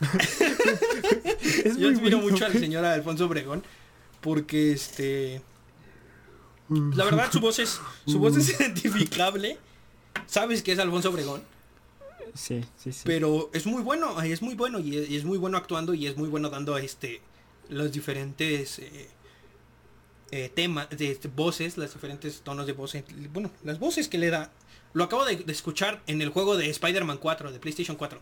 yo 1.78 1.88
admiro 1.88 2.18
mucho 2.18 2.44
al 2.46 2.52
señor 2.52 2.84
Alfonso 2.84 3.26
Obregón 3.26 3.62
porque 4.20 4.72
este 4.72 5.40
la 6.68 7.04
verdad 7.04 7.30
su 7.30 7.40
voz 7.40 7.58
es 7.58 7.80
su 8.06 8.18
voz 8.18 8.36
es 8.36 8.60
identificable. 8.60 9.58
Sabes 10.26 10.62
que 10.62 10.72
es 10.72 10.78
Alfonso 10.78 11.10
Obregón, 11.10 11.42
Sí, 12.34 12.64
sí, 12.76 12.92
sí. 12.92 13.02
pero 13.04 13.50
es 13.52 13.66
muy 13.66 13.82
bueno, 13.82 14.20
es 14.22 14.42
muy 14.42 14.54
bueno 14.54 14.80
y 14.80 14.96
es, 14.96 15.10
y 15.10 15.16
es 15.16 15.24
muy 15.24 15.38
bueno 15.38 15.56
actuando 15.56 15.94
y 15.94 16.06
es 16.06 16.16
muy 16.16 16.28
bueno 16.28 16.50
dando 16.50 16.76
este 16.78 17.20
los 17.68 17.92
diferentes 17.92 18.78
eh, 18.78 19.08
eh, 20.30 20.50
temas, 20.54 20.88
de, 20.90 21.18
voces, 21.34 21.76
las 21.76 21.92
diferentes 21.92 22.40
tonos 22.40 22.66
de 22.66 22.72
voz, 22.72 22.94
eh, 22.94 23.04
bueno, 23.32 23.50
las 23.64 23.78
voces 23.78 24.08
que 24.08 24.18
le 24.18 24.30
da. 24.30 24.50
Lo 24.92 25.04
acabo 25.04 25.24
de, 25.24 25.36
de 25.36 25.52
escuchar 25.52 26.02
en 26.06 26.22
el 26.22 26.30
juego 26.30 26.56
de 26.56 26.70
Spider-Man 26.70 27.18
4, 27.18 27.52
de 27.52 27.58
PlayStation 27.58 27.96
4. 27.96 28.20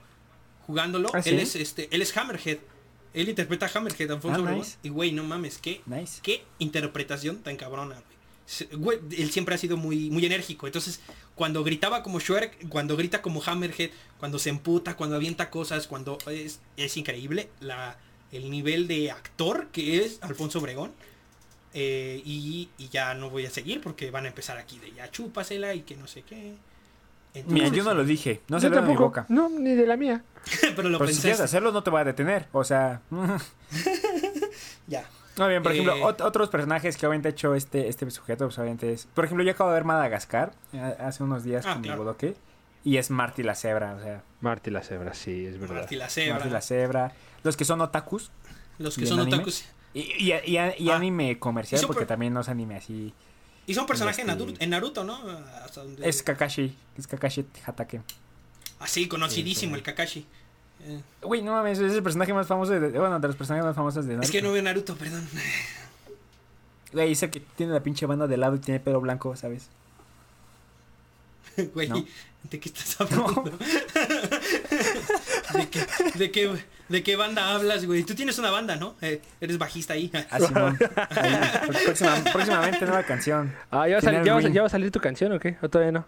Jugándolo, 0.67 1.11
¿Ah, 1.15 1.23
él 1.25 1.39
es 1.39 1.57
este, 1.57 1.89
él 1.91 2.03
es 2.03 2.17
Hammerhead. 2.17 2.59
Él 3.13 3.29
interpreta 3.29 3.67
a 3.67 3.71
Hammerhead, 3.73 4.11
Alfonso 4.11 4.45
Ah, 4.45 4.53
nice. 4.53 4.77
Y 4.83 4.89
güey, 4.89 5.13
no 5.13 5.23
mames, 5.23 5.59
qué, 5.59 5.83
Nice. 5.87 6.21
qué 6.23 6.45
interpretación 6.59 7.39
tan 7.43 7.57
cabrona, 7.57 8.03
güey, 8.73 8.99
él 9.17 9.31
siempre 9.31 9.55
ha 9.55 9.59
sido 9.59 9.77
muy, 9.77 10.11
muy 10.11 10.27
enérgico. 10.27 10.67
Entonces, 10.67 11.01
cuando 11.35 11.65
gritaba 11.65 12.03
como 12.03 12.21
Shrek, 12.21 12.69
cuando 12.69 12.97
grita 12.97 13.23
como 13.23 13.43
Hammerhead, 13.45 13.91
cuando 14.19 14.39
se 14.39 14.51
emputa, 14.51 14.97
cuando 14.97 15.17
avienta 15.17 15.51
cosas, 15.51 15.87
cuando 15.87 16.19
es, 16.27 16.61
es 16.77 16.97
increíble 16.97 17.49
la, 17.61 17.99
el 18.33 18.51
nivel 18.51 18.87
de 18.87 19.11
actor 19.11 19.69
que 19.73 20.05
es 20.05 20.19
Alfonso 20.23 20.59
Obregón. 20.59 20.93
Eh, 21.77 22.23
y, 22.25 22.71
y 22.79 22.89
ya 22.89 23.15
no 23.15 23.31
voy 23.31 23.47
a 23.47 23.51
seguir 23.51 23.81
porque 23.81 24.11
van 24.13 24.25
a 24.27 24.29
empezar 24.29 24.57
aquí 24.59 24.79
de 24.79 24.93
ya 24.93 25.11
chúpasela 25.11 25.75
y 25.75 25.81
que 25.83 25.97
no 25.97 26.07
sé 26.07 26.23
qué. 26.23 26.55
Mira, 27.47 27.67
yo 27.67 27.83
no 27.83 27.95
lo 27.95 28.05
dije. 28.05 28.43
No 28.47 28.61
se 28.61 28.69
lo 28.71 28.77
de 28.77 28.83
mi 28.83 28.95
boca. 28.97 29.27
No, 29.29 29.49
ni 29.49 29.75
de 29.75 29.87
la 29.87 29.97
mía. 29.97 30.23
pero 30.77 30.89
lo 30.89 30.99
Pero 30.99 31.11
si 31.11 31.21
quieres 31.21 31.41
hacerlo, 31.41 31.73
no 31.73 31.83
te 31.83 31.91
voy 31.91 32.01
a 32.03 32.05
detener. 32.05 32.47
O 32.53 32.63
sea. 32.65 33.01
Ya. 34.87 35.05
No, 35.37 35.49
bien, 35.49 35.65
por 35.65 35.73
Eh, 35.73 35.81
ejemplo, 35.81 35.97
ot- 36.09 36.21
otros 36.25 36.49
personajes 36.49 36.97
que 36.97 37.09
obviamente 37.09 37.27
ha 37.27 37.33
hecho 37.33 37.57
este, 37.57 37.89
este 37.89 38.09
sujeto, 38.13 38.45
pues 38.47 38.57
obviamente 38.61 38.93
es. 38.93 39.07
Por 39.07 39.25
ejemplo, 39.25 39.43
yo 39.45 39.51
acabo 39.51 39.71
de 39.71 39.75
ver 39.75 39.85
Madagascar 39.85 40.53
eh, 40.73 40.79
hace 41.01 41.25
unos 41.25 41.43
días 41.43 41.67
Ah, 41.67 41.73
con 41.73 41.81
mi 41.83 41.89
claro. 41.89 42.05
bodoque. 42.05 42.37
Y 42.85 42.99
es 42.99 43.11
Marty 43.11 43.43
la 43.43 43.57
cebra, 43.57 43.97
o 43.97 44.01
sea, 44.01 44.23
Marty 44.43 44.71
la 44.71 44.85
cebra, 44.85 45.13
sí, 45.13 45.45
es 45.47 45.59
verdad. 45.59 45.75
Marty 45.81 45.97
la 45.97 46.09
cebra. 46.09 46.35
Marty 46.35 46.51
la 46.51 46.61
cebra. 46.61 47.13
Los 47.43 47.57
que 47.57 47.65
son 47.65 47.81
otakus. 47.81 48.31
Los 48.79 48.95
que 48.95 49.03
¿Y 49.03 49.07
son 49.09 49.19
anime? 49.19 49.35
otakus. 49.39 49.65
Y, 49.95 50.01
y, 50.01 50.33
y- 50.33 50.59
y 50.79 50.91
Ah. 50.91 50.97
anime 50.97 51.39
comercial, 51.39 51.81
porque 51.87 52.05
también 52.05 52.35
no 52.35 52.41
es 52.41 52.49
anime 52.49 52.77
así. 52.77 53.15
Y 53.67 53.73
son 53.75 53.87
personajes 53.87 54.19
en, 54.19 54.29
Este- 54.29 54.41
Naruto, 54.45 54.63
en 54.63 54.71
Naruto, 54.71 55.05
¿no? 55.05 55.15
Hasta 55.65 55.83
donde- 55.83 56.07
Es 56.09 56.23
Kakashi. 56.23 56.77
Es 56.99 57.07
Kakashi 57.07 57.47
Hatake. 57.65 58.03
Así, 58.81 59.09
conocidísimo 59.09 59.77
Sí, 59.77 59.77
sí. 59.77 59.79
el 59.79 59.83
Kakashi. 59.83 60.27
Eh, 60.87 61.01
Uy, 61.23 61.41
no 61.41 61.53
mames, 61.53 61.79
es 61.79 61.93
el 61.95 62.03
personaje 62.03 62.35
más 62.35 62.47
famoso 62.47 62.73
de. 62.73 62.91
Bueno, 62.99 63.19
de 63.21 63.27
los 63.29 63.37
personajes 63.37 63.65
más 63.65 63.75
famosos 63.77 64.05
de 64.05 64.15
Naruto. 64.15 64.27
es 64.27 64.31
que 64.33 64.43
no 64.43 64.53
veo 64.53 64.63
Naruto, 64.63 64.97
perdón. 64.97 65.27
Güey, 66.93 67.09
dice 67.09 67.31
que 67.31 67.41
tiene 67.41 67.73
la 67.73 67.83
pinche 67.83 68.05
banda 68.07 68.27
de 68.27 68.37
lado 68.37 68.57
y 68.57 68.59
tiene 68.59 68.81
pelo 68.81 69.01
blanco, 69.01 69.35
¿sabes? 69.37 69.69
Güey, 71.75 71.89
No. 71.89 72.05
¿de 72.51 72.61
qué 72.61 72.69
estás 72.69 73.01
hablando? 73.01 73.43
¿De, 75.55 75.69
qué, 75.71 75.87
de, 76.19 76.31
qué, 76.31 76.65
¿De 76.95 77.03
qué 77.03 77.17
banda 77.17 77.53
hablas, 77.55 77.85
güey? 77.87 78.05
Tú 78.05 78.15
tienes 78.15 78.39
una 78.39 78.53
banda, 78.53 78.77
¿no? 78.77 78.95
Eh, 79.03 79.21
eres 79.41 79.59
bajista 79.59 79.95
ahí. 79.95 80.13
Ah, 80.31 80.39
Simón. 80.39 80.79
Próxima- 81.85 82.23
próximamente 82.33 82.87
nueva 82.87 83.03
canción. 83.03 83.53
Ah, 83.69 83.89
¿ya 83.89 83.97
va, 83.99 84.23
ya, 84.23 84.35
va, 84.35 84.41
ya 84.43 84.61
va 84.61 84.67
a 84.69 84.71
salir 84.71 84.93
tu 84.93 85.01
canción 85.01 85.33
o 85.33 85.41
qué? 85.41 85.57
¿O 85.61 85.69
todavía 85.69 85.91
no? 85.91 86.07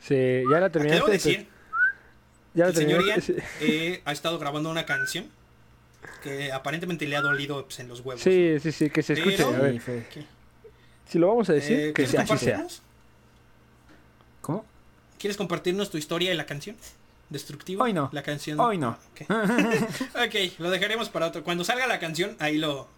Sí, 0.00 0.42
ya 0.50 0.60
la 0.60 0.70
terminaste. 0.70 1.02
Quiero 1.04 1.12
decir 1.12 1.48
ya 2.54 2.64
la 2.64 2.70
el 2.70 2.76
señor 2.76 3.04
Ian 3.04 3.22
eh, 3.60 4.00
ha 4.06 4.12
estado 4.12 4.38
grabando 4.38 4.70
una 4.70 4.86
canción 4.86 5.26
que 6.22 6.52
aparentemente 6.52 7.06
le 7.06 7.16
ha 7.16 7.20
dolido 7.20 7.64
pues, 7.66 7.78
en 7.80 7.88
los 7.88 8.00
huevos. 8.00 8.22
Sí, 8.22 8.56
sí, 8.60 8.72
sí, 8.72 8.88
que 8.88 9.02
se 9.02 9.12
escuche. 9.12 9.36
Pero- 9.36 9.54
A 9.56 9.58
ver, 9.58 9.82
si 11.06 11.18
lo 11.18 11.28
vamos 11.28 11.50
a 11.50 11.52
decir, 11.52 11.78
Eh, 11.78 11.86
que 11.88 12.04
¿quieres 12.06 12.10
sea- 12.12 12.22
así 12.22 12.38
sea. 12.38 12.66
¿Cómo? 14.40 14.64
¿Quieres 15.18 15.36
compartirnos 15.36 15.90
tu 15.90 15.98
historia 15.98 16.32
y 16.32 16.36
la 16.36 16.46
canción? 16.46 16.76
¿Destructivo? 17.30 17.82
Hoy 17.82 17.92
no. 17.92 18.08
La 18.12 18.22
canción. 18.22 18.58
Hoy 18.60 18.78
no. 18.78 18.96
Ah, 19.28 19.44
Ok, 20.14 20.26
Ok, 20.26 20.58
lo 20.58 20.70
dejaremos 20.70 21.08
para 21.08 21.26
otro. 21.26 21.42
Cuando 21.42 21.64
salga 21.64 21.86
la 21.86 21.98
canción, 21.98 22.36
ahí 22.38 22.58
lo, 22.58 22.88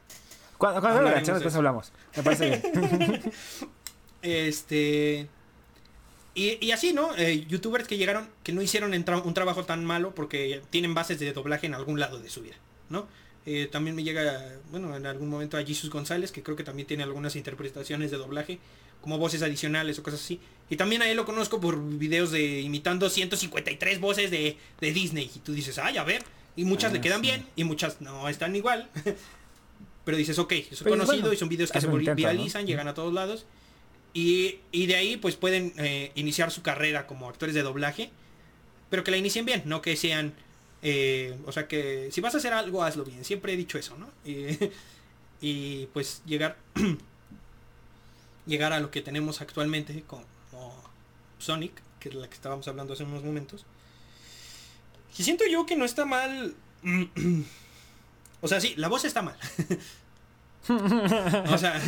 Cuando, 0.59 0.81
cuando 0.81 1.03
la 1.03 1.15
de 1.15 1.33
después 1.33 1.55
hablamos. 1.55 1.93
Me 2.17 2.23
parece 2.23 2.49
bien. 2.49 3.23
Este. 4.23 5.29
Y, 6.35 6.65
y 6.65 6.73
así, 6.73 6.93
¿no? 6.93 7.17
Eh, 7.17 7.47
Youtubers 7.47 7.87
que 7.87 7.97
llegaron, 7.97 8.29
que 8.43 8.53
no 8.53 8.63
hicieron 8.63 8.93
un 8.93 9.35
trabajo 9.35 9.65
tan 9.65 9.85
malo 9.85 10.15
porque 10.15 10.63
tienen 10.71 10.95
bases 10.95 11.19
de 11.19 11.33
doblaje 11.33 11.67
en 11.67 11.75
algún 11.75 11.99
lado 11.99 12.19
de 12.19 12.29
su 12.29 12.43
vida, 12.43 12.57
¿no? 12.91 13.07
Eh, 13.47 13.69
también 13.71 13.97
me 13.97 14.05
llega, 14.05 14.57
bueno, 14.71 14.95
en 14.95 15.07
algún 15.07 15.29
momento 15.31 15.57
a 15.57 15.65
Jesus 15.65 15.89
González, 15.91 16.33
que 16.33 16.43
creo 16.43 16.55
que 16.55 16.65
también 16.65 16.87
tiene 16.87 17.03
algunas 17.03 17.35
interpretaciones 17.35 18.11
de 18.11 18.19
doblaje, 18.19 18.59
como 19.01 19.19
voces 19.19 19.43
adicionales 19.43 19.99
o 19.99 20.03
cosas 20.03 20.21
así. 20.21 20.41
Y 20.71 20.77
también 20.77 21.01
a 21.03 21.09
él 21.11 21.17
lo 21.17 21.25
conozco 21.25 21.61
por 21.61 21.83
videos 21.83 22.31
de 22.31 22.61
imitando 22.61 23.09
153 23.09 24.01
voces 24.01 24.31
de, 24.31 24.57
de 24.81 24.93
Disney. 24.93 25.31
Y 25.35 25.39
tú 25.39 25.53
dices, 25.53 25.79
ay, 25.79 25.97
a 25.97 26.05
ver. 26.05 26.23
Y 26.57 26.65
muchas 26.65 26.91
Ah, 26.91 26.95
le 26.95 27.01
quedan 27.01 27.21
sí. 27.21 27.29
bien 27.29 27.47
y 27.57 27.65
muchas 27.65 28.01
no 28.01 28.29
están 28.29 28.55
igual. 28.57 28.91
Pero 30.05 30.17
dices, 30.17 30.39
ok, 30.39 30.53
es 30.53 30.67
Pues, 30.69 30.83
conocido 30.83 31.21
bueno, 31.21 31.33
y 31.33 31.37
son 31.37 31.49
videos 31.49 31.71
que 31.71 31.81
se 31.81 31.87
intento, 31.87 32.11
¿no? 32.11 32.17
viralizan, 32.17 32.67
llegan 32.67 32.89
a 32.89 32.95
todos 32.95 33.13
lados. 33.15 33.47
Y, 34.15 34.57
y 34.73 34.87
de 34.87 34.97
ahí 34.97 35.17
pues 35.17 35.37
pueden 35.37 35.73
eh, 35.77 36.13
iniciar 36.15 36.51
su 36.51 36.63
carrera 36.63 37.07
como 37.07 37.29
actores 37.29 37.55
de 37.55 37.63
doblaje. 37.63 38.11
Pero 38.91 39.05
que 39.05 39.11
la 39.11 39.19
inicien 39.19 39.45
bien, 39.45 39.63
no 39.67 39.83
que 39.83 39.97
sean... 39.97 40.35
eh, 40.83 41.37
o 41.47 41.53
sea 41.53 41.69
que 41.69 42.09
si 42.11 42.21
vas 42.21 42.35
a 42.35 42.39
hacer 42.39 42.53
algo, 42.55 42.83
hazlo 42.83 43.05
bien. 43.05 43.25
Siempre 43.25 43.53
he 43.53 43.57
dicho 43.57 43.79
eso, 43.79 43.97
¿no? 43.99 44.11
Y, 44.25 44.59
y, 45.41 45.87
pues 45.93 46.23
llegar... 46.27 46.57
llegar 48.49 48.73
a 48.73 48.81
lo 48.81 48.91
que 48.91 49.03
tenemos 49.03 49.41
actualmente 49.41 50.03
como 50.03 50.25
Sonic, 51.39 51.73
que 52.01 52.09
es 52.09 52.15
la 52.17 52.29
que 52.29 52.35
estábamos 52.35 52.67
hablando 52.67 52.95
hace 52.95 53.05
unos 53.05 53.23
momentos. 53.23 53.65
Y 55.17 55.23
siento 55.23 55.45
yo 55.47 55.67
que 55.67 55.77
no 55.77 55.85
está 55.85 56.05
mal... 56.05 56.55
o 58.41 58.49
sea, 58.49 58.61
sí, 58.61 58.75
la 58.77 58.89
voz 58.89 59.05
está 59.05 59.23
mal. 59.23 59.37
o 60.69 61.59
sea, 61.59 61.81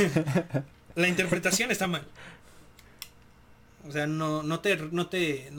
la 0.95 1.09
interpretación 1.09 1.71
está 1.71 1.87
mal. 1.87 2.07
O 3.89 3.93
sea, 3.93 4.07
no, 4.07 4.43
no 4.43 4.61
te, 4.61 4.77
no 4.77 5.09
te, 5.09 5.51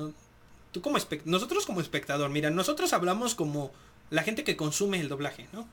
tú 0.72 0.82
como 0.82 0.98
nosotros 1.26 1.66
como 1.66 1.82
espectador, 1.82 2.30
mira, 2.30 2.50
nosotros 2.50 2.94
hablamos 2.94 3.36
como 3.36 3.72
la 4.10 4.24
gente 4.24 4.44
que 4.44 4.56
consume 4.56 5.00
el 5.00 5.10
doblaje, 5.10 5.48
¿no? 5.54 5.68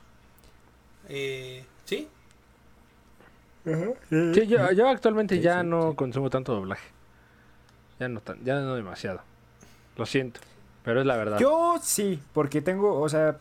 Eh, 1.09 1.65
¿Sí? 1.85 2.09
Sí, 4.11 4.47
yo, 4.47 4.73
yo 4.73 4.89
actualmente 4.89 5.37
Sí, 5.37 5.41
ya 5.43 5.61
sí, 5.63 5.67
no 5.67 5.95
consumo 5.95 6.31
tanto 6.31 6.55
doblaje. 6.55 6.89
Ya 8.01 8.09
no 8.09 8.21
tan, 8.21 8.43
ya 8.45 8.61
no 8.61 8.75
demasiado. 8.75 9.21
Lo 9.97 10.07
siento, 10.07 10.41
pero 10.85 11.01
es 11.01 11.07
la 11.07 11.17
verdad. 11.17 11.39
Yo 11.39 11.77
sí, 11.83 12.21
porque 12.33 12.63
tengo, 12.63 13.01
o 13.01 13.09
sea, 13.09 13.39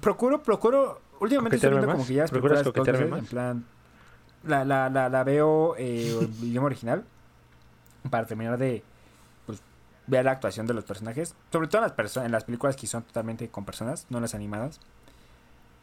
procuro, 0.00 0.42
procuro, 0.42 1.00
últimamente 1.20 1.56
estoy 1.56 1.70
¿Coquetearme 1.70 1.86
viendo 1.86 1.92
como 1.92 2.06
que 2.06 2.14
ya 2.14 2.26
¿Procuras 2.26 2.62
coquetearme 2.62 3.06
más? 3.06 3.18
en 3.20 3.26
plan, 3.26 3.64
la, 4.44 4.64
la, 4.64 4.88
la, 4.88 5.08
la 5.08 5.24
veo 5.24 5.74
eh, 5.76 6.16
en 6.20 6.32
idioma 6.46 6.66
original 6.66 7.04
para 8.10 8.26
terminar 8.26 8.56
de 8.58 8.82
pues, 9.46 9.60
ver 10.06 10.24
la 10.24 10.32
actuación 10.32 10.66
de 10.66 10.74
los 10.74 10.84
personajes, 10.84 11.34
sobre 11.50 11.68
todo 11.68 11.84
en 11.84 11.92
las, 11.96 12.16
en 12.16 12.32
las 12.32 12.44
películas 12.44 12.76
que 12.76 12.86
son 12.86 13.02
totalmente 13.02 13.48
con 13.48 13.64
personas, 13.64 14.06
no 14.10 14.20
las 14.20 14.34
animadas. 14.34 14.80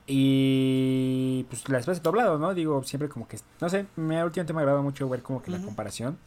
Y 0.08 1.46
pues 1.50 1.68
las 1.68 1.86
veces 1.86 2.04
doblado, 2.04 2.38
¿no? 2.38 2.54
Digo, 2.54 2.84
siempre 2.84 3.10
como 3.10 3.28
que, 3.28 3.40
no 3.60 3.70
sé, 3.70 3.88
me 3.96 4.24
últimamente 4.24 4.54
me 4.54 4.62
agrada 4.62 4.82
mucho 4.82 5.10
ver 5.10 5.24
como 5.24 5.42
que 5.42 5.52
la 5.52 5.60
comparación. 5.60 6.18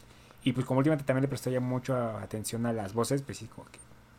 Y 0.43 0.53
pues 0.53 0.67
como 0.67 0.79
últimamente 0.79 1.07
también 1.07 1.23
le 1.23 1.29
presté 1.29 1.53
ya 1.53 1.61
mucho 1.61 1.95
atención 1.97 2.67
a 2.67 2.73
las 2.73 2.95
voces, 2.95 3.23
pues 3.23 3.39
sí, 3.39 3.47
como 3.47 3.71
que... 3.71 3.79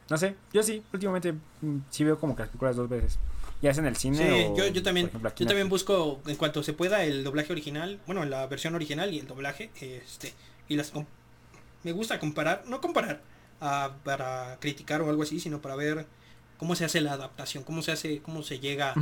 No 0.09 0.17
sé, 0.17 0.35
yo 0.53 0.63
sí, 0.63 0.83
últimamente 0.91 1.33
mm, 1.33 1.77
sí 1.89 2.03
veo 2.03 2.19
como 2.19 2.35
que 2.35 2.41
las 2.41 2.49
películas 2.49 2.75
dos 2.75 2.89
veces. 2.89 3.19
Ya 3.61 3.73
sea 3.73 3.81
en 3.81 3.87
el 3.87 3.95
cine 3.95 4.17
Sí, 4.17 4.45
o, 4.49 4.55
yo, 4.55 4.67
yo 4.67 4.81
también, 4.81 5.07
ejemplo, 5.07 5.31
yo 5.35 5.45
también 5.45 5.69
busco 5.69 6.21
en 6.25 6.35
cuanto 6.35 6.63
se 6.63 6.73
pueda 6.73 7.03
el 7.03 7.23
doblaje 7.23 7.51
original, 7.51 7.99
bueno, 8.05 8.23
la 8.25 8.47
versión 8.47 8.73
original 8.75 9.13
y 9.13 9.19
el 9.19 9.27
doblaje, 9.27 9.69
este, 9.81 10.33
y 10.67 10.77
las 10.77 10.93
me 11.83 11.91
gusta 11.91 12.19
comparar, 12.19 12.63
no 12.67 12.81
comparar 12.81 13.21
para 13.59 14.57
criticar 14.59 15.01
o 15.01 15.09
algo 15.09 15.23
así, 15.23 15.39
sino 15.39 15.61
para 15.61 15.75
ver 15.75 16.07
cómo 16.57 16.75
se 16.75 16.85
hace 16.85 17.01
la 17.01 17.13
adaptación, 17.13 17.63
cómo 17.63 17.81
se 17.81 17.91
hace, 17.91 18.21
cómo 18.21 18.43
se 18.43 18.59
llega. 18.59 18.93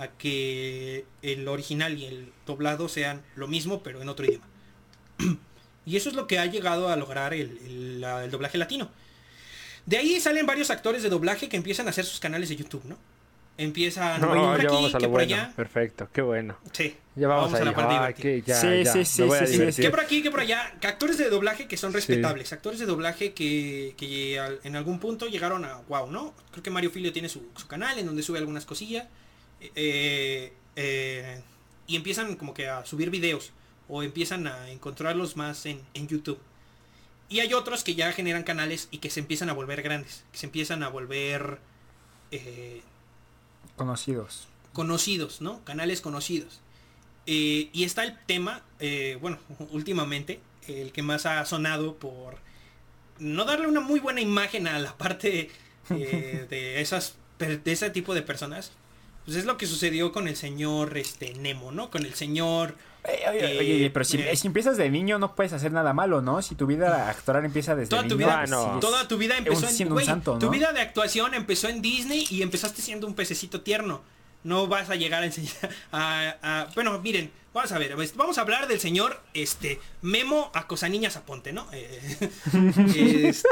A 0.00 0.08
que 0.08 1.04
el 1.22 1.46
original 1.48 1.98
y 1.98 2.06
el 2.06 2.32
doblado 2.46 2.88
sean 2.88 3.22
lo 3.36 3.46
mismo 3.48 3.82
pero 3.82 4.00
en 4.02 4.08
otro 4.08 4.24
idioma. 4.26 4.46
y 5.86 5.96
eso 5.96 6.08
es 6.08 6.14
lo 6.14 6.26
que 6.26 6.38
ha 6.38 6.46
llegado 6.46 6.88
a 6.88 6.96
lograr 6.96 7.34
el, 7.34 7.58
el- 7.64 8.00
la- 8.00 8.24
el 8.24 8.30
doblaje 8.30 8.58
latino. 8.58 8.90
De 9.86 9.96
ahí 9.96 10.20
salen 10.20 10.46
varios 10.46 10.70
actores 10.70 11.02
de 11.02 11.08
doblaje 11.08 11.48
que 11.48 11.56
empiezan 11.56 11.86
a 11.86 11.90
hacer 11.90 12.04
sus 12.04 12.20
canales 12.20 12.48
de 12.48 12.56
YouTube, 12.56 12.84
¿no? 12.84 12.96
Empiezan 13.58 14.20
No, 14.22 14.56
ya 14.56 14.62
aquí, 14.64 14.66
vamos 14.66 14.94
a 14.94 14.98
que 14.98 15.04
por 15.04 15.10
bueno. 15.10 15.34
allá. 15.34 15.52
Perfecto, 15.54 16.08
qué 16.12 16.22
bueno. 16.22 16.56
Sí. 16.72 16.96
Ya 17.14 17.28
vamos, 17.28 17.52
Vamos 17.52 17.60
a 17.60 17.64
la 17.64 17.74
parte 17.74 17.94
Ah, 17.94 17.98
divertida. 17.98 18.22
que 18.22 18.42
ya, 18.42 18.54
Sí, 18.54 18.84
ya, 18.84 18.92
sí, 18.92 19.04
sí, 19.04 19.28
sí, 19.46 19.72
sí. 19.72 19.82
Que 19.82 19.90
por 19.90 20.00
aquí, 20.00 20.22
que 20.22 20.30
por 20.30 20.40
allá. 20.40 20.72
Que 20.80 20.86
actores 20.86 21.18
de 21.18 21.28
doblaje 21.28 21.66
que 21.68 21.76
son 21.76 21.90
Sí. 21.90 21.96
respetables. 21.96 22.52
Actores 22.54 22.78
de 22.80 22.86
doblaje 22.86 23.34
que, 23.34 23.94
que 23.98 24.36
en 24.64 24.76
algún 24.76 24.98
punto 24.98 25.26
llegaron 25.26 25.66
a 25.66 25.74
wow, 25.88 26.10
¿no? 26.10 26.32
Creo 26.52 26.62
que 26.62 26.70
Mario 26.70 26.90
Filio 26.90 27.12
tiene 27.12 27.28
su, 27.28 27.48
su 27.56 27.66
canal 27.66 27.98
en 27.98 28.06
donde 28.06 28.22
sube 28.22 28.38
algunas 28.38 28.64
cosillas. 28.64 29.08
Eh, 29.74 30.52
eh, 30.76 31.42
y 31.86 31.96
empiezan 31.96 32.36
como 32.36 32.54
que 32.54 32.68
a 32.68 32.84
subir 32.84 33.10
videos. 33.10 33.52
O 33.88 34.02
empiezan 34.04 34.46
a 34.46 34.70
encontrarlos 34.70 35.36
más 35.36 35.66
en, 35.66 35.80
en 35.94 36.06
YouTube. 36.06 36.38
Y 37.28 37.40
hay 37.40 37.54
otros 37.54 37.82
que 37.84 37.94
ya 37.94 38.12
generan 38.12 38.42
canales 38.44 38.88
y 38.90 38.98
que 38.98 39.10
se 39.10 39.20
empiezan 39.20 39.50
a 39.50 39.52
volver 39.52 39.82
grandes. 39.82 40.24
Que 40.32 40.38
se 40.38 40.46
empiezan 40.46 40.82
a 40.82 40.88
volver 40.88 41.58
eh, 42.30 42.82
Conocidos. 43.76 44.46
conocidos, 44.72 45.40
¿no? 45.40 45.64
Canales 45.64 46.00
conocidos. 46.00 46.60
Eh, 47.26 47.68
y 47.72 47.84
está 47.84 48.04
el 48.04 48.18
tema, 48.26 48.62
eh, 48.78 49.18
bueno, 49.20 49.38
últimamente, 49.70 50.40
el 50.68 50.92
que 50.92 51.02
más 51.02 51.26
ha 51.26 51.44
sonado 51.44 51.96
por 51.96 52.38
no 53.18 53.44
darle 53.44 53.66
una 53.66 53.80
muy 53.80 54.00
buena 54.00 54.20
imagen 54.20 54.66
a 54.68 54.78
la 54.78 54.96
parte 54.98 55.50
de 55.88 56.80
esas 56.80 57.16
de 57.38 57.60
ese 57.72 57.90
tipo 57.90 58.14
de 58.14 58.22
personas. 58.22 58.72
Pues 59.24 59.36
es 59.36 59.44
lo 59.44 59.56
que 59.56 59.66
sucedió 59.66 60.12
con 60.12 60.28
el 60.28 60.36
señor 60.36 60.96
este 60.98 61.34
Nemo, 61.34 61.72
¿no? 61.72 61.90
Con 61.90 62.04
el 62.04 62.14
señor 62.14 62.74
Oye, 63.04 63.28
oye, 63.30 63.54
Eh, 63.54 63.58
oye, 63.76 63.90
pero 63.90 64.04
si, 64.04 64.18
eh. 64.20 64.36
si 64.36 64.46
empiezas 64.46 64.76
de 64.76 64.90
niño 64.90 65.18
no 65.18 65.34
puedes 65.34 65.52
hacer 65.54 65.72
nada 65.72 65.92
malo, 65.94 66.20
¿no? 66.20 66.42
Si 66.42 66.54
tu 66.54 66.66
vida 66.66 67.08
actoral 67.08 67.44
empieza 67.46 67.74
desde 67.74 67.88
Toda 67.90 68.02
tu 68.02 68.08
niño, 68.16 68.26
vida, 68.26 68.38
pues, 68.40 68.50
no. 68.50 68.78
toda 68.80 69.08
tu 69.08 69.16
vida 69.16 69.38
empezó 69.38 69.66
en 69.68 69.72
siendo 69.74 69.94
un 69.94 69.96
güey, 69.96 70.06
santo, 70.06 70.38
tu 70.38 70.46
¿no? 70.46 70.52
vida 70.52 70.72
de 70.72 70.80
actuación 70.82 71.32
empezó 71.34 71.68
en 71.68 71.80
Disney 71.80 72.26
y 72.28 72.42
empezaste 72.42 72.82
siendo 72.82 73.06
un 73.06 73.14
pececito 73.14 73.62
tierno. 73.62 74.02
No 74.44 74.66
vas 74.66 74.90
a 74.90 74.96
llegar 74.96 75.22
a 75.22 75.26
enseñar 75.26 75.70
a, 75.92 76.36
a- 76.42 76.68
bueno, 76.74 76.98
miren, 77.00 77.30
vamos 77.52 77.72
a 77.72 77.78
ver, 77.78 77.94
pues, 77.94 78.14
vamos 78.16 78.38
a 78.38 78.42
hablar 78.42 78.68
del 78.68 78.80
señor 78.80 79.20
este 79.34 79.80
Memo 80.02 80.50
Acosaniñas 80.54 81.16
Aponte, 81.16 81.52
¿no? 81.52 81.66
Eh, 81.72 82.30
este, 83.24 83.42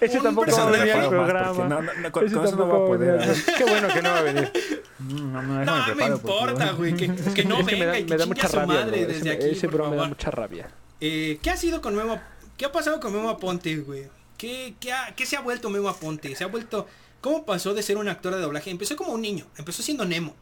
Ese 0.00 0.18
un 0.18 0.24
tampoco 0.24 0.50
va 0.52 0.62
a 0.62 0.70
venir 0.70 0.92
al 0.92 1.08
programa. 1.08 1.68
no, 1.68 1.82
no, 1.82 1.92
no, 1.94 2.12
con, 2.12 2.26
Ese 2.26 2.34
con 2.36 2.44
eso 2.46 2.56
no 2.56 2.68
va 2.68 2.74
a 2.74 2.86
poder. 2.86 3.18
venir. 3.18 3.44
Qué 3.56 3.64
bueno 3.64 3.88
que 3.88 4.02
no 4.02 4.10
va 4.10 4.18
a 4.18 4.22
venir. 4.22 4.52
Mm, 4.98 5.32
No, 5.32 5.42
no, 5.42 5.86
no 5.88 5.94
me 5.94 6.04
importa, 6.06 6.72
güey, 6.72 6.94
que, 6.94 7.06
que 7.34 7.44
no 7.44 7.58
es 7.60 7.66
que 7.66 7.76
me 7.76 7.86
venga 7.86 7.92
da, 7.92 7.98
y 7.98 8.04
me 8.04 8.08
que 8.08 8.16
da 8.16 8.24
chingue 8.24 8.26
mucha 8.26 8.46
a 8.46 8.50
su 8.50 8.56
rabia. 8.56 8.74
madre 8.74 8.98
bro. 9.04 9.08
desde 9.12 9.18
Ese, 9.20 9.30
aquí, 9.30 9.46
ese 9.56 9.66
bro 9.66 9.90
me 9.90 9.96
da 9.96 10.04
mucha 10.04 10.30
rabia. 10.30 10.70
Eh, 11.00 11.38
¿Qué 11.42 11.50
ha 11.50 11.56
sido 11.56 11.80
con 11.80 11.96
Memo? 11.96 12.20
¿Qué 12.56 12.66
ha 12.66 12.72
pasado 12.72 13.00
con 13.00 13.12
Memo 13.12 13.30
Aponte, 13.30 13.76
güey? 13.78 14.04
¿Qué, 14.38 14.74
qué, 14.80 14.92
ha- 14.92 15.14
qué 15.16 15.26
se 15.26 15.36
ha 15.36 15.40
vuelto 15.40 15.70
Memo 15.70 15.88
Aponte? 15.88 16.34
Se 16.36 16.44
ha 16.44 16.48
vuelto... 16.48 16.86
¿Cómo 17.20 17.44
pasó 17.44 17.72
de 17.72 17.82
ser 17.84 17.98
un 17.98 18.08
actor 18.08 18.34
de 18.34 18.40
doblaje? 18.40 18.70
Empezó 18.70 18.96
como 18.96 19.12
un 19.12 19.20
niño, 19.22 19.46
empezó 19.56 19.80
siendo 19.82 20.04
Nemo. 20.04 20.34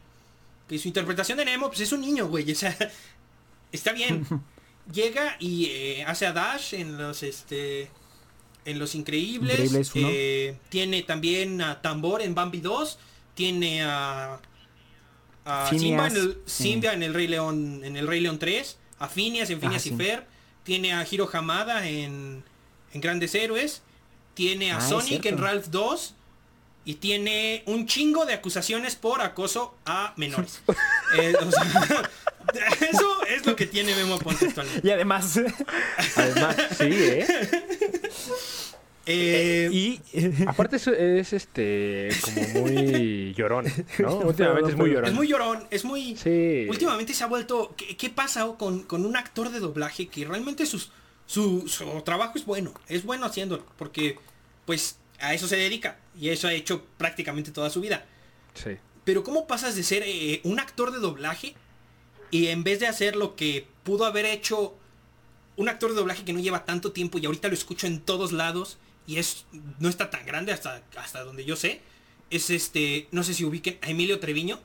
Que 0.71 0.79
su 0.79 0.87
interpretación 0.87 1.37
de 1.37 1.43
Nemo, 1.43 1.67
pues 1.67 1.81
es 1.81 1.91
un 1.91 1.99
niño, 1.99 2.29
güey. 2.29 2.49
O 2.49 2.55
sea, 2.55 2.77
está 3.73 3.91
bien. 3.91 4.25
Llega 4.93 5.35
y 5.37 5.65
eh, 5.65 6.05
hace 6.07 6.25
a 6.25 6.31
Dash 6.31 6.73
en 6.75 6.97
los, 6.97 7.23
este... 7.23 7.91
En 8.63 8.79
Los 8.79 8.95
Increíbles. 8.95 9.91
Eh, 9.95 10.55
tiene 10.69 11.01
también 11.03 11.61
a 11.61 11.81
Tambor 11.81 12.21
en 12.21 12.33
Bambi 12.35 12.61
2. 12.61 12.99
Tiene 13.35 13.83
a... 13.83 14.39
A 15.43 15.67
Simba, 15.69 16.07
en 16.07 16.13
Phineas, 16.13 16.13
el, 16.13 16.37
sí. 16.45 16.63
Simba 16.63 16.93
en 16.93 17.03
el 17.03 17.13
Rey 17.13 17.27
León 17.27 17.81
en 17.83 17.97
el 17.97 18.07
Rey 18.07 18.21
León 18.21 18.39
3, 18.39 18.77
a 18.99 19.07
Phineas 19.09 19.49
en 19.49 19.59
Phineas 19.59 19.83
Ah, 19.83 19.87
y 19.87 19.89
sí. 19.89 19.97
Fer, 19.97 20.27
tiene 20.63 20.93
a 20.93 21.05
Hiro 21.09 21.27
Hamada 21.33 21.87
en, 21.89 22.43
en 22.93 23.01
Grandes 23.01 23.33
Héroes, 23.35 23.81
tiene 24.35 24.71
a 24.71 24.77
Ah, 24.77 24.81
Sonic 24.81 25.25
en. 25.25 25.37
Ralph 25.39 25.67
2 25.69 26.13
y 26.83 26.95
tiene 26.95 27.63
un 27.67 27.85
chingo 27.85 28.25
de 28.25 28.33
acusaciones 28.33 28.95
por 28.95 29.21
acoso 29.21 29.75
a 29.85 30.13
menores. 30.17 30.61
Eh, 31.17 31.33
o 31.37 31.51
sea, 31.51 32.09
eso 32.89 33.25
es 33.27 33.45
lo 33.45 33.53
que 33.53 33.65
tiene 33.65 33.93
Memo 33.93 34.15
actualmente. 34.15 34.63
Y 34.81 34.89
además, 34.89 35.37
Además, 36.15 36.55
sí, 36.77 36.85
¿eh? 36.89 37.27
Eh, 39.05 39.69
y 39.69 39.99
Aparte 40.47 40.77
es, 40.77 40.87
es, 40.87 41.33
este 41.33 42.09
como 42.21 42.61
muy 42.61 43.33
llorón, 43.33 43.65
¿no? 43.99 44.19
Últimamente 44.19 44.71
es 44.71 44.77
muy 44.77 44.91
llorón. 44.91 45.09
es 45.09 45.13
muy 45.13 45.27
llorón, 45.27 45.67
es 45.69 45.83
muy... 45.83 46.15
Sí. 46.15 46.65
Últimamente 46.69 47.13
se 47.13 47.25
ha 47.25 47.27
vuelto... 47.27 47.73
¿Qué, 47.75 47.97
qué 47.97 48.09
pasa 48.09 48.47
con, 48.57 48.83
con 48.83 49.05
un 49.05 49.17
actor 49.17 49.49
de 49.49 49.59
doblaje 49.59 50.07
que 50.07 50.23
realmente 50.23 50.65
sus, 50.65 50.91
su, 51.25 51.67
su 51.67 52.01
trabajo 52.03 52.37
es 52.37 52.45
bueno? 52.45 52.73
Es 52.87 53.03
bueno 53.03 53.25
haciéndolo, 53.25 53.65
porque 53.77 54.17
pues 54.65 54.97
a 55.21 55.33
eso 55.33 55.47
se 55.47 55.57
dedica 55.57 55.99
y 56.19 56.29
eso 56.29 56.47
ha 56.47 56.53
hecho 56.53 56.83
prácticamente 56.97 57.51
toda 57.51 57.69
su 57.69 57.81
vida. 57.81 58.05
Sí. 58.53 58.71
Pero 59.03 59.23
¿cómo 59.23 59.47
pasas 59.47 59.75
de 59.75 59.83
ser 59.83 60.03
eh, 60.05 60.41
un 60.43 60.59
actor 60.59 60.91
de 60.91 60.99
doblaje 60.99 61.55
y 62.29 62.47
en 62.47 62.63
vez 62.63 62.79
de 62.79 62.87
hacer 62.87 63.15
lo 63.15 63.35
que 63.35 63.67
pudo 63.83 64.05
haber 64.05 64.25
hecho 64.25 64.75
un 65.57 65.69
actor 65.69 65.89
de 65.91 65.97
doblaje 65.97 66.23
que 66.23 66.33
no 66.33 66.39
lleva 66.39 66.65
tanto 66.65 66.91
tiempo 66.91 67.17
y 67.17 67.25
ahorita 67.25 67.47
lo 67.47 67.53
escucho 67.53 67.87
en 67.87 67.99
todos 67.99 68.31
lados 68.31 68.77
y 69.07 69.17
es 69.17 69.45
no 69.79 69.89
está 69.89 70.09
tan 70.09 70.25
grande 70.25 70.51
hasta, 70.53 70.83
hasta 70.95 71.23
donde 71.23 71.43
yo 71.43 71.55
sé, 71.55 71.81
es 72.29 72.49
este, 72.49 73.07
no 73.11 73.23
sé 73.23 73.33
si 73.33 73.43
ubiquen 73.43 73.77
a 73.81 73.89
Emilio 73.89 74.19
Treviño. 74.19 74.59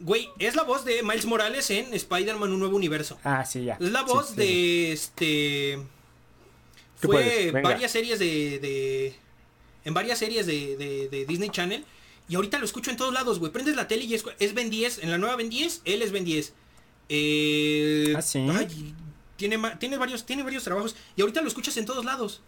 Güey, 0.00 0.28
es 0.38 0.54
la 0.54 0.62
voz 0.62 0.84
de 0.84 1.02
Miles 1.02 1.26
Morales 1.26 1.70
en 1.70 1.92
Spider-Man 1.92 2.52
Un 2.52 2.60
Nuevo 2.60 2.76
Universo. 2.76 3.18
Ah, 3.24 3.44
sí, 3.44 3.64
ya. 3.64 3.78
Es 3.80 3.90
la 3.90 4.02
voz 4.02 4.28
sí. 4.30 4.36
de 4.36 4.92
este. 4.92 5.78
Fue 6.96 7.50
varias 7.62 7.90
series 7.92 8.18
de, 8.18 8.58
de- 8.60 9.16
En 9.84 9.94
varias 9.94 10.18
series 10.18 10.46
de, 10.46 10.76
de- 10.76 11.08
de 11.08 11.24
Disney 11.26 11.50
Channel. 11.50 11.84
Y 12.28 12.34
ahorita 12.34 12.58
lo 12.58 12.64
escucho 12.64 12.90
en 12.90 12.96
todos 12.96 13.12
lados, 13.14 13.38
güey. 13.38 13.50
Prendes 13.52 13.74
la 13.76 13.88
tele 13.88 14.04
y 14.04 14.14
es, 14.14 14.24
es 14.38 14.54
Ben 14.54 14.68
10. 14.70 14.98
En 14.98 15.10
la 15.10 15.18
nueva 15.18 15.36
Ben 15.36 15.48
10, 15.48 15.82
él 15.84 16.02
es 16.02 16.12
Ben 16.12 16.24
10. 16.24 16.52
Eh, 17.08 18.12
¿Ah, 18.16 18.20
sí? 18.22 18.46
ay, 18.50 18.94
tiene, 19.36 19.58
tiene, 19.78 19.96
varios, 19.96 20.26
tiene 20.26 20.42
varios 20.42 20.64
trabajos. 20.64 20.94
Y 21.16 21.22
ahorita 21.22 21.40
lo 21.40 21.48
escuchas 21.48 21.76
en 21.78 21.86
todos 21.86 22.04
lados. 22.04 22.42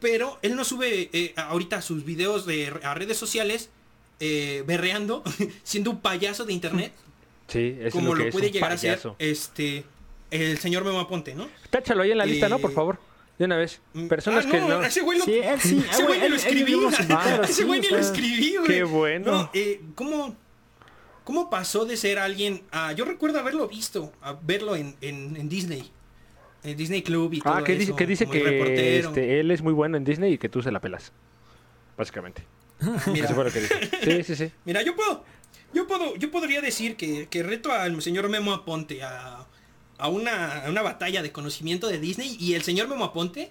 Pero 0.00 0.38
él 0.42 0.56
no 0.56 0.64
sube 0.64 1.08
eh, 1.12 1.32
ahorita 1.36 1.80
sus 1.82 2.04
videos 2.04 2.44
de, 2.46 2.72
a 2.82 2.94
redes 2.94 3.16
sociales 3.16 3.70
eh, 4.18 4.64
berreando, 4.66 5.22
siendo 5.62 5.90
un 5.92 6.00
payaso 6.00 6.44
de 6.44 6.52
internet 6.52 6.92
Sí, 7.48 7.76
eso 7.80 7.90
como 7.98 8.08
es 8.08 8.10
lo 8.10 8.14
que 8.16 8.22
lo 8.22 8.28
es 8.28 8.32
puede 8.32 8.46
un 8.48 8.52
llegar 8.52 8.72
a 8.72 8.78
ser 8.78 9.00
este 9.18 9.84
el 10.30 10.58
señor 10.58 10.84
Memo 10.84 10.98
Aponte, 11.00 11.34
¿no? 11.34 11.48
Táchalo 11.70 12.02
ahí 12.02 12.10
en 12.12 12.18
la 12.18 12.24
lista, 12.24 12.48
¿no? 12.48 12.58
Por 12.58 12.70
Eh, 12.70 12.74
favor. 12.74 12.98
De 13.42 13.46
una 13.46 13.56
vez. 13.56 13.80
Personas 14.08 14.46
Ah, 14.46 14.50
que 14.52 14.60
no. 14.60 14.80
Ese 14.84 15.00
güey 15.00 15.18
lo, 15.18 15.24
Sí, 15.24 15.32
él 15.42 15.60
sí. 15.60 15.84
ese 15.90 16.00
ah, 16.00 16.06
güey 16.06 16.20
ni 16.20 16.24
él- 16.26 16.30
lo 16.30 16.36
él 16.36 16.40
escribí. 16.44 16.74
ese 17.42 17.52
sí, 17.52 17.64
güey 17.64 17.80
ni 17.80 17.88
lo 17.88 17.98
escribí, 17.98 18.56
güey. 18.58 18.68
Qué 18.68 18.84
bueno. 18.84 19.32
No, 19.32 19.50
eh, 19.52 19.80
¿cómo, 19.96 20.36
¿Cómo 21.24 21.50
pasó 21.50 21.84
de 21.84 21.96
ser 21.96 22.20
alguien 22.20 22.62
a... 22.70 22.92
Yo 22.92 23.04
recuerdo 23.04 23.40
haberlo 23.40 23.66
visto, 23.66 24.12
a 24.22 24.34
verlo 24.34 24.76
en, 24.76 24.94
en, 25.00 25.34
en 25.34 25.48
Disney. 25.48 25.90
En 26.62 26.76
Disney 26.76 27.02
Club 27.02 27.32
y 27.34 27.40
todo 27.40 27.52
Ah, 27.52 27.64
que 27.64 27.72
dice, 27.72 27.86
eso, 27.86 27.96
que, 27.96 28.06
dice 28.06 28.26
que 28.26 29.00
este, 29.00 29.40
él 29.40 29.50
es 29.50 29.60
muy 29.60 29.72
bueno 29.72 29.96
en 29.96 30.04
Disney 30.04 30.34
y 30.34 30.38
que 30.38 30.48
tú 30.48 30.62
se 30.62 30.70
la 30.70 30.78
pelas. 30.80 31.10
Básicamente. 31.96 32.44
Mira, 33.12 33.24
Eso 33.26 33.34
fue 33.34 33.42
lo 33.42 33.50
que 33.50 33.60
dice. 33.60 33.90
Sí, 34.04 34.22
sí, 34.22 34.36
sí. 34.36 34.52
Mira, 34.64 34.82
yo 34.82 34.94
puedo, 34.94 35.24
yo 35.74 35.88
puedo, 35.88 36.14
yo 36.14 36.30
podría 36.30 36.60
decir 36.60 36.94
que, 36.94 37.26
que 37.26 37.42
reto 37.42 37.72
al 37.72 38.00
señor 38.02 38.28
Memo 38.28 38.52
Aponte 38.52 39.02
a, 39.02 39.44
a 40.02 40.08
una, 40.08 40.66
a 40.66 40.70
una 40.70 40.82
batalla 40.82 41.22
de 41.22 41.32
conocimiento 41.32 41.86
de 41.88 41.98
Disney 41.98 42.36
y 42.40 42.54
el 42.54 42.62
señor 42.62 42.88
Memo 42.88 43.04
Aponte, 43.04 43.50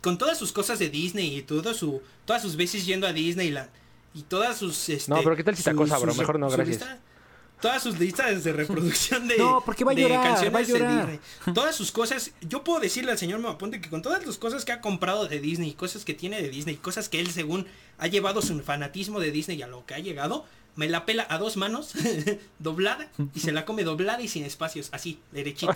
con 0.00 0.18
todas 0.18 0.38
sus 0.38 0.52
cosas 0.52 0.78
de 0.78 0.88
Disney 0.90 1.36
y 1.38 1.42
todo 1.42 1.74
su, 1.74 2.02
todas 2.24 2.42
sus 2.42 2.56
veces 2.56 2.84
yendo 2.86 3.06
a 3.06 3.12
Disneyland 3.12 3.68
y 4.14 4.22
todas 4.22 4.56
sus 4.58 4.88
este, 4.88 5.10
No, 5.10 5.22
pero 5.22 5.36
¿qué 5.36 5.44
tal 5.44 5.56
si 5.56 5.68
acosa, 5.68 5.98
bro? 5.98 6.14
Mejor 6.14 6.38
no, 6.38 6.48
gracias. 6.48 6.68
lista- 6.80 6.98
todas 7.60 7.82
sus 7.82 7.98
listas 7.98 8.44
de 8.44 8.52
reproducción 8.52 9.26
de, 9.28 9.38
No, 9.38 9.62
porque 9.64 9.84
va 9.84 9.92
a 9.92 9.94
de 9.94 10.02
llorar, 10.02 10.22
canciones 10.22 10.54
va 10.54 10.58
a 10.58 10.62
llorar. 10.62 10.90
de 11.06 11.12
Disney. 11.12 11.54
Todas 11.54 11.74
sus 11.74 11.90
cosas, 11.92 12.32
yo 12.42 12.62
puedo 12.64 12.80
decirle 12.80 13.12
al 13.12 13.18
señor 13.18 13.38
Memo 13.38 13.50
Aponte 13.52 13.80
que 13.80 13.88
con 13.88 14.02
todas 14.02 14.24
las 14.26 14.36
cosas 14.36 14.64
que 14.64 14.72
ha 14.72 14.80
comprado 14.82 15.26
de 15.28 15.40
Disney, 15.40 15.72
cosas 15.72 16.04
que 16.04 16.12
tiene 16.14 16.42
de 16.42 16.48
Disney, 16.50 16.76
cosas 16.76 17.08
que 17.08 17.20
él 17.20 17.30
según 17.30 17.66
ha 17.98 18.06
llevado 18.06 18.42
su 18.42 18.58
fanatismo 18.60 19.20
de 19.20 19.30
Disney 19.30 19.62
a 19.62 19.66
lo 19.66 19.86
que 19.86 19.94
ha 19.94 19.98
llegado, 19.98 20.44
me 20.76 20.88
la 20.88 21.04
pela 21.06 21.26
a 21.30 21.38
dos 21.38 21.56
manos, 21.56 21.92
doblada, 22.58 23.08
y 23.34 23.40
se 23.40 23.52
la 23.52 23.64
come 23.64 23.84
doblada 23.84 24.20
y 24.22 24.28
sin 24.28 24.44
espacios, 24.44 24.88
así, 24.92 25.18
derechito. 25.32 25.74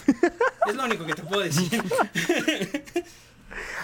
Es 0.67 0.75
lo 0.75 0.85
único 0.85 1.05
que 1.07 1.15
te 1.15 1.23
puedo 1.23 1.43
decir. 1.43 1.83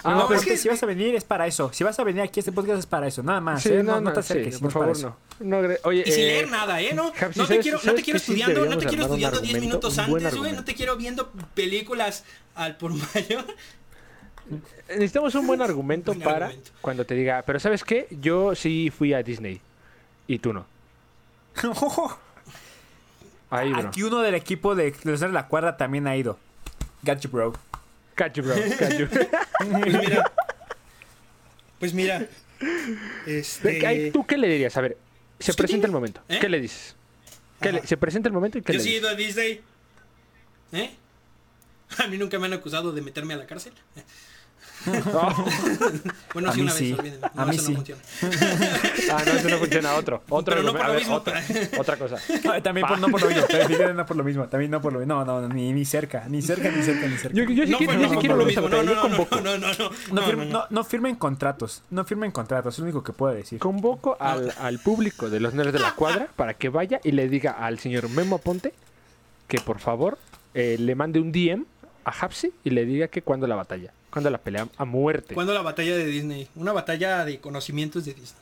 Ah, 0.03 0.11
no, 0.11 0.15
pero 0.15 0.27
pero 0.27 0.39
es 0.41 0.45
que- 0.45 0.57
si 0.57 0.69
vas 0.69 0.81
a 0.83 0.85
venir 0.85 1.15
es 1.15 1.23
para 1.23 1.47
eso. 1.47 1.71
Si 1.73 1.83
vas 1.83 1.97
a 1.99 2.03
venir 2.03 2.21
aquí 2.21 2.39
a 2.39 2.41
este 2.41 2.51
podcast 2.51 2.79
es 2.79 2.85
para 2.85 3.07
eso. 3.07 3.23
Nada 3.23 3.41
más. 3.41 3.63
Sí, 3.63 3.69
¿eh? 3.69 3.83
no, 3.83 3.99
no, 3.99 4.13
te 4.13 4.19
acerques. 4.19 4.59
por 4.59 4.71
favor, 4.71 4.91
eso. 4.91 5.17
no. 5.39 5.61
no. 5.61 5.67
gre- 5.67 5.79
Oye, 5.83 6.03
Y 6.05 6.11
sin 6.11 6.23
eh, 6.23 6.27
leer 6.27 6.49
nada, 6.49 6.79
¿eh? 6.81 6.93
No, 6.93 7.11
Javi, 7.13 7.33
no 7.35 7.43
te 7.43 7.47
¿sabes- 7.47 7.61
quiero, 7.63 7.77
no 7.79 7.83
sabes 7.83 7.97
te 7.97 8.03
quiero 8.03 8.19
que 8.19 8.25
sí 8.25 8.31
estudiando, 8.33 8.65
no 8.65 8.77
te 8.77 8.85
quiero 8.85 9.03
estudiando 9.05 9.39
10 9.41 9.53
argumento, 9.55 9.61
minutos 9.61 9.97
antes, 9.97 10.35
güey. 10.37 10.53
No 10.53 10.63
te 10.63 10.75
quiero 10.75 10.95
viendo 10.95 11.31
películas 11.55 12.23
al 12.53 12.77
por 12.77 12.91
mayor. 12.93 13.45
necesitamos 14.89 15.33
un 15.35 15.47
buen 15.47 15.61
argumento 15.61 16.11
Un 16.11 16.19
para 16.21 16.45
argumento. 16.47 16.71
cuando 16.81 17.05
te 17.05 17.15
diga, 17.15 17.43
pero 17.45 17.59
¿sabes 17.59 17.83
qué? 17.83 18.07
Yo 18.21 18.53
sí 18.55 18.91
fui 18.95 19.13
a 19.13 19.23
Disney 19.23 19.59
y 20.27 20.37
tú 20.39 20.53
no. 20.53 20.65
Ahí, 23.49 23.71
bro. 23.71 23.87
Aquí 23.89 24.03
uno 24.03 24.19
del 24.21 24.35
equipo 24.35 24.75
de 24.75 24.93
los 25.03 25.19
de 25.19 25.29
la 25.29 25.47
cuerda 25.47 25.77
también 25.77 26.07
ha 26.07 26.15
ido. 26.15 26.37
Got 27.03 27.19
you, 27.21 27.29
bro. 27.29 27.53
Catch 28.15 28.35
you, 28.37 28.43
bro. 28.43 28.55
Catch 28.79 28.97
you. 28.97 29.07
Pues 29.81 29.93
mira. 29.93 30.31
Pues 31.79 31.93
mira. 31.93 32.27
Este. 33.25 34.11
¿Tú 34.11 34.25
qué 34.25 34.37
le 34.37 34.47
dirías? 34.47 34.75
A 34.77 34.81
ver, 34.81 34.97
se 35.39 35.51
Es 35.51 35.55
que 35.57 35.61
presenta 35.63 35.87
el 35.87 35.93
momento. 35.93 36.21
¿Eh? 36.29 36.39
¿Qué 36.39 36.49
le 36.49 36.59
dices? 36.61 36.95
¿Qué 37.61 37.71
le- 37.71 37.85
se 37.87 37.97
presenta 37.97 38.27
el 38.29 38.33
momento 38.33 38.57
y 38.57 38.61
qué 38.61 38.73
Yo 38.73 38.77
le 38.79 38.83
sí 38.83 38.95
he 38.95 38.97
ido 38.97 39.09
a 39.09 39.15
Disney. 39.15 39.61
¿Eh? 40.71 40.91
A 41.97 42.07
mí 42.07 42.17
nunca 42.17 42.39
me 42.39 42.47
han 42.47 42.53
acusado 42.53 42.91
de 42.91 43.01
meterme 43.01 43.33
a 43.33 43.37
la 43.37 43.45
cárcel. 43.45 43.73
No. 44.85 45.45
Bueno, 46.33 46.49
A 46.49 46.53
sí, 46.53 46.57
mí 46.59 46.63
una 46.63 46.73
vez, 46.73 46.77
sí. 46.79 46.93
olvídenlo. 46.93 47.29
A 47.35 47.45
mí 47.45 47.55
eso 47.55 47.65
sí. 47.65 47.71
no 47.71 47.77
funciona. 47.77 48.01
Ah, 49.13 49.23
no, 49.25 49.31
eso 49.33 49.49
no 49.49 49.57
funciona. 49.57 49.95
Otro. 49.95 50.23
Otro 50.29 50.55
Pero 50.55 50.63
no 50.63 50.71
por 50.73 50.81
lo 50.85 50.91
ver, 50.91 50.99
mismo. 50.99 51.15
otra. 51.15 51.43
Otra 51.77 51.97
cosa. 51.97 52.17
Ay, 52.51 52.61
También 52.61 52.85
por, 52.87 52.99
no 52.99 53.07
por 53.07 53.21
lo 53.21 53.27
mismo. 53.29 53.43
También 53.47 53.95
no 53.95 54.05
por 54.05 54.15
lo 54.17 54.23
mismo. 54.23 54.47
También 54.47 54.71
no 54.71 54.81
por 54.81 54.93
lo 54.93 54.99
mismo. 54.99 55.13
No, 55.15 55.25
no, 55.25 55.41
no, 55.41 55.47
ni, 55.53 55.71
ni 55.71 55.85
cerca. 55.85 56.25
Ni 56.27 56.41
cerca, 56.41 56.69
ni 56.71 56.81
cerca, 56.83 57.07
ni 57.07 57.17
cerca. 57.17 57.35
Yo, 57.37 57.43
yo 57.45 57.65
sí 57.65 57.71
No, 57.71 57.77
quiero, 57.77 57.93
pero 57.93 58.01
yo 58.03 58.07
no 58.07 58.13
sí 58.13 58.19
quiero 58.19 58.35
lo 58.35 58.45
mismo. 58.45 58.69
No, 58.69 58.83
no, 58.83 58.83
Yo 58.83 58.95
no, 58.95 59.01
convoco. 59.01 59.41
no, 59.41 59.57
no, 59.57 59.67
no, 59.67 59.73
No, 59.77 59.89
no, 60.11 60.21
firmen, 60.23 60.49
no, 60.49 60.53
no. 60.59 60.59
no, 60.61 60.67
no 60.69 60.83
firmen 60.83 61.15
contratos. 61.15 61.81
No 61.89 62.03
firmen 62.03 62.31
contratos. 62.31 62.73
Es 62.75 62.79
lo 62.79 62.85
único 62.85 63.03
que 63.03 63.13
puedo 63.13 63.33
decir. 63.33 63.59
Convoco 63.59 64.17
al, 64.19 64.53
al 64.59 64.79
público 64.79 65.29
de 65.29 65.39
los 65.39 65.53
nerds 65.53 65.73
de 65.73 65.79
la 65.79 65.93
cuadra 65.95 66.27
para 66.35 66.53
que 66.55 66.69
vaya 66.69 66.99
y 67.03 67.11
le 67.11 67.29
diga 67.29 67.51
al 67.51 67.79
señor 67.79 68.09
Memo 68.09 68.37
Aponte 68.37 68.73
que 69.47 69.59
por 69.59 69.79
favor 69.79 70.17
eh, 70.53 70.75
le 70.79 70.95
mande 70.95 71.19
un 71.19 71.31
DM 71.31 71.63
a 72.03 72.11
Hapsi 72.11 72.51
y 72.63 72.69
le 72.71 72.85
diga 72.85 73.07
que 73.07 73.21
cuando 73.21 73.45
la 73.47 73.55
batalla, 73.55 73.91
cuando 74.15 74.29
la 74.29 74.37
pelea 74.37 74.65
a 74.77 74.85
muerte. 74.85 75.33
¿Cuándo 75.33 75.53
la 75.53 75.61
batalla 75.61 75.97
de 75.97 76.05
Disney? 76.05 76.47
Una 76.55 76.71
batalla 76.71 77.25
de 77.25 77.41
conocimientos 77.41 78.05
de 78.05 78.13
Disney. 78.13 78.41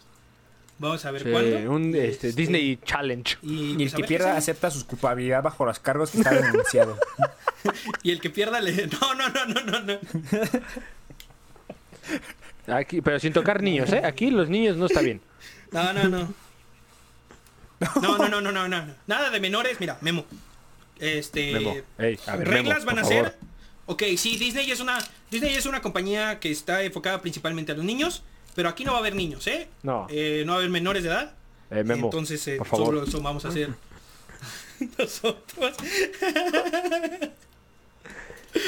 Vamos 0.77 1.03
a 1.03 1.09
ver 1.09 1.23
Sí, 1.23 1.31
cuándo. 1.31 1.71
un 1.71 1.95
este, 1.95 2.29
Este, 2.29 2.31
Disney 2.33 2.77
Challenge. 2.85 3.37
Y, 3.41 3.53
Y 3.53 3.71
el 3.71 3.77
pues, 3.77 3.95
que 3.95 4.03
pierda 4.03 4.37
acepta 4.37 4.69
su 4.69 4.85
culpabilidad 4.85 5.41
bajo 5.41 5.65
los 5.65 5.79
cargos 5.79 6.11
que 6.11 6.19
está 6.19 6.31
denunciado. 6.31 6.95
Y 8.03 8.11
el 8.11 8.21
que 8.21 8.29
pierda 8.29 8.61
le. 8.61 8.85
No, 8.87 9.15
no, 9.15 9.29
no, 9.29 9.45
no, 9.45 9.61
no, 9.61 9.79
no. 9.81 9.99
Aquí, 12.67 13.01
pero 13.01 13.19
sin 13.19 13.33
tocar 13.33 13.63
niños, 13.63 13.91
¿eh? 13.93 14.01
Aquí 14.05 14.29
los 14.29 14.49
niños 14.49 14.77
no 14.77 14.85
está 14.85 15.01
bien. 15.01 15.21
No, 15.71 15.91
no, 15.93 16.03
no. 16.07 16.33
No, 18.01 18.17
no, 18.17 18.29
no, 18.29 18.41
no, 18.41 18.51
no, 18.51 18.67
no. 18.67 18.95
Nada 19.07 19.29
de 19.31 19.39
menores, 19.39 19.79
mira, 19.79 19.97
Memo. 20.01 20.25
Este. 20.99 21.53
Memo, 21.53 21.75
ey, 21.97 22.19
a 22.27 22.35
ver, 22.35 22.47
reglas 22.47 22.79
Memo, 22.85 22.95
van 22.95 22.99
a 22.99 23.03
ser. 23.07 23.35
Ok, 23.85 24.03
sí, 24.17 24.37
Disney 24.37 24.71
es 24.71 24.79
una. 24.79 24.97
Disney 25.29 25.55
es 25.55 25.65
una 25.65 25.81
compañía 25.81 26.39
que 26.39 26.51
está 26.51 26.83
enfocada 26.83 27.21
principalmente 27.21 27.71
a 27.71 27.75
los 27.75 27.85
niños. 27.85 28.23
Pero 28.55 28.69
aquí 28.69 28.85
no 28.85 28.91
va 28.91 28.97
a 28.97 29.01
haber 29.01 29.15
niños, 29.15 29.47
¿eh? 29.47 29.67
No. 29.81 30.05
Eh, 30.11 30.43
no 30.45 30.51
va 30.51 30.57
a 30.57 30.59
haber 30.59 30.69
menores 30.69 31.01
de 31.03 31.09
edad. 31.09 31.33
Eh, 31.71 31.83
Memo, 31.83 32.05
Entonces, 32.07 32.47
eh, 32.47 32.57
por 32.57 32.67
favor. 32.67 32.85
solo 32.85 33.03
eso 33.03 33.19
vamos 33.21 33.43
a 33.45 33.47
hacer. 33.47 33.69
Nosotros. 34.99 35.73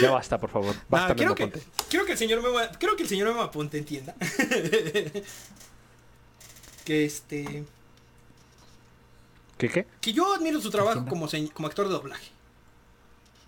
Ya 0.01 0.09
basta, 0.11 0.39
por 0.39 0.49
favor. 0.49 0.75
Basta, 0.89 1.13
Ah, 1.13 1.15
quiero, 1.15 1.33
Memo 1.33 1.35
que, 1.35 1.43
Aponte. 1.43 1.67
quiero 1.89 2.05
que 2.05 2.13
el 2.13 2.17
señor 2.17 2.41
Memo, 2.41 2.57
quiero 2.79 2.95
que 2.95 3.03
el 3.03 3.09
señor 3.09 3.27
Memo 3.27 3.41
Aponte 3.41 3.77
entienda. 3.77 4.15
que 6.85 7.05
este. 7.05 7.63
¿Qué 9.57 9.69
qué? 9.69 9.85
Que 10.01 10.13
yo 10.13 10.33
admiro 10.33 10.59
su 10.59 10.71
trabajo 10.71 11.05
como 11.05 11.25
actor 11.67 11.87
de 11.87 11.93
doblaje. 11.93 12.31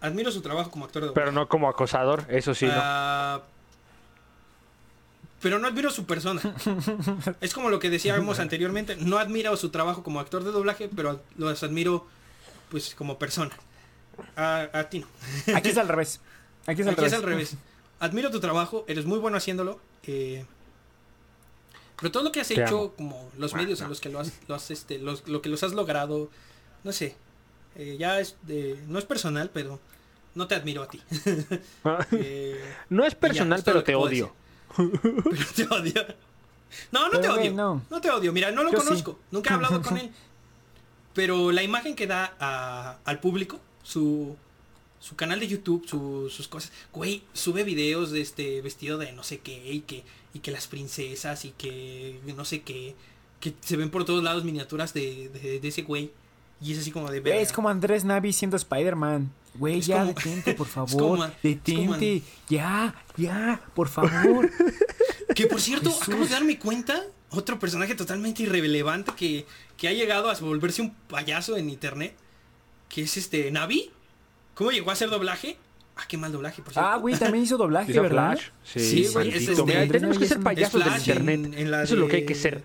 Admiro 0.02 0.32
su 0.32 0.41
trabajo 0.41 0.69
como 0.72 0.86
actor 0.86 1.02
de 1.02 1.07
doblaje. 1.07 1.26
Pero 1.26 1.32
no 1.32 1.48
como 1.49 1.68
acosador, 1.69 2.26
eso 2.30 2.53
sí, 2.53 2.65
¿no? 2.65 2.72
Ah, 2.76 3.41
pero 5.41 5.60
no 5.60 5.68
admiro 5.68 5.90
su 5.91 6.06
persona. 6.06 6.41
es 7.41 7.53
como 7.53 7.69
lo 7.69 7.80
que 7.80 7.90
decíamos 7.90 8.40
anteriormente. 8.40 8.95
No 8.98 9.18
admiro 9.19 9.56
su 9.57 9.69
trabajo 9.69 10.03
como 10.03 10.19
actor 10.19 10.44
de 10.44 10.52
doblaje, 10.52 10.90
pero 10.95 11.22
los 11.38 11.64
admiro 11.64 12.06
pues 12.69 12.95
como 12.95 13.18
persona. 13.18 13.52
A, 14.36 14.68
a 14.74 14.84
ti 14.90 14.99
no. 14.99 15.07
Aquí 15.56 15.69
es 15.69 15.78
al 15.78 15.88
revés. 15.88 16.19
Aquí 16.65 16.82
es 16.82 16.88
al 16.88 16.94
Aquí 16.94 17.02
revés. 17.02 17.14
es 17.14 17.19
al 17.19 17.24
revés. 17.24 17.56
Admiro 17.99 18.30
tu 18.32 18.40
trabajo, 18.40 18.84
eres 18.88 19.06
muy 19.06 19.19
bueno 19.19 19.38
haciéndolo. 19.38 19.80
eh, 20.03 20.45
pero 21.99 22.11
todo 22.11 22.22
lo 22.24 22.32
que 22.32 22.41
has 22.41 22.48
Te 22.48 22.53
hecho, 22.64 22.78
amo. 22.80 22.91
como 22.95 23.32
los 23.40 23.56
medios 23.56 23.82
en 23.82 23.90
los 23.90 23.99
que 23.99 24.10
lo 24.10 24.19
has, 24.19 24.32
lo 24.48 24.53
has, 24.53 24.69
este, 24.69 24.99
los- 24.99 25.28
lo 25.28 25.41
que 25.41 25.49
los 25.49 25.64
has 25.64 25.74
logrado, 25.74 26.30
no 26.84 26.91
sé. 26.91 27.15
Eh, 27.78 27.95
ya 27.99 28.20
es 28.20 28.36
de, 28.44 28.82
no 28.88 28.99
es 28.99 29.06
personal, 29.06 29.49
pero 29.54 29.80
no 30.36 30.48
te 30.48 30.56
admiro 30.56 30.84
a 30.84 30.88
ti. 30.88 31.02
Eh, 32.12 32.62
no 32.90 33.06
es 33.06 33.16
personal, 33.16 33.62
pero 33.64 33.84
te 33.84 33.95
odio. 33.95 34.34
pero 34.76 35.45
te 35.56 35.64
odio. 35.68 36.06
No, 36.91 37.06
no 37.06 37.12
te 37.12 37.20
Pero, 37.20 37.34
odio. 37.36 37.54
no. 37.54 37.82
No. 37.90 38.02
te 38.02 38.10
odio. 38.12 38.34
Mira, 38.34 38.52
no 38.52 38.64
lo 38.64 38.72
Yo 38.72 38.80
sí. 38.82 38.86
conozco. 38.86 39.20
Nunca 39.32 39.52
he 39.52 39.54
hablado 39.54 39.82
con 39.82 39.98
él. 40.02 40.12
Pero 41.14 41.52
la 41.52 41.64
imagen 41.64 41.95
que 41.95 42.08
da 42.08 42.36
a- 42.40 42.98
al 43.06 43.20
público, 43.20 43.60
su, 43.84 44.36
su 44.99 45.16
canal 45.16 45.40
de 45.40 45.48
YouTube, 45.48 45.88
su- 45.88 46.30
sus 46.30 46.48
cosas. 46.48 46.72
Güey, 46.94 47.24
sube 47.34 47.64
videos 47.64 48.12
de 48.12 48.22
este 48.22 48.62
vestido 48.62 48.98
de 48.98 49.14
no 49.14 49.24
sé 49.24 49.40
qué 49.40 49.72
y 49.72 49.80
que, 49.82 50.04
y 50.34 50.40
que 50.40 50.52
las 50.52 50.68
princesas 50.68 51.45
y 51.45 51.52
que 51.52 52.20
no 52.36 52.44
sé 52.45 52.62
qué. 52.62 52.95
que 53.40 53.54
se 53.62 53.78
ven 53.78 53.90
por 53.90 54.04
todos 54.06 54.24
lados 54.24 54.44
miniaturas 54.44 54.94
de, 54.94 55.30
de, 55.30 55.60
de 55.60 55.68
ese 55.68 55.84
güey. 55.84 56.12
Y 56.61 56.73
es 56.73 56.79
así 56.79 56.91
como 56.91 57.09
de 57.11 57.19
verga. 57.19 57.39
Es 57.39 57.51
como 57.53 57.69
Andrés 57.69 58.03
Navi 58.03 58.34
siendo 58.34 58.57
Spider-Man. 58.57 59.31
Güey, 59.55 59.81
ya, 59.81 59.99
como- 60.01 60.13
detente, 60.13 60.53
por 60.53 60.67
es 60.67 60.73
favor. 60.73 60.97
como- 60.97 61.25
es 61.25 61.31
detente. 61.43 62.21
Ya, 62.49 62.95
ya, 63.15 63.61
por 63.75 63.88
favor. 63.89 64.49
Que 65.35 65.45
por 65.45 65.61
cierto, 65.61 65.91
Jesús. 65.91 66.07
acabo 66.07 66.23
de 66.23 66.29
darme 66.31 66.57
cuenta, 66.57 66.99
otro 67.29 67.59
personaje 67.59 67.93
totalmente 67.93 68.41
irrelevante 68.41 69.11
que, 69.15 69.45
que 69.77 69.88
ha 69.88 69.93
llegado 69.93 70.31
a 70.31 70.34
volverse 70.39 70.81
un 70.81 70.95
payaso 71.07 71.57
en 71.57 71.69
internet, 71.69 72.15
que 72.89 73.03
es 73.03 73.17
este 73.17 73.51
Navi. 73.51 73.91
¿Cómo 74.55 74.71
llegó 74.71 74.89
a 74.89 74.93
hacer 74.93 75.11
doblaje? 75.11 75.57
Ah, 75.95 76.05
qué 76.07 76.17
mal 76.17 76.31
doblaje, 76.31 76.63
por 76.63 76.73
cierto. 76.73 76.89
ah, 76.89 76.95
güey, 76.95 77.15
también 77.15 77.43
hizo 77.43 77.55
doblaje, 77.57 77.91
¿Hizo 77.91 78.01
¿verdad? 78.01 78.31
Flash? 78.38 78.47
Sí, 78.63 78.79
Sí, 78.79 79.13
güey, 79.13 79.29
es 79.29 79.47
este- 79.47 79.88
tenemos 79.88 80.17
que 80.17 80.25
ser 80.25 80.38
Es 80.38 80.43
payasos 80.43 80.84
del 80.84 80.93
internet. 80.97 81.45
en- 81.45 81.53
en 81.53 81.69
la 81.71 81.84
Eso 81.84 81.93
es 81.93 81.99
lo 81.99 82.07
que 82.07 82.15
hay 82.15 82.25
que 82.25 82.34
ser. 82.35 82.63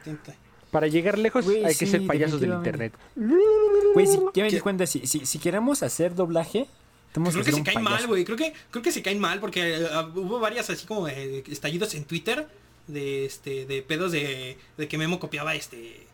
Para 0.73 0.87
llegar 0.87 1.19
lejos 1.19 1.45
Güey, 1.45 1.67
hay 1.67 1.75
que 1.75 1.85
sí, 1.85 1.93
ser 1.93 2.07
payasos 2.07 2.41
del 2.41 2.55
internet. 2.55 2.95
Güey, 3.15 4.07
si, 4.07 4.19
ya 4.33 4.43
me 4.43 4.51
di 4.51 4.59
cuenta, 4.59 4.87
si, 4.87 5.07
si, 5.07 5.27
si 5.27 5.39
queremos 5.39 5.83
hacer 5.83 6.15
doblaje, 6.15 6.67
tenemos 7.13 7.35
Creo 7.35 7.45
que 7.45 7.51
que 7.51 7.57
ser 7.57 7.65
se 7.67 7.73
caen 7.73 7.85
mal, 7.85 8.07
güey. 8.07 8.25
Creo 8.25 8.39
que, 8.39 8.55
creo 8.71 8.83
que 8.83 8.91
se 8.91 9.03
caen 9.03 9.21
mal 9.21 9.39
porque 9.39 9.77
eh, 9.77 9.87
ah, 9.93 10.11
hubo 10.15 10.41
varias 10.41 10.71
así 10.71 10.87
como 10.87 11.09
eh, 11.09 11.45
estallidos 11.47 11.95
en 11.95 12.05
Twitter 12.05 12.49
de 12.87 13.27
este 13.27 13.67
de 13.67 13.83
pedos 13.83 14.13
de, 14.13 14.57
de 14.79 14.89
que 14.89 14.97
Memo 14.97 15.21
copiaba 15.21 15.55
este 15.55 16.07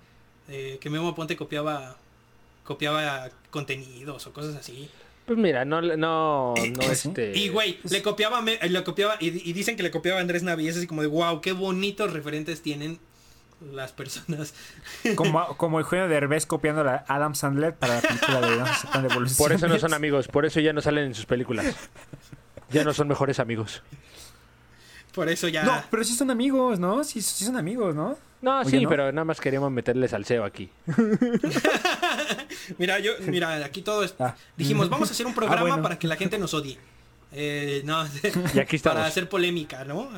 eh, 0.48 0.78
que 0.80 0.90
Memo 0.90 1.14
Ponte 1.14 1.36
copiaba 1.36 1.97
copiaba 2.64 3.30
contenidos 3.51 4.26
o 4.26 4.32
cosas 4.32 4.56
así. 4.56 4.90
Pues 5.24 5.39
mira, 5.39 5.64
no, 5.64 5.80
no, 5.80 5.97
no, 5.97 6.55
¿sí? 6.56 6.72
este... 6.90 7.39
Y 7.39 7.48
güey, 7.51 7.78
le 7.89 8.02
copiaba 8.02 8.43
le 8.43 8.82
copiaba 8.82 9.18
y, 9.20 9.26
y 9.28 9.52
dicen 9.52 9.76
que 9.76 9.85
le 9.85 9.93
copiaba 9.93 10.18
a 10.18 10.22
Andrés 10.22 10.43
Navi, 10.43 10.66
es 10.66 10.76
así 10.76 10.89
como 10.89 11.02
de 11.02 11.09
wow, 11.09 11.40
qué 11.40 11.52
bonitos 11.52 12.12
referentes 12.12 12.60
tienen 12.60 12.98
las 13.72 13.93
personas. 13.93 14.55
Como, 15.16 15.44
como 15.56 15.78
el 15.78 15.85
Eugenio 15.85 16.09
Derbez 16.09 16.47
copiando 16.47 16.82
a 16.89 17.05
Adam 17.09 17.35
Sandler 17.35 17.74
para 17.74 17.97
la 17.97 18.01
película 18.02 18.40
de 18.40 18.48
devoluciones. 19.09 19.36
Por 19.36 19.52
eso 19.52 19.68
no 19.68 19.78
son 19.78 19.94
amigos, 19.94 20.28
por 20.28 20.47
eso 20.47 20.60
ya 20.60 20.72
no 20.72 20.80
salen 20.80 21.06
en 21.06 21.14
sus 21.14 21.26
películas. 21.26 21.66
Ya 22.70 22.85
no 22.85 22.93
son 22.93 23.09
mejores 23.09 23.39
amigos. 23.40 23.82
Por 25.14 25.28
eso 25.28 25.48
ya 25.48 25.64
No, 25.64 25.82
pero 25.90 26.05
sí 26.05 26.14
son 26.14 26.30
amigos, 26.30 26.78
¿no? 26.78 27.02
Sí, 27.02 27.20
sí 27.22 27.44
son 27.44 27.56
amigos, 27.56 27.94
¿no? 27.94 28.16
No, 28.40 28.60
Oye, 28.60 28.70
sí, 28.70 28.82
¿no? 28.85 28.89
pero 28.89 29.10
nada 29.10 29.24
más 29.24 29.40
queríamos 29.40 29.72
meterle 29.72 30.06
salseo 30.06 30.44
aquí. 30.44 30.70
Mira, 32.78 32.98
yo, 32.98 33.12
mira, 33.26 33.64
aquí 33.64 33.82
todo 33.82 34.05
es- 34.05 34.14
Ah. 34.18 34.35
dijimos, 34.56 34.89
vamos 34.89 35.09
a 35.09 35.12
hacer 35.12 35.26
un 35.26 35.35
programa 35.35 35.62
bueno. 35.62 35.82
para 35.82 35.98
que 35.98 36.06
la 36.06 36.16
gente 36.16 36.39
nos 36.39 36.55
odie. 36.55 36.78
Eh, 37.32 37.82
no, 37.85 38.06
Y 38.55 38.59
aquí 38.59 38.76
estamos. 38.76 38.97
para 38.97 39.06
hacer 39.09 39.28
polémica, 39.28 39.85
¿no? 39.85 40.09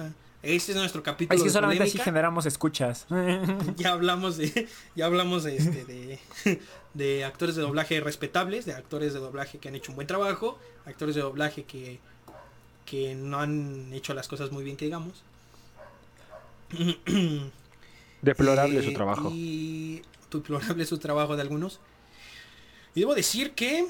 Este 0.43 0.73
es 0.73 0.79
nuestro 0.79 1.03
capítulo 1.03 1.37
Es 1.37 1.43
que 1.43 1.49
de 1.49 1.53
solamente 1.53 1.85
así 1.85 1.99
polémica. 1.99 2.05
generamos 2.05 2.47
escuchas. 2.47 3.07
Ya 3.77 3.93
hablamos 3.93 4.37
de, 4.39 4.69
ya 4.97 5.07
hablamos 5.07 5.45
de, 5.45 5.57
este, 5.57 5.85
de, 5.85 6.19
de 6.95 7.25
actores 7.25 7.57
de 7.57 7.63
doblaje 7.63 8.01
respetables, 8.01 8.65
de 8.65 8.73
actores 8.75 9.13
de 9.13 9.21
doblaje 9.21 9.59
que 9.59 9.69
han 9.69 9.75
hecho 9.75 9.93
un 9.93 9.97
buen 9.97 10.07
trabajo, 10.07 10.59
actores 10.87 11.15
de 11.15 11.21
doblaje 11.21 11.65
que, 11.65 12.01
que 12.87 13.15
no 13.15 13.39
han 13.41 13.93
hecho 13.93 14.15
las 14.15 14.29
cosas 14.29 14.51
muy 14.51 14.65
bien, 14.65 14.77
que 14.77 14.87
digamos. 14.87 15.23
Deplorable 18.23 18.81
Eh, 18.81 18.83
su 18.83 18.93
trabajo. 18.93 19.31
Y 19.33 20.03
deplorable 20.31 20.85
su 20.87 20.99
trabajo 20.99 21.37
de 21.37 21.43
algunos. 21.43 21.81
Y 22.95 23.01
debo 23.01 23.15
decir 23.15 23.53
que, 23.53 23.87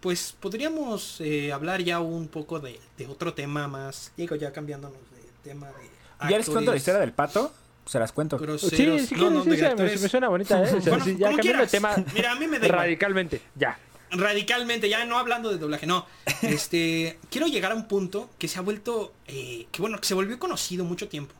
pues, 0.00 0.34
podríamos 0.38 1.20
eh, 1.20 1.52
hablar 1.52 1.82
ya 1.82 2.00
un 2.00 2.28
poco 2.28 2.58
de, 2.60 2.80
de 2.96 3.06
otro 3.06 3.34
tema 3.34 3.68
más. 3.68 4.12
Digo, 4.16 4.34
ya 4.36 4.52
cambiándonos 4.52 4.98
de 5.12 5.17
tema 5.48 5.68
de. 5.68 6.30
¿Ya 6.30 6.38
les 6.38 6.48
cuento 6.48 6.70
la 6.70 6.76
historia 6.76 7.00
del 7.00 7.12
pato? 7.12 7.52
Se 7.86 7.98
las 7.98 8.12
cuento. 8.12 8.38
groseros. 8.38 9.00
Sí, 9.00 9.06
sí, 9.06 9.14
No, 9.14 9.30
no, 9.30 9.44
sí, 9.44 9.56
sí, 9.56 9.64
me, 9.78 10.08
suena 10.08 10.28
bonita, 10.28 10.62
¿eh? 10.62 10.78
Bueno, 10.80 11.04
sí, 11.04 11.16
ya 11.16 11.26
como 11.28 11.36
cambiando 11.38 11.62
de 11.62 11.68
tema 11.68 11.96
Mira, 12.14 12.32
a 12.32 12.34
mí 12.34 12.46
me 12.46 12.58
da 12.58 12.66
igual. 12.66 12.80
radicalmente, 12.82 13.40
ya. 13.54 13.78
radicalmente, 14.10 14.88
ya 14.90 15.04
no 15.06 15.18
hablando 15.18 15.50
de 15.50 15.58
doblaje, 15.58 15.86
no. 15.86 16.06
Este, 16.42 17.18
quiero 17.30 17.46
llegar 17.46 17.72
a 17.72 17.74
un 17.74 17.88
punto 17.88 18.28
que 18.38 18.46
se 18.46 18.58
ha 18.58 18.62
vuelto, 18.62 19.14
eh, 19.26 19.66
que 19.72 19.80
bueno, 19.80 19.98
que 20.00 20.06
se 20.06 20.14
volvió 20.14 20.38
conocido 20.38 20.84
mucho 20.84 21.08
tiempo. 21.08 21.34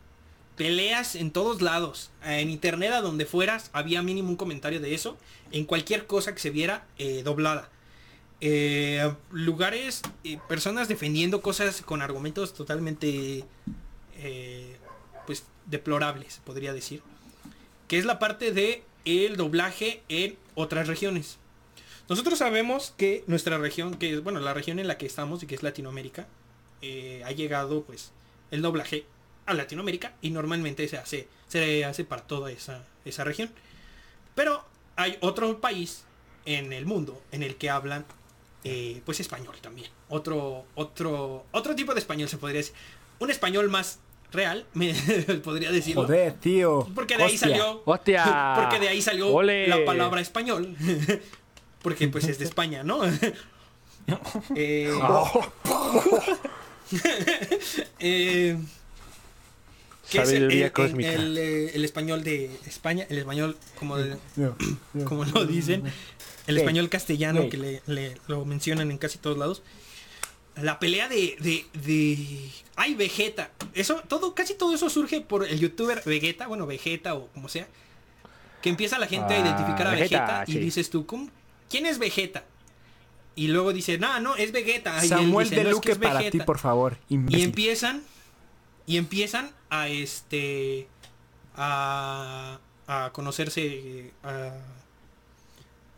Peleas 0.57 1.15
en 1.15 1.31
todos 1.31 1.61
lados, 1.61 2.11
en 2.25 2.49
internet 2.51 2.93
a 2.93 3.01
donde 3.01 3.27
fueras, 3.27 3.71
había 3.73 4.03
mínimo 4.03 4.31
un 4.31 4.37
comentario 4.37 4.81
de 4.81 4.95
eso, 4.95 5.17
en 5.53 5.67
cualquier 5.67 6.07
cosa 6.07 6.33
que 6.33 6.41
se 6.41 6.51
viera 6.51 6.87
eh, 6.97 7.23
doblada. 7.23 7.69
Eh, 8.41 9.13
lugares, 9.33 10.03
eh, 10.23 10.39
personas 10.49 10.87
defendiendo 10.87 11.43
cosas 11.43 11.83
con 11.83 12.03
argumentos 12.03 12.55
totalmente, 12.55 13.45
eh, 14.19 14.77
pues, 15.27 15.45
deplorables, 15.67 16.41
podría 16.45 16.73
decir. 16.73 17.03
Que 17.87 17.99
es 17.99 18.05
la 18.05 18.19
parte 18.19 18.53
de 18.53 18.83
el 19.05 19.37
doblaje 19.37 20.03
en 20.09 20.37
otras 20.55 20.87
regiones. 20.87 21.39
Nosotros 22.09 22.39
sabemos 22.39 22.95
que 22.97 23.25
nuestra 23.27 23.59
región, 23.59 23.95
que 23.95 24.13
es, 24.15 24.23
bueno, 24.23 24.41
la 24.41 24.55
región 24.55 24.79
en 24.79 24.89
la 24.89 24.99
que 24.99 25.07
estamos 25.07 25.43
y 25.43 25.47
que 25.47 25.55
es 25.55 25.63
Latinoamérica, 25.63 26.27
eh, 26.81 27.23
ha 27.25 27.33
llegado 27.33 27.83
pues 27.83 28.13
el 28.51 28.63
doblaje 28.63 29.05
a 29.47 29.55
Latinoamérica 29.55 30.15
y 30.21 30.31
normalmente 30.31 30.87
se 30.89 30.97
hace, 30.97 31.29
se 31.49 31.85
hace 31.85 32.05
para 32.05 32.23
toda 32.23 32.51
esa, 32.51 32.85
esa 33.05 33.25
región. 33.25 33.51
Pero 34.35 34.65
hay 34.97 35.19
otro 35.21 35.61
país 35.61 36.05
en 36.45 36.73
el 36.73 36.87
mundo 36.87 37.21
en 37.31 37.43
el 37.43 37.57
que 37.57 37.71
hablan 37.71 38.07
eh, 38.65 39.03
pues 39.05 39.21
español 39.21 39.57
también. 39.61 39.91
Otro, 40.09 40.65
otro, 40.75 41.45
otro 41.53 41.75
tipo 41.75 41.93
de 41.95 42.01
español 42.01 42.29
se 42.29 42.39
podría 42.39 42.59
decir. 42.59 42.75
Un 43.19 43.31
español 43.31 43.69
más 43.69 44.01
real, 44.33 44.67
me 44.75 44.93
podría 45.45 45.71
decirlo. 45.73 46.03
Joder, 46.03 46.35
tío. 46.35 46.89
Porque 46.95 47.17
de 47.17 47.23
ahí 47.25 47.35
Hostia. 47.35 47.49
salió. 47.49 47.83
¡Hostia! 47.85 48.55
Porque 48.61 48.79
de 48.81 48.89
ahí 48.89 49.03
salió 49.03 49.29
¡Ole! 49.33 49.67
la 49.69 49.85
palabra 49.85 50.21
español. 50.21 50.77
Porque 51.83 52.09
pues 52.09 52.25
es 52.25 52.39
de 52.39 52.45
España, 52.45 52.83
¿no? 52.83 53.01
Eh, 54.55 54.91
eh, 58.01 58.59
¿qué 60.11 60.23
es 60.23 60.29
el, 60.31 60.51
el- 60.51 60.73
cósmica. 60.73 61.13
el, 61.13 61.39
eh, 61.39 61.71
el 61.75 61.85
español 61.85 62.25
de 62.25 62.51
España? 62.67 63.07
El 63.09 63.19
español, 63.19 63.57
como, 63.79 63.97
de- 63.97 64.17
No, 64.37 64.57
no. 64.95 65.05
como 65.05 65.25
lo 65.25 65.45
dicen. 65.45 65.85
El 66.47 66.57
español 66.59 66.89
castellano 66.89 67.49
que 67.51 67.59
le, 67.59 67.83
le- 67.87 68.17
lo 68.27 68.45
mencionan 68.45 68.91
en 68.91 68.99
casi 68.99 69.19
todos 69.19 69.37
lados. 69.37 69.63
La 70.63 70.79
pelea 70.79 71.09
de, 71.09 71.37
de, 71.41 71.67
de... 71.81 72.51
¡Ay, 72.77 72.95
Vegeta! 72.95 73.51
Eso, 73.75 74.03
todo, 74.09 74.35
casi 74.35 74.55
todo 74.55 74.75
eso 74.75 74.89
surge 74.91 75.21
por 75.21 75.47
el 75.47 75.59
youtuber 75.61 76.03
Vegeta, 76.05 76.47
bueno, 76.47 76.67
Vegeta 76.67 77.15
o 77.15 77.29
como 77.29 77.49
sea. 77.49 77.67
Que 78.63 78.69
empieza 78.69 78.99
la 78.99 79.07
gente 79.07 79.35
a 79.35 79.37
Ah, 79.37 79.41
identificar 79.41 79.87
a 79.87 79.91
Vegeta, 79.93 80.25
Vegeta, 80.25 80.45
y 80.49 80.53
sí. 80.53 80.59
dices 80.59 80.91
tú, 80.91 81.07
¿cómo? 81.07 81.29
¿quién 81.71 81.87
es 81.87 81.99
Vegeta? 81.99 82.45
Y 83.37 83.49
luego 83.49 83.73
dice, 83.73 83.99
no, 83.99 84.19
no, 84.21 84.35
es 84.37 84.51
Vegeta. 84.53 85.05
Y 85.05 85.09
Samuel 85.09 85.49
dice, 85.49 85.57
de 85.57 85.65
"No, 85.65 85.69
es 85.71 85.75
Luque 85.77 85.87
que 85.87 85.93
es 85.93 85.99
para 85.99 86.19
ti, 86.19 86.25
Vegeta". 86.27 86.45
por 86.45 86.59
favor. 86.59 86.99
Y 87.09 87.43
empiezan 87.43 88.03
y 88.87 88.97
empiezan 88.97 89.51
a 89.71 89.89
este 89.89 90.89
a, 91.55 92.59
a 92.87 93.11
conocerse 93.13 94.13
a, 94.25 94.51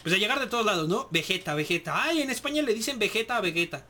pues 0.03 0.15
a 0.15 0.19
llegar 0.19 0.39
de 0.41 0.47
todos 0.49 0.67
lados, 0.67 0.89
¿no? 0.89 1.09
Vegeta, 1.11 1.55
Vegeta. 1.55 2.03
Ay, 2.05 2.21
en 2.23 2.31
España 2.31 2.63
le 2.63 2.75
dicen 2.75 2.99
Vegeta 2.99 3.37
a 3.37 3.41
Vegeta. 3.41 3.87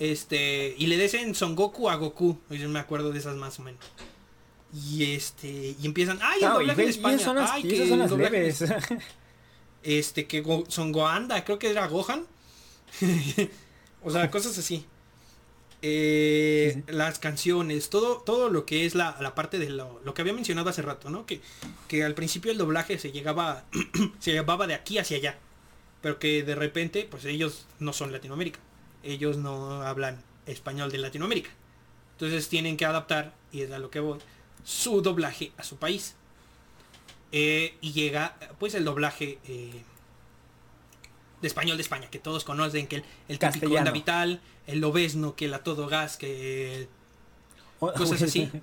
Este, 0.00 0.74
y 0.76 0.86
le 0.86 0.96
dicen 0.98 1.34
Son 1.36 1.54
Goku 1.54 1.88
a 1.88 1.94
Goku. 1.94 2.38
Yo 2.50 2.68
me 2.68 2.80
acuerdo 2.80 3.12
de 3.12 3.18
esas 3.20 3.36
más 3.36 3.58
o 3.60 3.62
menos. 3.62 3.84
Y 4.74 5.12
este, 5.14 5.76
y 5.80 5.84
empiezan, 5.86 6.18
ay, 6.22 6.42
el 6.42 6.48
doblaje 6.50 6.82
de 6.82 6.88
España. 6.90 7.18
son 7.18 7.36
las, 7.36 7.50
ay, 7.52 7.62
que 7.62 7.88
son 7.88 7.98
las 8.00 8.10
leves. 8.10 8.64
este, 9.82 10.26
que 10.26 10.40
Go- 10.40 10.64
Son 10.68 10.90
Goanda, 10.90 11.44
creo 11.44 11.58
que 11.58 11.70
era 11.70 11.86
Gohan. 11.86 12.24
o 14.02 14.10
sea, 14.10 14.30
cosas 14.30 14.56
así. 14.58 14.84
Eh, 15.82 16.82
Sí, 16.86 16.92
Las 16.92 17.18
canciones, 17.18 17.88
todo, 17.90 18.18
todo 18.18 18.48
lo 18.50 18.64
que 18.66 18.84
es 18.86 18.94
la, 18.94 19.16
la 19.20 19.34
parte 19.34 19.58
de 19.58 19.70
lo, 19.70 20.00
lo 20.04 20.14
que 20.14 20.20
había 20.22 20.32
mencionado 20.34 20.68
hace 20.70 20.82
rato, 20.82 21.08
¿no? 21.10 21.26
Que, 21.26 21.40
que 21.88 22.04
al 22.04 22.14
principio 22.14 22.52
el 22.52 22.58
doblaje 22.58 22.98
se 22.98 23.12
llegaba, 23.12 23.64
se 24.18 24.32
llevaba 24.32 24.66
de 24.66 24.74
aquí 24.74 24.98
hacia 24.98 25.16
allá. 25.16 25.38
Pero 26.02 26.18
que 26.18 26.42
de 26.42 26.54
repente, 26.54 27.06
pues 27.10 27.24
ellos 27.24 27.66
no 27.78 27.92
son 27.92 28.12
Latinoamérica. 28.12 28.60
Ellos 29.02 29.36
no 29.36 29.82
hablan 29.82 30.22
español 30.46 30.90
de 30.90 30.98
Latinoamérica. 30.98 31.50
Entonces 32.12 32.48
tienen 32.48 32.76
que 32.76 32.84
adaptar, 32.84 33.34
y 33.52 33.62
es 33.62 33.70
a 33.72 33.78
lo 33.78 33.90
que 33.90 34.00
voy, 34.00 34.18
su 34.64 35.00
doblaje 35.02 35.52
a 35.56 35.64
su 35.64 35.76
país. 35.76 36.14
Eh, 37.32 37.76
y 37.80 37.92
llega 37.92 38.36
pues 38.58 38.74
el 38.74 38.84
doblaje 38.84 39.38
eh, 39.46 39.82
de 41.40 41.48
español 41.48 41.76
de 41.76 41.82
España, 41.82 42.08
que 42.10 42.18
todos 42.18 42.44
conocen, 42.44 42.86
que 42.86 42.96
el, 42.96 43.04
el 43.28 43.38
típico. 43.38 43.72
Onda 43.74 43.90
Vital, 43.92 44.40
el 44.66 44.80
Lobesno, 44.80 45.34
que 45.36 45.46
el 45.46 45.54
a 45.54 45.62
todo 45.62 45.86
gas, 45.86 46.16
que 46.16 46.88
cosas 47.78 48.22
así. 48.22 48.50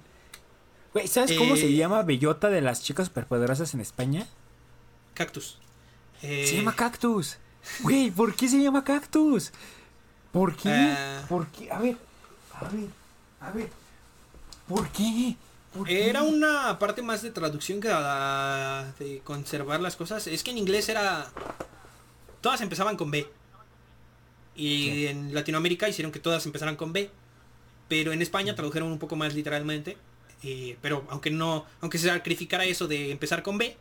Güey, 0.93 1.07
¿sabes 1.07 1.33
cómo 1.37 1.55
Eh, 1.55 1.57
se 1.59 1.73
llama 1.73 2.01
Bellota 2.01 2.49
de 2.49 2.61
las 2.61 2.81
chicas 2.81 3.07
superpoderosas 3.07 3.73
en 3.73 3.81
España? 3.81 4.25
Cactus. 5.13 5.59
Eh, 6.23 6.45
Se 6.47 6.55
llama 6.55 6.75
Cactus. 6.75 7.37
Güey, 7.81 8.09
¿por 8.09 8.33
qué 8.35 8.47
se 8.47 8.61
llama 8.63 8.83
Cactus? 8.83 9.51
¿Por 10.37 10.55
qué? 10.55 10.69
Ah. 10.69 11.23
¿Por 11.27 11.47
qué? 11.47 11.71
A 11.71 11.79
ver, 11.79 11.97
a 12.53 12.69
ver, 12.69 12.87
a 13.41 13.51
ver. 13.51 13.69
¿Por 14.67 14.87
qué? 14.89 15.35
Era 15.87 16.21
una 16.23 16.77
parte 16.79 17.01
más 17.01 17.21
de 17.21 17.31
traducción 17.31 17.79
que 17.81 17.87
la- 17.87 18.93
de 18.99 19.19
conservar 19.23 19.79
las 19.79 19.95
cosas. 19.95 20.27
Es 20.27 20.43
que 20.43 20.51
en 20.51 20.57
inglés 20.57 20.89
era... 20.89 21.31
Todas 22.41 22.61
empezaban 22.61 22.97
con 22.97 23.09
B. 23.11 23.27
Y 24.55 25.05
en 25.07 25.33
Latinoamérica 25.33 25.87
hicieron 25.89 26.11
que 26.11 26.19
todas 26.19 26.45
empezaran 26.45 26.75
con 26.75 26.93
B. 26.93 27.09
Pero 27.87 28.11
en 28.11 28.21
España 28.21 28.55
tradujeron 28.55 28.91
un 28.91 28.99
poco 28.99 29.15
más 29.15 29.33
literalmente. 29.33 29.97
eh, 30.43 30.77
pero 30.81 31.05
aunque 31.09 31.31
no... 31.31 31.65
Aunque 31.81 31.97
se 31.97 32.07
sacrificara 32.09 32.63
eso 32.65 32.87
de 32.87 33.11
empezar 33.11 33.41
con 33.43 33.57
B. 33.57 33.75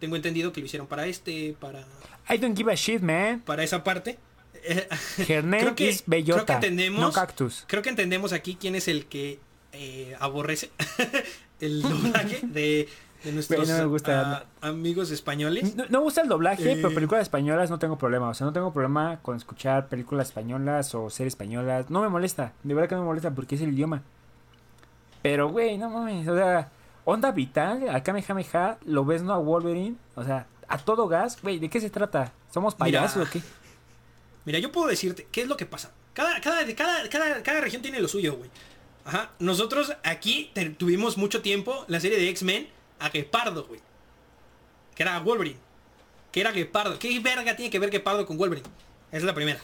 Tengo 0.00 0.16
entendido 0.16 0.52
que 0.52 0.60
lo 0.60 0.66
hicieron 0.66 0.86
para 0.86 1.06
este, 1.06 1.54
para, 1.58 1.80
I 2.28 2.36
don't 2.36 2.56
give 2.56 2.70
a 2.70 2.74
shit, 2.74 3.00
man. 3.00 3.40
para 3.40 3.62
esa 3.62 3.82
parte. 3.82 4.18
Eh, 4.66 4.88
Creo 5.26 5.74
que- 5.74 5.96
bellota, 6.06 6.44
creo 6.44 6.46
que 6.46 6.52
entendemos- 6.66 7.00
no 7.00 7.12
cactus. 7.12 7.64
Creo 7.66 7.82
que 7.82 7.90
entendemos 7.90 8.32
aquí 8.32 8.56
quién 8.58 8.74
es 8.74 8.88
el 8.88 9.06
que 9.06 9.38
eh, 9.72 10.16
aborrece 10.20 10.70
el 11.60 11.82
doblaje 11.82 12.40
de, 12.42 12.88
de 13.24 13.32
nuestros 13.32 13.60
Güey, 13.66 13.70
no 13.72 13.78
me 13.78 13.84
gusta. 13.90 14.46
ah, 14.62 14.68
amigos 14.68 15.10
españoles. 15.10 15.74
No, 15.76 15.84
no 15.88 15.98
me 15.98 16.04
gusta 16.04 16.22
el 16.22 16.28
doblaje, 16.28 16.72
Eh. 16.72 16.76
pero 16.76 16.94
películas 16.94 17.22
españolas 17.22 17.70
no 17.70 17.78
tengo 17.78 17.98
problema. 17.98 18.28
O 18.28 18.34
sea, 18.34 18.46
no 18.46 18.52
tengo 18.52 18.72
problema 18.72 19.18
con 19.20 19.36
escuchar 19.36 19.88
películas 19.88 20.28
españolas 20.28 20.94
o 20.94 21.10
series 21.10 21.32
españolas. 21.32 21.90
No 21.90 22.00
me 22.00 22.08
molesta. 22.08 22.52
De 22.62 22.72
verdad 22.74 22.88
que 22.88 22.94
no 22.94 23.02
me 23.02 23.06
molesta 23.08 23.30
porque 23.32 23.56
es 23.56 23.60
el 23.60 23.72
idioma. 23.74 24.02
Pero, 25.22 25.48
güey, 25.50 25.78
no 25.78 25.90
mames. 25.90 26.28
O 26.28 26.36
sea, 26.36 26.70
Onda 27.04 27.32
Vital, 27.32 27.88
a 27.90 28.02
Kamehameha, 28.02 28.78
lo 28.84 29.04
ves 29.04 29.22
no 29.22 29.32
a 29.34 29.38
Wolverine. 29.38 29.96
O 30.14 30.24
sea, 30.24 30.46
a 30.68 30.78
todo 30.78 31.08
gas. 31.08 31.38
Güey, 31.42 31.58
¿de 31.58 31.68
qué 31.68 31.80
se 31.80 31.90
trata? 31.90 32.32
¿Somos 32.52 32.74
Mira. 32.78 33.00
payasos 33.00 33.26
o 33.26 33.30
qué? 33.30 33.42
Mira, 34.44 34.58
yo 34.58 34.70
puedo 34.72 34.88
decirte 34.88 35.26
qué 35.32 35.42
es 35.42 35.48
lo 35.48 35.56
que 35.56 35.66
pasa. 35.66 35.92
Cada, 36.12 36.40
cada, 36.40 36.64
cada, 36.74 37.08
cada, 37.08 37.42
cada 37.42 37.60
región 37.60 37.82
tiene 37.82 38.00
lo 38.00 38.08
suyo, 38.08 38.34
güey. 38.36 38.50
Ajá. 39.04 39.32
Nosotros 39.38 39.92
aquí 40.02 40.50
te- 40.54 40.70
tuvimos 40.70 41.16
mucho 41.16 41.42
tiempo 41.42 41.84
la 41.88 42.00
serie 42.00 42.18
de 42.18 42.28
X-Men 42.30 42.68
a 42.98 43.10
Gepardo, 43.10 43.64
güey. 43.66 43.80
Que 44.94 45.02
era 45.02 45.18
Wolverine. 45.20 45.58
Que 46.32 46.40
era 46.40 46.52
Gepardo. 46.52 46.98
¿Qué 46.98 47.18
verga 47.20 47.56
tiene 47.56 47.70
que 47.70 47.78
ver 47.78 47.90
Gepardo 47.90 48.26
con 48.26 48.36
Wolverine? 48.38 48.66
Esa 49.08 49.18
es 49.18 49.24
la 49.24 49.34
primera. 49.34 49.60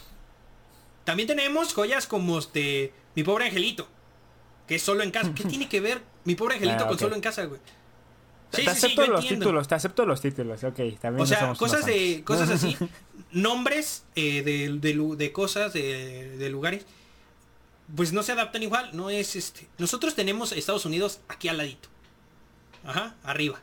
También 1.05 1.27
tenemos 1.27 1.73
joyas 1.75 2.07
como 2.07 2.39
este. 2.39 2.93
Mi 3.15 3.23
pobre 3.23 3.47
angelito. 3.47 3.89
Que 4.67 4.77
es 4.77 4.83
solo 4.83 5.03
en 5.03 5.11
casa. 5.11 5.33
¿Qué 5.35 5.45
tiene 5.49 5.69
que 5.69 5.81
ver 5.81 6.01
mi 6.25 6.35
pobre 6.35 6.55
angelito 6.55 6.85
Ah, 6.85 6.89
con 6.89 6.99
solo 6.99 7.15
en 7.15 7.21
casa, 7.21 7.45
güey? 7.45 7.61
Sí, 8.51 8.57
te 8.57 8.63
sí, 8.63 8.69
acepto 8.69 9.07
los 9.07 9.21
entiendo. 9.23 9.47
títulos, 9.47 9.69
te 9.69 9.75
acepto 9.77 10.07
los 10.07 10.21
títulos. 10.21 10.65
Ok, 10.65 10.81
también 11.01 11.23
O 11.23 11.27
sea, 11.27 11.55
cosas 11.55 11.87
de 11.87 12.23
cosas 12.25 12.51
así, 12.51 12.77
nombres 13.33 14.05
eh, 14.17 14.43
de, 14.43 15.17
de 15.17 15.33
cosas, 15.33 15.73
de, 15.73 16.37
de 16.37 16.51
lugares, 16.51 16.85
pues 17.95 18.13
no 18.13 18.23
se 18.23 18.33
adaptan 18.33 18.63
igual. 18.63 18.91
No 18.93 19.11
es 19.11 19.37
este. 19.37 19.69
Nosotros 19.79 20.15
tenemos 20.15 20.53
Estados 20.53 20.85
Unidos 20.85 21.21
aquí 21.29 21.49
al 21.49 21.59
ladito. 21.59 21.89
Ajá, 22.85 23.15
arriba. 23.23 23.61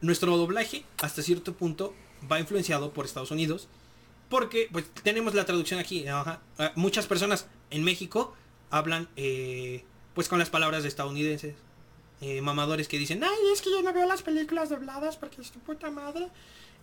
Nuestro 0.00 0.36
doblaje, 0.36 0.84
hasta 1.02 1.22
cierto 1.22 1.52
punto, 1.54 1.94
va 2.30 2.40
influenciado 2.40 2.92
por 2.92 3.04
Estados 3.04 3.30
Unidos. 3.30 3.68
Porque, 4.28 4.68
pues, 4.72 4.86
tenemos 5.02 5.34
la 5.34 5.44
traducción 5.44 5.78
aquí. 5.78 6.06
Ajá. 6.08 6.40
Ah, 6.58 6.72
Muchas 6.76 7.06
personas 7.06 7.46
en 7.70 7.84
México 7.84 8.34
hablan, 8.70 9.08
eh, 9.16 9.84
pues, 10.14 10.28
con 10.28 10.38
las 10.38 10.48
palabras 10.48 10.82
de 10.82 10.88
estadounidenses. 10.88 11.54
Eh, 12.22 12.40
mamadores 12.40 12.86
que 12.88 12.98
dicen, 12.98 13.22
ay, 13.24 13.52
es 13.52 13.60
que 13.60 13.70
yo 13.70 13.82
no 13.82 13.92
veo 13.92 14.06
las 14.06 14.22
películas 14.22 14.70
dobladas 14.70 15.16
porque 15.16 15.40
es 15.42 15.50
tu 15.50 15.58
puta 15.58 15.90
madre. 15.90 16.28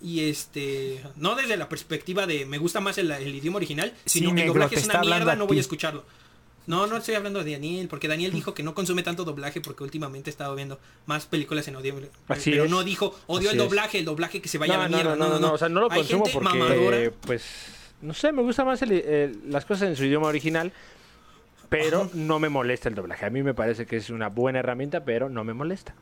Y 0.02 0.30
este, 0.30 1.02
no 1.16 1.36
desde 1.36 1.58
la 1.58 1.68
perspectiva 1.70 2.26
de 2.28 2.46
me 2.46 2.58
gusta 2.58 2.80
más 2.82 2.98
el, 2.98 3.10
el 3.12 3.34
idioma 3.36 3.58
original, 3.58 3.94
Sí, 4.06 4.20
sino 4.20 4.30
el 4.30 4.36
negro, 4.36 4.54
doblaje 4.54 4.76
es 4.76 4.86
una 4.86 5.02
mierda, 5.02 5.36
no 5.36 5.48
voy 5.48 5.58
a 5.58 5.62
escucharlo. 5.62 6.04
No, 6.68 6.86
no 6.88 6.98
estoy 6.98 7.16
hablando 7.16 7.44
de 7.44 7.52
Daniel, 7.54 7.88
porque 7.88 8.08
Daniel 8.08 8.32
dijo 8.32 8.54
que 8.54 8.62
no 8.64 8.76
consume 8.76 9.02
tanto 9.02 9.24
doblaje 9.26 9.60
porque 9.60 9.84
últimamente 9.84 10.30
he 10.30 10.32
estado 10.32 10.54
viendo 10.56 10.80
más 11.08 11.26
películas 11.26 11.68
en 11.68 11.76
audio. 11.78 11.96
Así 12.28 12.52
pero 12.52 12.66
es. 12.66 12.70
no 12.70 12.84
dijo, 12.84 13.18
odio 13.28 13.50
Así 13.50 13.58
el 13.58 13.64
es. 13.64 13.70
doblaje, 13.70 14.00
el 14.00 14.06
doblaje 14.06 14.40
que 14.42 14.48
se 14.50 14.58
vaya 14.60 14.76
a 14.76 14.78
la 14.78 14.90
no, 14.90 14.96
mierda. 14.98 15.16
no, 15.16 15.30
no, 15.30 15.40
no, 15.40 15.54
o 15.54 15.58
sea, 15.58 15.68
no 15.68 15.80
lo 15.82 15.92
Hay 15.92 16.00
consumo 16.00 16.26
porque, 16.32 17.12
pues, 17.22 17.44
no 18.02 18.14
sé, 18.14 18.32
me 18.32 18.42
gusta 18.44 18.64
más 18.66 18.82
el- 18.84 18.92
el- 18.92 19.40
las 19.48 19.66
cosas 19.66 19.88
en 19.90 19.96
su 19.96 20.04
idioma 20.06 20.28
original, 20.28 20.72
pero 21.70 22.10
no 22.14 22.40
me 22.40 22.50
molesta 22.50 22.90
el 22.90 22.96
doblaje. 22.96 23.26
A 23.26 23.30
mí 23.30 23.44
me 23.44 23.54
parece 23.54 23.86
que 23.86 23.98
es 23.98 24.10
una 24.10 24.28
buena 24.30 24.60
herramienta, 24.60 25.06
pero 25.06 25.30
no 25.30 25.44
me 25.44 25.54
molesta. 25.54 25.96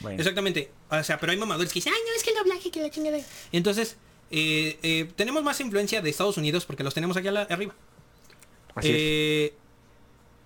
Bueno. 0.00 0.18
Exactamente. 0.18 0.70
O 0.90 1.02
sea, 1.02 1.18
pero 1.18 1.32
hay 1.32 1.38
mamadores 1.38 1.72
que 1.72 1.78
dicen, 1.78 1.92
ay, 1.94 2.00
no, 2.06 2.14
es 2.16 2.22
que 2.22 2.30
el 2.30 2.36
doblaje 2.36 2.70
que 2.70 2.82
la 2.82 2.90
chingada. 2.90 3.18
Entonces, 3.52 3.96
eh, 4.30 4.78
eh, 4.82 5.08
tenemos 5.16 5.42
más 5.42 5.58
influencia 5.60 6.02
de 6.02 6.10
Estados 6.10 6.36
Unidos 6.36 6.66
porque 6.66 6.82
los 6.84 6.92
tenemos 6.92 7.16
aquí 7.16 7.28
arriba. 7.28 7.74
Así 8.74 8.88
es. 8.88 8.94
Eh, 8.96 9.54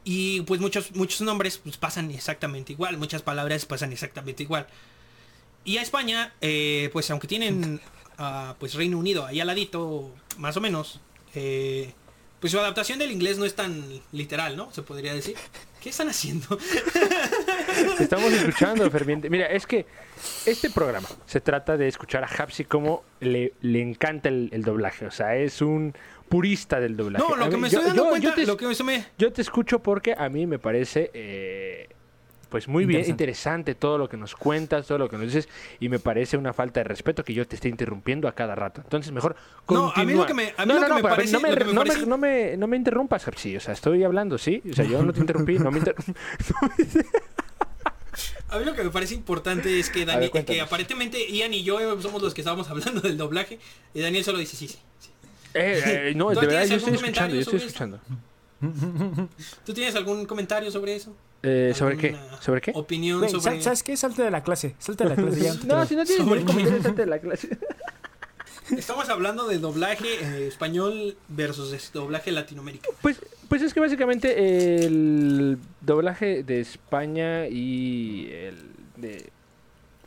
Y 0.04 0.40
pues 0.42 0.60
muchos, 0.60 0.94
muchos 0.94 1.20
nombres 1.22 1.58
pues, 1.58 1.76
pasan 1.76 2.10
exactamente 2.10 2.72
igual, 2.72 2.96
muchas 2.96 3.22
palabras 3.22 3.66
pasan 3.66 3.92
exactamente 3.92 4.42
igual. 4.44 4.66
Y 5.64 5.76
a 5.78 5.82
España, 5.82 6.32
eh, 6.40 6.88
pues 6.92 7.10
aunque 7.10 7.26
tienen 7.26 7.80
a, 8.16 8.54
pues 8.60 8.74
Reino 8.74 8.98
Unido 8.98 9.26
ahí 9.26 9.40
al 9.40 9.48
ladito, 9.48 10.14
más 10.38 10.56
o 10.56 10.60
menos, 10.60 11.00
eh, 11.34 11.92
pues 12.40 12.50
su 12.52 12.58
adaptación 12.58 12.98
del 12.98 13.10
inglés 13.10 13.38
no 13.38 13.44
es 13.44 13.54
tan 13.54 13.84
literal, 14.12 14.56
¿no? 14.56 14.70
Se 14.72 14.82
podría 14.82 15.14
decir. 15.14 15.34
¿Qué 15.80 15.90
están 15.90 16.08
haciendo? 16.08 16.58
Estamos 18.00 18.32
escuchando, 18.32 18.90
ferviente. 18.90 19.30
Mira, 19.30 19.46
es 19.46 19.66
que 19.66 19.86
este 20.44 20.70
programa 20.70 21.08
se 21.26 21.40
trata 21.40 21.76
de 21.76 21.86
escuchar 21.88 22.24
a 22.24 22.26
Hapsi 22.26 22.64
como 22.64 23.04
le, 23.20 23.52
le 23.60 23.80
encanta 23.80 24.28
el, 24.28 24.48
el 24.52 24.62
doblaje. 24.62 25.06
O 25.06 25.10
sea, 25.10 25.36
es 25.36 25.62
un 25.62 25.94
purista 26.28 26.80
del 26.80 26.96
doblaje. 26.96 27.24
No, 27.28 27.36
lo 27.36 27.48
que 27.48 27.56
me 27.56 27.68
yo- 27.70 27.78
estoy 27.78 27.88
dando 27.94 28.08
cuenta, 28.10 28.34
yo 29.18 29.32
te 29.32 29.42
escucho 29.42 29.78
porque 29.78 30.14
a 30.18 30.28
mí 30.28 30.46
me 30.46 30.58
parece 30.58 31.10
eh, 31.14 31.88
pues 32.48 32.66
muy 32.68 32.84
bien 32.86 33.00
Interesante. 33.00 33.10
interesante 33.22 33.74
todo 33.74 33.98
lo 33.98 34.08
que 34.08 34.16
nos 34.16 34.34
cuentas, 34.34 34.86
todo 34.86 34.98
lo 34.98 35.08
que 35.08 35.16
nos 35.16 35.26
dices 35.26 35.48
y 35.80 35.88
me 35.88 35.98
parece 35.98 36.36
una 36.36 36.52
falta 36.52 36.80
de 36.80 36.84
respeto 36.84 37.22
que 37.24 37.34
yo 37.34 37.46
te 37.46 37.56
esté 37.56 37.68
interrumpiendo 37.68 38.26
a 38.28 38.32
cada 38.32 38.54
rato. 38.54 38.80
Entonces 38.82 39.12
mejor 39.12 39.36
No, 39.68 39.92
a 39.94 40.04
mí 40.04 40.12
lo 40.12 40.24
continúa. 40.24 40.26
que 40.26 40.34
me- 40.34 40.54
a 40.56 40.64
mí 40.66 40.72
no, 40.72 40.74
lo 40.74 40.80
no, 40.80 40.86
que 40.86 40.88
no, 40.88 40.94
me 40.96 41.02
parece- 41.02 41.32
no 41.32 41.40
me, 41.40 41.50
lo 41.50 41.56
que 41.56 41.64
me 41.64 41.72
no 41.74 41.80
me- 41.84 41.88
parece- 41.90 42.06
no 42.06 42.18
me- 42.18 42.56
no 42.56 42.66
me 42.66 42.76
interrumpas, 42.76 43.26
Hapsi. 43.28 43.56
O 43.56 43.60
sea, 43.60 43.74
estoy 43.74 44.02
hablando, 44.04 44.38
¿sí? 44.38 44.62
O 44.70 44.74
sea, 44.74 44.84
yo 44.84 45.02
no 45.02 45.12
te 45.12 45.20
interrumpí, 45.20 45.58
no 45.58 45.70
me 45.70 45.78
inter- 45.78 45.94
A 48.50 48.58
mí 48.58 48.64
lo 48.64 48.74
que 48.74 48.82
me 48.82 48.90
parece 48.90 49.14
importante 49.14 49.78
es 49.78 49.90
que, 49.90 50.06
Dani- 50.06 50.14
ver, 50.20 50.24
que 50.26 50.30
cuéntanos. 50.30 50.62
aparentemente 50.62 51.30
Ian 51.30 51.52
y 51.52 51.62
yo 51.62 51.78
eh, 51.80 52.02
somos 52.02 52.22
los 52.22 52.32
que 52.32 52.40
estábamos 52.40 52.68
hablando 52.70 53.00
del 53.02 53.16
doblaje 53.18 53.58
y 53.94 54.00
Daniel 54.00 54.24
solo 54.24 54.38
dice 54.38 54.56
sí, 54.56 54.66
sí. 54.68 54.78
sí. 54.98 55.10
Eh, 55.54 55.82
eh, 56.10 56.12
no, 56.16 56.32
¿Tú 56.32 56.40
de 56.40 56.46
verdad, 56.46 56.64
yo 56.66 56.76
estoy 56.76 56.94
escuchando, 56.94 57.34
yo 57.34 57.40
estoy 57.42 57.58
escuchando. 57.58 58.00
¿Tú 59.64 59.72
tienes 59.74 59.94
algún 59.94 60.24
comentario 60.26 60.70
sobre 60.70 60.96
eso? 60.96 61.14
Eh, 61.42 61.72
¿Sobre 61.74 61.96
qué? 61.96 62.08
¿Alguna 62.14 62.42
¿Sobre 62.42 62.60
qué? 62.60 62.72
Opinión 62.74 63.18
Güey, 63.20 63.30
sobre... 63.30 63.42
¿sabes- 63.44 63.64
¿Sabes 63.64 63.82
qué? 63.82 63.96
Salte 63.96 64.22
de 64.22 64.30
la 64.30 64.42
clase. 64.42 64.74
Salte 64.78 65.04
de 65.04 65.10
la 65.10 65.16
clase 65.16 65.40
ya. 65.40 65.54
No, 65.66 65.86
si 65.86 65.94
no 65.96 66.04
tienes 66.04 66.16
Sobre- 66.24 66.40
ningún 66.40 66.44
comentario, 66.46 66.82
salte 66.82 67.02
de 67.02 67.06
la 67.10 67.18
clase. 67.18 67.56
Estamos 68.76 69.08
hablando 69.08 69.46
del 69.48 69.62
doblaje 69.62 70.06
eh, 70.20 70.46
español 70.46 71.16
versus 71.28 71.72
el 71.72 71.80
doblaje 71.92 72.30
Latinoamérica. 72.32 72.88
Pues, 73.00 73.18
pues 73.48 73.62
es 73.62 73.72
que 73.72 73.80
básicamente 73.80 74.84
el 74.84 75.58
doblaje 75.80 76.42
de 76.42 76.60
España 76.60 77.46
y 77.46 78.28
el 78.30 78.56
de 78.96 79.30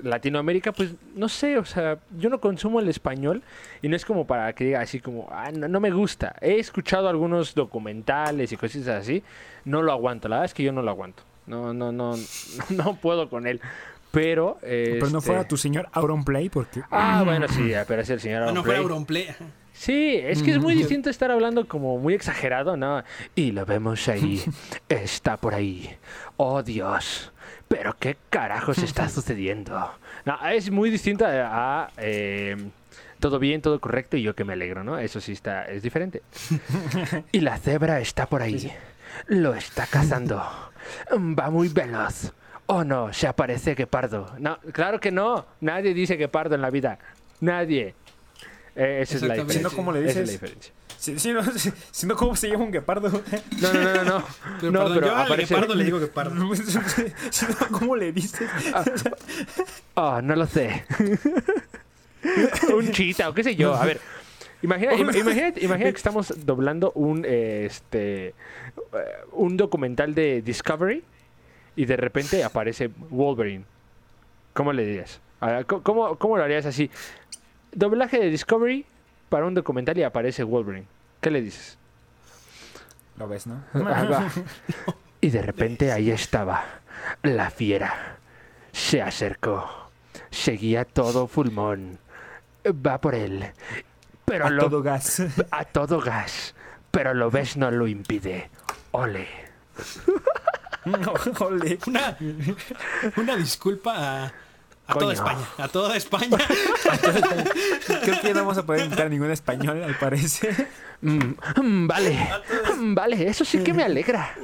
Latinoamérica, 0.04 0.74
pues 0.74 0.92
no 1.16 1.28
sé, 1.28 1.58
o 1.58 1.66
sea, 1.66 1.98
yo 2.20 2.30
no 2.30 2.40
consumo 2.40 2.80
el 2.80 2.88
español 2.90 3.42
y 3.82 3.88
no 3.88 3.96
es 3.96 4.06
como 4.06 4.28
para 4.28 4.54
que 4.54 4.66
diga 4.66 4.82
así 4.82 5.00
como, 5.00 5.28
ah, 5.32 5.52
no, 5.52 5.68
no 5.68 5.80
me 5.80 5.90
gusta. 5.90 6.36
He 6.40 6.60
escuchado 6.60 7.10
algunos 7.10 7.56
documentales 7.56 8.52
y 8.52 8.58
cosas 8.58 8.88
así, 8.88 9.24
no 9.66 9.82
lo 9.82 9.92
aguanto, 9.92 10.28
la 10.28 10.38
verdad 10.38 10.46
es 10.46 10.54
que 10.54 10.64
yo 10.64 10.72
no 10.72 10.82
lo 10.82 10.92
aguanto. 10.92 11.24
No, 11.48 11.74
no, 11.74 11.92
no, 11.92 12.16
no 12.70 12.96
puedo 12.96 13.30
con 13.30 13.48
él. 13.48 13.62
Pero, 14.12 14.58
Pero 14.62 15.10
no 15.10 15.20
este, 15.20 15.22
fuera 15.22 15.48
tu 15.48 15.56
señor 15.56 15.88
Auronplay 15.94 16.50
porque... 16.50 16.82
Ah, 16.92 17.24
bueno, 17.26 17.48
sí, 17.48 17.72
pero 17.88 18.02
es 18.02 18.10
el 18.10 18.20
señor 18.20 18.44
Ah, 18.44 18.52
no 18.52 18.62
fuera 18.62 18.80
Auronplay. 18.80 19.28
Auronplay. 19.28 19.48
ajá. 19.48 19.62
Sí, 19.74 20.16
es 20.16 20.44
que 20.44 20.52
es 20.52 20.60
muy 20.60 20.76
distinto 20.76 21.10
estar 21.10 21.32
hablando 21.32 21.68
como 21.68 21.98
muy 21.98 22.14
exagerado, 22.14 22.78
¿no? 22.78 23.04
Y 23.36 23.52
lo 23.52 23.66
vemos 23.66 24.08
ahí, 24.10 24.44
está 24.90 25.38
por 25.38 25.56
ahí. 25.56 25.90
Oh 26.38 26.62
Dios, 26.62 27.32
pero 27.68 27.96
qué 27.98 28.18
carajos 28.30 28.78
está 28.80 29.10
sucediendo. 29.10 29.92
No, 30.26 30.38
es 30.50 30.70
muy 30.70 30.92
distinto 30.92 31.26
a, 31.26 31.86
a, 31.86 31.92
eh, 31.98 32.58
todo 33.20 33.40
bien, 33.40 33.62
todo 33.62 33.80
correcto 33.80 34.18
y 34.18 34.22
yo 34.22 34.36
que 34.36 34.44
me 34.44 34.54
alegro, 34.54 34.84
¿no? 34.84 35.00
Eso 35.00 35.20
sí 35.20 35.32
está, 35.32 35.64
es 35.66 35.82
diferente. 35.82 36.22
Y 37.32 37.40
la 37.40 37.58
cebra 37.58 38.02
está 38.02 38.28
por 38.28 38.44
ahí, 38.44 38.72
lo 39.28 39.54
está 39.56 39.86
cazando. 39.88 40.38
Va 41.14 41.50
muy 41.50 41.68
veloz. 41.70 42.32
Oh 42.68 42.84
no, 42.84 43.12
se 43.14 43.28
aparece 43.28 43.76
Guepardo. 43.76 44.34
No, 44.40 44.58
claro 44.72 45.00
que 45.00 45.12
no. 45.12 45.46
Nadie 45.60 45.94
dice 45.94 46.16
Guepardo 46.16 46.56
en 46.56 46.62
la 46.62 46.70
vida. 46.70 47.00
Nadie. 47.42 47.96
Eh, 48.76 49.00
esa 49.02 49.16
es 49.18 49.22
la 49.24 49.34
diferencia. 49.34 49.58
Si 49.60 49.64
no, 49.64 49.72
¿cómo 49.72 49.92
le 49.92 50.00
Esa 50.00 50.10
es 50.10 50.16
la 50.16 50.22
dices? 50.22 50.42
diferencia. 50.42 50.74
Si, 50.98 51.18
si 51.20 51.34
no, 51.34 51.44
si, 51.44 51.74
si 51.92 52.06
no, 52.06 52.16
¿cómo 52.16 52.36
se 52.36 52.48
llama 52.48 52.64
un 52.64 52.72
guepardo? 52.72 53.10
No, 53.10 53.74
no, 53.74 53.84
no, 53.84 53.94
no. 53.94 54.04
no. 54.04 54.24
Pero, 54.62 54.72
no, 54.72 54.80
perdón, 54.84 54.94
pero 54.96 55.08
yo 55.08 55.16
al 55.16 55.28
aparece- 55.28 55.50
guepardo 55.56 55.76
le 55.76 55.84
digo 55.84 56.00
guepardo. 56.00 56.56
si 57.32 57.46
no, 57.48 57.68
¿cómo 57.78 57.96
le 57.96 58.12
dices? 58.14 58.48
Oh, 59.96 60.22
no 60.22 60.36
lo 60.36 60.46
sé. 60.46 60.86
un 62.74 62.92
chita 62.92 63.30
o 63.30 63.34
qué 63.34 63.44
sé 63.44 63.56
yo. 63.56 63.74
A 63.76 63.86
ver. 63.86 64.00
Imagina, 64.62 64.94
ima- 64.94 65.16
imagínate, 65.18 65.66
imagina 65.66 65.90
que 65.92 65.98
estamos 65.98 66.34
doblando 66.46 66.92
un 66.94 67.26
eh, 67.28 67.66
este 67.66 68.36
un 69.32 69.58
documental 69.58 70.14
de 70.16 70.42
Discovery 70.42 71.04
y 71.76 71.86
de 71.86 71.98
repente 71.98 72.44
aparece 72.44 72.88
Wolverine. 73.10 73.66
¿Cómo 74.54 74.74
le 74.74 74.86
dirías? 74.86 75.20
¿Cómo, 75.84 76.18
cómo- 76.18 76.38
lo 76.38 76.44
harías 76.44 76.66
así? 76.66 76.90
Doblaje 77.72 78.20
de 78.20 78.30
Discovery 78.30 78.86
para 79.30 79.46
un 79.46 79.54
documental 79.54 79.98
y 79.98 80.04
aparece 80.04 80.44
Wolverine. 80.44 80.86
¿Qué 81.22 81.32
le 81.32 81.42
dices? 81.42 81.78
Lo 83.18 83.28
ves, 83.28 83.48
¿no? 83.48 83.64
Ah. 83.74 84.30
Y 85.22 85.30
de 85.30 85.42
repente 85.44 85.92
ahí 85.92 86.10
estaba, 86.12 86.64
la 87.22 87.50
fiera. 87.52 88.18
Se 88.72 89.02
acercó. 89.02 89.70
Seguía 90.32 90.84
todo 90.86 91.28
fulmón. 91.28 92.00
Va 92.66 93.00
por 93.00 93.14
él. 93.16 93.46
Pero 94.26 94.46
A 94.48 94.50
lo, 94.50 94.64
todo 94.64 94.82
gas. 94.82 95.22
a 95.52 95.66
todo 95.66 96.02
gas. 96.02 96.56
Pero 96.90 97.14
lo 97.14 97.30
ves 97.30 97.56
no 97.58 97.70
lo 97.72 97.88
impide. 97.88 98.50
Ole. 98.92 99.28
Ole. 101.40 101.80
Una, 101.88 102.18
una 103.18 103.36
disculpa 103.36 103.94
a, 104.26 104.34
a 104.88 104.94
toda. 104.94 105.14
España. 105.14 105.46
A 105.58 105.68
toda 105.68 105.96
España. 105.96 106.38
Creo 107.86 108.20
que 108.22 108.28
ya 108.28 108.34
no 108.34 108.42
vamos 108.42 108.58
a 108.58 108.66
poder 108.66 108.84
invitar 108.86 109.06
a 109.06 109.10
ningún 109.10 109.32
español, 109.32 109.84
al 109.84 109.98
parecer. 109.98 110.68
Mm, 111.02 111.34
mm, 111.62 111.88
vale. 111.88 112.30
Mm, 112.78 112.94
Vale, 112.96 113.28
eso 113.28 113.46
sí 113.46 113.64
que 113.64 113.74
me 113.74 113.84
alegra. 113.84 114.36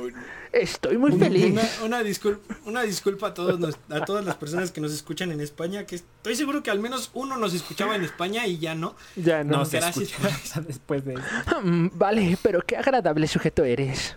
Estoy 0.51 0.97
muy 0.97 1.11
feliz. 1.13 1.51
Una, 1.51 1.85
una 1.85 2.03
disculpa, 2.03 2.55
una 2.65 2.81
disculpa 2.83 3.27
a, 3.27 3.33
todos 3.33 3.59
nos- 3.59 3.77
a 3.89 4.05
todas 4.05 4.23
las 4.25 4.35
personas 4.35 4.71
que 4.71 4.81
nos 4.81 4.93
escuchan 4.93 5.31
en 5.31 5.41
España, 5.41 5.85
que 5.85 5.95
estoy 5.95 6.35
seguro 6.35 6.63
que 6.63 6.71
al 6.71 6.79
menos 6.79 7.11
uno 7.13 7.37
nos 7.37 7.53
escuchaba 7.53 7.95
en 7.95 8.03
España 8.03 8.47
y 8.47 8.57
ya 8.57 8.75
no. 8.75 8.95
Ya 9.15 9.43
no. 9.43 9.57
No 9.57 9.65
se 9.65 9.77
gracias 9.79 10.09
escucha 10.11 10.21
por 10.29 10.39
eso. 10.39 10.61
después 10.61 11.05
de 11.05 11.13
eso. 11.15 11.61
Mm, 11.63 11.89
Vale, 11.93 12.37
pero 12.41 12.61
qué 12.61 12.77
agradable 12.77 13.27
sujeto 13.27 13.63
eres. 13.63 14.15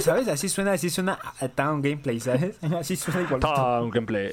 ¿Sabes? 0.00 0.28
Así 0.28 0.48
suena, 0.48 0.72
así 0.72 0.90
suena 0.90 1.18
a 1.40 1.48
Town 1.48 1.80
Gameplay, 1.82 2.20
¿sabes? 2.20 2.56
Así 2.78 2.96
suena 2.96 3.22
igual. 3.22 3.40
Town 3.40 3.90
gameplay. 3.90 4.30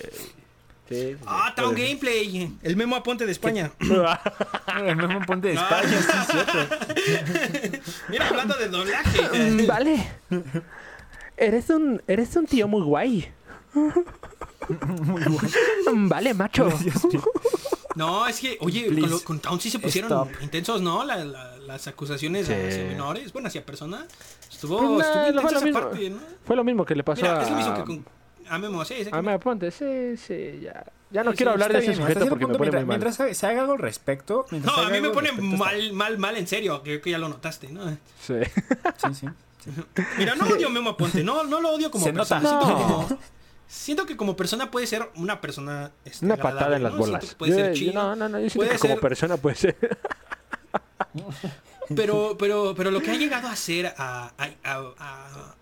Sí, 0.90 0.95
sí, 0.95 1.18
Ah, 1.28 1.53
Town 1.56 1.74
puede 1.74 1.78
ser. 1.78 1.88
Gameplay. 1.88 2.57
El 2.64 2.76
memo 2.76 2.95
aponte 2.95 3.26
de 3.26 3.32
España. 3.32 3.72
El 4.86 4.95
mismo 4.98 5.22
ponte 5.26 5.49
de 5.49 5.53
España, 5.53 5.88
sí, 5.88 6.18
es 6.20 6.28
cierto. 6.28 7.82
Mira, 8.10 8.28
hablando 8.28 8.56
de 8.56 8.68
doblaje. 8.70 9.22
Mm, 9.52 9.68
Vale. 9.68 10.11
Eres 11.38 11.70
un, 11.70 12.02
eres 12.07 12.36
un 12.36 12.45
tío 12.48 12.68
muy 12.68 12.82
guay. 12.82 13.32
Mm, 15.94 16.07
Vale, 16.10 16.34
macho. 16.34 16.70
No, 17.95 18.28
es 18.28 18.40
que, 18.40 18.56
oye, 18.61 18.84
Please. 18.86 19.02
con, 19.02 19.10
lo- 19.10 19.24
con 19.24 19.40
Town 19.41 19.60
sí 19.60 19.70
se 19.70 19.80
pusieron 19.80 20.10
Stop. 20.11 20.30
intensos, 20.41 20.80
¿no? 20.82 21.03
La- 21.03 21.26
la- 21.26 21.57
las 21.57 21.86
acusaciones 21.88 22.48
Sí. 22.48 22.53
hacia 22.53 22.84
menores, 22.86 23.34
bueno, 23.34 23.48
hacia 23.49 23.66
personas. 23.66 24.06
Estuvo, 24.49 24.78
Pues, 24.95 25.06
estuvo 25.07 25.22
nah, 25.24 25.28
intensa 25.28 25.41
fue 25.41 25.52
lo 25.52 25.57
esa 25.57 25.66
mismo. 25.66 25.82
parte, 25.82 26.10
¿no? 26.11 26.20
Fue 26.45 26.56
lo 26.56 26.64
mismo 26.64 26.86
que 26.86 26.95
le 26.95 27.03
pasó 27.03 27.24
Mira, 27.24 27.40
a... 27.40 27.44
es 27.44 27.49
lo 27.49 27.56
mismo 27.57 27.74
que 27.76 27.84
con... 27.84 28.06
A 28.49 28.57
Memo, 28.57 28.84
sí, 28.85 29.03
sí. 29.03 29.09
A 29.11 29.21
me 29.21 29.34
aponte, 29.34 29.71
sí, 29.71 30.17
sí, 30.17 30.59
ya. 30.63 30.84
Ya 31.11 31.23
no 31.23 31.31
Sí, 31.31 31.38
quiero 31.38 31.51
sí, 31.51 31.53
hablar 31.53 31.71
de 31.73 31.80
ese 31.80 31.88
bien, 31.91 32.01
sujeto 32.01 32.27
porque 32.27 32.45
me 32.45 32.53
pone 32.55 32.69
muy 32.71 32.85
mientras, 32.85 32.85
mal. 33.17 33.17
mientras 33.17 33.38
se- 33.38 33.47
haga 33.47 33.61
algo 33.61 33.73
al 33.73 33.80
respecto. 33.80 34.45
No, 34.51 34.73
a 34.76 34.89
mí 34.89 35.01
me 35.01 35.09
pone 35.09 35.30
respecto, 35.30 35.57
mal, 35.57 35.93
mal, 35.93 36.17
mal 36.19 36.38
en 36.38 36.47
serio, 36.47 36.81
creo 36.84 37.01
que 37.01 37.09
ya 37.11 37.17
lo 37.17 37.30
notaste, 37.30 37.67
¿no? 37.69 37.89
Sí. 38.21 38.35
Sí, 38.97 39.13
sí. 39.13 39.27
Mira, 40.17 40.35
no 40.35 40.45
odio 40.47 40.67
a 40.67 40.69
Memo 40.69 40.91
Aponte, 40.91 41.23
no, 41.23 41.43
no 41.43 41.59
lo 41.61 41.71
odio 41.71 41.89
como 41.91 42.05
Se 42.05 42.13
persona. 42.13 42.41
nota. 42.41 42.59
Siento, 42.59 42.76
que 42.77 42.81
No. 42.84 42.88
como, 43.07 43.19
siento 43.67 44.05
que 44.05 44.17
como 44.17 44.35
persona 44.35 44.69
puede 44.71 44.88
ser 44.88 45.09
una 45.15 45.41
persona 45.41 45.91
este, 46.05 46.26
Una 46.26 46.38
patada 46.38 46.76
en 46.77 46.84
las 46.84 46.93
¿no? 46.93 46.99
Bolas. 46.99 47.26
que 47.26 47.35
Puede 47.35 47.51
Yo- 47.51 47.57
ser 47.57 47.73
chido. 47.73 47.93
no, 47.93 48.15
no, 48.15 48.30
no, 48.30 48.39
yo 48.39 48.49
siento 48.49 48.71
que 48.71 48.77
como 48.80 48.97
persona 48.99 49.38
puede 49.38 49.55
ser. 49.55 49.77
Pero, 51.95 52.35
pero, 52.38 52.76
pero 52.77 52.91
lo 52.91 53.01
que 53.01 53.09
ha 53.09 53.15
llegado 53.15 53.47
a 53.47 53.51
hacer, 53.53 53.88
a, 53.97 54.31
a- 54.38 54.49
a- 54.63 54.93
a 54.99 55.55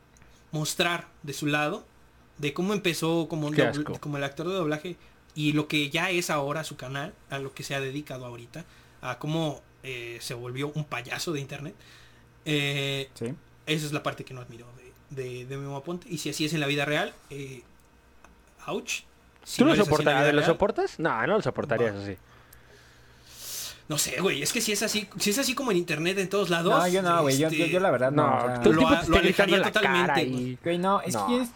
mostrar 0.51 1.07
de 1.23 1.31
su 1.31 1.45
lado, 1.47 1.85
de 2.38 2.53
cómo 2.53 2.73
empezó 2.73 3.27
como, 3.27 3.47
un 3.47 3.53
Qué 3.55 3.64
dobl- 3.64 3.80
asco. 3.80 3.99
como 3.99 4.18
el 4.18 4.23
actor 4.23 4.47
de 4.47 4.53
doblaje 4.53 4.95
y 5.35 5.53
lo 5.53 5.68
que 5.68 5.89
ya 5.89 6.09
es 6.09 6.30
ahora 6.30 6.64
su 6.64 6.76
canal, 6.77 7.14
a 7.30 7.39
lo 7.39 7.53
que 7.53 7.64
se 7.64 7.76
ha 7.76 7.80
dedicado 7.81 8.26
ahorita, 8.26 8.65
a 9.01 9.19
cómo 9.19 9.61
eh, 9.84 10.18
se 10.22 10.34
volvió 10.34 10.72
un 10.73 10.84
payaso 10.85 11.31
de 11.34 11.39
internet. 11.41 11.76
Eh, 12.45 13.09
Sí. 13.14 13.34
esa 13.65 13.85
es 13.85 13.91
la 13.91 14.01
parte 14.03 14.23
que 14.26 14.34
no 14.34 14.41
admiro 14.41 14.65
de, 15.11 15.23
de, 15.23 15.45
de 15.45 15.57
Memo 15.57 15.77
Aponte. 15.77 16.07
Y 16.09 16.18
si 16.18 16.30
así 16.30 16.45
es 16.45 16.53
en 16.53 16.59
la 16.59 16.68
vida 16.68 16.85
real, 16.85 17.14
eh, 17.30 17.61
ouch. 18.65 19.01
Si 19.43 19.59
¿Tú 19.59 19.65
no 19.65 19.76
lo 19.76 19.85
soportas? 20.43 20.99
No, 20.99 21.22
no 21.27 21.35
lo 21.38 21.41
soportarías 21.41 21.95
así. 21.95 22.18
No 23.89 23.97
sé, 23.97 24.19
güey, 24.19 24.41
es 24.41 24.51
que 24.51 24.59
si 24.59 24.73
es 24.73 24.84
así, 24.84 25.07
si 25.18 25.30
es 25.30 25.38
así 25.38 25.55
como 25.55 25.72
en 25.72 25.77
internet 25.77 26.18
en 26.18 26.27
todos 26.27 26.49
lados. 26.49 26.73
No, 26.77 26.88
yo 26.89 27.01
no, 27.01 27.22
güey. 27.22 27.38
Yo, 27.38 27.49
yo, 27.49 27.55
este, 27.64 27.69
yo 27.72 27.80
la 27.80 27.89
verdad 27.91 28.11
no. 28.11 28.27
No, 28.30 28.38
o 28.38 28.41
sea, 28.41 28.55
el 28.64 28.72
lo 28.73 28.81
lo 29.07 29.18
alejaría 29.18 29.57
la 29.59 29.72
totalmente, 29.72 30.07
cara 30.07 30.14
güey. 30.26 30.43
y... 30.43 30.57
Güey, 30.61 30.77
no, 30.77 31.01
es 31.01 31.14
No. 31.14 31.27
que 31.27 31.41
es... 31.43 31.49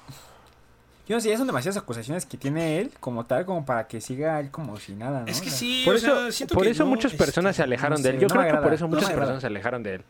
Yo 1.12 1.18
no 1.18 1.22
sé, 1.22 1.28
ya 1.28 1.38
son 1.38 1.46
demasiadas 1.46 1.76
acusaciones 1.76 2.26
que 2.26 2.38
tiene 2.38 2.80
él 2.80 2.90
como 3.02 3.26
tal, 3.26 3.44
como 3.46 3.66
para 3.66 3.86
que 3.86 4.00
siga 4.00 4.40
él 4.40 4.50
como 4.50 4.80
si 4.80 4.94
nada, 4.94 5.20
¿no? 5.20 5.28
Es 5.28 5.42
que 5.42 5.50
sí, 5.50 5.82
Por 5.84 5.96
o 5.96 5.98
eso, 5.98 6.32
sea, 6.32 6.48
por 6.48 6.64
que 6.64 6.70
eso 6.70 6.86
no, 6.86 6.90
muchas 6.92 7.12
este, 7.12 7.22
personas 7.22 7.54
se 7.58 7.64
alejaron 7.64 7.98
no 7.98 8.04
de 8.04 8.10
él. 8.12 8.20
Yo 8.22 8.30
no 8.30 8.36
creo 8.40 8.56
que 8.56 8.62
por 8.62 8.74
eso 8.74 8.88
muchas 8.88 9.10
personas 9.12 9.42
se 9.42 9.48
alejaron 9.48 9.84
de 9.84 9.96
él. 9.96 10.04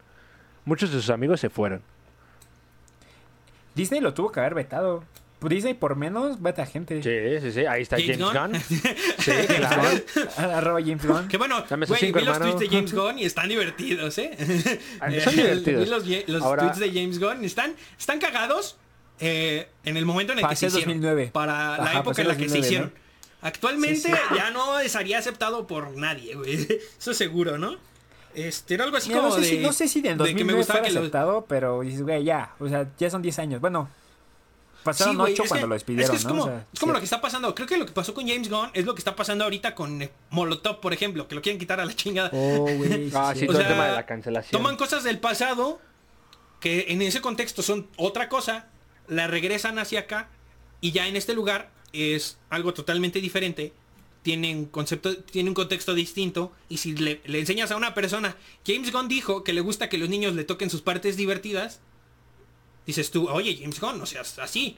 Muchos 0.64 0.91
de 0.91 0.98
sus 1.02 1.10
amigos 1.10 1.40
se 1.40 1.49
fueron. 1.49 1.82
Disney 3.73 3.99
lo 3.99 4.14
tuvo 4.14 4.32
que 4.32 4.41
haber 4.41 4.53
vetado. 4.53 5.03
Disney 5.41 5.73
por 5.73 5.95
menos 5.95 6.40
vete 6.40 6.61
a 6.61 6.68
gente. 6.68 7.02
Sí, 7.02 7.41
sí, 7.41 7.52
sí. 7.52 7.65
Ahí 7.65 7.82
está 7.82 7.98
James 7.98 8.19
James, 8.19 8.34
Gunn. 8.34 8.52
Gunn. 8.52 8.61
Sí, 9.18 9.32
claro. 9.48 10.56
Arroba 10.56 10.82
James 10.82 11.03
Gunn. 11.03 11.28
Que 11.28 11.38
bueno, 11.38 11.64
Dame 11.68 11.86
esos 11.86 11.98
güey, 11.98 12.11
cinco, 12.11 12.19
vi 12.19 12.26
los 12.26 12.38
tweets 12.40 12.60
de 12.60 12.68
James 12.69 12.94
Gunn 12.94 13.18
y 13.18 13.26
están 13.26 13.49
divertidos, 13.49 14.19
¿eh? 14.19 14.38
Son 15.23 15.36
divertidos. 15.36 15.84
Vi 15.86 15.90
los, 15.90 16.06
ye- 16.06 16.26
los 16.28 16.44
Ahora- 16.44 16.61
tweets 16.72 16.78
de 16.80 16.90
James 16.94 17.19
Gunn 17.19 17.44
están, 17.44 17.73
están 17.98 18.19
cagados 18.19 18.78
eh, 19.20 19.70
en 19.84 19.98
el 19.98 20.06
momento 20.06 20.34
en 20.34 20.40
el 20.40 20.42
Para 20.44 20.52
que 20.54 20.56
se 20.58 20.70
ser 20.70 20.80
hicieron. 20.80 21.02
2009. 21.02 21.30
Para 21.34 21.78
la 21.78 21.84
Ajá, 21.84 22.00
época 22.00 22.16
para 22.16 22.22
en 22.22 22.28
la 22.28 22.38
que 22.38 22.50
se 22.50 22.58
2009, 22.58 22.68
hicieron. 22.68 22.94
¿no? 22.96 23.02
Actualmente 23.48 23.96
Sí, 23.96 24.12
sí. 24.30 24.36
ya 24.36 24.52
no 24.52 24.80
sería 24.88 25.18
aceptado 25.20 25.66
por 25.68 25.96
nadie, 25.98 26.36
güey. 26.36 26.68
Eso 27.00 27.14
seguro, 27.14 27.58
¿no? 27.58 27.76
Este, 28.34 28.76
era 28.76 28.86
algo 28.86 28.96
así 28.98 29.10
Mira, 29.10 29.22
como 29.22 29.36
no, 29.36 29.42
sé 29.42 29.42
de... 29.42 29.48
si, 29.50 29.58
no 29.60 29.74
sé 29.74 29.88
si 29.88 30.00
en 30.00 30.04
de 30.04 30.10
que 30.10 30.16
me 30.44 30.54
2009 30.54 30.58
gustaba 30.60 30.80
fuera 30.80 30.88
que 30.90 30.94
lo- 30.94 31.00
aceptado, 31.02 31.46
pero 31.48 31.82
dices, 31.82 32.02
güey, 32.04 32.24
ya. 32.24 32.54
O 32.60 32.70
sea, 32.70 32.88
ya 32.98 33.10
son 33.10 33.22
10 33.22 33.40
años. 33.40 33.60
Bueno, 33.62 33.90
pasaron 34.84 35.14
Sí, 35.16 35.20
güey, 35.20 35.34
8 35.34 35.44
es 35.44 35.50
cuando 35.50 35.66
que- 35.66 35.70
lo 35.70 35.74
despidieron, 35.76 36.06
Es 36.06 36.10
que 36.12 36.18
es 36.18 36.24
¿no? 36.26 36.30
como, 36.30 36.44
O 36.44 36.46
sea, 36.48 36.66
es 36.74 36.80
como 36.80 36.92
sí. 36.92 36.94
lo 36.94 37.00
que 37.00 37.06
está 37.06 37.20
pasando. 37.22 37.54
Creo 37.56 37.68
que 37.68 37.78
lo 37.78 37.86
que 37.86 37.92
pasó 37.92 38.14
con 38.14 38.28
James 38.28 38.50
Gunn 38.50 38.70
es 38.74 38.86
lo 38.86 38.94
que 38.96 39.00
está 39.00 39.16
pasando 39.16 39.44
ahorita 39.44 39.76
con 39.76 40.02
eh, 40.02 40.12
Molotov, 40.30 40.80
por 40.80 40.94
ejemplo, 40.94 41.28
que 41.28 41.36
lo 41.36 41.42
quieren 41.42 41.60
quitar 41.60 41.80
a 41.82 41.86
la 41.86 41.94
chingada. 41.94 42.30
Oh, 42.34 42.60
güey. 42.78 43.12
Ah, 43.14 43.34
sí. 43.36 43.46
todo 43.48 43.58
el 43.58 43.64
sea, 43.66 43.68
tema 43.74 43.88
de 43.88 43.96
la 43.96 44.06
cancelación. 44.06 44.52
Toman 44.62 44.78
cosas 44.78 45.04
del 45.04 45.20
pasado 45.20 45.82
que 46.62 46.86
en 46.90 47.02
ese 47.02 47.20
contexto 47.22 47.62
son 47.64 47.88
otra 47.98 48.30
cosa, 48.30 48.68
la 49.12 49.28
regresan 49.28 49.78
hacia 49.78 50.00
acá 50.00 50.30
y 50.80 50.92
ya 50.94 51.06
en 51.08 51.16
este 51.18 51.34
lugar 51.34 51.70
es 51.94 52.38
algo 52.50 52.74
totalmente 52.74 53.20
diferente. 53.22 53.74
Tiene 54.24 54.56
un 54.56 54.66
concepto, 54.66 55.18
tiene 55.18 55.50
un 55.50 55.54
contexto 55.56 55.94
distinto 55.94 56.52
y 56.70 56.78
si 56.78 56.96
le, 56.96 57.22
le 57.26 57.40
enseñas 57.40 57.72
a 57.72 57.76
una 57.76 57.94
persona, 57.94 58.38
James 58.66 58.92
Gunn 58.92 59.08
dijo 59.10 59.44
que 59.44 59.52
le 59.52 59.62
gusta 59.62 59.90
que 59.90 59.98
los 59.98 60.08
niños 60.10 60.34
le 60.34 60.44
toquen 60.46 60.70
sus 60.70 60.82
partes 60.82 61.18
divertidas, 61.18 61.82
dices 62.86 63.12
tú, 63.12 63.28
oye 63.30 63.58
James 63.60 63.80
Gunn, 63.82 64.00
no 64.00 64.06
seas 64.06 64.40
así. 64.40 64.78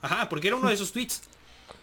Ajá, 0.00 0.28
porque 0.28 0.48
era 0.48 0.56
uno 0.56 0.68
de 0.68 0.74
esos 0.74 0.92
tweets. 0.92 1.22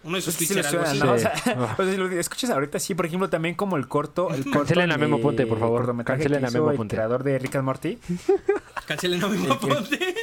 Uno 0.04 0.14
de 0.14 0.20
esos 0.20 0.36
Pues 0.36 0.48
sí 0.48 0.54
tweets 0.54 0.68
era 0.74 0.80
algo 0.82 0.98
suena, 0.98 1.02
así. 1.06 1.06
¿no? 1.06 1.14
O 1.14 1.18
Sí. 1.18 1.42
sea, 1.44 1.60
o 1.74 1.76
sea, 1.76 1.92
si 1.92 1.98
lo 1.98 2.12
escuchas 2.12 2.50
ahorita, 2.50 2.80
sí, 2.80 2.96
por 2.96 3.06
ejemplo, 3.06 3.30
también 3.30 3.56
como 3.56 3.78
el 3.78 3.88
corto. 3.88 4.30
El 4.34 4.44
corto 4.46 4.60
Cancelen 4.60 4.92
a 4.92 4.98
Memo 4.98 5.20
Ponte, 5.22 5.46
por 5.46 5.60
favor. 5.60 6.04
Cancelen 6.04 6.46
a 6.46 6.50
Memo 6.50 6.72
el 6.72 6.78
Ponte. 6.78 6.96
creador 6.96 7.24
de 7.24 7.38
Rick 7.40 7.56
and 7.56 7.66
Morty. 7.66 8.00
Cancelen 8.88 9.24
a 9.24 9.28
Memo 9.28 9.54
Aponte. 9.54 10.16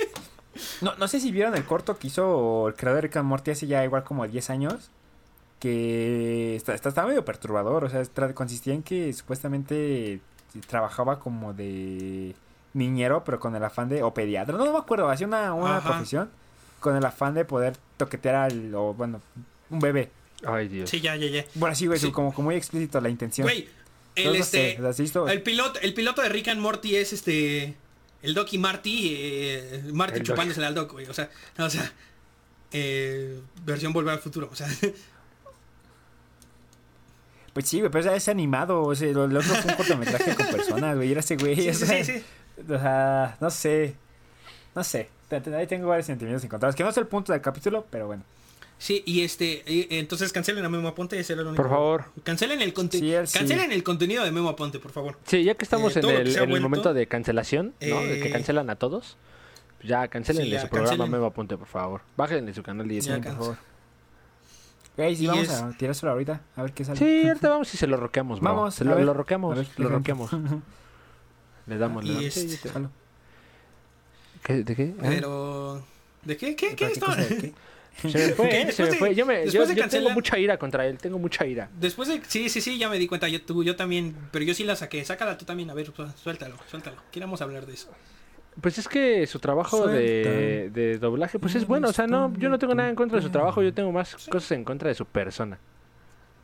No, 0.80 0.94
no 0.96 1.08
sé 1.08 1.20
si 1.20 1.30
vieron 1.32 1.54
el 1.56 1.64
corto 1.64 1.98
que 1.98 2.06
hizo 2.08 2.68
el 2.68 2.74
creador 2.74 2.96
de 3.02 3.08
Rick 3.08 3.16
and 3.16 3.28
Morty 3.28 3.50
hace 3.52 3.66
ya 3.66 3.84
igual 3.84 4.04
como 4.04 4.26
10 4.26 4.50
años. 4.50 4.90
Que 5.58 6.54
está, 6.56 6.74
está, 6.74 6.88
está 6.90 7.04
medio 7.06 7.24
perturbador. 7.24 7.84
O 7.84 7.88
sea, 7.90 8.04
consistía 8.34 8.74
en 8.74 8.82
que 8.82 9.12
supuestamente 9.12 10.20
trabajaba 10.68 11.18
como 11.18 11.52
de 11.52 12.34
niñero, 12.74 13.24
pero 13.24 13.40
con 13.40 13.56
el 13.56 13.64
afán 13.64 13.88
de. 13.88 14.02
o 14.02 14.14
pediatra. 14.14 14.56
No, 14.56 14.64
no 14.64 14.72
me 14.72 14.78
acuerdo, 14.78 15.08
hacía 15.10 15.26
una, 15.26 15.52
una 15.54 15.80
profesión. 15.82 16.30
Con 16.80 16.96
el 16.96 17.04
afán 17.04 17.34
de 17.34 17.44
poder 17.44 17.76
toquetear 17.96 18.36
al. 18.36 18.72
o 18.74 18.94
bueno, 18.94 19.20
un 19.70 19.80
bebé. 19.80 20.10
Ay, 20.46 20.68
Dios. 20.68 20.88
Sí, 20.88 21.00
ya, 21.00 21.16
ya, 21.16 21.26
ya. 21.26 21.44
Bueno, 21.54 21.74
sí, 21.74 21.86
güey, 21.88 21.98
Sí. 21.98 22.12
como, 22.12 22.32
como 22.32 22.46
muy 22.46 22.54
explícito 22.54 23.00
la 23.00 23.08
intención. 23.08 23.44
Güey, 23.44 23.68
el 24.14 24.26
Entonces, 24.28 24.78
no 24.78 24.88
este... 24.90 24.96
sé, 24.96 25.04
esto- 25.04 25.26
El 25.28 25.42
piloto, 25.42 25.80
el 25.80 25.92
piloto 25.94 26.22
de 26.22 26.28
Rick 26.28 26.48
and 26.48 26.60
Morty 26.60 26.94
es 26.94 27.12
este. 27.12 27.74
El 28.22 28.34
Doc 28.34 28.52
y 28.52 28.58
Marty. 28.58 29.14
eh, 29.16 29.82
Marty 29.92 30.14
El 30.18 30.18
Doc. 30.20 30.28
chupándosele 30.28 30.66
al 30.66 30.74
Doc, 30.74 30.92
güey. 30.92 31.06
O 31.06 31.14
sea, 31.14 31.30
no, 31.56 31.66
o 31.66 31.70
sea. 31.70 31.92
eh, 32.72 33.40
versión 33.64 33.92
volver 33.92 34.14
al 34.14 34.20
futuro. 34.20 34.48
O 34.52 34.56
sea. 34.56 34.68
Pues 37.52 37.66
sí, 37.68 37.80
güey, 37.80 37.90
pero 37.90 38.12
es 38.12 38.28
animado. 38.28 38.82
O 38.84 38.94
sea, 38.94 39.10
lo, 39.12 39.26
lo 39.26 39.40
otro 39.40 39.54
fue 39.54 39.70
un 39.70 39.76
cortometraje 39.76 40.34
con 40.36 40.46
personas, 40.46 40.96
güey. 40.96 41.10
Era 41.10 41.20
ese 41.20 41.36
güey. 41.36 41.56
sí, 41.56 41.68
o 41.70 41.74
sí, 41.74 41.86
sea, 41.86 42.04
sí, 42.04 42.12
sí. 42.18 42.24
O 42.72 42.78
sea, 42.78 43.36
no 43.40 43.50
sé. 43.50 43.96
No 44.74 44.84
sé. 44.84 45.08
Ahí 45.56 45.66
tengo 45.66 45.88
varios 45.88 46.06
sentimientos 46.06 46.44
encontrados. 46.44 46.74
Que 46.76 46.82
no 46.84 46.90
es 46.90 46.96
el 46.96 47.06
punto 47.06 47.32
del 47.32 47.42
capítulo, 47.42 47.86
pero 47.90 48.06
bueno. 48.06 48.22
Sí, 48.78 49.02
y 49.06 49.22
este. 49.22 49.64
y- 49.66 49.88
entonces 49.90 50.32
cancelen 50.32 50.64
a 50.64 50.68
Memo 50.68 50.86
Aponte. 50.88 51.18
Ese 51.18 51.32
era 51.32 51.42
el 51.42 51.48
único. 51.48 51.62
Por 51.62 51.70
favor. 51.70 52.04
Cancelen 52.22 52.62
el, 52.62 52.72
conte- 52.72 52.98
Sí, 53.00 53.12
él 53.12 53.26
sí. 53.26 53.38
cancelen 53.38 53.72
el 53.72 53.82
contenido 53.82 54.24
de 54.24 54.30
Memo 54.30 54.48
Aponte, 54.50 54.78
por 54.78 54.92
favor. 54.92 55.16
Sí, 55.24 55.42
ya 55.42 55.54
que 55.56 55.64
estamos 55.64 55.96
Eh, 55.96 56.00
en 56.00 56.08
el, 56.08 56.32
que 56.34 56.40
en 56.42 56.62
momento 56.62 56.94
de 56.94 57.06
cancelación, 57.08 57.74
¿no? 57.80 58.00
De 58.00 58.20
que 58.20 58.28
eh, 58.28 58.30
cancelan 58.30 58.70
a 58.70 58.76
todos. 58.76 59.16
Ya, 59.82 60.06
cancelenle 60.08 60.46
Sí, 60.50 60.52
ya, 60.54 60.60
su 60.62 60.68
programa 60.68 60.90
cancelen. 60.90 61.10
Memo 61.10 61.26
Aponte, 61.26 61.56
por 61.56 61.66
favor. 61.68 62.02
Bájenle 62.16 62.54
su 62.54 62.62
canal 62.62 62.88
YouTube, 62.88 63.22
por 63.22 63.32
favor. 63.34 63.56
Güey, 64.96 65.14
sí, 65.16 65.24
Y 65.24 65.26
vamos 65.28 65.44
es- 65.44 65.50
a 65.50 65.70
tirárselo 65.76 66.12
ahorita, 66.12 66.40
a 66.56 66.62
ver 66.62 66.72
qué 66.72 66.84
sale. 66.84 66.98
Sí, 66.98 67.26
ahorita 67.28 67.48
vamos 67.48 67.72
y 67.74 67.76
se 67.76 67.86
lo 67.86 67.96
roqueamos, 67.96 68.40
bro. 68.40 68.50
Vamos, 68.54 68.74
Se 68.74 68.84
lo, 68.84 68.98
lo 68.98 69.10
a 69.10 69.14
roqueamos, 69.14 69.56
ver, 69.56 69.66
lo 69.76 69.88
roqueamos. 69.88 70.30
Le 71.66 71.76
damos, 71.78 72.02
le 72.04 72.10
Y 72.10 72.14
damos. 72.14 72.26
este- 72.36 72.48
Sí, 72.48 72.56
sí, 72.56 72.68
jalo. 72.68 72.90
¿Qué- 74.42 74.62
¿De 74.64 74.74
qué? 74.76 74.94
Pero... 75.00 75.82
¿De 76.24 76.36
qué? 76.36 76.56
¿Qué? 76.56 76.74
¿Qué? 76.74 76.92
Qué? 76.92 77.52
Se 78.00 78.06
me 78.08 78.28
fue, 78.34 78.46
eh, 78.48 78.72
se 78.72 78.84
después 78.84 78.88
me 78.88 78.90
de- 78.92 78.96
fue. 78.98 79.14
Yo, 79.14 79.26
me, 79.26 79.34
yo, 79.38 79.42
después 79.44 79.68
de 79.68 79.74
yo 79.74 79.88
tengo 79.88 80.10
mucha 80.10 80.38
ira 80.38 80.56
contra 80.56 80.86
él, 80.86 80.98
tengo 80.98 81.18
mucha 81.18 81.44
ira. 81.46 81.68
Después 81.80 82.08
de... 82.08 82.20
Sí, 82.26 82.48
sí, 82.48 82.60
sí, 82.60 82.78
ya 82.78 82.88
me 82.88 82.98
di 82.98 83.06
cuenta. 83.08 83.28
Yo, 83.28 83.42
tú, 83.42 83.64
yo 83.64 83.74
también... 83.76 84.14
Pero 84.30 84.44
yo 84.44 84.54
sí 84.54 84.62
la 84.64 84.76
saqué. 84.76 85.04
Sácala 85.04 85.36
tú 85.36 85.44
también. 85.44 85.68
A 85.70 85.74
ver, 85.74 85.86
su- 85.86 85.92
suéltalo, 86.22 86.56
suéltalo. 86.70 86.96
Queremos 87.10 87.40
hablar 87.42 87.66
de 87.66 87.74
eso. 87.74 87.90
Pues 88.60 88.76
es 88.78 88.88
que 88.88 89.26
su 89.26 89.38
trabajo 89.38 89.86
de, 89.86 90.70
de 90.72 90.98
doblaje, 90.98 91.38
pues 91.38 91.54
es 91.54 91.66
bueno. 91.66 91.88
O 91.88 91.92
sea, 91.92 92.06
no, 92.06 92.32
yo 92.38 92.48
no 92.48 92.58
tengo 92.58 92.74
nada 92.74 92.88
en 92.88 92.94
contra 92.96 93.16
de 93.18 93.22
su 93.22 93.30
trabajo, 93.30 93.62
yo 93.62 93.72
tengo 93.74 93.92
más 93.92 94.14
cosas 94.28 94.50
en 94.52 94.64
contra 94.64 94.88
de 94.88 94.94
su 94.94 95.04
persona. 95.06 95.58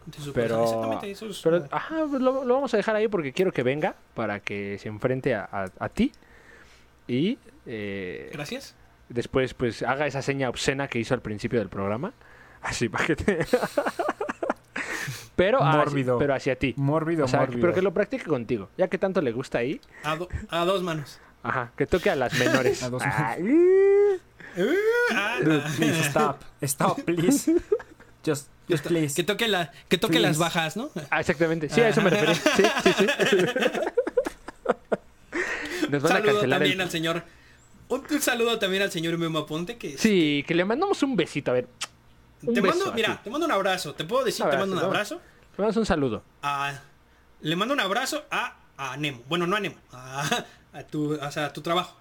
De 0.07 0.19
su 0.19 0.33
Pero- 0.33 0.59
persona. 0.59 0.65
Exactamente, 0.65 1.11
eso 1.11 1.27
es... 1.29 1.41
Pero, 1.43 1.67
ajá, 1.71 2.07
pues 2.09 2.21
lo, 2.23 2.45
lo 2.45 2.55
vamos 2.55 2.73
a 2.75 2.77
dejar 2.77 2.95
ahí 2.97 3.09
porque 3.09 3.33
quiero 3.33 3.51
que 3.53 3.63
venga 3.63 3.97
para 4.15 4.39
que 4.41 4.79
se 4.79 4.89
enfrente 4.89 5.35
a, 5.35 5.49
a- 5.51 5.71
a 5.79 5.89
ti 5.89 6.13
y 7.09 7.37
eh, 7.67 8.31
Gracias. 8.33 8.75
Después 9.09 9.55
pues 9.55 9.83
haga 9.83 10.07
esa 10.07 10.23
seña 10.23 10.49
obscena 10.49 10.89
que 10.89 10.99
hizo 10.99 11.15
al 11.15 11.23
principio 11.23 11.59
del 11.59 11.69
programa. 11.69 12.13
Así 12.63 12.89
para 12.89 13.07
que 13.07 13.17
te... 13.17 13.47
pero, 15.37 15.59
pero 16.19 16.35
hacia 16.35 16.57
ti. 16.57 16.75
Mórbido, 16.77 17.25
O 17.25 17.29
sea, 17.29 17.41
mórbido. 17.41 17.61
pero 17.61 17.75
que 17.75 17.83
lo 17.83 17.93
practique 17.93 18.25
contigo, 18.25 18.71
ya 18.79 18.89
que 18.89 18.99
tanto 18.99 19.21
le 19.21 19.33
gusta 19.33 19.59
ahí. 19.59 19.81
A, 20.03 20.17
do- 20.17 20.29
a 20.49 20.65
dos 20.65 20.83
manos. 20.83 21.21
Ajá, 21.43 21.73
que 21.77 21.87
toque 21.87 22.09
a 22.11 22.17
las 22.17 22.33
menores. 22.39 22.83
A 22.85 22.91
dos 22.91 23.03
Ah, 23.05 23.37
Dude, 25.43 25.63
ah. 25.63 25.71
please, 25.77 26.01
stop. 26.09 26.41
Stop, 26.63 27.03
please. 27.03 27.53
Just, 28.25 28.49
just 28.69 28.87
please. 28.87 29.15
Que 29.15 29.25
toque, 29.25 29.49
la, 29.49 29.71
que 29.89 29.99
toque 29.99 30.13
Please. 30.15 30.29
las 30.29 30.39
bajas, 30.39 30.77
¿no? 30.77 30.89
Ah, 31.11 31.21
exactamente. 31.21 31.69
Sí, 31.69 31.81
a 31.81 31.89
eso 31.89 32.01
me 32.01 32.09
refería. 32.11 32.35
Sí, 32.35 32.63
sí, 32.85 32.93
sí. 32.99 33.07
Nos 35.91 36.03
van 36.03 36.13
a 36.13 36.15
saludo 36.17 36.33
cancelar 36.33 36.59
también 36.61 36.75
el... 36.77 36.81
al 36.83 36.91
señor. 36.91 37.23
Un, 37.89 38.03
un 38.11 38.21
saludo 38.23 38.59
también 38.59 38.83
al 38.83 38.91
señor 38.91 39.17
Memo 39.19 39.41
Aponte 39.41 39.77
que 39.77 39.99
Sí, 39.99 40.45
que 40.47 40.55
le 40.55 40.65
mandamos 40.65 41.03
un 41.03 41.17
besito. 41.17 41.51
A 41.51 41.55
ver, 41.55 41.69
un 42.43 42.55
te 42.55 42.61
beso 42.61 42.77
mando, 42.79 42.93
mira, 42.95 43.21
te 43.23 43.31
mando 43.31 43.47
un 43.47 43.53
abrazo. 43.53 43.95
Te 43.95 44.05
puedo 44.05 44.25
decir, 44.25 44.45
Un 44.45 44.51
te 44.51 44.57
mando 44.59 44.77
un 44.77 44.83
abrazo, 44.83 45.17
abrazo. 45.17 45.31
le 45.53 45.59
mandamos 45.59 45.77
un 45.77 45.87
saludo. 45.87 46.23
A, 46.43 46.81
le 47.41 47.57
mando 47.57 47.75
un 47.75 47.81
abrazo 47.81 48.25
a, 48.31 48.57
a 48.77 48.97
Nemo. 48.97 49.23
Bueno, 49.29 49.47
no 49.47 49.57
a 49.57 49.61
Nemo, 49.61 49.77
a, 49.93 50.45
a 50.73 50.83
tu, 50.85 51.15
o 51.15 51.31
sea, 51.31 51.47
a 51.47 51.53
tu 51.53 51.61
trabajo. 51.61 51.97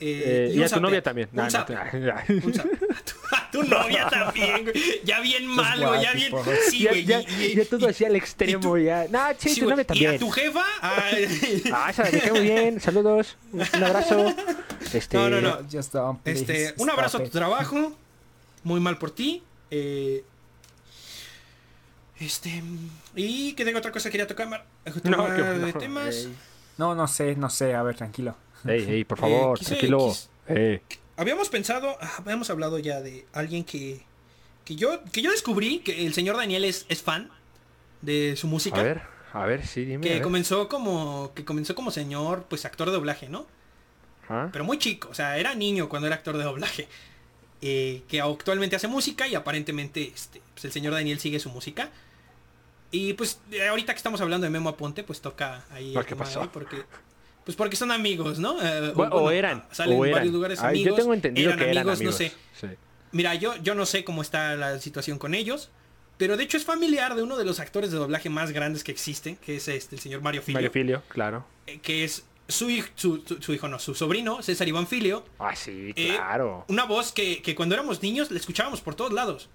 Eh, 0.00 0.50
un 0.52 0.58
y 0.60 0.62
a 0.64 0.68
tu 0.68 0.80
novia 0.80 1.02
también. 1.02 1.28
Un 1.32 1.36
No, 1.36 1.44
no, 1.48 1.50
Un. 2.44 2.60
A 2.60 3.04
tu, 3.04 3.14
a 3.36 3.50
tu 3.50 3.62
novia 3.62 4.08
también, 4.08 4.64
güey. 4.64 5.00
Ya 5.04 5.20
bien 5.20 5.46
mal, 5.46 5.80
güey. 5.86 6.02
Ya 6.02 6.12
bien. 6.12 6.32
Sí, 6.68 6.80
ya, 6.80 6.90
güey. 6.90 7.04
ya, 7.04 7.20
y- 7.20 7.26
y- 7.44 7.54
ya 7.54 7.64
todo 7.64 7.86
y- 7.86 7.90
así 7.90 8.04
al 8.04 8.16
extremo, 8.16 8.76
ya. 8.76 9.06
No, 9.08 9.20
sí, 9.38 9.50
sí, 9.50 9.60
tu 9.60 9.66
güey. 9.66 9.70
novia 9.76 9.82
Y 9.82 9.86
también. 9.86 10.14
a 10.16 10.18
tu 10.18 10.30
jefa. 10.30 10.64
a- 10.82 11.02
Ah, 11.72 11.90
esa 11.90 12.02
me 12.04 12.10
cae 12.20 12.30
muy 12.32 12.40
bien. 12.40 12.80
Saludos. 12.80 13.36
Un 13.52 13.60
un 13.60 13.84
abrazo. 13.84 14.34
Este, 14.92 15.16
No, 15.16 15.28
no, 15.30 15.40
no. 15.40 15.58
Just 15.72 15.92
don't, 15.92 16.20
please. 16.22 16.40
Este, 16.40 16.74
un 16.82 16.90
abrazo 16.90 17.18
a 17.18 17.24
tu 17.24 17.30
trabajo. 17.30 17.96
Muy 18.64 18.80
mal 18.80 18.98
por 18.98 19.10
ti. 19.12 19.42
Eh, 19.70 20.24
este. 22.20 22.62
Y 23.14 23.52
que 23.54 23.64
tengo 23.64 23.78
otra 23.78 23.90
cosa 23.92 24.08
que 24.08 24.12
quería 24.12 24.26
tocar. 24.26 24.48
mar- 24.48 24.64
No, 25.04 25.16
tomar 25.16 25.36
que- 25.36 25.42
de 25.42 25.72
no, 25.72 25.78
temas. 25.78 26.14
ey. 26.14 26.34
No, 26.78 26.94
no 26.94 27.06
sé, 27.08 27.34
no 27.36 27.48
sé. 27.50 27.74
A 27.74 27.82
ver, 27.82 27.96
tranquilo. 27.96 28.36
Ey, 28.66 28.84
ey, 28.88 29.04
por 29.04 29.18
favor, 29.18 29.56
Eh, 29.56 29.60
quise- 29.60 29.68
tranquilo. 29.76 30.14
Habíamos 31.16 31.48
pensado, 31.48 31.96
ah, 32.00 32.12
habíamos 32.18 32.50
hablado 32.50 32.78
ya 32.78 33.00
de 33.00 33.26
alguien 33.32 33.64
que. 33.64 34.02
Que 34.64 34.76
yo, 34.76 35.00
que 35.12 35.20
yo 35.22 35.30
descubrí 35.30 35.80
que 35.80 36.06
el 36.06 36.14
señor 36.14 36.36
Daniel 36.36 36.64
es, 36.64 36.86
es 36.88 37.02
fan 37.02 37.30
de 38.00 38.34
su 38.36 38.46
música. 38.48 38.80
A 38.80 38.82
ver, 38.82 39.02
a 39.32 39.44
ver, 39.46 39.66
sí, 39.66 39.84
dime. 39.84 40.06
que 40.06 40.22
comenzó 40.22 40.68
como. 40.68 41.32
Que 41.34 41.44
comenzó 41.44 41.74
como 41.74 41.90
señor, 41.90 42.46
pues 42.48 42.64
actor 42.64 42.88
de 42.88 42.94
doblaje, 42.94 43.28
¿no? 43.28 43.46
Ah, 44.28 44.48
pero 44.52 44.64
muy 44.64 44.78
chico, 44.78 45.08
o 45.10 45.14
sea, 45.14 45.36
era 45.38 45.54
niño 45.54 45.88
cuando 45.90 46.06
era 46.06 46.16
actor 46.16 46.36
de 46.38 46.44
doblaje. 46.44 46.88
Eh, 47.66 48.02
que 48.08 48.20
actualmente 48.20 48.76
hace 48.76 48.88
música 48.88 49.26
y 49.28 49.34
aparentemente 49.34 50.12
este, 50.14 50.42
pues 50.52 50.64
el 50.66 50.72
señor 50.72 50.92
Daniel 50.94 51.18
sigue 51.20 51.38
su 51.40 51.48
música. 51.50 51.90
Y 52.90 53.12
pues 53.14 53.38
ahorita 53.68 53.92
que 53.92 53.96
estamos 53.98 54.20
hablando 54.20 54.44
de 54.46 54.50
Memo 54.50 54.68
Aponte, 54.70 55.02
pues 55.04 55.20
toca 55.20 55.64
ahí 55.70 55.94
Ah, 55.96 56.00
el 56.00 56.04
¿qué 56.06 56.10
tema 56.10 56.24
pasó? 56.24 56.42
ahí 56.42 56.48
porque 56.52 56.82
pues 57.44 57.56
porque 57.56 57.76
son 57.76 57.90
amigos, 57.92 58.38
¿no? 58.38 58.56
Eh, 58.62 58.92
Bueno, 58.94 59.14
o 59.16 59.30
eran. 59.30 59.64
Salen 59.70 59.98
o 59.98 60.04
en 60.04 60.10
eran. 60.10 60.18
varios 60.20 60.34
lugares 60.34 60.60
Ay, 60.60 60.68
amigos. 60.76 60.90
yo 60.90 60.94
tengo 60.96 61.14
entendido 61.14 61.56
que 61.56 61.70
eran 61.70 61.88
amigos. 61.88 62.00
no 62.02 62.12
sé. 62.12 62.32
Sí. 62.60 62.66
Mira, 63.12 63.34
yo, 63.34 63.54
yo 63.62 63.74
no 63.74 63.86
sé 63.86 64.02
cómo 64.04 64.22
está 64.22 64.54
la 64.56 64.78
situación 64.80 65.18
con 65.18 65.34
ellos. 65.34 65.70
Pero 66.16 66.36
de 66.36 66.44
hecho 66.44 66.56
es 66.56 66.64
familiar 66.64 67.16
de 67.16 67.22
uno 67.24 67.36
de 67.36 67.44
los 67.44 67.58
actores 67.58 67.90
de 67.90 67.98
doblaje 67.98 68.30
más 68.30 68.52
grandes 68.52 68.84
que 68.84 68.92
existen, 68.92 69.34
que 69.36 69.56
es 69.56 69.66
este, 69.66 69.96
el 69.96 70.00
señor 70.00 70.20
Mario 70.22 70.42
Filio. 70.42 70.56
Mario 70.58 70.70
Filio, 70.70 71.02
claro. 71.08 71.44
eh, 71.66 71.80
que 71.80 72.04
es 72.04 72.24
su, 72.46 72.68
hij- 72.70 72.88
su, 72.94 73.20
su- 73.26 73.42
su 73.42 73.52
hijo, 73.52 73.66
no, 73.66 73.80
su 73.80 73.96
sobrino, 73.96 74.40
César 74.40 74.68
Iván 74.68 74.86
Filio. 74.86 75.24
Ah, 75.40 75.56
sí, 75.56 75.92
Eh, 75.96 76.12
claro. 76.14 76.64
Una 76.68 76.84
voz 76.84 77.10
que, 77.10 77.42
que 77.42 77.56
cuando 77.56 77.74
éramos 77.74 78.00
niños 78.00 78.30
la 78.30 78.38
escuchábamos 78.38 78.80
por 78.80 78.94
todos 78.94 79.12
lados. 79.12 79.48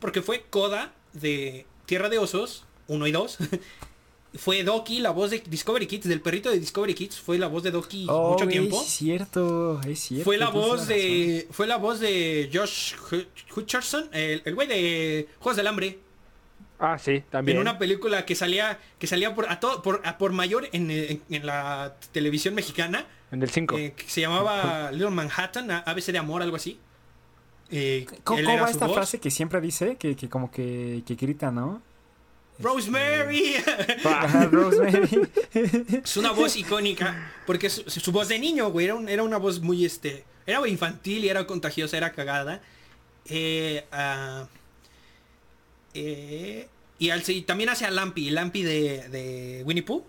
Porque 0.00 0.22
fue 0.22 0.46
Coda 0.48 0.92
de 1.12 1.66
Tierra 1.84 2.08
de 2.08 2.18
Osos 2.18 2.64
1 2.86 3.06
y 3.06 3.12
2. 3.12 3.38
fue 4.38 4.62
Doki, 4.62 5.00
la 5.00 5.10
voz 5.10 5.30
de 5.30 5.40
Discovery 5.40 5.86
Kids, 5.86 6.08
del 6.08 6.20
perrito 6.20 6.50
de 6.50 6.58
Discovery 6.58 6.94
Kids. 6.94 7.18
Fue 7.20 7.36
la 7.38 7.48
voz 7.48 7.62
de 7.62 7.70
Doki 7.70 8.06
Oh, 8.08 8.30
mucho 8.32 8.48
tiempo. 8.48 8.80
Es 8.80 8.88
cierto, 8.88 9.80
es 9.86 9.98
cierto. 10.00 10.24
Fue 10.24 10.38
la 10.38 10.48
voz 10.48 10.72
razón. 10.80 10.88
de. 10.88 11.48
Fue 11.50 11.66
la 11.66 11.76
voz 11.76 12.00
de 12.00 12.48
Josh 12.52 12.94
Hu- 13.10 13.26
Hutcherson, 13.56 14.08
el 14.12 14.40
el 14.44 14.54
güey 14.54 14.66
de 14.68 15.28
Juegos 15.40 15.56
del 15.56 15.66
Hambre. 15.66 15.98
Ah, 16.80 16.96
sí, 16.96 17.24
también. 17.28 17.56
En 17.56 17.62
una 17.62 17.76
película 17.78 18.24
que 18.24 18.34
salía. 18.34 18.78
Que 18.98 19.06
salía 19.08 19.34
por 19.34 19.50
a 19.50 19.58
todo, 19.60 19.82
por, 19.82 20.00
a 20.04 20.16
por 20.16 20.32
mayor 20.32 20.68
en, 20.72 20.90
en- 20.90 21.22
en 21.28 21.44
la 21.46 21.96
televisión 22.12 22.54
mexicana. 22.54 23.04
En 23.32 23.42
el 23.42 23.50
5. 23.50 23.76
eh, 23.76 23.94
que 23.96 24.04
se 24.08 24.20
llamaba 24.22 24.90
Little 24.92 25.10
Manhattan, 25.10 25.70
ABC 25.70 26.06
de 26.12 26.18
amor, 26.18 26.40
algo 26.42 26.56
así. 26.56 26.78
Eh, 27.70 28.06
¿Cómo, 28.24 28.42
va 28.42 28.70
esta 28.70 28.86
voz. 28.86 28.94
frase 28.94 29.20
que 29.20 29.30
siempre 29.30 29.60
dice? 29.60 29.96
Que, 29.96 30.16
que 30.16 30.28
como 30.30 30.50
que, 30.50 31.02
que 31.06 31.16
grita, 31.16 31.50
¿no? 31.50 31.82
Rosemary. 32.60 33.54
Es 36.02 36.16
una 36.16 36.32
voz 36.32 36.56
icónica. 36.56 37.32
Porque 37.46 37.70
su, 37.70 37.88
su 37.88 38.12
voz 38.12 38.28
de 38.28 38.38
niño, 38.38 38.70
güey, 38.70 38.86
era, 38.86 38.94
un- 38.94 39.08
era 39.08 39.22
una 39.22 39.36
voz 39.38 39.60
muy 39.60 39.84
este. 39.84 40.24
Era 40.46 40.66
infantil 40.68 41.24
y 41.24 41.28
era 41.28 41.46
contagiosa, 41.46 41.96
era 41.96 42.12
cagada. 42.12 42.60
Eh, 43.26 43.84
ah, 43.92 44.46
eh, 45.94 46.68
y, 46.98 47.10
al- 47.10 47.22
y 47.28 47.42
también 47.42 47.70
hace 47.70 47.84
a 47.84 47.90
Lampy, 47.90 48.30
Lampy 48.30 48.62
de, 48.62 49.08
de 49.08 49.62
Winnie 49.64 49.82
Pooh. 49.82 50.04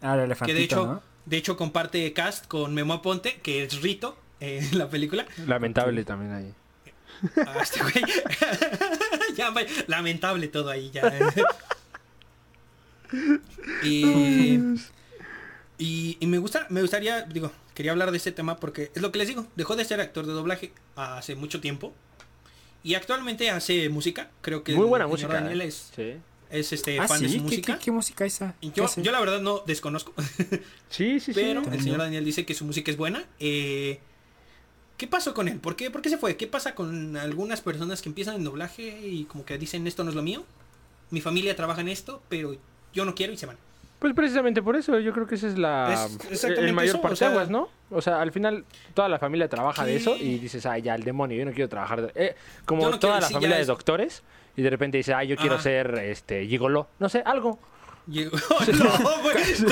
Ah, 0.00 0.14
el 0.16 0.34
Que 0.36 0.54
de 0.54 0.62
hecho, 0.62 0.86
¿no? 0.86 1.02
de 1.24 1.36
hecho 1.36 1.56
comparte 1.56 2.12
cast 2.12 2.46
con 2.46 2.74
Memo 2.74 2.94
Aponte, 2.94 3.40
que 3.42 3.62
es 3.64 3.80
Rito 3.82 4.16
eh, 4.40 4.60
en 4.70 4.78
la 4.78 4.88
película. 4.88 5.26
Lamentable 5.46 6.04
también 6.04 6.32
ahí. 6.32 6.54
Ah, 7.46 7.60
este 7.62 7.80
güey. 7.82 7.94
ya, 9.36 9.50
vaya, 9.50 9.68
lamentable 9.86 10.48
todo 10.48 10.70
ahí 10.70 10.90
ya. 10.90 11.02
y, 13.82 14.58
y, 15.78 16.16
y 16.20 16.26
me 16.26 16.38
gusta, 16.38 16.66
me 16.70 16.80
gustaría, 16.80 17.22
digo, 17.22 17.52
quería 17.74 17.92
hablar 17.92 18.10
de 18.10 18.16
este 18.16 18.32
tema 18.32 18.56
porque 18.58 18.90
es 18.94 19.02
lo 19.02 19.12
que 19.12 19.18
les 19.18 19.28
digo, 19.28 19.46
dejó 19.56 19.76
de 19.76 19.84
ser 19.84 20.00
actor 20.00 20.26
de 20.26 20.32
doblaje 20.32 20.72
hace 20.96 21.34
mucho 21.36 21.60
tiempo 21.60 21.94
y 22.82 22.94
actualmente 22.94 23.50
hace 23.50 23.88
música, 23.88 24.30
creo 24.40 24.62
que 24.64 24.74
Muy 24.74 24.84
el 24.84 24.88
buena 24.90 25.04
señor 25.06 25.18
música. 25.18 25.34
Daniel 25.34 25.60
¿eh? 25.62 25.66
es, 25.66 25.92
Sí. 25.94 26.14
es 26.50 26.72
este 26.72 26.98
Ah, 27.00 27.08
fan 27.08 27.20
de 27.20 27.28
su 27.28 27.34
¿Qué, 27.34 27.40
música. 27.40 27.78
qué, 27.78 27.84
qué 27.84 27.90
música 27.90 28.24
esa? 28.26 28.54
¿Qué 28.60 28.70
Yo, 28.74 29.12
la 29.12 29.20
verdad 29.20 29.40
no 29.40 29.62
desconozco, 29.66 30.12
Sí, 30.90 31.20
sí, 31.20 31.20
sí. 31.20 31.32
pero 31.34 31.62
el 31.70 31.80
señor 31.82 31.98
Daniel 31.98 32.24
dice 32.24 32.44
que 32.44 32.54
su 32.54 32.64
música 32.64 32.90
es 32.90 32.96
buena. 32.96 33.24
Eh, 33.40 34.00
¿Qué 34.96 35.06
pasó 35.06 35.34
con 35.34 35.48
él? 35.48 35.58
¿Por 35.60 35.76
qué, 35.76 35.90
¿Por 35.90 36.00
qué 36.02 36.08
se 36.08 36.16
fue? 36.18 36.36
¿Qué 36.36 36.46
pasa 36.46 36.74
con 36.74 37.16
algunas 37.16 37.60
personas 37.60 38.00
que 38.02 38.08
empiezan 38.08 38.36
en 38.36 38.44
doblaje 38.44 38.98
y 39.06 39.24
como 39.24 39.44
que 39.44 39.58
dicen 39.58 39.86
esto 39.86 40.04
no 40.04 40.10
es 40.10 40.16
lo 40.16 40.22
mío? 40.22 40.44
Mi 41.10 41.20
familia 41.20 41.54
trabaja 41.54 41.82
en 41.82 41.88
esto, 41.88 42.22
pero 42.28 42.56
yo 42.94 43.04
no 43.04 43.14
quiero 43.14 43.32
y 43.32 43.36
se 43.36 43.46
van. 43.46 43.56
Pues 43.98 44.12
precisamente 44.14 44.62
por 44.62 44.76
eso, 44.76 44.98
yo 44.98 45.12
creo 45.12 45.26
que 45.26 45.36
ese 45.36 45.48
es 45.48 45.58
la 45.58 46.06
Es 46.30 46.44
el 46.44 46.72
mayor 46.72 46.96
eso, 46.96 46.98
o 46.98 47.02
parteaguas, 47.02 47.46
sea- 47.48 47.52
¿no? 47.52 47.68
O 47.90 48.02
sea, 48.02 48.20
al 48.20 48.32
final 48.32 48.64
toda 48.94 49.08
la 49.08 49.18
familia 49.18 49.48
trabaja 49.48 49.84
de 49.84 49.96
eso 49.96 50.16
y 50.16 50.38
dices, 50.38 50.66
ay, 50.66 50.82
ya, 50.82 50.94
el 50.94 51.02
demonio, 51.04 51.36
yo 51.38 51.44
no 51.44 51.52
quiero 51.52 51.68
trabajar 51.68 52.02
de... 52.02 52.12
Eh, 52.14 52.34
como 52.64 52.82
no 52.82 52.98
toda 52.98 53.14
quiero, 53.14 53.20
la 53.20 53.26
sí, 53.28 53.34
familia 53.34 53.56
de 53.56 53.62
es- 53.62 53.68
doctores 53.68 54.22
y 54.56 54.62
de 54.62 54.70
repente 54.70 54.96
dices, 54.98 55.14
ay, 55.14 55.28
yo 55.28 55.36
quiero 55.36 55.58
ser, 55.60 55.94
este, 55.98 56.46
gigoló. 56.46 56.88
No 56.98 57.08
sé, 57.08 57.22
algo. 57.24 57.58
Llegó- 58.06 58.36
no, 58.78 59.22
güey. 59.22 59.44
Sí, 59.44 59.54
sí, 59.56 59.64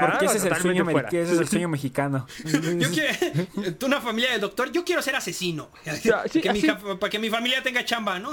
porque 0.00 0.26
ese 0.26 0.36
es, 0.38 0.44
el 0.44 0.56
sueño, 0.56 0.84
me- 0.84 0.92
fuera. 0.92 1.08
que 1.08 1.22
ese 1.22 1.32
es 1.34 1.38
el 1.40 1.48
sueño 1.48 1.68
mexicano. 1.68 2.26
Yo 2.44 2.88
quiero, 2.90 3.76
una 3.86 4.00
familia 4.00 4.32
de 4.32 4.38
doctor, 4.38 4.70
yo 4.70 4.84
quiero 4.84 5.02
ser 5.02 5.16
asesino. 5.16 5.70
Sí, 6.30 6.40
que 6.40 6.52
mi 6.52 6.60
para 6.62 7.10
que 7.10 7.18
mi 7.18 7.30
familia 7.30 7.62
tenga 7.62 7.84
chamba, 7.84 8.18
¿no? 8.18 8.32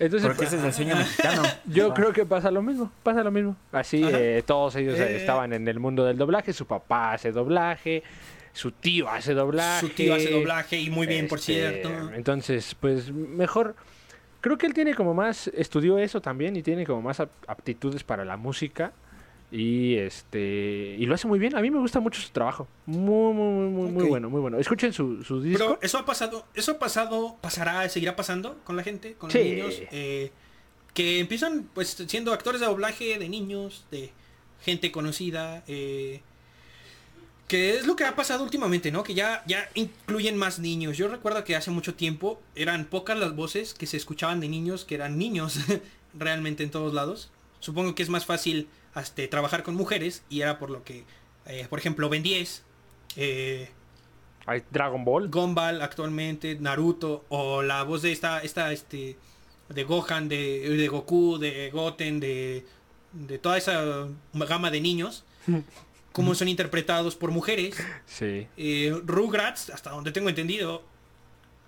Entonces, 0.00 0.26
Porque 0.26 0.46
ese 0.46 0.56
es 0.56 0.64
el 0.64 0.72
sueño 0.72 0.96
mexicano. 0.96 1.42
Yo 1.66 1.92
Ah. 1.92 1.94
creo 1.94 2.12
que 2.12 2.26
pasa 2.26 2.50
lo 2.50 2.62
mismo, 2.62 2.90
pasa 3.04 3.22
lo 3.22 3.30
mismo. 3.30 3.56
Así 3.70 4.02
eh, 4.04 4.42
todos 4.44 4.74
ellos 4.74 4.98
eh, 4.98 5.12
Eh. 5.12 5.16
estaban 5.18 5.52
en 5.52 5.68
el 5.68 5.78
mundo 5.78 6.04
del 6.04 6.18
doblaje, 6.18 6.52
su 6.52 6.66
papá 6.66 7.12
hace 7.12 7.30
doblaje, 7.30 8.02
su 8.52 8.72
tío 8.72 9.08
hace 9.08 9.34
doblaje. 9.34 9.86
Su 9.86 9.88
tío 9.90 10.14
hace 10.16 10.30
doblaje 10.32 10.80
y 10.80 10.90
muy 10.90 11.06
bien, 11.06 11.28
por 11.28 11.38
este, 11.38 11.52
cierto. 11.54 11.90
Entonces, 12.12 12.74
pues 12.80 13.12
mejor. 13.12 13.76
Creo 14.44 14.58
que 14.58 14.66
él 14.66 14.74
tiene 14.74 14.94
como 14.94 15.14
más, 15.14 15.48
estudió 15.48 15.96
eso 15.96 16.20
también 16.20 16.54
y 16.54 16.62
tiene 16.62 16.84
como 16.84 17.00
más 17.00 17.18
ap- 17.18 17.30
aptitudes 17.48 18.04
para 18.04 18.26
la 18.26 18.36
música. 18.36 18.92
Y 19.50 19.94
este 19.96 20.96
y 20.98 21.06
lo 21.06 21.14
hace 21.14 21.26
muy 21.26 21.38
bien. 21.38 21.56
A 21.56 21.60
mí 21.62 21.70
me 21.70 21.78
gusta 21.78 21.98
mucho 22.00 22.20
su 22.20 22.28
trabajo. 22.30 22.68
Muy, 22.84 23.32
muy, 23.32 23.68
muy, 23.70 23.90
muy, 23.90 24.04
bueno, 24.06 24.28
muy 24.28 24.40
bueno. 24.42 24.58
Escuchen 24.58 24.92
su, 24.92 25.22
su 25.24 25.40
disco. 25.40 25.64
Pero 25.64 25.78
eso 25.80 25.96
ha 25.98 26.04
pasado, 26.04 26.44
eso 26.54 26.72
ha 26.72 26.78
pasado, 26.78 27.36
pasará, 27.40 27.88
seguirá 27.88 28.16
pasando 28.16 28.58
con 28.64 28.76
la 28.76 28.82
gente, 28.82 29.14
con 29.14 29.30
Sí. 29.30 29.38
los 29.38 29.46
niños, 29.46 29.82
eh, 29.92 30.30
que 30.92 31.20
empiezan 31.20 31.68
pues 31.72 31.88
siendo 32.06 32.32
actores 32.34 32.60
de 32.60 32.66
doblaje 32.66 33.18
de 33.18 33.28
niños, 33.30 33.86
de 33.90 34.10
gente 34.60 34.90
conocida, 34.92 35.62
eh, 35.68 36.20
que 37.48 37.76
es 37.76 37.86
lo 37.86 37.96
que 37.96 38.04
ha 38.04 38.16
pasado 38.16 38.42
últimamente, 38.42 38.90
¿no? 38.90 39.02
Que 39.02 39.14
ya, 39.14 39.42
ya 39.46 39.68
incluyen 39.74 40.36
más 40.36 40.58
niños. 40.58 40.96
Yo 40.96 41.08
recuerdo 41.08 41.44
que 41.44 41.56
hace 41.56 41.70
mucho 41.70 41.94
tiempo 41.94 42.40
eran 42.54 42.86
pocas 42.86 43.18
las 43.18 43.36
voces 43.36 43.74
que 43.74 43.86
se 43.86 43.96
escuchaban 43.96 44.40
de 44.40 44.48
niños, 44.48 44.84
que 44.84 44.94
eran 44.94 45.18
niños 45.18 45.58
realmente 46.14 46.62
en 46.62 46.70
todos 46.70 46.94
lados. 46.94 47.30
Supongo 47.60 47.94
que 47.94 48.02
es 48.02 48.08
más 48.08 48.24
fácil 48.24 48.68
este, 48.96 49.28
trabajar 49.28 49.62
con 49.62 49.74
mujeres 49.74 50.22
y 50.30 50.40
era 50.40 50.58
por 50.58 50.70
lo 50.70 50.84
que, 50.84 51.04
eh, 51.46 51.66
por 51.68 51.78
ejemplo, 51.78 52.08
Ben 52.08 52.22
10, 52.22 52.62
eh, 53.16 53.70
Hay 54.46 54.62
Dragon 54.70 55.04
Ball. 55.04 55.28
Gumball 55.28 55.82
actualmente, 55.82 56.56
Naruto, 56.56 57.24
o 57.28 57.62
la 57.62 57.82
voz 57.82 58.02
de 58.02 58.12
esta, 58.12 58.40
esta, 58.40 58.72
este, 58.72 59.16
de 59.68 59.84
Gohan, 59.84 60.28
de, 60.28 60.68
de 60.70 60.88
Goku, 60.88 61.38
de 61.38 61.70
Goten, 61.70 62.20
de, 62.20 62.64
de 63.12 63.38
toda 63.38 63.58
esa 63.58 64.08
gama 64.32 64.70
de 64.70 64.80
niños, 64.80 65.24
como 66.14 66.34
son 66.36 66.46
interpretados 66.48 67.16
por 67.16 67.30
mujeres. 67.32 67.76
Sí. 68.06 68.46
Eh, 68.56 68.96
Rugrats, 69.04 69.68
hasta 69.70 69.90
donde 69.90 70.12
tengo 70.12 70.28
entendido, 70.28 70.82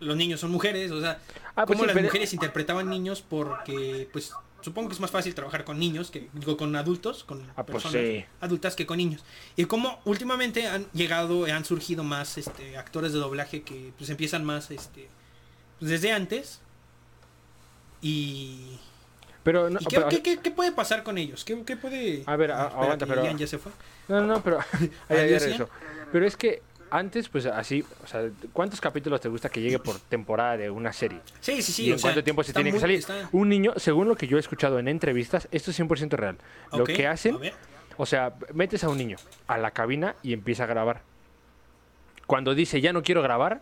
los 0.01 0.17
niños 0.17 0.39
son 0.41 0.51
mujeres, 0.53 0.91
o 0.93 1.01
sea, 1.01 1.19
Ah, 1.57 1.67
pues 1.67 1.77
como 1.77 1.81
sí, 1.81 1.87
las 1.89 1.95
pero- 1.95 2.05
mujeres 2.07 2.33
interpretaban 2.33 2.89
niños 2.89 3.23
porque, 3.29 4.09
pues, 4.13 4.33
supongo 4.61 4.89
que 4.89 4.95
es 4.95 5.01
más 5.01 5.11
fácil 5.11 5.35
trabajar 5.35 5.65
con 5.65 5.79
niños 5.81 6.11
que 6.13 6.29
digo, 6.33 6.57
con 6.57 6.77
adultos, 6.77 7.25
con 7.25 7.43
Ah, 7.57 7.65
pues 7.67 7.83
personas 7.83 8.07
sí. 8.07 8.25
adultas 8.41 8.77
que 8.77 8.87
con 8.87 8.99
niños. 8.99 9.25
Y 9.57 9.65
como 9.65 9.99
últimamente 10.05 10.69
han 10.69 10.87
llegado, 10.93 11.45
han 11.47 11.65
surgido 11.65 12.05
más 12.05 12.39
este, 12.39 12.77
actores 12.77 13.13
de 13.13 13.19
doblaje 13.19 13.63
que 13.63 13.93
pues 13.99 14.11
empiezan 14.11 14.45
más 14.45 14.71
este, 14.71 15.09
pues, 15.81 15.91
desde 15.91 16.13
antes. 16.13 16.61
Y, 18.03 18.79
Pero, 19.47 19.71
no, 19.71 19.79
¿y 19.81 19.85
qué, 19.85 19.97
pero- 19.97 20.09
qué- 20.09 20.23
qué- 20.23 20.39
qué 20.41 20.51
puede 20.51 20.73
pasar 20.73 21.05
con 21.05 21.17
ellos? 21.19 21.45
¿Qué, 21.45 21.63
qué 21.65 21.77
puede...? 21.77 22.25
A 22.27 22.35
ver, 22.35 22.51
Ah, 22.51 22.65
aguanta, 22.67 23.07
pero- 23.07 23.25
Ian 23.25 23.39
ya 23.39 23.47
se 23.47 23.59
fue. 23.59 23.71
No, 24.09 24.21
no, 24.21 24.27
no, 24.27 24.43
pero. 24.43 24.59
ahí. 25.09 25.37
Pero 26.11 26.27
es 26.27 26.37
que 26.37 26.63
antes, 26.91 27.29
pues 27.29 27.47
así, 27.47 27.85
o 28.03 28.07
sea, 28.09 28.29
¿cuántos 28.53 28.81
capítulos 28.81 29.21
te 29.21 29.29
gusta 29.29 29.49
que 29.49 29.61
llegue 29.61 29.79
por 29.79 29.99
temporada 30.01 30.57
de 30.57 30.69
una 30.69 30.93
serie? 30.93 31.21
Sí, 31.41 31.63
sí, 31.63 31.71
sí. 31.73 31.85
¿Y 31.85 31.93
en 31.93 31.99
sea, 32.01 32.09
cuánto 32.11 32.25
tiempo 32.25 32.43
se 32.43 32.53
tiene 32.53 32.73
que 32.73 32.81
salir? 32.81 32.99
está- 32.99 33.29
Un 33.31 33.49
niño, 33.49 33.73
según 33.77 34.09
lo 34.09 34.17
que 34.17 34.27
yo 34.27 34.37
he 34.37 34.41
escuchado 34.41 34.79
en 34.81 34.89
entrevistas, 34.89 35.47
esto 35.53 35.71
es 35.71 35.77
100% 35.81 36.17
real. 36.17 36.39
Lo 36.73 36.83
que 36.85 37.07
hacen, 37.07 37.39
o 37.97 38.05
sea, 38.05 38.35
metes 38.53 38.83
a 38.85 38.89
un 38.89 38.99
niño 38.99 39.17
a 39.47 39.59
la 39.59 39.71
cabina 39.71 40.17
y 40.25 40.33
empieza 40.33 40.65
a 40.65 40.67
grabar. 40.67 41.03
Cuando 42.27 42.55
dice 42.55 42.81
ya 42.81 42.93
no 42.93 43.03
quiero 43.03 43.23
grabar, 43.23 43.61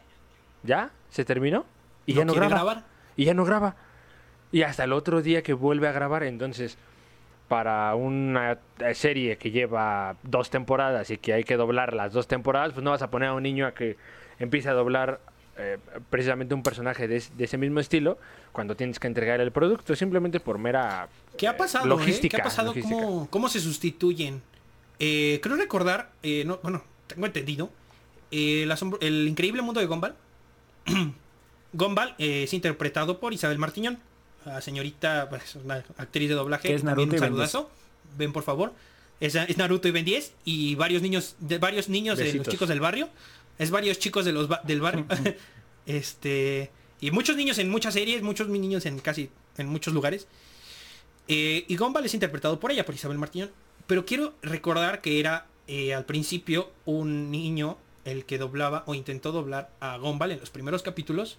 ya 0.62 0.90
se 1.10 1.24
terminó 1.26 1.66
y 2.06 2.14
ya 2.14 2.24
no 2.24 2.32
graba. 2.32 2.48
grabar? 2.48 2.84
Y 3.16 3.26
ya 3.26 3.34
no 3.34 3.44
graba. 3.44 3.76
Y 4.54 4.62
hasta 4.62 4.84
el 4.84 4.92
otro 4.92 5.20
día 5.20 5.42
que 5.42 5.52
vuelve 5.52 5.88
a 5.88 5.92
grabar, 5.92 6.22
entonces, 6.22 6.78
para 7.48 7.92
una 7.96 8.58
eh, 8.78 8.94
serie 8.94 9.36
que 9.36 9.50
lleva 9.50 10.16
dos 10.22 10.48
temporadas 10.48 11.10
y 11.10 11.18
que 11.18 11.32
hay 11.32 11.42
que 11.42 11.56
doblar 11.56 11.92
las 11.92 12.12
dos 12.12 12.28
temporadas, 12.28 12.72
pues 12.72 12.84
no 12.84 12.90
vas 12.92 13.02
a 13.02 13.10
poner 13.10 13.30
a 13.30 13.34
un 13.34 13.42
niño 13.42 13.66
a 13.66 13.74
que 13.74 13.96
empiece 14.38 14.68
a 14.68 14.72
doblar 14.74 15.20
eh, 15.58 15.78
precisamente 16.08 16.54
un 16.54 16.62
personaje 16.62 17.08
de, 17.08 17.16
es- 17.16 17.36
de 17.36 17.44
ese 17.44 17.58
mismo 17.58 17.80
estilo 17.80 18.16
cuando 18.52 18.76
tienes 18.76 19.00
que 19.00 19.08
entregar 19.08 19.40
el 19.40 19.50
producto, 19.50 19.96
simplemente 19.96 20.38
por 20.38 20.58
mera 20.58 21.08
¿Qué 21.36 21.48
ha 21.48 21.56
pasado? 21.56 21.84
eh? 21.86 21.88
logística. 21.88 22.36
¿Qué 22.36 22.40
ha 22.40 22.44
pasado? 22.44 22.68
logística. 22.68 22.94
¿Cómo, 22.96 23.28
cómo 23.30 23.48
se 23.48 23.58
sustituyen? 23.58 24.40
Eh, 25.00 25.40
creo 25.42 25.56
recordar, 25.56 26.12
eh, 26.22 26.44
no, 26.46 26.60
bueno, 26.62 26.84
tengo 27.08 27.26
entendido, 27.26 27.70
eh, 28.30 28.62
el, 28.62 28.72
el 29.00 29.26
increíble 29.28 29.62
mundo 29.62 29.80
de 29.80 29.86
Gumball. 29.86 30.14
Gumball 31.72 32.14
eh, 32.18 32.44
es 32.44 32.54
interpretado 32.54 33.18
por 33.18 33.32
Isabel 33.32 33.58
Martiñón, 33.58 33.98
la 34.44 34.60
señorita, 34.60 35.28
pues, 35.30 35.54
una 35.56 35.76
actriz 35.96 36.28
de 36.28 36.34
doblaje. 36.34 36.68
Que 36.68 36.74
es 36.74 36.82
también 36.82 37.08
Naruto 37.08 37.16
un 37.16 37.20
Ben 37.20 37.20
saludazo. 37.20 37.70
Ven 38.16 38.32
por 38.32 38.42
favor. 38.42 38.72
Es, 39.20 39.34
es 39.34 39.56
Naruto 39.56 39.88
y 39.88 39.90
Ben 39.92 40.04
10 40.04 40.34
y 40.44 40.74
varios 40.74 41.00
niños, 41.02 41.36
de 41.38 41.58
varios 41.58 41.88
niños 41.88 42.18
de 42.18 42.32
los 42.34 42.48
chicos 42.48 42.68
del 42.68 42.80
barrio. 42.80 43.08
Es 43.58 43.70
varios 43.70 43.98
chicos 43.98 44.24
de 44.24 44.32
los 44.32 44.48
ba- 44.48 44.60
del 44.64 44.80
barrio. 44.80 45.06
este 45.86 46.70
y 47.00 47.10
muchos 47.10 47.36
niños 47.36 47.58
en 47.58 47.68
muchas 47.70 47.94
series, 47.94 48.22
muchos 48.22 48.48
niños 48.48 48.86
en 48.86 48.98
casi 48.98 49.30
en 49.58 49.68
muchos 49.68 49.92
lugares. 49.94 50.26
Eh, 51.28 51.64
y 51.68 51.76
Gumball 51.76 52.04
es 52.04 52.14
interpretado 52.14 52.58
por 52.60 52.70
ella, 52.72 52.84
por 52.84 52.94
Isabel 52.94 53.18
Martínez. 53.18 53.50
Pero 53.86 54.04
quiero 54.06 54.34
recordar 54.42 55.00
que 55.00 55.20
era 55.20 55.46
eh, 55.68 55.94
al 55.94 56.04
principio 56.06 56.70
un 56.84 57.30
niño 57.30 57.78
el 58.04 58.24
que 58.24 58.38
doblaba 58.38 58.84
o 58.86 58.94
intentó 58.94 59.32
doblar 59.32 59.70
a 59.80 59.96
Gumball 59.98 60.32
en 60.32 60.40
los 60.40 60.50
primeros 60.50 60.82
capítulos. 60.82 61.38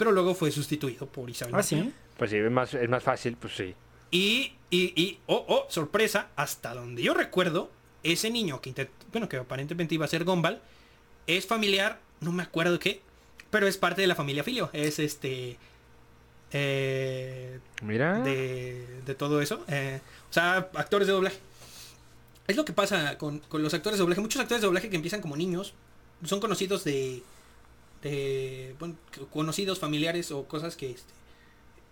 Pero 0.00 0.12
luego 0.12 0.34
fue 0.34 0.50
sustituido 0.50 1.06
por 1.06 1.28
Isabel 1.28 1.54
Ah, 1.54 1.62
sí. 1.62 1.92
Pues 2.16 2.30
sí, 2.30 2.38
es 2.38 2.50
más, 2.50 2.72
es 2.72 2.88
más 2.88 3.02
fácil, 3.02 3.36
pues 3.36 3.54
sí. 3.54 3.74
Y, 4.10 4.54
y, 4.70 5.00
y, 5.00 5.18
oh, 5.26 5.44
oh, 5.46 5.66
sorpresa, 5.68 6.28
hasta 6.36 6.72
donde 6.74 7.02
yo 7.02 7.12
recuerdo, 7.12 7.70
ese 8.02 8.30
niño 8.30 8.62
que, 8.62 8.74
intent- 8.74 8.88
bueno, 9.12 9.28
que 9.28 9.36
aparentemente 9.36 9.94
iba 9.94 10.06
a 10.06 10.08
ser 10.08 10.24
Gumball, 10.24 10.58
es 11.26 11.46
familiar, 11.46 12.00
no 12.20 12.32
me 12.32 12.42
acuerdo 12.42 12.78
qué, 12.78 13.02
pero 13.50 13.66
es 13.68 13.76
parte 13.76 14.00
de 14.00 14.06
la 14.06 14.14
familia 14.14 14.42
Filio. 14.42 14.70
Es 14.72 14.98
este... 14.98 15.58
eh, 16.52 17.60
Mira. 17.82 18.20
de, 18.20 18.86
de 19.04 19.14
todo 19.14 19.40
eso. 19.42 19.64
eh, 19.68 20.00
o 20.30 20.32
sea, 20.32 20.70
actores 20.74 21.06
de 21.08 21.12
doblaje. 21.12 21.38
Es 22.46 22.56
lo 22.56 22.64
que 22.64 22.72
pasa 22.72 23.18
con, 23.18 23.40
con 23.40 23.62
los 23.62 23.74
actores 23.74 23.98
de 23.98 24.02
doblaje. 24.02 24.20
Muchos 24.22 24.40
actores 24.40 24.62
de 24.62 24.66
doblaje 24.66 24.88
que 24.88 24.96
empiezan 24.96 25.20
como 25.20 25.36
niños 25.36 25.74
son 26.24 26.40
conocidos 26.40 26.84
de... 26.84 27.22
de 28.02 28.74
bueno, 28.78 28.94
conocidos, 29.32 29.78
familiares 29.78 30.30
o 30.32 30.44
cosas 30.44 30.76
que... 30.76 30.90
Este, 30.92 31.12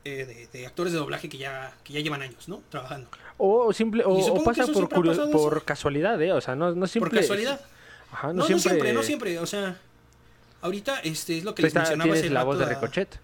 eh, 0.04 0.24
de, 0.24 0.58
de 0.58 0.66
actores 0.66 0.92
de 0.92 0.98
doblaje 1.00 1.28
que 1.28 1.38
ya, 1.38 1.74
que 1.84 1.92
ya 1.92 2.00
llevan 2.00 2.22
años, 2.22 2.48
¿no? 2.48 2.62
Trabajando. 2.70 3.08
O 3.36 3.72
simple, 3.72 4.04
o, 4.06 4.12
o 4.12 4.44
pasa 4.44 4.64
por, 4.66 4.88
siempre 4.88 5.26
por 5.32 5.64
casualidad, 5.64 6.22
¿eh? 6.22 6.32
O 6.32 6.40
sea, 6.40 6.54
no, 6.54 6.70
no 6.72 6.86
siempre. 6.86 7.10
Por 7.10 7.18
casualidad. 7.20 7.60
Ajá, 8.12 8.28
no, 8.28 8.34
No, 8.34 8.38
no 8.40 8.46
siempre. 8.46 8.70
siempre, 8.70 8.92
no 8.92 9.02
siempre. 9.02 9.38
O 9.40 9.46
sea, 9.46 9.76
ahorita 10.62 11.00
este 11.00 11.38
es 11.38 11.44
lo 11.44 11.54
que 11.54 11.62
les 11.62 11.74
mencionaba 11.74 12.14
hace 12.14 12.30
la 12.30 12.44
voz 12.44 12.58
de 12.58 12.64
Ricochet. 12.66 13.20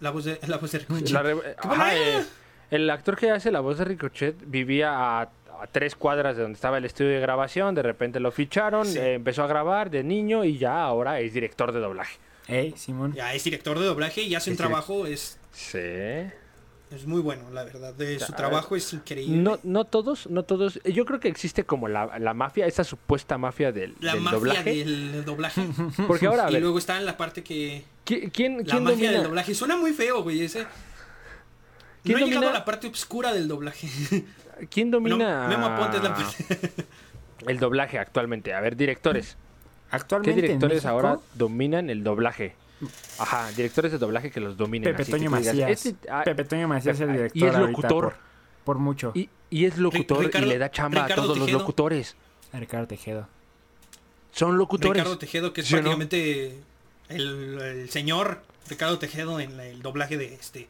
La 0.00 0.10
voz 0.10 0.24
de, 0.24 0.38
la 0.48 0.58
voz 0.58 0.72
de 0.72 0.78
Ricochet. 0.80 1.10
La 1.10 1.22
re- 1.22 1.56
Ajá, 1.58 1.96
eh, 1.96 2.24
el 2.72 2.90
actor 2.90 3.16
que 3.16 3.30
hace 3.30 3.50
la 3.52 3.60
voz 3.60 3.78
de 3.78 3.84
Ricochet 3.84 4.36
vivía 4.46 5.20
a, 5.20 5.30
a 5.62 5.66
tres 5.66 5.94
cuadras 5.96 6.36
de 6.36 6.42
donde 6.42 6.56
estaba 6.56 6.78
el 6.78 6.84
estudio 6.84 7.10
de 7.10 7.20
grabación. 7.20 7.74
De 7.74 7.82
repente 7.82 8.20
lo 8.20 8.30
ficharon, 8.32 8.86
Sí. 8.86 8.98
eh, 8.98 9.14
empezó 9.14 9.42
a 9.42 9.46
grabar 9.46 9.90
de 9.90 10.02
niño 10.02 10.44
y 10.44 10.58
ya 10.58 10.82
ahora 10.82 11.20
es 11.20 11.32
director 11.34 11.72
de 11.72 11.80
doblaje. 11.80 12.18
Ey, 12.48 12.72
Simón. 12.76 13.12
Ya 13.14 13.32
es 13.34 13.44
director 13.44 13.78
de 13.78 13.84
doblaje 13.86 14.22
y 14.22 14.34
hace 14.34 14.50
un 14.50 14.54
Es 14.54 14.58
trabajo, 14.58 15.06
es, 15.06 15.38
Sí. 15.52 15.78
es 15.78 17.06
muy 17.06 17.20
bueno, 17.20 17.50
la 17.52 17.62
verdad. 17.62 17.94
De 17.94 18.18
su 18.18 18.32
trabajo 18.32 18.74
es 18.74 18.92
increíble. 18.92 19.36
No, 19.36 19.60
no 19.62 19.84
todos, 19.84 20.28
no 20.28 20.42
todos. 20.42 20.80
Yo 20.84 21.04
creo 21.04 21.20
que 21.20 21.28
existe 21.28 21.62
como 21.64 21.86
la, 21.86 22.18
la 22.18 22.34
mafia, 22.34 22.66
esa 22.66 22.82
supuesta 22.82 23.38
mafia 23.38 23.70
del, 23.70 23.94
la 24.00 24.14
del 24.14 24.22
mafia 24.22 24.38
doblaje. 24.38 24.74
del, 24.74 25.12
del 25.12 25.24
doblaje. 25.24 25.62
Porque 26.08 26.26
ahora, 26.26 26.46
a 26.46 26.50
y 26.50 26.54
ver, 26.54 26.62
luego 26.62 26.78
está 26.78 26.96
en 26.98 27.06
la 27.06 27.16
parte 27.16 27.44
que... 27.44 27.84
¿qui- 28.04 28.30
¿quién, 28.32 28.58
La 28.58 28.64
quién 28.64 28.82
mafia 28.82 28.96
domina? 28.96 29.12
del 29.12 29.22
doblaje. 29.24 29.54
Suena 29.54 29.76
muy 29.76 29.92
feo, 29.92 30.22
güey. 30.24 30.42
Ese... 30.42 30.66
¿Quién 32.02 32.18
No 32.18 32.24
he 32.24 32.28
llegado 32.28 32.48
a 32.48 32.52
la 32.52 32.64
parte 32.64 32.86
oscura 32.88 33.32
del 33.32 33.46
doblaje. 33.46 33.86
¿Quién 34.68 34.90
No, 34.90 34.98
domina 34.98 35.46
Memo 35.48 35.66
Aponte 35.66 35.96
es 35.98 36.02
la 36.02 36.16
el 37.50 37.58
doblaje 37.58 37.98
actualmente? 37.98 38.52
A 38.54 38.60
ver, 38.60 38.76
directores. 38.76 39.36
¿Qué 39.90 39.96
Actualmente 39.96 40.30
en 40.40 40.46
directores 40.46 40.86
ahora 40.86 41.18
dominan 41.34 41.90
el 41.90 42.04
doblaje? 42.04 42.54
Ajá, 43.18 43.50
directores 43.52 43.92
de 43.92 43.98
doblaje 43.98 44.30
que 44.30 44.40
los 44.40 44.56
dominen. 44.56 44.94
Pepe 44.94 45.04
Toño 45.10 45.30
tú 45.30 45.36
digas, 45.36 45.54
Macías. 45.54 45.86
"Este- 45.86 46.10
ah, 46.10 46.22
Pepe 46.24 46.44
Toño 46.44 46.68
Macías 46.68 46.96
es 46.96 47.00
el 47.02 47.10
y 47.10 47.12
director 47.14 47.48
es 47.48 47.54
ahorita 47.54 47.70
locutor. 47.82 48.04
Por, 48.04 48.16
por 48.64 48.78
mucho. 48.78 49.12
y, 49.14 49.28
y 49.50 49.64
es 49.66 49.76
locutor 49.78 50.24
Ricardo- 50.24 50.46
y 50.46 50.50
le 50.50 50.58
da 50.58 50.70
chamba 50.70 51.02
Ricardo 51.02 51.22
a 51.22 51.24
todos 51.24 51.38
Tejedo. 51.38 51.52
los 51.52 51.60
locutores. 51.62 52.16
Ricardo 52.52 52.86
Tejedo. 52.86 53.28
Son 54.32 54.56
locutores. 54.56 54.94
Ricardo 55.02 55.18
Tejedo, 55.18 55.52
que 55.52 55.60
es 55.62 55.66
¿Sí 55.66 55.74
o 55.74 55.78
no? 55.78 55.82
prácticamente 55.96 56.58
el, 57.08 57.60
el 57.60 57.90
señor 57.90 58.42
Ricardo 58.68 58.98
Tejedo 58.98 59.40
en 59.40 59.56
la- 59.56 59.66
el 59.66 59.82
doblaje 59.82 60.16
de 60.16 60.34
este... 60.34 60.68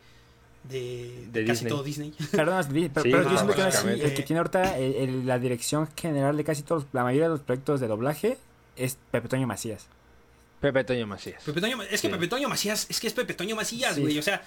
De, 0.65 1.27
De 1.33 1.41
casi 1.47 1.65
Disney. 1.65 1.71
todo 1.71 1.83
Disney. 1.83 2.15
Perdón, 2.33 2.67
pero, 2.71 2.81
Sí, 2.85 3.11
pero 3.11 3.23
no, 3.23 3.31
yo 3.31 3.37
siento 3.37 3.55
que 3.55 3.61
ahora 3.63 3.73
sí, 3.73 3.77
básicamente. 3.79 4.05
el 4.07 4.15
que 4.15 4.23
tiene 4.23 4.39
ahorita 4.39 4.79
el- 4.79 4.95
el- 4.95 5.27
la 5.27 5.39
dirección 5.39 5.89
general 5.97 6.37
de 6.37 6.45
casi 6.45 6.63
todos, 6.63 6.87
la 6.93 7.03
mayoría 7.03 7.25
de 7.25 7.31
los 7.31 7.41
proyectos 7.41 7.81
de 7.81 7.87
doblaje 7.89 8.39
es 8.77 8.99
Pepe 9.11 9.29
Toño 9.29 9.47
Macías. 9.47 9.87
Pepe 10.61 10.85
Toño 10.85 11.07
Macías. 11.07 11.43
Pepe 11.43 11.61
Toño, 11.63 11.83
es 11.83 11.89
que 11.91 11.97
Sí. 11.97 12.09
Pepe 12.09 12.29
Toño 12.29 12.49
Macías, 12.49 12.87
es 12.91 13.01
que 13.01 13.07
es 13.07 13.15
Pepe 13.15 13.33
Toño 13.35 13.57
Macías, 13.57 13.95
Sí. 13.95 14.01
güey. 14.03 14.19
O 14.19 14.23
sea, 14.23 14.43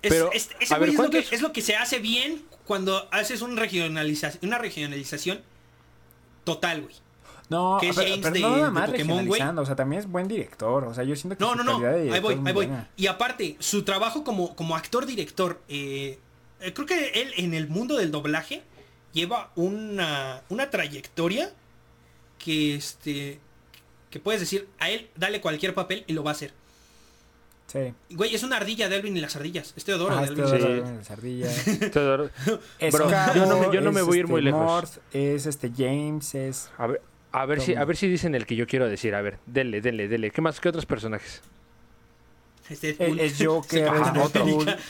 Es, 0.00 0.10
Pero, 0.12 0.30
es- 0.32 0.48
ver, 0.50 0.58
es, 0.60 0.70
lo 0.70 0.78
que, 0.86 0.94
¿cuántos- 0.94 1.32
es 1.32 1.40
lo 1.42 1.52
que 1.52 1.60
se 1.60 1.74
hace 1.74 1.98
bien 1.98 2.44
cuando 2.66 3.08
haces 3.10 3.42
un 3.42 3.56
regionaliza- 3.56 4.38
una 4.42 4.56
regionalización 4.56 5.40
total, 6.44 6.82
güey. 6.82 6.94
No, 7.50 7.78
que 7.80 7.88
es 7.88 7.96
pero, 7.96 8.08
James 8.08 8.22
pero 8.22 8.34
de- 8.34 8.40
no 8.40 8.50
nada 8.50 8.64
de 8.66 8.70
más 8.70 8.90
Pokémon, 8.90 9.06
güey. 9.08 9.18
regionalizando, 9.20 9.62
o 9.62 9.66
sea, 9.66 9.74
también 9.76 10.00
es 10.00 10.08
buen 10.08 10.28
director, 10.28 10.84
o 10.84 10.92
sea, 10.94 11.04
yo 11.04 11.16
siento 11.16 11.36
que 11.38 11.42
No, 11.44 11.52
su 11.52 11.56
no, 11.56 11.64
no. 11.64 11.72
calidad 11.80 11.92
de 11.92 12.12
Ahí 12.12 12.20
voy, 12.20 12.34
ahí 12.34 12.40
voy. 12.40 12.52
buena. 12.52 12.90
Y 12.96 13.06
aparte, 13.06 13.56
su 13.58 13.84
trabajo 13.84 14.22
como, 14.24 14.54
como 14.54 14.76
actor-director, 14.76 15.60
eh, 15.68 16.18
eh, 16.60 16.72
creo 16.74 16.86
que 16.86 17.08
él 17.22 17.32
en 17.36 17.54
el 17.54 17.68
mundo 17.68 17.96
del 17.96 18.10
doblaje 18.10 18.62
lleva 19.14 19.50
una, 19.56 20.42
una 20.50 20.68
trayectoria 20.70 21.50
que 22.38 22.74
este 22.74 23.40
que 24.10 24.20
puedes 24.20 24.40
decir 24.40 24.68
a 24.78 24.90
él 24.90 25.08
dale 25.16 25.40
cualquier 25.40 25.74
papel 25.74 26.04
y 26.06 26.12
lo 26.14 26.22
va 26.24 26.30
a 26.30 26.32
hacer. 26.32 26.52
Sí. 27.66 27.92
Güey, 28.10 28.34
es 28.34 28.42
una 28.42 28.56
ardilla 28.56 28.88
de 28.88 28.96
Alvin 28.96 29.14
y 29.16 29.20
las 29.20 29.36
ardillas. 29.36 29.74
Es 29.76 29.84
Teodoro 29.84 30.14
Ajá, 30.14 30.22
de 30.22 30.28
este 30.28 30.42
Alvin. 30.42 30.54
y 30.54 30.58
las 30.58 30.62
Teodoro 30.62 30.86
Sí. 30.86 30.90
de 30.90 30.96
las 30.96 31.10
ardillas. 31.10 31.64
Teodoro- 31.92 32.30
Es 32.78 32.94
Bro, 32.94 33.08
Cabo, 33.08 33.34
yo 33.34 33.44
no 33.46 33.58
me- 33.58 33.74
yo 33.74 33.80
no 33.82 33.92
me 33.92 34.00
es, 34.00 34.06
voy 34.06 34.16
a 34.16 34.20
ir 34.20 34.24
este, 34.24 34.32
muy 34.32 34.40
lejos. 34.42 34.60
Morth, 34.64 34.98
es 35.12 35.44
este 35.44 35.70
James, 35.76 36.34
es... 36.34 36.70
A 36.78 36.86
ver, 36.86 37.02
a 37.32 37.46
ver 37.46 37.60
si, 37.60 37.74
a 37.74 37.84
ver 37.84 37.96
si 37.96 38.08
dicen 38.08 38.34
el 38.34 38.46
que 38.46 38.56
yo 38.56 38.66
quiero 38.66 38.88
decir. 38.88 39.14
A 39.14 39.22
ver, 39.22 39.38
dele, 39.46 39.80
dele, 39.80 40.08
dele. 40.08 40.30
¿Qué 40.30 40.40
más? 40.40 40.60
¿Qué 40.60 40.68
otros 40.68 40.86
personajes? 40.86 41.42
Es 42.68 42.84
Es, 42.84 42.98
Deadpool. 42.98 43.20
es 43.20 43.32
Se 43.32 43.46
Joker, 43.46 43.88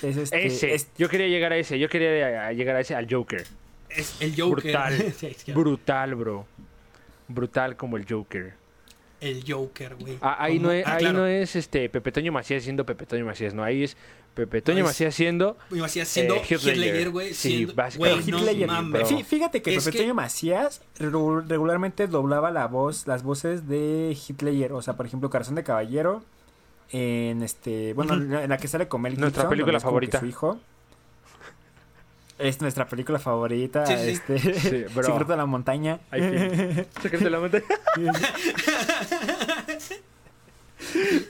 es 0.02 0.16
este... 0.16 0.46
ese. 0.46 0.74
es- 0.74 0.88
Yo 0.98 1.08
quería 1.08 1.28
llegar 1.28 1.52
a 1.52 1.56
ese. 1.56 1.78
Yo 1.78 1.88
quería 1.88 2.48
a- 2.48 2.52
llegar 2.52 2.76
a 2.76 2.80
ese 2.80 2.94
al 2.94 3.06
Joker. 3.12 3.44
Es 3.90 4.20
el 4.20 4.34
Joker. 4.36 4.72
Brutal. 4.72 5.14
Brutal, 5.54 6.14
bro. 6.14 6.46
Brutal 7.28 7.76
como 7.76 7.96
el 7.96 8.06
Joker. 8.08 8.54
el 9.20 9.44
Joker, 9.46 9.94
güey. 9.96 10.18
Ah, 10.20 10.36
ahí 10.40 10.58
no 10.58 10.70
es, 10.72 10.86
ah, 10.86 10.94
ahí 10.94 10.98
claro. 11.00 11.18
no 11.18 11.26
es 11.26 11.56
este 11.56 11.88
Pepe 11.88 12.10
Toño 12.12 12.32
Macías 12.32 12.62
siendo 12.62 12.84
Pepe 12.86 13.04
Toño 13.06 13.24
Macías, 13.24 13.52
no. 13.54 13.62
Ahí 13.64 13.84
es 13.84 13.96
Pepe 14.38 14.62
Toño 14.62 14.84
Macías 14.84 15.14
siendo. 15.14 15.56
Macías 15.70 16.06
siendo 16.08 16.36
Eh. 16.36 16.56
Ledger, 16.76 17.10
güey. 17.10 17.34
Sí, 17.34 17.64
básicamente. 17.66 18.30
no 18.32 18.66
mames. 18.66 19.08
Fí- 19.10 19.24
Fíjate 19.24 19.62
que 19.62 19.74
Es 19.74 19.84
Pepe 19.84 19.96
que- 19.96 20.02
Toño 20.04 20.14
Macías 20.14 20.80
regu- 20.98 21.44
regularmente 21.46 22.06
doblaba 22.06 22.50
la 22.52 22.66
voz, 22.68 23.06
las 23.08 23.22
voces 23.24 23.66
de 23.68 24.16
Hitler, 24.28 24.72
o 24.72 24.80
sea, 24.82 24.94
por 24.96 25.06
ejemplo, 25.06 25.28
Corazón 25.28 25.56
de 25.56 25.64
Caballero, 25.64 26.22
en 26.92 27.42
este, 27.42 27.92
bueno, 27.94 28.14
en 28.14 28.48
la 28.48 28.56
que 28.58 28.68
sale 28.68 28.86
con 28.88 29.02
Mel 29.02 29.18
Nuestra 29.18 29.42
Gibson, 29.42 29.50
película 29.50 29.78
como 29.80 29.80
que 29.80 30.06
favorita. 30.08 30.20
Su 30.20 30.26
hijo. 30.26 30.58
Es 32.38 32.60
nuestra 32.60 32.86
película 32.86 33.18
favorita, 33.18 33.84
Sí, 33.84 33.94
sí, 33.96 34.04
sí. 34.04 34.10
este, 34.12 34.60
Sí, 34.60 34.94
bro. 34.94 35.02
Secreto 35.06 35.32
de 35.32 35.36
la 35.36 35.46
Montaña. 35.46 35.98
Ay, 36.12 36.20
qué- 36.20 36.86
Secreto 37.02 37.24
de 37.24 37.30
la 37.30 37.40
montaña. 37.40 37.64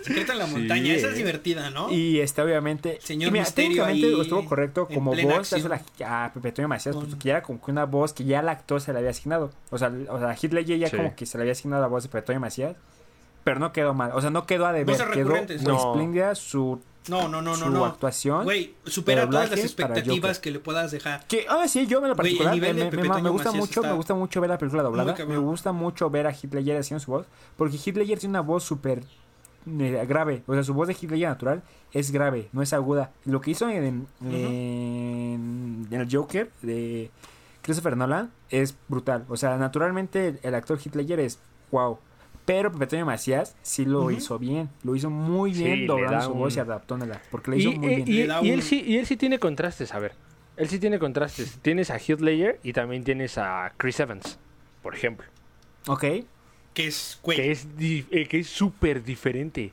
Secreto 0.03 0.33
en 0.33 0.39
la 0.39 0.47
Sí, 0.47 0.53
montaña. 0.53 0.95
Esa 0.95 1.09
es 1.09 1.17
divertida, 1.17 1.71
¿no? 1.71 1.91
Y 1.93 2.21
este, 2.21 2.43
obviamente. 2.43 2.99
Señor 3.03 3.29
y 3.29 3.33
mira, 3.33 3.45
Misterio 3.45 3.69
técnicamente 3.85 4.07
ahí 4.07 4.21
estuvo 4.21 4.45
correcto 4.45 4.89
como 4.89 5.13
voz. 5.15 5.53
la- 5.53 6.25
a 6.27 6.33
Pepe 6.33 6.53
Toño 6.53 6.69
Macías, 6.69 6.95
Con- 6.95 7.07
pues, 7.07 7.17
que 7.17 7.29
ya 7.29 7.35
era 7.35 7.43
como 7.43 7.61
que 7.61 7.71
una 7.71 7.85
voz 7.85 8.13
que 8.13 8.25
ya 8.25 8.41
el 8.41 8.49
actor 8.49 8.81
se 8.81 8.93
le 8.93 8.99
había 8.99 9.11
asignado. 9.11 9.51
O 9.71 9.79
sea, 9.79 9.93
o 10.11 10.19
sea 10.19 10.37
Hitler 10.41 10.65
ya 10.65 10.89
Sí. 10.89 10.97
como 10.97 11.15
que 11.17 11.27
se 11.27 11.39
le 11.39 11.43
había 11.43 11.53
asignado 11.53 11.83
la 11.83 11.89
voz 11.89 12.03
de 12.05 12.09
Pepe 12.09 12.27
Toño 12.27 12.41
Macías. 12.41 12.77
Pero 13.45 13.61
no 13.61 13.73
quedó 13.73 13.95
mal. 13.95 14.11
O 14.15 14.21
sea, 14.21 14.31
no 14.31 14.45
quedó 14.47 14.67
a 14.67 14.73
deber. 14.73 14.97
Quedó 15.13 15.35
No. 15.63 15.79
espléndida 15.93 16.35
su, 16.35 16.81
No, 17.09 17.23
no, 17.29 17.41
no, 17.41 17.57
no, 17.57 17.65
su 17.65 17.71
no. 17.71 17.87
actuación. 17.87 18.45
Güey, 18.45 18.75
supera 18.85 19.27
todas 19.31 19.49
las 19.51 19.61
expectativas 19.61 20.39
que 20.39 20.51
le 20.51 20.59
puedas 20.59 20.91
dejar. 20.91 21.25
Que, 21.27 21.47
ah, 21.49 21.67
sí, 21.67 21.87
yo 21.87 22.03
en 22.03 22.09
lo 22.09 22.17
particular 22.17 22.53
nivel 22.53 22.77
de 22.77 22.91
me, 22.91 23.09
me- 23.09 23.23
me 23.23 23.31
gusta 23.31 23.51
mucho, 23.53 23.81
me 23.83 23.93
gusta 23.93 24.13
mucho 24.15 24.41
ver 24.43 24.51
la 24.51 24.59
película 24.59 24.83
doblada. 24.83 25.15
Me 25.27 25.39
gusta 25.39 25.73
mucho 25.73 26.11
ver 26.11 26.27
a 26.27 26.33
Hitler 26.33 26.77
haciendo 26.77 27.03
su 27.03 27.11
voz. 27.11 27.27
Porque 27.57 27.79
Hitler 27.83 28.07
tiene 28.07 28.29
una 28.29 28.41
voz 28.43 28.65
súper 28.65 29.03
grave. 30.07 30.43
O 30.47 30.55
sea, 30.55 30.63
su 30.63 30.75
voz 30.75 30.89
de 30.89 30.97
Hitler 31.01 31.21
natural 31.29 31.63
es 31.93 32.11
grave, 32.11 32.49
no 32.53 32.63
es 32.63 32.73
aguda. 32.73 33.13
Lo 33.25 33.41
que 33.41 33.51
hizo 33.53 33.69
en, 33.69 34.07
en, 34.23 35.87
en 35.91 36.01
el 36.01 36.09
Joker 36.11 36.51
de 36.63 37.11
Christopher 37.63 37.97
Nolan 37.97 38.31
es 38.51 38.77
brutal. 38.89 39.25
O 39.29 39.37
sea, 39.37 39.57
naturalmente 39.57 40.29
el, 40.29 40.41
el 40.43 40.55
actor 40.55 40.79
Hitler 40.85 41.21
es 41.21 41.39
wow. 41.71 41.99
Pero 42.45 42.73
Pepe 42.73 43.05
Macías 43.05 43.55
sí 43.61 43.85
lo 43.85 44.11
hizo 44.11 44.39
bien. 44.39 44.71
Lo 44.83 44.97
hizo 44.97 45.11
muy 45.11 45.55
Sí, 45.55 45.65
bien 45.65 45.81
le 45.81 45.87
doblando 45.87 46.23
su 46.23 46.33
un- 46.33 46.39
voz 46.39 46.57
y 46.57 46.61
adaptándola. 46.61 47.21
Porque 47.31 47.51
lo 47.51 47.57
Y, 47.59 47.61
hizo 47.61 47.73
muy 47.73 47.93
y- 47.93 47.97
bien. 48.03 48.09
y- 48.09 48.27
Le 48.47 48.55
él 48.55 48.63
sí, 48.63 48.83
y 48.87 48.97
él 48.97 49.05
sí 49.07 49.17
tiene 49.19 49.39
contrastes, 49.39 49.93
a 49.93 49.99
ver. 49.99 50.13
Él 50.57 50.67
sí 50.69 50.79
tiene 50.79 50.99
contrastes. 50.99 51.59
Tienes 51.61 51.91
a 51.91 51.99
Heath 51.99 52.21
Ledger 52.21 52.59
y 52.63 52.73
también 52.73 53.05
tienes 53.05 53.37
a 53.37 53.73
Chris 53.77 54.01
Evans, 54.01 54.39
por 54.83 54.95
ejemplo. 54.95 55.27
Ok. 55.89 56.05
Que 56.79 56.87
es, 56.87 57.19
güey. 57.25 57.37
Que 57.37 57.51
es 57.51 57.77
di- 57.77 58.07
eh, 58.13 58.29
que 58.29 58.39
es 58.39 58.47
súper 58.49 59.03
diferente. 59.03 59.73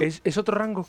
Es, 0.00 0.20
es 0.22 0.36
otro 0.36 0.54
rango. 0.54 0.86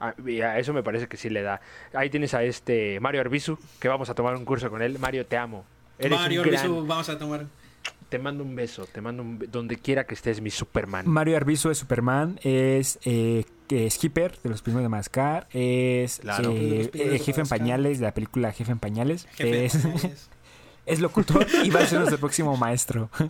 A, 0.00 0.14
eso 0.58 0.72
me 0.72 0.82
parece 0.82 1.06
que 1.06 1.16
sí 1.16 1.30
le 1.30 1.42
da. 1.42 1.60
Ahí 1.94 2.10
tienes 2.10 2.34
a 2.34 2.42
este 2.42 2.98
Mario 2.98 3.20
Arbizu, 3.20 3.56
que 3.78 3.86
vamos 3.86 4.10
a 4.10 4.14
tomar 4.14 4.34
un 4.34 4.44
curso 4.44 4.68
con 4.68 4.82
él. 4.82 4.98
Mario, 4.98 5.24
te 5.26 5.36
amo. 5.36 5.64
Eres 5.96 6.18
Mario 6.18 6.42
gran- 6.42 6.56
Arbizu, 6.56 6.86
vamos 6.86 7.08
a 7.08 7.18
tomar. 7.18 7.46
Te 8.08 8.18
mando 8.18 8.42
un 8.42 8.56
beso, 8.56 8.86
te 8.86 9.00
mando 9.00 9.22
un 9.22 9.38
donde 9.52 9.76
quiera 9.76 10.04
que 10.04 10.14
estés, 10.14 10.40
mi 10.40 10.50
Superman. 10.50 11.06
Mario 11.08 11.36
Arbizu 11.36 11.70
es 11.70 11.78
Superman, 11.78 12.40
es, 12.42 12.98
eh, 13.04 13.44
Skipper 13.88 14.36
de 14.42 14.50
los 14.50 14.60
primeros 14.62 14.82
de 14.82 14.88
Mascar, 14.88 15.46
es 15.52 16.18
Claro. 16.18 16.50
eh, 16.50 16.90
De 16.92 17.04
eh, 17.04 17.08
de 17.10 17.18
Jefe 17.20 17.42
en. 17.42 17.46
Pañales, 17.46 18.00
de 18.00 18.06
la 18.06 18.12
película 18.12 18.50
Jefe 18.50 18.72
en 18.72 18.80
Pañales, 18.80 19.28
Jefe. 19.36 19.66
es, 19.66 19.78
es 20.86 20.98
locutor 21.00 21.46
y 21.62 21.70
va 21.70 21.80
a 21.80 21.86
ser 21.86 21.98
nuestro 22.00 22.18
próximo 22.18 22.56
maestro. 22.56 23.08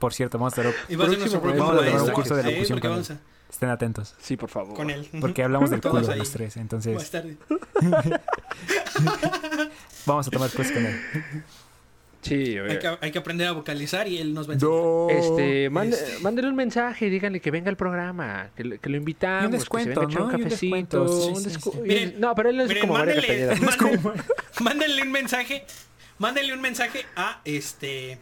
Por 0.00 0.12
cierto, 0.12 0.36
vamos 0.38 0.58
a, 0.58 0.62
Y 0.88 0.96
va 0.96 1.04
a 1.04 1.08
ser 1.08 1.18
nuestro 1.18 1.40
Próximo 1.40 1.70
un 1.70 2.10
curso 2.10 2.34
de 2.34 2.42
locución 2.42 2.80
con 2.80 2.92
él. 2.94 3.04
a- 3.08 3.18
estén 3.52 3.68
atentos, 3.68 4.14
Sí, 4.20 4.36
por 4.36 4.48
favor. 4.48 4.74
con 4.74 4.90
él. 4.90 5.08
porque 5.20 5.42
hablamos 5.44 5.70
del 5.70 5.80
Todos 5.80 6.00
culo 6.00 6.12
ahí. 6.12 6.18
los 6.18 6.30
tres, 6.30 6.56
entonces 6.56 6.96
estar- 7.00 7.24
vamos 10.06 10.26
a 10.26 10.30
tomar 10.30 10.50
cursos 10.50 10.72
con 10.72 10.86
él. 10.86 11.00
Sí, 12.22 12.58
hay, 12.58 12.78
que, 12.78 12.98
hay 13.00 13.10
que 13.12 13.18
aprender 13.18 13.46
a 13.48 13.52
vocalizar 13.52 14.06
y 14.06 14.18
él 14.18 14.34
nos 14.34 14.46
va 14.46 14.52
a 14.52 14.54
enseñar. 14.54 14.74
No. 14.74 15.08
Este, 15.08 15.70
mande- 15.70 15.96
Este. 15.96 16.18
mándele 16.22 16.48
un 16.50 16.54
mensaje, 16.56 17.08
díganle 17.08 17.40
que 17.40 17.50
venga 17.50 17.70
al 17.70 17.76
programa, 17.76 18.50
que, 18.54 18.64
lo- 18.64 18.78
que 18.78 18.90
lo 18.90 18.96
invitamos, 18.98 19.42
Y 19.42 19.46
un 19.46 19.50
que 19.52 19.56
descuento, 19.58 20.00
se 20.00 20.00
venga 20.00 20.12
echar 20.12 20.20
¿no? 20.20 20.26
un 20.26 20.42
cafecito, 20.44 21.34
sí, 21.34 21.50
sí, 21.50 21.60
sí. 21.60 21.70
Miren, 21.82 22.14
no, 22.20 22.34
pero 22.34 22.50
él 22.50 22.60
es 22.60 22.68
Miren, 22.68 22.82
como 22.82 22.94
Castañeda. 22.94 23.54
mándenle, 23.56 24.22
mándenle 24.60 25.02
un 25.02 25.12
mensaje. 25.12 25.64
Mándenle 26.18 26.52
un 26.52 26.60
mensaje 26.60 27.06
a 27.16 27.40
este. 27.46 28.18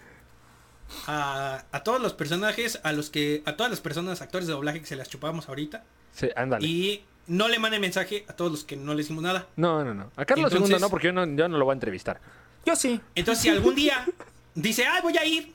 A, 1.06 1.65
a 1.70 1.82
todos 1.82 2.01
los 2.01 2.15
personajes, 2.15 2.81
a 2.82 2.93
los 2.93 3.10
que. 3.10 3.43
A 3.47 3.56
todas 3.56 3.70
las 3.70 3.81
personas, 3.81 4.23
actores 4.23 4.47
de 4.47 4.55
doblaje 4.55 4.81
que 4.81 4.86
se 4.86 4.97
las 4.97 5.09
chupamos 5.09 5.48
ahorita. 5.48 5.85
Sí, 6.12 6.28
ándale. 6.36 6.66
Y 6.66 7.05
no 7.27 7.48
le 7.48 7.59
manden 7.59 7.81
mensaje 7.81 8.24
a 8.28 8.32
todos 8.32 8.51
los 8.51 8.65
que 8.65 8.77
no 8.77 8.94
le 8.94 9.02
hicimos 9.02 9.23
nada. 9.23 9.47
No, 9.56 9.85
no, 9.85 9.93
no. 9.94 10.10
A 10.16 10.24
Carlos 10.24 10.51
Entonces- 10.52 10.77
II 10.77 10.81
no, 10.81 10.90
porque 10.90 11.09
yo 11.09 11.12
no, 11.12 11.27
yo 11.27 11.48
no 11.48 11.59
lo 11.59 11.65
voy 11.65 11.73
a 11.73 11.74
entrevistar. 11.74 12.20
Yo 12.65 12.74
sí. 12.77 13.01
Entonces, 13.15 13.43
si 13.43 13.48
algún 13.51 13.74
día 13.74 14.06
dice, 14.55 14.86
ay, 14.86 15.02
voy 15.02 15.16
a 15.19 15.24
ir. 15.24 15.52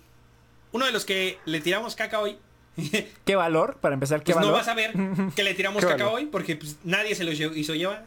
Uno 0.71 0.85
de 0.85 0.91
los 0.91 1.05
que 1.05 1.39
le 1.45 1.59
tiramos 1.61 1.95
caca 1.95 2.19
hoy. 2.19 2.37
¿Qué 3.25 3.35
valor? 3.35 3.77
Para 3.81 3.93
empezar, 3.95 4.23
¿qué 4.23 4.33
Pues 4.33 4.45
no 4.45 4.51
valor? 4.51 4.61
vas 4.61 4.67
a 4.67 4.73
ver 4.75 4.93
que 5.35 5.43
le 5.43 5.53
tiramos 5.53 5.83
caca 5.83 5.97
valor. 6.05 6.13
hoy 6.19 6.25
porque 6.27 6.55
pues, 6.55 6.77
nadie 6.83 7.13
se 7.15 7.23
lo 7.23 7.31
hizo 7.31 7.75
llevar. 7.75 8.05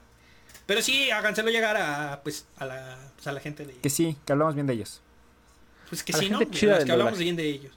Pero 0.67 0.83
sí, 0.83 1.11
háganselo 1.13 1.51
llegar 1.51 1.77
a 1.77 2.21
pues 2.25 2.47
a 2.57 2.65
la, 2.65 2.99
pues, 3.15 3.27
a 3.29 3.33
la 3.33 3.39
gente 3.41 3.65
de 3.65 3.75
Que 3.75 3.91
sí, 3.91 4.17
que 4.25 4.33
hablamos 4.33 4.55
bien 4.57 4.67
de 4.67 4.73
ellos. 4.75 5.01
Pues 5.89 6.03
que 6.03 6.13
a 6.13 6.19
sí, 6.19 6.29
¿no? 6.31 6.41
los 6.41 6.49
que 6.51 6.71
hablamos 6.71 6.99
doblaje. 6.99 7.25
bien 7.25 7.37
de 7.37 7.49
ellos. 7.49 7.73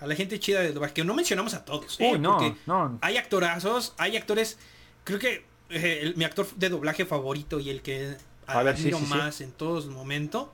A 0.00 0.06
la 0.06 0.14
gente 0.14 0.40
chida 0.40 0.60
de 0.60 0.72
doblaje, 0.72 0.94
que 0.94 1.04
no 1.04 1.14
mencionamos 1.14 1.52
a 1.54 1.64
todos, 1.64 2.00
¿eh? 2.00 2.10
Uy, 2.12 2.18
no, 2.18 2.38
Porque 2.38 2.56
no. 2.66 2.98
hay 3.02 3.16
actorazos, 3.18 3.92
hay 3.98 4.16
actores, 4.16 4.58
creo 5.04 5.18
que 5.18 5.44
eh, 5.68 6.00
el- 6.02 6.16
mi 6.16 6.24
actor 6.24 6.48
de 6.56 6.68
doblaje 6.70 7.04
favorito 7.04 7.60
y 7.60 7.68
el 7.70 7.82
que 7.82 8.16
A 8.46 8.62
ver, 8.62 8.76
sí, 8.78 8.90
más 9.08 9.40
en 9.42 9.52
todos 9.52 9.86
momentos 9.86 10.48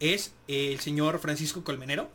es 0.00 0.34
el 0.48 0.80
señor 0.80 1.18
Francisco 1.20 1.62
Colmenero. 1.62 2.10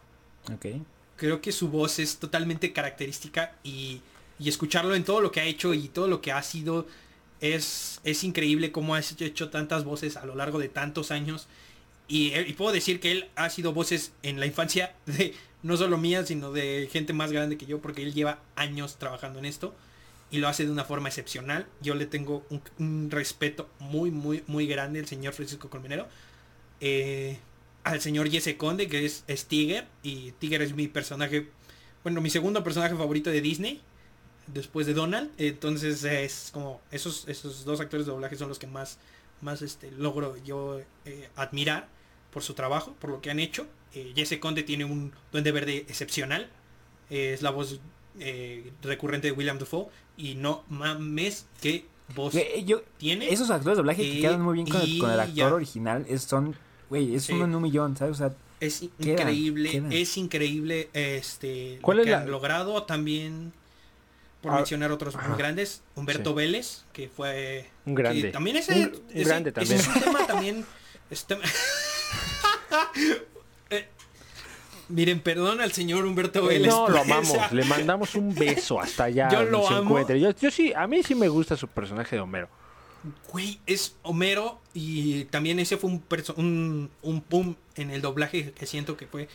Creo 1.15 1.39
que 1.41 1.51
su 1.51 1.69
voz 1.69 1.97
es 1.99 2.17
totalmente 2.17 2.73
característica 2.73 3.55
y, 3.63 4.01
y 4.37 4.49
escucharlo 4.49 4.95
en 4.95 5.03
todo 5.05 5.21
lo 5.21 5.31
que 5.31 5.39
ha 5.39 5.45
hecho 5.45 5.73
y 5.73 5.87
todo 5.87 6.07
lo 6.07 6.21
que 6.21 6.31
ha 6.33 6.43
sido 6.43 6.87
es, 7.39 8.01
es 8.03 8.23
increíble 8.25 8.71
cómo 8.73 8.95
ha 8.95 8.99
hecho 8.99 9.49
tantas 9.49 9.85
voces 9.85 10.17
a 10.17 10.25
lo 10.25 10.35
largo 10.35 10.59
de 10.59 10.67
tantos 10.67 11.11
años. 11.11 11.47
Y, 12.07 12.53
puedo 12.53 12.71
decir 12.71 12.99
que 12.99 13.11
él 13.11 13.29
ha 13.35 13.49
sido 13.49 13.73
voces 13.73 14.11
en 14.21 14.39
la 14.39 14.45
infancia 14.45 14.95
de 15.05 15.33
no 15.63 15.77
solo 15.77 15.97
mía, 15.97 16.25
sino 16.25 16.51
de 16.51 16.87
gente 16.91 17.13
más 17.13 17.31
grande 17.31 17.57
que 17.57 17.65
yo, 17.65 17.79
porque 17.81 18.03
él 18.03 18.13
lleva 18.13 18.39
años 18.55 18.97
trabajando 18.97 19.39
en 19.39 19.45
esto 19.45 19.73
y 20.29 20.37
lo 20.37 20.47
hace 20.47 20.65
de 20.65 20.71
una 20.71 20.83
forma 20.83 21.09
excepcional. 21.09 21.67
Yo 21.81 21.95
le 21.95 22.05
tengo 22.05 22.45
un, 22.49 22.61
un 22.77 23.09
respeto 23.11 23.69
muy, 23.79 24.11
muy, 24.11 24.43
muy 24.47 24.67
grande 24.67 24.99
al 24.99 25.07
señor 25.07 25.33
Francisco 25.33 25.69
Colmenero. 25.69 26.07
Eh, 26.81 27.37
al 27.83 28.01
señor 28.01 28.29
Jesse 28.29 28.55
Conde, 28.57 28.87
que 28.87 29.05
es, 29.05 29.23
es 29.27 29.45
Tiger, 29.45 29.87
y 30.01 30.31
Tiger 30.33 30.61
es 30.63 30.73
mi 30.73 30.87
personaje, 30.87 31.49
bueno, 32.03 32.19
mi 32.19 32.31
segundo 32.31 32.63
personaje 32.63 32.95
favorito 32.95 33.29
de 33.29 33.41
Disney, 33.41 33.81
después 34.47 34.87
de 34.87 34.93
Donald. 34.93 35.31
Entonces 35.37 36.03
es 36.03 36.49
como 36.51 36.81
esos, 36.91 37.27
esos 37.27 37.63
dos 37.63 37.79
actores 37.79 38.05
de 38.05 38.11
doblaje 38.11 38.35
son 38.35 38.49
los 38.49 38.59
que 38.59 38.67
más, 38.67 38.97
más 39.41 39.61
este, 39.61 39.91
logro 39.91 40.35
yo 40.43 40.81
eh, 41.05 41.29
admirar 41.35 41.87
por 42.35 42.43
su 42.43 42.53
trabajo, 42.53 42.93
por 42.99 43.09
lo 43.09 43.21
que 43.21 43.31
han 43.31 43.39
hecho. 43.39 43.65
Eh, 43.93 44.11
Jesse 44.13 44.39
Conde 44.39 44.61
tiene 44.63 44.83
un 44.83 45.13
duende 45.31 45.53
verde 45.53 45.77
excepcional. 45.87 46.49
Eh, 47.09 47.31
es 47.33 47.41
la 47.41 47.49
voz 47.49 47.79
eh, 48.19 48.71
recurrente 48.83 49.27
de 49.27 49.31
William 49.31 49.57
Dafoe. 49.57 49.87
Y 50.17 50.35
no 50.35 50.65
mames, 50.69 51.45
qué 51.61 51.85
voz 52.13 52.33
Güey, 52.33 52.65
yo- 52.65 52.83
tiene. 52.97 53.29
esos 53.31 53.49
actores 53.51 53.77
de 53.77 53.81
doblaje 53.81 54.03
que 54.03 54.19
quedan 54.19 54.41
muy 54.41 54.55
bien 54.55 54.67
con, 54.67 54.81
el, 54.81 54.99
con 54.99 55.11
el 55.11 55.19
actor 55.21 55.33
ya. 55.35 55.53
original 55.53 56.05
es- 56.09 56.23
son, 56.23 56.55
güey, 56.89 57.15
es 57.15 57.29
uno 57.29 57.45
en 57.45 57.55
un 57.55 57.61
millón, 57.63 57.95
¿sabes? 57.95 58.15
O 58.15 58.17
sea, 58.17 58.35
Es 58.59 58.79
Quedan, 58.99 59.19
increíble, 59.29 59.69
quedan. 59.71 59.91
es 59.93 60.17
increíble 60.17 60.89
este 60.93 61.79
¿Cuál 61.81 61.97
lo 61.97 62.03
es 62.03 62.05
que 62.07 62.11
la- 62.11 62.21
han 62.21 62.31
logrado 62.31 62.83
también 62.83 63.53
por 64.41 64.51
Ah, 64.51 64.55
mencionar 64.57 64.91
otros 64.91 65.15
muy 65.15 65.23
ajá. 65.23 65.35
grandes, 65.37 65.83
Humberto 65.95 66.31
Sí. 66.31 66.35
Vélez, 66.35 66.83
que 66.93 67.07
fue 67.09 67.69
Un 67.85 67.95
grande. 67.95 68.21
que 68.23 68.27
también 68.29 68.57
ese, 68.57 68.73
Un- 68.73 68.79
un 68.95 69.01
ese- 69.13 69.23
grande 69.29 69.49
ese 69.51 69.59
también. 69.59 69.79
es 69.79 69.87
un 69.87 70.01
tema 70.01 70.27
también 70.27 70.65
este- 71.09 71.37
Eh, 73.69 73.87
Miren, 74.89 75.19
perdón 75.19 75.61
al 75.61 75.71
señor 75.71 76.05
Humberto 76.05 76.45
Vélez. 76.45 76.71
No, 76.71 76.87
lo 76.87 76.99
amamos. 77.01 77.51
Le 77.51 77.65
mandamos 77.65 78.15
un 78.15 78.33
beso 78.35 78.79
hasta 78.79 79.05
allá. 79.05 79.29
Yo 79.31 79.43
lo 79.43 79.67
amo. 79.67 79.81
encuentre. 79.81 80.19
Yo, 80.19 80.31
yo 80.31 80.51
sí, 80.51 80.73
a 80.73 80.87
mí 80.87 81.01
sí 81.03 81.15
me 81.15 81.27
gusta 81.27 81.55
su 81.55 81.67
personaje 81.67 82.15
de 82.15 82.21
Homero. 82.21 82.49
Güey, 83.31 83.59
es 83.67 83.95
Homero 84.01 84.59
y 84.73 85.25
también 85.25 85.59
ese 85.59 85.77
fue 85.77 85.91
un, 85.91 86.03
un, 86.37 86.89
un 87.03 87.23
boom 87.29 87.55
en 87.75 87.91
el 87.91 88.01
doblaje 88.01 88.51
que 88.51 88.65
siento 88.65 88.97
que 88.97 89.05
fue 89.05 89.27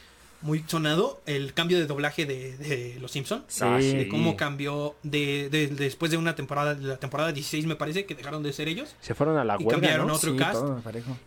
muy 0.42 0.64
sonado, 0.66 1.20
el 1.26 1.52
cambio 1.52 1.78
de 1.78 1.86
doblaje 1.86 2.24
de, 2.24 2.56
de 2.56 2.96
Los 3.00 3.10
Simpson. 3.12 3.44
sí. 3.48 3.62
Ah, 3.64 3.78
sí. 3.80 3.94
de 3.94 4.08
cómo 4.08 4.36
cambió 4.36 4.94
de, 5.02 5.48
de- 5.50 5.66
después 5.68 6.10
de 6.10 6.16
una 6.16 6.34
temporada, 6.34 6.74
de 6.74 6.86
la 6.86 6.96
temporada 6.96 7.30
16 7.32 7.66
me 7.66 7.76
parece, 7.76 8.06
que 8.06 8.14
dejaron 8.14 8.42
de 8.42 8.52
ser 8.52 8.66
ellos, 8.68 8.96
Se 9.00 9.14
fueron 9.14 9.36
a 9.36 9.44
la 9.44 9.54
Y 9.54 9.64
huelga, 9.64 9.72
cambiaron 9.72 10.06
¿no? 10.06 10.14
otro 10.14 10.32
sí, 10.32 10.38
cast. 10.38 10.62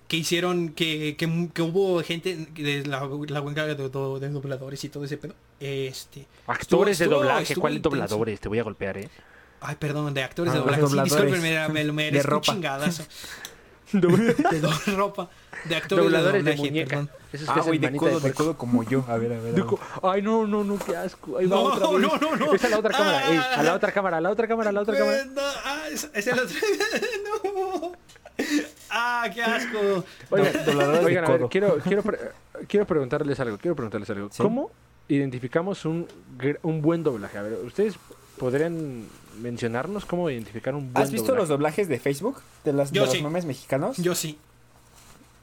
que 0.07 0.17
hicieron 0.17 0.69
que, 0.69 1.15
que, 1.17 1.49
que 1.53 1.61
hubo 1.61 2.01
gente 2.03 2.35
de 2.55 2.85
la, 2.87 3.01
la 3.27 3.41
huelga 3.41 3.65
de, 3.67 3.75
do- 3.75 4.19
de 4.19 4.29
dobladores 4.29 4.83
y 4.83 4.89
todo 4.89 5.03
ese 5.05 5.17
pedo. 5.17 5.35
Este, 5.59 6.25
Actores 6.47 6.99
Estuvo- 6.99 7.19
de 7.21 7.27
doblaje. 7.27 7.55
¿Cuáles 7.55 7.81
dobladores? 7.81 8.39
Te 8.39 8.49
voy 8.49 8.59
a 8.59 8.63
golpear, 8.63 8.97
¿eh? 8.97 9.09
ay, 9.61 9.75
perdón, 9.79 10.13
de 10.13 10.23
actores 10.23 10.51
Ah, 10.51 10.55
de 10.55 10.59
doblaje. 10.81 11.09
Sí, 11.09 11.41
me, 11.41 11.69
me, 11.69 11.91
me 11.93 12.01
De 12.03 12.07
eres 12.09 12.25
un 12.25 12.31
ropa. 12.31 12.51
chingadazo. 12.51 13.03
de 14.51 14.59
do- 14.61 14.71
ropa. 14.95 15.29
De 15.65 15.75
actores 15.75 16.03
Dobladores 16.05 16.43
de 16.43 16.51
de 16.51 16.55
doblaje, 16.57 16.71
muñeca. 16.71 17.07
Esos 17.31 17.49
que 17.49 17.59
Ah, 17.59 17.63
güey, 17.63 17.79
de 17.79 17.95
codo, 17.95 18.19
de 18.19 18.33
codo 18.33 18.57
como 18.57 18.83
yo. 18.83 19.05
A 19.07 19.17
ver, 19.17 19.31
a 19.33 19.35
ver. 19.37 19.39
a 19.39 19.43
De 19.45 19.51
ver. 19.53 19.65
co- 19.65 19.79
Ay, 20.03 20.21
no, 20.21 20.45
no, 20.45 20.63
no, 20.63 20.77
qué 20.77 20.95
asco. 20.95 21.37
Ahí 21.37 21.45
va 21.45 21.55
No, 21.55 21.61
otra 21.63 21.87
vez. 21.89 21.99
no, 22.01 22.17
no, 22.17 22.35
no. 22.35 22.53
Es 22.53 22.63
a 22.65 22.69
la 22.69 22.79
otra 22.79 22.91
cámara. 22.91 23.29
ey, 23.31 23.37
a 23.37 23.63
la 23.63 23.71
Ah. 23.71 23.75
otra 23.75 23.91
cámara, 23.91 24.17
a 24.17 24.21
la 24.21 24.29
otra 24.31 24.47
cámara, 24.47 24.69
a 24.69 24.73
la 24.73 24.81
otra 24.81 24.97
cámara. 24.97 25.25
No, 25.25 25.41
ah, 25.41 25.83
es, 25.91 26.09
es 26.13 26.27
el 26.27 26.39
otro. 26.39 26.55
no. 27.35 27.91
Ah, 28.89 29.29
qué 29.33 29.41
asco. 29.43 30.03
Oigan, 30.29 30.53
de 30.65 30.71
oigan, 31.05 31.25
a 31.25 31.29
ver, 31.29 31.41
quiero, 31.49 31.77
quiero, 31.79 32.03
pre- 32.03 32.19
quiero 32.67 32.85
preguntarles 32.85 33.39
algo. 33.39 33.57
Quiero 33.57 33.75
preguntarles 33.75 34.09
algo. 34.09 34.29
Sí. 34.31 34.41
¿Cómo 34.43 34.71
identificamos 35.07 35.85
un, 35.85 36.07
gr- 36.37 36.59
un 36.63 36.81
buen 36.81 37.03
doblaje? 37.03 37.37
A 37.37 37.41
ver, 37.43 37.53
¿ustedes 37.65 37.95
podrían 38.37 39.05
mencionarnos 39.39 40.05
cómo 40.05 40.29
identificar 40.29 40.75
un 40.75 40.91
buen 40.93 41.03
¿Has 41.03 41.11
visto 41.11 41.27
doblaje? 41.27 41.39
los 41.41 41.49
doblajes 41.49 41.87
de 41.87 41.99
Facebook? 41.99 42.41
De, 42.63 42.73
las, 42.73 42.91
de 42.91 42.97
Yo 42.97 43.05
los 43.05 43.13
sí. 43.13 43.21
memes 43.21 43.45
mexicanos? 43.45 43.97
Yo 43.97 44.15
sí. 44.15 44.37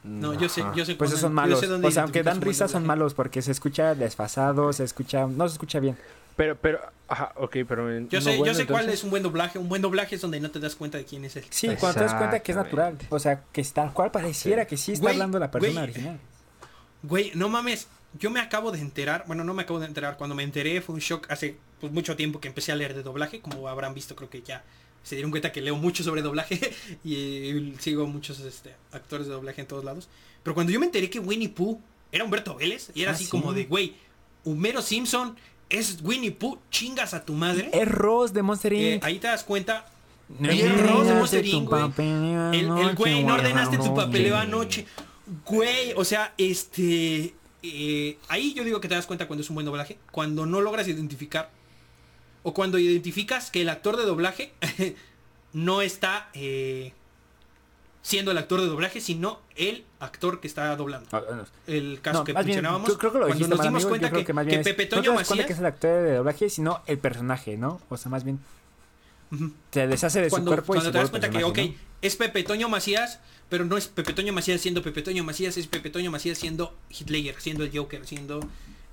No, 0.03 0.33
yo 0.33 0.49
sé, 0.49 0.65
yo 0.75 0.85
sé 0.87 0.95
Pues 0.95 1.11
esos 1.11 1.21
son 1.21 1.35
malos. 1.35 1.63
O 1.63 1.91
sea, 1.91 2.05
aunque 2.05 2.23
dan 2.23 2.41
risa, 2.41 2.69
son 2.69 2.87
malos 2.87 3.13
porque 3.15 3.43
se 3.43 3.53
escucha 3.53 3.95
desfasado, 3.95 4.73
se 4.73 4.85
escucha. 4.85 5.27
No 5.27 5.47
se 5.49 5.53
escucha 5.55 5.79
bien. 5.81 5.97
Pero, 6.37 6.57
pero, 6.57 6.81
ajá, 7.07 7.33
ok, 7.37 7.57
pero... 7.69 7.95
en 7.95 8.09
Yo 8.09 8.21
sé, 8.23 8.31
bueno, 8.39 8.47
yo 8.47 8.55
sé 8.55 8.65
cuál 8.67 8.81
entonces- 8.85 9.01
es 9.01 9.05
un 9.05 9.11
buen 9.11 9.23
doblaje. 9.23 9.59
Un 9.59 9.69
buen 9.69 9.83
doblaje 9.83 10.15
es 10.15 10.23
donde 10.23 10.41
no 10.41 10.51
te 10.51 10.59
das 10.59 10.75
cuenta 10.75 10.97
de 10.97 11.05
quién 11.05 11.25
es 11.27 11.37
el. 11.37 11.45
Sí, 11.51 11.69
cuando 11.79 11.99
te 11.99 12.05
das 12.05 12.15
cuenta 12.15 12.41
que 12.41 12.53
es 12.53 12.57
natural. 12.57 12.97
O 13.11 13.19
sea, 13.19 13.43
que 13.53 13.61
es 13.61 13.73
tal 13.75 13.93
cual 13.93 14.11
pareciera 14.11 14.63
Sí. 14.63 14.69
que 14.71 14.77
sí 14.79 14.93
está 14.93 15.03
Güey, 15.03 15.15
hablando 15.17 15.39
la 15.39 15.51
persona 15.51 15.81
güey. 15.83 15.91
original. 15.91 16.19
Güey, 17.03 17.33
no 17.35 17.51
mames. 17.51 17.89
Yo 18.19 18.31
me 18.31 18.41
acabo 18.41 18.73
de 18.73 18.81
enterar. 18.81 19.25
Bueno, 19.27 19.45
no 19.45 19.53
me 19.53 19.63
acabo 19.65 19.81
de 19.81 19.87
enterar. 19.87 20.17
Cuando 20.17 20.35
me 20.35 20.43
enteré 20.43 20.81
fue 20.81 20.95
un 20.95 21.01
shock 21.01 21.31
hace 21.31 21.59
pues, 21.81 21.93
mucho 21.93 22.17
tiempo 22.17 22.41
que 22.41 22.49
empecé 22.49 22.73
a 22.73 22.77
leer 22.77 22.95
de 22.95 23.03
doblaje. 23.03 23.41
Como 23.41 23.67
habrán 23.69 23.95
visto, 23.95 24.15
creo 24.15 24.29
que 24.31 24.43
ya 24.43 24.63
se 25.03 25.15
dieron 25.17 25.31
cuenta 25.31 25.51
que 25.53 25.61
leo 25.63 25.77
mucho 25.77 26.05
sobre 26.05 26.23
doblaje. 26.23 26.59
y 27.05 27.15
eh, 27.15 27.75
sigo 27.79 28.07
muchos 28.07 28.41
este, 28.41 28.75
actores 28.93 29.27
de 29.27 29.33
doblaje 29.33 29.61
en 29.63 29.67
todos 29.67 29.85
lados. 29.85 30.09
Pero 30.43 30.55
cuando 30.55 30.73
yo 30.73 30.81
me 30.81 30.87
enteré 30.87 31.09
que 31.11 31.19
Winnie 31.19 31.49
Pooh 31.49 31.81
era 32.13 32.25
Humberto 32.25 32.55
Vélez. 32.57 32.91
Y 32.95 33.03
era 33.03 33.13
Ah, 33.13 33.15
así 33.15 33.25
sí. 33.25 33.31
como 33.31 33.53
de, 33.53 33.65
güey, 33.65 33.95
Homero 34.45 34.83
Simpson 34.83 35.37
es 35.69 35.99
Winnie 36.03 36.33
Pooh. 36.33 36.59
Chingas 36.71 37.15
a 37.15 37.25
tu 37.25 37.33
madre. 37.35 37.71
Es 37.73 37.87
Ross 37.89 38.33
de 38.33 38.43
Monster 38.43 38.73
Eh, 38.73 38.95
Inc. 38.95 39.05
ahí 39.05 39.19
te 39.19 39.27
das 39.29 39.45
cuenta. 39.45 39.87
El 40.43 40.79
Ross 40.89 41.07
de 41.09 41.15
Monster 41.15 41.45
Inc, 41.45 41.69
güey. 41.69 41.83
El, 42.59 42.95
güey, 42.97 43.25
no 43.25 43.35
ordenaste 43.35 43.77
tu 43.79 43.95
papeleo 43.95 44.37
anoche. 44.37 44.87
Güey, 45.47 45.93
o 45.97 46.05
sea, 46.05 46.35
este... 46.39 47.35
eh, 47.63 48.19
ahí 48.29 48.53
yo 48.55 48.65
digo 48.65 48.81
que 48.81 48.89
te 48.89 48.95
das 48.95 49.07
cuenta 49.07 49.27
cuando 49.29 49.43
es 49.43 49.51
un 49.51 49.55
buen 49.55 49.67
doblaje. 49.67 49.99
Cuando 50.11 50.47
no 50.47 50.61
logras 50.61 50.89
identificar. 50.89 51.51
O 52.43 52.55
cuando 52.55 52.79
identificas 52.79 53.51
que 53.51 53.63
el 53.63 53.69
actor 53.69 53.97
de 53.97 54.05
doblaje 54.05 54.53
no 55.53 55.83
está 55.83 56.31
eh, 56.35 56.93
siendo 58.03 58.31
el 58.31 58.39
actor 58.39 58.61
de 58.61 58.67
doblaje, 58.67 59.01
sino 59.01 59.41
el 59.57 59.85
actor 59.99 60.41
que 60.41 60.47
está 60.49 60.75
doblando. 60.77 61.09
Ah, 61.13 61.23
no. 61.35 61.45
El 61.67 62.01
caso 62.01 62.21
No, 62.21 62.25
que 62.25 62.33
más 62.33 62.45
bien, 62.47 62.57
mencionábamos. 62.57 62.89
yo 62.89 62.99
creo 62.99 63.13
que 63.13 63.19
lo 63.19 63.27
cuando 63.27 63.49
nos 63.49 63.61
dimos 63.61 63.67
amigo, 63.85 63.89
cuenta 63.91 64.11
que, 64.11 64.25
que 64.25 64.33
que 64.33 64.45
bien 64.45 64.61
es- 64.61 64.65
Pepe 64.67 64.87
Toño 64.87 65.13
cuenta 65.13 65.35
que 65.35 65.35
es 65.35 65.41
Macías... 65.41 65.59
el 65.59 65.67
actor 65.67 66.03
de 66.05 66.15
doblaje, 66.15 66.49
sino 66.51 66.83
el 66.87 66.99
personaje, 66.99 67.57
¿no? 67.59 67.81
O 67.91 67.97
sea, 67.97 68.11
más 68.11 68.25
bien 68.25 68.39
se 69.71 69.87
deshace 69.87 70.21
de 70.23 70.29
cuando, 70.31 70.51
su 70.51 70.55
cuerpo 70.57 70.75
y 70.75 70.79
cuando 70.79 70.85
se 70.89 70.93
te 70.93 70.99
das 70.99 71.11
cuenta 71.11 71.31
que, 71.31 71.45
ok, 71.45 71.59
es 72.03 72.17
Pepe 72.17 72.43
Toño 72.43 72.69
Macías, 72.69 73.21
pero 73.49 73.65
no 73.65 73.77
es 73.77 73.87
Pepe 73.87 74.13
Toño 74.13 74.33
Macías 74.33 74.61
siendo 74.61 74.83
Pepe 74.83 75.03
Toño 75.03 75.23
Macías, 75.23 75.57
es 75.57 75.67
Pepe 75.69 75.91
Toño 75.91 76.11
Macías 76.11 76.39
siendo 76.39 76.75
Hitler, 76.89 77.35
siendo 77.39 77.63
el 77.65 77.77
Joker, 77.77 78.07
siendo... 78.07 78.41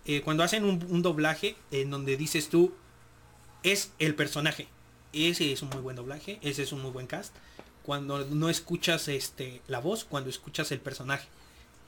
eh, 0.06 0.22
cuando 0.22 0.44
hacen 0.44 0.64
un, 0.65 0.86
un 0.90 1.02
doblaje 1.02 1.56
en 1.72 1.90
donde 1.90 2.18
dices 2.18 2.49
tú, 2.49 2.72
es 3.64 3.92
el 4.00 4.16
personaje. 4.16 4.68
Ese 5.14 5.52
es 5.52 5.62
un 5.62 5.70
muy 5.70 5.80
buen 5.82 5.96
doblaje, 5.96 6.40
ese 6.42 6.64
es 6.64 6.72
un 6.72 6.82
muy 6.82 6.92
buen 6.92 7.08
cast. 7.08 7.34
Cuando 7.84 8.26
no 8.26 8.50
escuchas 8.50 9.08
este 9.08 9.62
la 9.68 9.80
voz, 9.80 10.04
cuando 10.06 10.30
escuchas 10.30 10.72
el 10.72 10.80
personaje. 10.80 11.28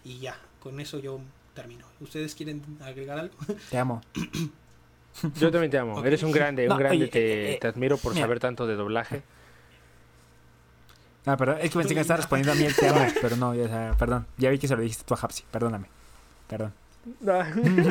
Y 0.06 0.20
ya, 0.20 0.38
con 0.62 0.80
eso 0.80 1.00
yo 1.00 1.20
termino. 1.54 1.86
¿Ustedes 2.00 2.36
quieren 2.36 2.64
agregar 2.82 3.20
algo? 3.20 3.36
Te 3.70 3.78
amo. 3.78 4.02
Yo 5.38 5.52
también 5.52 5.70
te 5.72 5.78
amo. 5.78 6.04
Eres 6.06 6.24
un 6.24 6.32
grande, 6.32 6.64
un 6.64 6.70
No, 6.70 6.78
grande. 6.78 6.98
oye, 6.98 7.08
te, 7.08 7.54
eh, 7.56 7.58
te 7.60 7.68
admiro 7.68 7.98
por 7.98 8.14
mira. 8.14 8.26
saber 8.26 8.40
tanto 8.40 8.66
de 8.66 8.76
doblaje. 8.76 9.22
Ah, 11.26 11.36
perdón, 11.36 11.58
es 11.62 11.70
que 11.70 11.78
pensé 11.78 11.90
que 11.90 11.96
me 11.96 12.02
estaba 12.02 12.18
respondiendo 12.18 12.54
a 12.54 12.56
mí 12.56 12.64
el 12.64 12.76
te 12.76 12.88
amo, 12.88 13.06
pero 13.22 13.36
no, 13.36 13.54
ya, 13.54 13.94
perdón. 14.00 14.26
Ya 14.38 14.50
vi 14.50 14.58
que 14.58 14.68
se 14.68 14.76
lo 14.76 14.82
dijiste 14.82 15.04
tú 15.04 15.14
a 15.16 15.18
Hapsi, 15.18 15.44
perdóname. 15.52 15.88
Perdón. 16.48 16.74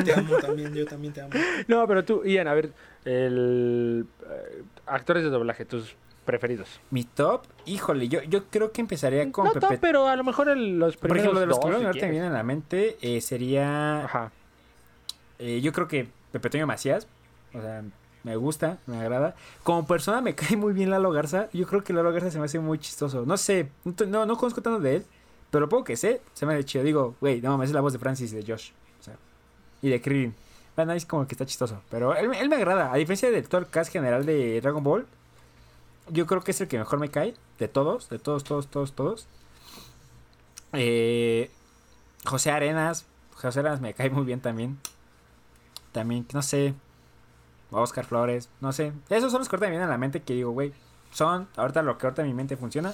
Te 0.03 0.13
amo 0.13 0.35
también, 0.37 0.73
yo 0.73 0.85
también 0.85 1.13
te 1.13 1.21
amo. 1.21 1.31
no, 1.67 1.87
pero 1.87 2.03
tú, 2.05 2.23
Ian, 2.25 2.47
a 2.47 2.53
ver, 2.53 2.71
el 3.05 4.05
eh, 4.29 4.63
actores 4.85 5.23
de 5.23 5.29
doblaje, 5.29 5.65
tus 5.65 5.95
preferidos. 6.25 6.79
Mi 6.91 7.03
top, 7.05 7.43
híjole, 7.65 8.07
yo, 8.07 8.21
yo 8.23 8.45
creo 8.49 8.71
que 8.71 8.81
empezaría 8.81 9.31
con 9.31 9.45
no 9.45 9.51
Pepe. 9.53 9.67
top, 9.67 9.77
pero 9.81 10.07
a 10.07 10.15
lo 10.15 10.23
mejor 10.23 10.49
el- 10.49 10.77
los 10.77 10.95
Por 10.97 11.09
primeros 11.09 11.23
ejemplo, 11.23 11.39
de 11.39 11.45
los 11.47 11.59
dos, 11.59 11.93
que 11.93 11.99
si 11.99 12.05
me 12.05 12.11
vienen 12.11 12.31
a 12.31 12.35
la 12.35 12.43
mente 12.43 12.97
eh, 13.01 13.19
sería, 13.21 14.05
Ajá. 14.05 14.31
eh, 15.39 15.59
yo 15.61 15.71
creo 15.73 15.87
que 15.87 16.07
Pepe 16.31 16.49
Toño 16.49 16.67
Macías, 16.67 17.07
o 17.53 17.61
sea, 17.61 17.83
me 18.23 18.35
gusta, 18.35 18.77
me 18.85 18.97
agrada. 18.99 19.33
Como 19.63 19.87
persona 19.87 20.21
me 20.21 20.35
cae 20.35 20.55
muy 20.57 20.73
bien 20.73 20.89
Lalo 20.91 21.09
Garza, 21.11 21.49
yo 21.53 21.65
creo 21.65 21.83
que 21.83 21.93
Lalo 21.93 22.11
Garza 22.11 22.29
se 22.29 22.37
me 22.39 22.45
hace 22.45 22.59
muy 22.59 22.77
chistoso. 22.77 23.25
No 23.25 23.37
sé, 23.37 23.69
no, 24.07 24.25
no 24.27 24.37
conozco 24.37 24.61
tanto 24.61 24.79
de 24.79 24.97
él, 24.97 25.05
pero 25.49 25.61
lo 25.61 25.69
poco 25.69 25.83
que 25.85 25.95
sé, 25.97 26.21
se 26.33 26.45
me 26.45 26.53
hace 26.53 26.63
chido. 26.65 26.83
Digo, 26.83 27.15
güey, 27.21 27.41
no 27.41 27.49
mames, 27.51 27.69
es 27.69 27.73
la 27.73 27.81
voz 27.81 27.93
de 27.93 27.97
Francis 27.99 28.31
y 28.33 28.35
de 28.35 28.43
Josh, 28.51 28.69
y 29.81 29.89
de 29.89 30.01
Krillin. 30.01 30.35
Bueno, 30.75 30.93
es 30.93 31.05
como 31.05 31.27
que 31.27 31.33
está 31.33 31.45
chistoso, 31.45 31.81
pero 31.89 32.15
él, 32.15 32.33
él 32.33 32.49
me 32.49 32.55
agrada. 32.55 32.93
A 32.93 32.95
diferencia 32.95 33.31
de 33.31 33.41
todo 33.43 33.59
el 33.61 33.67
cast 33.67 33.91
general 33.91 34.25
de 34.25 34.61
Dragon 34.61 34.83
Ball, 34.83 35.05
yo 36.09 36.25
creo 36.25 36.41
que 36.41 36.51
es 36.51 36.61
el 36.61 36.67
que 36.67 36.77
mejor 36.77 36.99
me 36.99 37.09
cae, 37.09 37.35
de 37.57 37.67
todos, 37.67 38.09
de 38.09 38.19
todos, 38.19 38.43
todos, 38.43 38.67
todos, 38.67 38.93
todos. 38.93 39.27
Eh, 40.73 41.49
José 42.25 42.51
Arenas, 42.51 43.05
José 43.35 43.59
Arenas 43.59 43.81
me 43.81 43.93
cae 43.93 44.09
muy 44.09 44.25
bien 44.25 44.41
también. 44.41 44.79
También, 45.91 46.25
no 46.33 46.41
sé, 46.41 46.73
Oscar 47.71 48.05
Flores, 48.05 48.49
no 48.61 48.71
sé. 48.73 48.93
Esos 49.09 49.31
son 49.31 49.39
los 49.41 49.49
que 49.49 49.55
ahorita 49.55 49.67
me 49.67 49.71
vienen 49.71 49.87
a 49.87 49.91
la 49.91 49.97
mente 49.97 50.21
que 50.21 50.33
digo, 50.33 50.51
güey, 50.51 50.73
son 51.11 51.47
ahorita 51.55 51.81
lo 51.81 51.97
que 51.97 52.05
ahorita 52.05 52.21
en 52.21 52.27
mi 52.27 52.33
mente 52.33 52.57
funciona, 52.57 52.93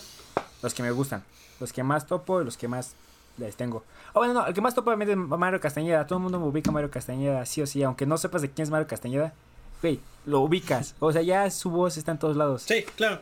los 0.61 0.73
que 0.73 0.83
me 0.83 0.91
gustan, 0.91 1.23
los 1.59 1.73
que 1.73 1.83
más 1.83 2.07
topo 2.07 2.41
y 2.41 2.45
los 2.45 2.57
que 2.57 2.67
más 2.67 2.95
les 3.37 3.55
tengo. 3.55 3.83
Oh, 4.13 4.19
bueno, 4.19 4.33
no, 4.33 4.47
el 4.47 4.53
que 4.53 4.61
más 4.61 4.73
topo 4.75 4.89
obviamente 4.89 5.13
es 5.13 5.17
Mario 5.17 5.59
Castañeda. 5.59 6.05
Todo 6.07 6.17
el 6.19 6.23
mundo 6.23 6.39
me 6.39 6.45
ubica 6.47 6.69
a 6.69 6.73
Mario 6.73 6.89
Castañeda, 6.91 7.45
sí 7.45 7.61
o 7.61 7.67
sí, 7.67 7.83
aunque 7.83 8.05
no 8.05 8.17
sepas 8.17 8.41
de 8.41 8.49
quién 8.51 8.63
es 8.63 8.69
Mario 8.69 8.87
Castañeda. 8.87 9.33
Güey, 9.81 9.99
lo 10.25 10.39
ubicas. 10.41 10.95
O 10.99 11.11
sea, 11.11 11.21
ya 11.21 11.49
su 11.51 11.69
voz 11.69 11.97
está 11.97 12.11
en 12.13 12.19
todos 12.19 12.37
lados. 12.37 12.63
Sí, 12.63 12.83
claro. 12.95 13.19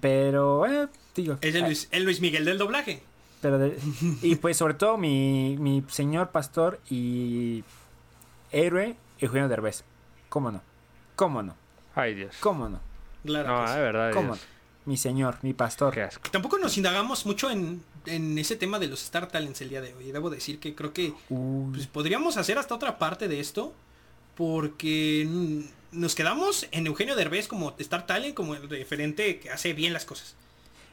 Pero, 0.00 0.66
eh, 0.66 0.88
digo. 1.14 1.38
Es 1.40 1.54
el 1.54 1.62
Luis, 1.64 1.88
el 1.92 2.04
Luis 2.04 2.20
Miguel 2.20 2.44
del 2.44 2.58
doblaje. 2.58 3.02
Pero 3.40 3.58
de- 3.58 3.78
y 4.22 4.34
pues 4.36 4.56
sobre 4.56 4.74
todo 4.74 4.96
mi, 4.96 5.56
mi 5.60 5.84
señor 5.88 6.30
pastor 6.30 6.80
y 6.90 7.62
héroe, 8.50 8.96
Eugenio 9.18 9.48
Derbez. 9.48 9.84
¿Cómo 10.28 10.50
no? 10.50 10.60
¿Cómo 11.14 11.42
no? 11.42 11.54
Ay, 11.94 12.14
Dios. 12.14 12.36
¿Cómo 12.40 12.68
no? 12.68 12.80
Claro. 13.24 13.48
No, 13.64 13.70
de 13.72 13.80
verdad. 13.80 14.12
¿Cómo 14.12 14.34
no? 14.34 14.40
Mi 14.84 14.96
señor, 14.96 15.36
mi 15.42 15.52
pastor. 15.52 15.92
Qué 15.94 16.02
asco. 16.02 16.30
Tampoco 16.30 16.58
nos 16.58 16.76
indagamos 16.76 17.26
mucho 17.26 17.50
en, 17.50 17.82
en 18.06 18.38
ese 18.38 18.56
tema 18.56 18.78
de 18.78 18.88
los 18.88 19.02
Star 19.04 19.28
Talents 19.28 19.60
el 19.60 19.68
día 19.68 19.80
de 19.80 19.94
hoy. 19.94 20.10
Debo 20.12 20.30
decir 20.30 20.58
que 20.58 20.74
creo 20.74 20.92
que 20.92 21.12
pues, 21.28 21.86
podríamos 21.86 22.36
hacer 22.36 22.58
hasta 22.58 22.74
otra 22.74 22.98
parte 22.98 23.28
de 23.28 23.40
esto. 23.40 23.72
porque 24.36 25.26
nos 25.92 26.14
quedamos 26.14 26.66
en 26.72 26.86
Eugenio 26.86 27.16
Derbez 27.16 27.48
como 27.48 27.74
Star 27.78 28.06
Talent, 28.06 28.34
como 28.34 28.54
el 28.54 28.68
referente 28.68 29.38
que 29.40 29.50
hace 29.50 29.72
bien 29.72 29.92
las 29.92 30.04
cosas. 30.04 30.34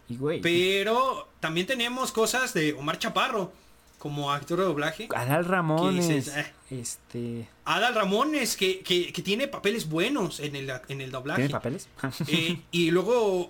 Y 0.10 0.16
güey, 0.18 0.42
Pero 0.42 1.28
también 1.40 1.68
tenemos 1.68 2.12
cosas 2.12 2.54
de 2.54 2.74
Omar 2.74 3.00
Chaparro 3.00 3.52
como 4.00 4.32
actor 4.32 4.60
de 4.60 4.66
doblaje. 4.66 5.08
Adal 5.16 5.46
Ramones, 5.46 6.08
dices, 6.08 6.36
eh. 6.36 6.52
este, 6.72 7.48
Adal 7.66 7.96
Ramones, 7.96 8.58
que, 8.58 8.82
que- 8.82 9.14
que 9.14 9.22
tiene 9.22 9.48
papeles 9.48 9.88
buenos 9.90 10.40
en 10.42 10.56
el, 10.58 10.72
en 10.90 11.00
el 11.02 11.10
doblaje. 11.12 11.42
¿tiene 11.44 11.52
papeles? 11.54 11.88
Eh, 12.28 12.60
y 12.72 12.92
luego 12.92 13.50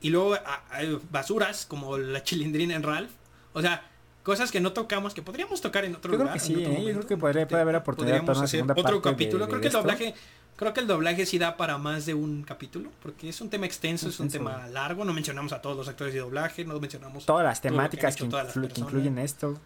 y 0.00 0.10
luego 0.10 0.34
a- 0.34 0.38
a- 0.70 0.82
basuras 1.10 1.66
como 1.66 1.98
la 1.98 2.22
chilindrina 2.22 2.74
en 2.74 2.82
Ralph. 2.82 3.10
O 3.52 3.60
sea, 3.62 3.82
cosas 4.22 4.50
que 4.52 4.60
no 4.60 4.72
tocamos, 4.72 5.14
que 5.14 5.22
podríamos 5.22 5.60
tocar 5.60 5.84
en 5.84 5.94
otro 5.96 6.12
Yo 6.12 6.18
creo 6.18 6.26
lugar. 6.26 6.34
que 6.34 6.40
sí, 6.44 6.54
¿eh? 6.62 6.84
Yo 6.86 6.92
creo 6.94 7.06
que 7.06 7.16
podría- 7.16 7.48
puede 7.48 7.62
haber 7.62 7.76
oportunidad 7.76 8.20
para 8.20 8.32
una 8.38 8.44
hacer 8.44 8.48
segunda 8.58 8.72
otro 8.74 8.84
parte 9.00 9.10
capítulo. 9.10 9.44
de 9.46 9.48
creo 9.50 9.60
que 9.60 9.66
el 9.68 9.72
doblaje, 9.72 10.14
creo 10.56 10.72
que 10.74 10.80
el 10.80 10.86
doblaje 10.86 11.26
sí 11.26 11.38
da 11.38 11.56
para 11.56 11.78
más 11.78 12.04
de 12.06 12.14
un 12.14 12.42
capítulo, 12.42 12.90
porque 13.02 13.28
es 13.30 13.40
un 13.40 13.48
tema 13.50 13.66
extenso, 13.66 14.08
es 14.08 14.20
un 14.20 14.28
tema 14.28 14.66
largo. 14.68 15.04
No 15.04 15.12
mencionamos 15.14 15.52
a 15.52 15.62
todos 15.62 15.76
los 15.76 15.88
actores 15.88 16.12
de 16.14 16.20
doblaje, 16.20 16.64
no 16.64 16.78
mencionamos 16.78 17.24
Todas 17.26 17.44
las 17.44 17.60
temáticas 17.60 18.16
que, 18.16 18.24
hecho 18.26 18.36
influ- 18.38 19.14
que 19.14 19.22
esto, 19.24 19.58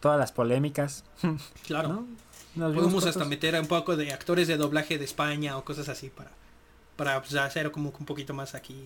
todas 0.00 0.18
las 0.18 0.32
polémicas, 0.32 1.04
Claro. 1.66 2.06
¿no? 2.54 2.72
Podemos 2.72 3.04
hasta 3.06 3.24
meter 3.24 3.58
un 3.60 3.66
poco 3.66 3.96
de 3.96 4.12
actores 4.12 4.46
de 4.46 4.56
doblaje 4.56 4.96
de 4.98 5.04
España 5.04 5.56
o 5.56 5.64
cosas 5.64 5.88
así 5.88 6.08
para, 6.10 6.30
para 6.94 7.20
pues, 7.20 7.34
hacer 7.34 7.72
como 7.72 7.92
un 7.98 8.06
poquito 8.06 8.32
más 8.34 8.54
aquí. 8.54 8.76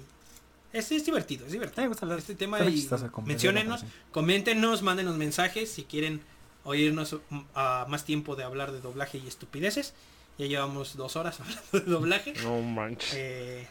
Es, 0.72 0.92
es 0.92 1.04
divertido, 1.06 1.46
es 1.46 1.52
divertido. 1.52 1.82
me 1.82 1.88
gusta 1.88 2.04
hablar. 2.06 2.18
Este 2.18 2.34
tema 2.34 2.58
y 2.60 2.86
menciónenos, 3.24 3.84
coméntenos, 4.12 4.82
mándenos 4.82 5.16
mensajes 5.16 5.70
si 5.70 5.84
quieren 5.84 6.20
oírnos 6.64 7.16
a 7.54 7.86
más 7.88 8.04
tiempo 8.04 8.36
de 8.36 8.44
hablar 8.44 8.72
de 8.72 8.80
doblaje 8.80 9.18
y 9.18 9.26
estupideces. 9.26 9.94
Ya 10.38 10.46
llevamos 10.46 10.96
dos 10.96 11.16
horas 11.16 11.40
hablando 11.40 11.62
de 11.72 11.80
doblaje. 11.80 12.32
No 12.42 12.60
manches. 12.60 13.12
Eh, 13.16 13.66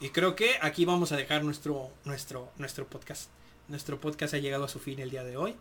y 0.00 0.08
creo 0.10 0.34
que 0.34 0.56
aquí 0.60 0.84
vamos 0.84 1.12
a 1.12 1.16
dejar 1.16 1.44
nuestro, 1.44 1.90
nuestro, 2.04 2.50
nuestro 2.58 2.86
podcast. 2.86 3.30
Nuestro 3.68 4.00
podcast 4.00 4.34
ha 4.34 4.38
llegado 4.38 4.64
a 4.64 4.68
su 4.68 4.78
fin 4.80 4.98
el 4.98 5.10
día 5.10 5.24
de 5.24 5.36
hoy. 5.36 5.54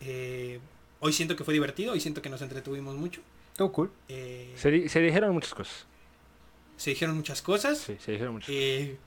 Eh, 0.00 0.60
hoy 1.00 1.12
siento 1.12 1.36
que 1.36 1.44
fue 1.44 1.52
divertido, 1.54 1.92
hoy 1.92 2.00
siento 2.00 2.22
que 2.22 2.30
nos 2.30 2.40
entretuvimos 2.40 2.94
mucho. 2.94 3.20
Todo 3.56 3.70
cool. 3.72 3.90
Eh, 4.08 4.54
Se, 4.56 4.70
di- 4.70 4.88
se 4.88 5.00
dijeron 5.00 5.32
muchas 5.34 5.54
cosas. 5.54 5.86
se 6.76 6.90
dijeron 6.90 7.16
muchas 7.16 7.42
cosas. 7.42 7.78
Sí, 7.78 7.96
se 8.00 8.12
dijeron 8.12 8.34
muchas 8.34 8.48
Eh, 8.50 8.82
el 8.82 8.98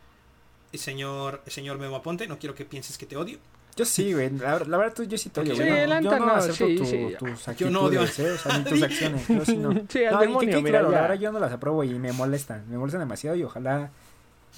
señor, 0.77 1.41
señor 1.47 1.77
Memo 1.79 1.95
Aponte, 1.97 2.27
no 2.27 2.37
quiero 2.39 2.55
que 2.55 2.65
pienses 2.65 2.97
que 2.97 3.05
te 3.05 3.17
odio. 3.17 3.37
Yo 3.75 3.85
sí, 3.85 4.11
güey. 4.13 4.31
La, 4.31 4.57
la 4.59 4.77
verdad, 4.77 4.93
tú- 4.95 5.03
yo 5.03 5.17
sí 5.19 5.29
te 5.29 5.41
odio, 5.41 5.55
Sí, 5.55 5.61
güey. 5.61 5.85
la 5.87 6.01
yo 6.01 6.17
no 6.17 6.33
acepto 6.33 6.65
sí, 6.67 6.75
tu- 6.77 6.85
sí. 6.85 7.15
tus 7.19 7.57
Yo 7.57 7.69
no 7.69 7.81
odio 7.81 8.01
¿eh? 8.03 8.05
O 8.31 8.37
sea, 8.37 8.57
ni 8.57 8.63
tus 8.63 8.81
acciones. 8.83 9.27
Yo 9.27 9.45
sí 9.45 9.55
no. 9.57 9.69
Sí, 9.87 10.03
al 10.03 10.13
No, 10.15 10.23
y 10.23 10.23
que 10.23 10.27
demonio, 10.27 10.61
mira, 10.63 10.79
claro, 10.79 10.89
la 10.89 10.95
ya. 10.97 11.01
verdad 11.03 11.19
yo 11.21 11.31
no 11.31 11.39
las 11.39 11.51
apruebo 11.51 11.83
y 11.83 11.89
me 11.99 12.11
molestan. 12.11 12.63
Me 12.69 12.77
molestan 12.77 13.01
demasiado 13.01 13.35
y 13.35 13.43
ojalá 13.43 13.91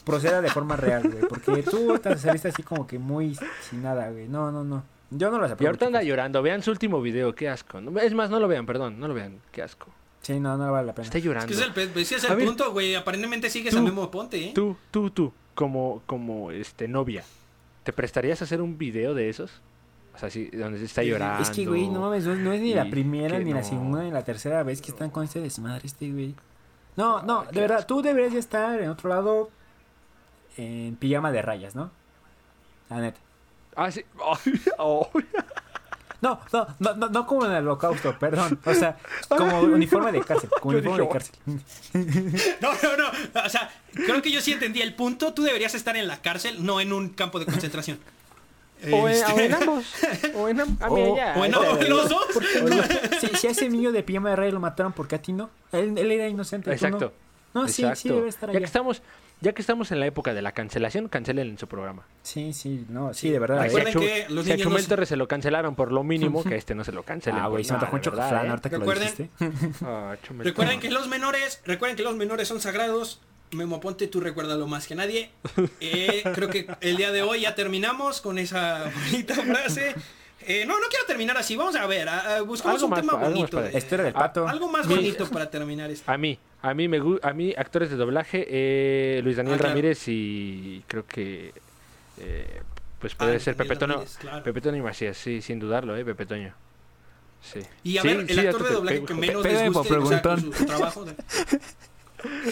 proceda 0.05 0.41
de 0.41 0.49
forma 0.49 0.75
real, 0.77 1.03
güey. 1.09 1.23
Porque 1.27 1.63
tú 1.63 1.89
ahorita 1.91 2.17
saliste 2.17 2.47
así 2.47 2.63
como 2.63 2.87
que 2.87 2.97
muy 2.97 3.37
sin 3.69 3.83
nada, 3.83 4.09
güey. 4.09 4.27
No, 4.29 4.51
no, 4.51 4.63
no. 4.63 4.83
Yo 5.11 5.29
no 5.31 5.39
las 5.39 5.49
Y 5.49 5.53
apruebo. 5.53 5.69
ahorita 5.69 5.85
anda 5.87 6.03
llorando. 6.03 6.41
Vean 6.41 6.63
su 6.63 6.71
último 6.71 7.01
video. 7.01 7.35
Qué 7.35 7.49
asco. 7.49 7.81
No, 7.81 7.99
Es 7.99 8.13
más, 8.13 8.29
no 8.29 8.39
lo 8.39 8.47
vean, 8.47 8.65
perdón. 8.65 8.99
No 8.99 9.07
lo 9.07 9.13
vean. 9.13 9.39
Qué 9.51 9.61
asco. 9.63 9.87
Sí, 10.21 10.39
no, 10.39 10.55
no 10.55 10.71
vale 10.71 10.87
la 10.87 10.93
pena. 10.95 11.05
Está 11.05 11.17
Es 11.17 11.23
llorando. 11.23 11.47
que 11.47 11.53
es 11.53 11.61
el, 11.61 11.97
ese 12.01 12.15
es 12.17 12.23
el 12.23 12.37
punto, 12.37 12.71
güey. 12.71 12.93
Aparentemente 12.95 13.49
sigues 13.49 13.73
tú- 13.73 13.79
a 13.79 13.81
Memo 13.81 14.03
Aponte, 14.03 14.37
¿eh? 14.49 14.51
Tú, 14.53 14.77
tú, 14.91 15.09
tú, 15.09 15.33
como, 15.59 16.01
como 16.05 16.51
este 16.51 16.87
novia, 16.87 17.21
¿te 17.83 17.91
prestarías 17.91 18.39
a 18.39 18.45
hacer 18.45 18.61
un 18.61 18.77
video 18.77 19.13
de 19.13 19.27
esos? 19.27 19.51
O 20.15 20.17
sea, 20.17 20.29
sí, 20.29 20.49
donde 20.53 20.79
se 20.79 20.85
está 20.85 21.03
llorando. 21.03 21.43
Es 21.43 21.49
que, 21.49 21.65
güey, 21.65 21.89
no 21.89 21.99
mames, 21.99 22.25
no, 22.25 22.33
no 22.33 22.53
es 22.53 22.61
ni 22.61 22.73
la 22.73 22.89
primera, 22.89 23.37
ni 23.39 23.51
la 23.51 23.61
segunda, 23.61 24.01
ni 24.03 24.09
la 24.09 24.23
tercera 24.23 24.63
vez 24.63 24.81
que 24.81 24.91
están 24.91 25.09
con 25.09 25.25
este 25.25 25.41
desmadre, 25.41 25.85
este, 25.85 26.09
güey. 26.13 26.33
No, 26.95 27.23
no, 27.23 27.43
de 27.43 27.59
verdad, 27.59 27.85
tú 27.85 28.01
deberías 28.01 28.31
de 28.31 28.39
estar 28.39 28.79
en 28.81 28.89
otro 28.89 29.09
lado 29.09 29.49
en 30.55 30.95
pijama 30.95 31.29
de 31.29 31.41
rayas, 31.41 31.75
¿no? 31.75 31.91
La 32.89 33.01
neta. 33.01 33.19
Ah, 33.75 33.91
sí. 33.91 34.05
Oh. 34.77 35.09
No, 36.21 36.39
no, 36.51 36.67
no, 36.79 36.95
no, 36.95 37.09
no 37.09 37.25
como 37.25 37.45
en 37.45 37.51
el 37.53 37.57
holocausto, 37.65 38.17
perdón. 38.19 38.59
O 38.65 38.73
sea, 38.73 38.97
como 39.29 39.61
uniforme 39.61 40.11
de 40.11 40.21
cárcel, 40.21 40.49
como 40.61 40.77
uniforme 40.77 41.03
de 41.03 41.09
cárcel. 41.09 41.35
No, 42.61 42.71
no, 42.73 42.97
no. 42.97 43.41
O 43.45 43.49
sea, 43.49 43.69
creo 43.93 44.21
que 44.21 44.31
yo 44.31 44.41
sí 44.41 44.51
entendí 44.51 44.81
el 44.81 44.93
punto. 44.95 45.33
Tú 45.33 45.43
deberías 45.43 45.73
estar 45.75 45.95
en 45.97 46.07
la 46.07 46.21
cárcel, 46.21 46.65
no 46.65 46.81
en 46.81 46.91
un 46.93 47.09
campo 47.09 47.39
de 47.39 47.45
concentración. 47.45 47.99
O 48.91 49.09
en, 49.09 49.15
Este, 49.15 49.31
o 49.33 49.39
en 49.39 49.53
ambos. 49.53 49.85
O 50.35 50.47
en 50.49 50.59
ambos. 50.61 50.77
Ah, 50.81 50.89
mira, 50.89 51.09
O- 51.09 51.15
ya. 51.17 51.33
o 51.37 51.45
en 51.45 51.55
o 51.55 51.81
los 51.89 52.09
dos. 52.09 52.25
Si, 53.19 53.27
si 53.35 53.47
a 53.47 53.51
ese 53.51 53.69
niño 53.69 53.91
de 53.91 54.03
pijama 54.03 54.29
de 54.29 54.35
rayas 54.37 54.53
lo 54.53 54.59
mataron, 54.59 54.93
¿por 54.93 55.07
qué 55.07 55.15
a 55.15 55.21
ti 55.21 55.33
no? 55.33 55.49
Él, 55.71 55.97
él 55.97 56.11
era 56.11 56.27
inocente. 56.27 56.65
tú 56.65 56.69
no. 56.69 56.75
Exacto. 56.75 57.13
No, 57.53 57.67
sí, 57.67 57.81
exacto. 57.81 58.01
sí 58.01 58.09
debe 58.09 58.29
estar 58.29 58.47
ya 58.49 58.51
allá. 58.51 58.59
que 58.59 58.65
estamos, 58.65 59.01
ya 59.41 59.53
que 59.53 59.61
estamos 59.61 59.91
en 59.91 59.99
la 59.99 60.05
época 60.05 60.33
de 60.33 60.41
la 60.41 60.51
cancelación, 60.51 61.07
cancelen 61.07 61.57
su 61.57 61.67
programa. 61.67 62.05
Sí, 62.23 62.53
sí, 62.53 62.85
no, 62.89 63.13
sí, 63.13 63.29
de 63.29 63.39
verdad. 63.39 63.63
Recuerden 63.63 63.87
¿eh? 63.87 63.91
Si 63.91 63.97
a 63.97 64.01
Chu- 64.01 64.05
que 64.27 64.33
los 64.33 64.45
si 64.45 64.51
a 64.51 64.55
niños 64.55 64.67
Chumel 64.69 64.83
no- 64.83 64.87
Torres 64.89 65.09
se 65.09 65.15
lo 65.15 65.27
cancelaron 65.27 65.75
por 65.75 65.91
lo 65.91 66.03
mínimo, 66.03 66.43
que 66.47 66.53
a 66.55 66.57
este 66.57 66.75
no 66.75 66.83
se 66.83 66.91
lo 66.91 67.03
cancelen. 67.03 67.39
Ah, 67.39 67.47
güey, 67.47 67.63
se 67.63 67.73
me 67.73 67.79
antojó 67.79 67.95
un 67.95 68.01
chocoflan 68.01 68.45
¿eh? 68.45 68.49
ahorita 68.49 68.69
que 68.69 68.77
lo 68.77 68.85
Recuerden- 68.85 69.15
dijiste. 69.15 69.29
Ah, 69.85 70.15
Recuerden 70.39 70.79
que 70.79 70.89
los 70.91 71.07
menores, 71.07 71.61
recuerden 71.65 71.95
que 71.95 72.03
los 72.03 72.15
menores 72.15 72.47
son 72.47 72.59
sagrados. 72.61 73.21
Memo 73.51 73.77
Aponte, 73.77 74.07
tú 74.07 74.19
recuérdalo 74.19 74.67
más 74.67 74.85
que 74.85 74.93
nadie. 74.93 75.31
Eh, 75.79 76.21
creo 76.35 76.49
que 76.49 76.67
el 76.81 76.97
día 76.97 77.11
de 77.11 77.23
hoy 77.23 77.41
ya 77.41 77.55
terminamos 77.55 78.21
con 78.21 78.37
esa 78.37 78.91
bonita 79.09 79.33
frase. 79.35 79.95
Eh, 80.51 80.65
no, 80.65 80.79
no 80.79 80.87
quiero 80.89 81.05
terminar 81.05 81.37
así. 81.37 81.55
Vamos 81.55 81.75
a 81.75 81.85
ver, 81.85 82.09
a- 82.09 82.37
a- 82.37 82.41
buscamos 82.41 82.75
Algo 82.81 82.85
un 82.87 82.89
más 82.89 82.99
tema 83.01 83.13
bonito. 83.13 83.61
de- 83.61 83.77
Historia 83.77 84.05
del 84.05 84.13
pato. 84.13 84.47
algo 84.47 84.67
más 84.67 84.87
Mi- 84.87 84.95
bonito 84.95 85.29
para 85.29 85.47
terminar 85.47 85.91
esto. 85.91 86.11
A 86.11 86.17
mí, 86.17 86.39
a 86.63 86.73
mí 86.73 86.87
me 86.87 86.99
a 87.21 87.33
mí 87.33 87.53
actores 87.55 87.91
de 87.91 87.95
doblaje, 87.95 88.47
eh, 88.49 89.21
Luis 89.23 89.37
Daniel 89.37 89.55
Ah, 89.55 89.57
claro. 89.59 89.69
Ramírez 89.75 90.03
y 90.07 90.83
creo 90.87 91.05
que 91.05 91.53
eh, 92.17 92.61
pues 92.99 93.13
puede 93.13 93.35
Ah, 93.35 93.39
ser 93.39 93.55
Pepe 93.55 93.75
Toño, 93.75 94.03
claro. 94.19 94.43
Pepe 94.43 94.59
Toño 94.59 94.77
y 94.77 94.81
Macías, 94.81 95.15
sí, 95.17 95.41
sin 95.43 95.59
dudarlo, 95.59 95.95
eh, 95.95 96.03
Pepe 96.03 96.25
Toño. 96.25 96.53
Sí. 97.41 97.59
Y 97.83 97.97
a 97.99 98.01
Sí, 98.01 98.07
ver, 98.07 98.17
el 98.21 98.27
sí, 98.29 98.39
actor 98.47 98.63
de 98.63 98.73
doblaje 98.73 98.99
Pe- 99.01 99.05
que 99.05 99.13
menos 99.13 99.43
Pe- 99.43 99.49
les 99.49 99.61
Pe- 99.61 99.69
guste, 99.69 99.93
o 99.97 100.05
sea, 100.07 100.37
su, 100.37 100.51
su 100.53 100.65
trabajo. 100.65 101.05
de- 101.05 101.15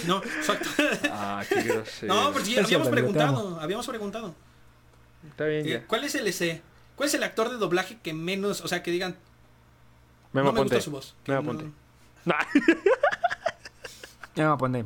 No, 0.05 0.23
exacto. 0.23 0.69
Ah, 1.11 1.43
qué 1.49 1.61
grosero. 1.63 2.13
No, 2.13 2.31
pero 2.31 2.45
sí, 2.45 2.53
Eso, 2.53 2.61
habíamos 2.63 2.87
preguntado, 2.89 3.59
habíamos 3.59 3.87
preguntado. 3.87 4.35
Está 5.29 5.45
bien 5.45 5.65
Eh, 5.65 5.69
ya. 5.71 5.83
¿Cuál 5.87 6.03
es 6.05 6.13
el 6.15 6.27
ese? 6.27 6.61
¿Cuál 6.97 7.07
es 7.07 7.15
el 7.15 7.23
actor 7.23 7.49
de 7.49 7.55
doblaje 7.55 7.97
que 8.03 8.13
menos, 8.13 8.59
o 8.59 8.67
sea, 8.67 8.83
que 8.83 8.91
digan, 8.91 9.15
Memo 10.33 10.47
no 10.47 10.51
me 10.53 10.57
Ponte. 10.59 10.75
gusta 10.75 10.83
su 10.85 10.91
voz? 10.91 11.15
que 11.23 11.31
Memo 11.31 11.53
no- 11.53 11.59
Ponte. 11.59 11.73
No. 12.25 12.35
Ya 14.35 14.43
me 14.43 14.49
voy 14.49 14.55
a 14.55 14.57
poner. 14.57 14.85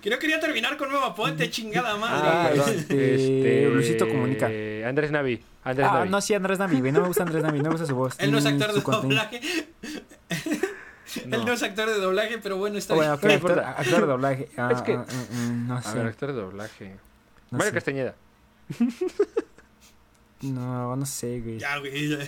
Que 0.00 0.10
no 0.10 0.18
quería 0.18 0.40
terminar 0.40 0.76
con 0.76 0.88
Nueva 0.88 1.14
Ponte, 1.14 1.48
chingada 1.50 1.96
madre. 1.96 2.28
Ah, 2.28 2.48
perdón. 2.50 2.74
este, 2.78 3.68
Luisito 3.68 4.08
Comunica. 4.08 4.46
Andrés 4.88 5.10
Navi. 5.12 5.44
Andrés 5.62 5.86
Ah, 5.88 5.98
Navi. 5.98 6.08
no, 6.08 6.20
sí, 6.20 6.34
Andrés 6.34 6.58
Navi, 6.58 6.80
güey. 6.80 6.90
No 6.92 7.02
me 7.02 7.06
gusta 7.08 7.22
Andrés 7.24 7.42
Navi, 7.44 7.58
no 7.58 7.64
me 7.64 7.70
gusta 7.70 7.86
su 7.86 7.94
voz. 7.94 8.16
Él 8.18 8.32
no 8.32 8.38
es 8.38 8.46
actor 8.46 8.72
de 8.72 8.80
doblaje. 8.80 9.40
Él 11.30 11.44
no 11.44 11.52
es 11.52 11.62
actor 11.62 11.88
de 11.88 12.00
doblaje, 12.00 12.38
pero 12.38 12.56
bueno, 12.56 12.78
está 12.78 12.94
Bueno, 12.94 13.16
bien. 13.16 13.28
No 13.30 13.34
actor, 13.36 13.50
importa. 13.52 13.70
actor 13.78 14.00
de 14.00 14.06
doblaje. 14.06 14.48
Ah, 14.56 14.70
Es 14.74 14.82
que- 14.82 14.94
ah, 14.94 15.06
ah, 15.08 15.12
mm, 15.32 15.66
no 15.68 15.76
A 15.76 15.82
sé. 15.82 15.98
ver, 15.98 16.06
actor 16.06 16.32
de 16.32 16.40
doblaje. 16.40 16.96
no 17.50 17.58
Mario 17.58 17.70
sé. 17.70 17.74
Castañeda. 17.74 18.14
No, 20.42 20.94
no 20.96 21.06
sé, 21.06 21.40
güey. 21.40 21.58
Ya, 21.58 21.78
güey. 21.78 22.08
ya. 22.08 22.18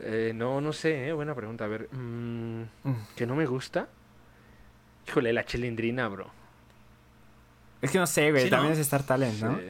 Eh, 0.00 0.32
no, 0.34 0.60
no 0.60 0.72
sé, 0.72 1.08
eh, 1.08 1.12
buena 1.12 1.34
pregunta. 1.34 1.64
A 1.64 1.68
ver, 1.68 1.88
mm, 1.92 2.62
Mm. 2.84 2.94
¿que 3.16 3.26
no 3.26 3.34
me 3.36 3.46
gusta? 3.46 3.88
Híjole, 5.08 5.32
la 5.32 5.44
chilindrina, 5.44 6.08
bro. 6.08 6.30
Es 7.80 7.90
que 7.90 7.98
no 7.98 8.06
sé, 8.06 8.30
güey. 8.30 8.44
Sí, 8.44 8.50
También 8.50 8.70
¿no? 8.72 8.74
es 8.74 8.80
Star 8.80 9.02
Talent, 9.04 9.40
¿no? 9.40 9.56
Sí. 9.58 9.64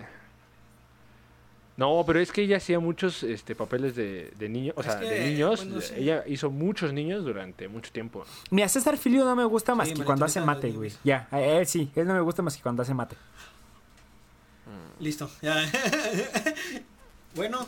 No, 1.76 2.04
pero 2.06 2.20
es 2.20 2.30
que 2.30 2.42
ella 2.42 2.58
hacía 2.58 2.78
muchos 2.78 3.24
este, 3.24 3.56
papeles 3.56 3.96
de, 3.96 4.32
de 4.38 4.48
niños, 4.48 4.74
o 4.76 4.80
Es 4.80 4.86
sea, 4.86 5.00
que, 5.00 5.06
de 5.10 5.30
niños. 5.30 5.64
bueno, 5.66 5.80
sí. 5.80 5.94
Ella 5.96 6.22
hizo 6.28 6.48
muchos 6.50 6.92
niños 6.92 7.24
durante 7.24 7.66
mucho 7.66 7.90
tiempo. 7.90 8.24
Mira, 8.50 8.68
César 8.68 8.96
Filio 8.96 9.24
no 9.24 9.34
me 9.34 9.44
gusta 9.44 9.74
más 9.74 9.88
Sí, 9.88 9.94
que 9.94 10.04
cuando 10.04 10.24
hace 10.24 10.40
mate, 10.40 10.70
güey. 10.70 10.92
Ya, 11.02 11.26
a 11.32 11.40
él 11.40 11.66
sí. 11.66 11.90
Él 11.96 12.06
no 12.06 12.14
me 12.14 12.20
gusta 12.20 12.42
más 12.42 12.56
que 12.56 12.62
cuando 12.62 12.82
hace 12.82 12.94
mate. 12.94 13.16
Listo. 15.00 15.30
ya. 15.42 15.56
bueno, 17.34 17.66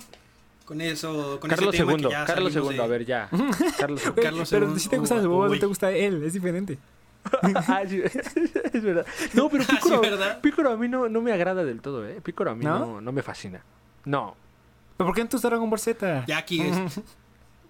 con 0.65 0.81
eso, 0.81 1.39
con 1.41 1.51
Carlos 1.51 1.75
ese 1.75 1.83
tema 1.85 1.93
II, 1.97 2.05
que 2.05 2.11
ya 2.11 2.25
Carlos 2.25 2.55
II, 2.57 2.69
de- 2.77 2.83
a 2.83 2.87
ver, 2.87 3.05
ya. 3.05 3.29
Carlos 3.79 4.03
Carlos 4.21 4.51
pero 4.51 4.79
si 4.79 4.89
te 4.89 4.99
gusta 4.99 5.21
su 5.23 5.29
voz, 5.31 5.51
no 5.51 5.59
te 5.59 5.67
gusta 5.67 5.91
él. 5.93 6.23
Es 6.25 6.33
diferente. 6.33 6.79
Ah, 7.67 7.83
sí, 7.89 8.01
es 8.73 8.83
verdad. 8.85 9.05
No, 9.35 9.49
pero 9.49 9.65
Ah, 9.65 9.67
sí, 9.69 9.77
Pícoro. 9.77 10.01
Pícoro 10.41 10.71
a 10.73 10.77
mí 10.77 10.87
no, 10.89 11.09
no 11.09 11.21
me 11.21 11.33
agrada 11.33 11.65
del 11.65 11.81
todo, 11.81 12.07
¿eh? 12.07 12.21
Pícoro 12.23 12.53
a 12.53 12.55
mí 12.55 12.65
¿No? 12.65 12.79
no, 12.79 13.01
no 13.01 13.11
me 13.13 13.21
fascina. 13.21 13.65
No. 14.05 14.37
¿Pero 14.97 15.09
por 15.09 15.15
qué 15.17 15.25
te 15.25 15.33
gusta 15.37 15.49
Dragon 15.49 15.69
Ball 15.69 15.81
Z? 15.81 16.25
Ya 16.29 16.39
aquí 16.39 16.61
es. 16.63 16.77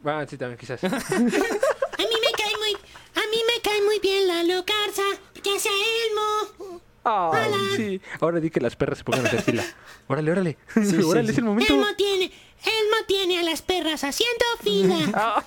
Ah, 0.05 0.27
sí, 0.29 0.37
también 0.37 0.59
quizás. 0.59 0.85
A 0.85 0.89
mí 0.89 0.95
me 0.95 2.33
cae 2.37 2.53
muy, 2.59 2.75
a 3.15 3.25
mí 3.31 3.39
me 3.47 3.63
cae 3.63 3.83
muy 3.83 3.99
bien 4.01 4.29
la 4.29 4.43
locarza, 4.43 5.03
porque 5.33 5.51
hace 5.57 5.71
Elmo. 5.71 6.81
Sí. 7.77 8.01
Ahora 8.21 8.41
di 8.41 8.51
que 8.51 8.61
las 8.61 8.77
perras 8.77 8.99
se 8.99 9.05
pongan 9.05 9.25
a 9.27 9.29
hacer 9.29 9.43
fila. 9.43 9.65
Órale, 10.09 10.31
órale. 10.33 10.57
sí, 10.75 10.97
órale, 11.05 11.27
sí. 11.29 11.33
es 11.33 11.39
el 11.39 11.45
momento. 11.45 11.73
Elmo 11.75 11.87
tiene, 11.97 12.25
Elmo 12.25 13.07
tiene 13.07 13.39
a 13.41 13.43
las 13.43 13.63
perras 13.63 14.05
haciendo 14.05 14.45
fila. 14.63 14.97
Ah. 15.15 15.45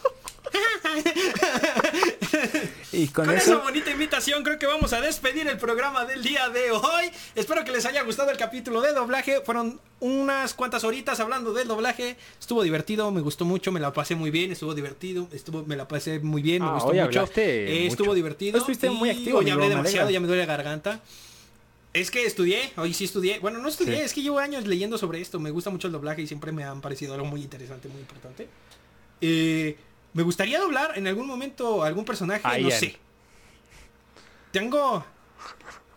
Y 2.91 3.07
con, 3.09 3.27
Con 3.27 3.35
esa 3.35 3.57
bonita 3.57 3.91
invitación 3.91 4.43
creo 4.43 4.57
que 4.57 4.65
vamos 4.65 4.93
a 4.93 5.01
despedir 5.01 5.47
el 5.47 5.57
programa 5.57 6.05
del 6.05 6.23
día 6.23 6.49
de 6.49 6.71
hoy. 6.71 7.11
Espero 7.35 7.63
que 7.63 7.71
les 7.71 7.85
haya 7.85 8.01
gustado 8.01 8.31
el 8.31 8.37
capítulo 8.37 8.81
de 8.81 8.93
doblaje. 8.93 9.41
Fueron 9.45 9.79
unas 9.99 10.55
cuantas 10.55 10.83
horitas 10.83 11.19
hablando 11.19 11.53
del 11.53 11.67
doblaje. 11.67 12.15
Estuvo 12.39 12.63
divertido, 12.63 13.11
me 13.11 13.21
gustó 13.21 13.45
mucho, 13.45 13.71
me 13.71 13.79
la 13.79 13.93
pasé 13.93 14.15
muy 14.15 14.31
bien, 14.31 14.51
estuvo 14.51 14.73
divertido, 14.73 15.27
estuvo, 15.31 15.63
me 15.65 15.75
la 15.75 15.87
pasé 15.87 16.19
muy 16.19 16.41
bien, 16.41 16.63
me 16.63 16.69
Ah, 16.69 16.73
gustó 16.73 16.89
hoy 16.89 16.99
mucho. 17.01 17.29
Eh, 17.35 17.85
Estuvo 17.87 18.15
divertido. 18.15 18.57
Estuviste 18.57 18.89
muy 18.89 19.11
activo, 19.11 19.37
Hoy 19.39 19.49
hablé 19.51 19.69
demasiado, 19.69 20.09
ya 20.09 20.19
me 20.19 20.25
duele 20.27 20.47
la 20.47 20.53
garganta. 20.57 20.99
Es 21.99 22.11
que 22.11 22.25
estudié, 22.25 22.71
hoy 22.77 22.93
sí 22.93 23.05
estudié. 23.05 23.39
Bueno, 23.39 23.59
no 23.59 23.67
estudié, 23.67 23.97
Sí. 23.97 24.01
es 24.03 24.13
que 24.13 24.21
llevo 24.21 24.39
años 24.39 24.65
leyendo 24.65 24.97
sobre 24.97 25.19
esto. 25.21 25.39
Me 25.39 25.51
gusta 25.51 25.69
mucho 25.69 25.87
el 25.87 25.93
doblaje 25.93 26.21
y 26.21 26.27
siempre 26.27 26.51
me 26.51 26.63
han 26.63 26.79
parecido 26.81 27.13
algo 27.13 27.25
muy 27.25 27.41
interesante, 27.41 27.89
muy 27.89 27.99
importante. 27.99 28.47
Eh, 29.21 29.77
me 30.13 30.23
gustaría 30.23 30.59
doblar 30.59 30.97
en 30.97 31.07
algún 31.07 31.27
momento 31.27 31.83
algún 31.83 32.05
personaje, 32.05 32.61
no 32.61 32.71
sé. 32.71 32.95
Tengo. 34.51 35.05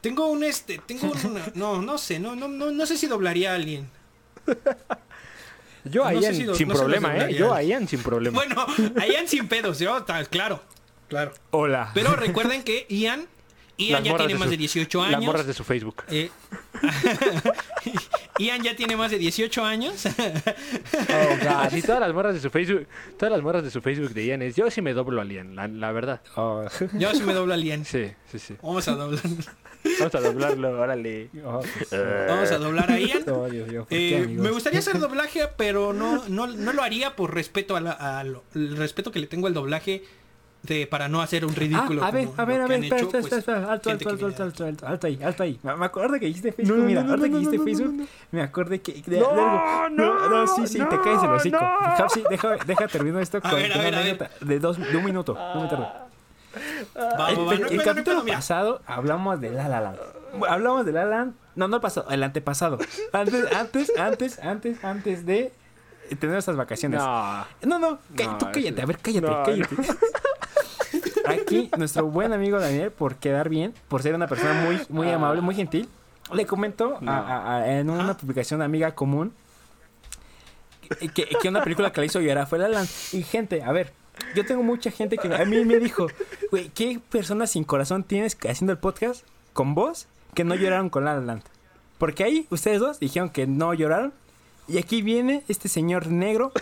Tengo 0.00 0.26
un 0.28 0.42
este. 0.44 0.78
Tengo 0.78 1.12
una. 1.24 1.52
No, 1.54 1.80
no 1.80 1.96
sé. 1.98 2.18
No, 2.18 2.34
no, 2.34 2.48
no, 2.48 2.70
no 2.72 2.86
sé 2.86 2.96
si 2.98 3.06
doblaría 3.06 3.52
a 3.52 3.54
alguien. 3.54 3.88
Yo 5.84 6.02
No 6.02 6.08
a 6.08 6.12
sé 6.12 6.20
Ian 6.20 6.34
si 6.34 6.54
sin 6.56 6.68
no 6.68 6.74
problema, 6.74 7.16
¿eh? 7.16 7.34
Yo 7.34 7.52
a 7.54 7.62
Ian 7.62 7.88
sin 7.88 8.02
problema. 8.02 8.34
Bueno, 8.36 8.66
a 9.00 9.06
Ian 9.06 9.26
sin 9.28 9.48
pedos, 9.48 9.78
yo, 9.78 10.02
tal, 10.04 10.28
claro. 10.28 10.62
Claro. 11.08 11.32
hola. 11.50 11.90
Pero 11.94 12.16
recuerden 12.16 12.62
que 12.62 12.86
Ian. 12.88 13.26
Ian 13.88 14.02
Las 14.04 14.12
ya 14.12 14.16
tiene 14.18 14.34
más 14.38 14.50
de 14.50 14.56
18 14.56 14.98
Las 15.04 15.14
años. 15.14 15.24
morras 15.24 15.46
de 15.46 15.54
su 15.54 15.64
Facebook. 15.64 16.02
Eh, 16.08 16.30
Ian 18.38 18.62
ya 18.62 18.74
tiene 18.76 18.96
más 18.96 19.10
de 19.10 19.18
18 19.18 19.64
años. 19.64 20.04
Oh, 21.14 21.36
God. 21.42 21.46
Así 21.66 21.82
todas 21.82 22.00
las 22.00 22.12
morras 22.12 22.34
de 22.34 22.40
su 22.40 22.50
Facebook, 22.50 22.86
todas 23.18 23.32
las 23.32 23.42
morras 23.42 23.62
de 23.62 23.70
su 23.70 23.80
Facebook 23.80 24.10
de 24.14 24.26
Ian 24.26 24.42
es, 24.42 24.56
yo 24.56 24.70
sí 24.70 24.80
me 24.82 24.92
doblo 24.94 25.20
a 25.20 25.24
Ian, 25.24 25.54
la, 25.56 25.68
la 25.68 25.92
verdad. 25.92 26.20
Oh. 26.36 26.64
Yo 26.94 27.14
sí 27.14 27.22
me 27.22 27.32
doblo 27.34 27.54
al 27.54 27.62
Ian. 27.62 27.84
Sí, 27.84 28.10
sí, 28.30 28.38
sí. 28.38 28.54
Vamos 28.62 28.86
a 28.88 28.92
doblar. 28.92 29.20
Vamos 29.98 30.14
a 30.14 30.20
doblarlo, 30.20 30.80
órale. 30.80 31.28
Oh. 31.44 31.60
Vamos 32.28 32.50
a 32.50 32.58
doblar 32.58 32.90
a 32.92 32.98
Ian. 33.00 33.22
Oh, 33.28 33.48
Dios 33.48 33.68
mío, 33.68 33.80
¿por 33.80 33.88
qué, 33.88 34.18
Eh, 34.18 34.26
me 34.26 34.50
gustaría 34.50 34.78
hacer 34.80 34.98
doblaje, 34.98 35.48
pero 35.56 35.92
no, 35.92 36.24
no, 36.28 36.46
no 36.46 36.72
lo 36.72 36.82
haría 36.82 37.14
por 37.16 37.34
respeto 37.34 37.76
a 37.76 37.80
la- 37.80 37.92
a 38.20 38.24
lo- 38.24 38.44
el 38.54 38.76
respeto 38.76 39.10
que 39.12 39.18
le 39.20 39.26
tengo 39.26 39.46
al 39.48 39.54
doblaje 39.54 40.02
de 40.62 40.86
para 40.86 41.08
no 41.08 41.20
hacer 41.20 41.44
un 41.44 41.50
Ah, 41.52 41.56
ridículo. 41.56 42.04
a 42.04 42.10
ver, 42.10 42.26
como 42.26 42.40
a 42.40 42.44
ver, 42.44 42.60
a 42.60 42.66
ver, 42.66 42.76
han 42.78 42.84
espera, 42.84 43.00
hecho, 43.02 43.06
espera, 43.06 43.20
pues, 43.20 43.32
espera, 43.38 43.56
espera, 43.58 43.72
alto, 43.72 43.90
alto, 43.90 44.08
alto, 44.10 44.26
alto, 44.26 44.42
alto, 44.44 44.64
alto, 44.64 44.86
alto 44.86 45.06
ahí, 45.08 45.18
alto 45.22 45.42
ahí. 45.42 45.58
Me 45.62 45.76
me 45.76 45.84
acordé 45.86 46.20
que 46.20 46.26
dijiste 46.26 46.52
Facebook, 46.52 46.76
No, 46.76 46.82
no, 46.82 46.86
mira, 46.88 47.02
no, 47.02 47.10
ahorita 47.10 47.26
no, 47.28 47.32
que 47.32 47.38
dijiste 47.38 47.56
no, 47.56 47.62
no, 47.62 47.64
Facebook, 47.64 47.92
no, 47.94 48.02
no. 48.02 48.08
me 48.30 48.42
acordé 48.42 48.80
que 48.80 48.92
de, 48.92 49.00
de 49.16 49.20
No, 49.20 49.28
algo. 49.28 49.88
no, 49.96 50.28
no, 50.28 50.46
sí, 50.46 50.66
sí, 50.66 50.78
te 50.78 51.00
caes 51.00 51.22
el 51.22 51.28
no, 51.28 51.34
hocico. 51.34 51.58
no. 51.60 51.66
Hapsi, 52.04 52.22
deja, 52.30 52.56
deja 52.64 52.88
termino 52.88 53.18
esto 53.18 53.40
con 53.40 53.50
ver, 53.54 53.72
una 53.74 53.98
anécdota 53.98 54.30
de 54.40 54.58
dos, 54.60 54.78
de 54.78 54.96
un 54.96 55.04
minuto, 55.04 55.34
no 55.34 55.62
me 55.62 55.68
tardo. 55.68 55.88
El, 57.28 57.60
no 57.60 57.70
no 57.70 57.82
capítulo 57.82 58.24
pasado 58.26 58.82
hablamos 58.86 59.40
de 59.40 59.50
La 59.50 59.68
La 59.68 59.80
Land. 59.80 59.98
Hablamos 60.48 60.86
de 60.86 60.92
La 60.92 61.04
La 61.04 61.10
Land, 61.16 61.34
no, 61.56 61.66
no 61.68 61.76
el 61.76 61.82
pasado, 61.82 62.08
el 62.10 62.22
antepasado. 62.22 62.78
Antes, 63.12 63.52
antes, 63.52 63.92
antes, 63.98 64.38
antes, 64.38 64.84
antes 64.84 65.26
de 65.26 65.52
tener 66.18 66.36
estas 66.36 66.56
vacaciones. 66.56 67.00
No. 67.00 67.44
No, 67.62 67.78
no, 67.78 67.98
cá- 68.16 68.26
No, 68.26 68.38
tú 68.38 68.46
cállate, 68.52 68.82
a 68.82 68.86
ver, 68.86 68.98
cállate, 68.98 69.26
no, 69.26 69.42
cállate. 69.44 69.76
Aquí, 71.26 71.70
nuestro 71.78 72.06
buen 72.06 72.32
amigo 72.32 72.58
Daniel, 72.58 72.90
por 72.90 73.16
quedar 73.16 73.48
bien, 73.48 73.72
por 73.88 74.02
ser 74.02 74.14
una 74.14 74.26
persona 74.26 74.62
muy, 74.64 74.80
muy 74.88 75.10
amable, 75.10 75.40
muy 75.40 75.54
gentil, 75.54 75.88
le 76.32 76.46
comentó 76.46 76.96
a- 76.98 77.00
No. 77.00 77.12
a- 77.12 77.56
a- 77.58 77.78
en 77.78 77.88
una 77.90 78.16
publicación 78.16 78.60
de 78.60 78.66
amiga 78.66 78.94
común 78.94 79.32
que, 81.00 81.08
que- 81.08 81.28
que 81.40 81.48
una 81.48 81.62
película 81.62 81.92
que 81.92 82.00
le 82.00 82.06
hizo 82.06 82.20
llorar 82.20 82.46
fue 82.46 82.58
La 82.58 82.68
La 82.68 82.78
Land. 82.78 82.88
Y 83.12 83.22
gente, 83.22 83.62
a 83.62 83.72
ver, 83.72 83.92
yo 84.34 84.44
tengo 84.44 84.62
mucha 84.62 84.90
gente 84.90 85.16
que 85.16 85.34
a 85.34 85.44
mí 85.44 85.64
me 85.64 85.78
dijo, 85.78 86.08
güey, 86.50 86.68
¿qué 86.70 87.00
persona 87.10 87.46
sin 87.46 87.64
corazón 87.64 88.04
tienes 88.04 88.36
haciendo 88.48 88.72
el 88.72 88.78
podcast 88.78 89.24
con 89.52 89.74
vos 89.74 90.06
que 90.34 90.44
no 90.44 90.54
lloraron 90.54 90.90
con 90.90 91.04
La 91.04 91.16
Land? 91.18 91.42
Porque 91.98 92.24
ahí 92.24 92.46
ustedes 92.50 92.80
dos 92.80 92.98
dijeron 93.00 93.30
que 93.30 93.46
no 93.46 93.72
lloraron. 93.74 94.12
Y 94.68 94.78
aquí 94.78 95.02
viene 95.02 95.44
este 95.48 95.68
señor 95.68 96.06
negro 96.06 96.52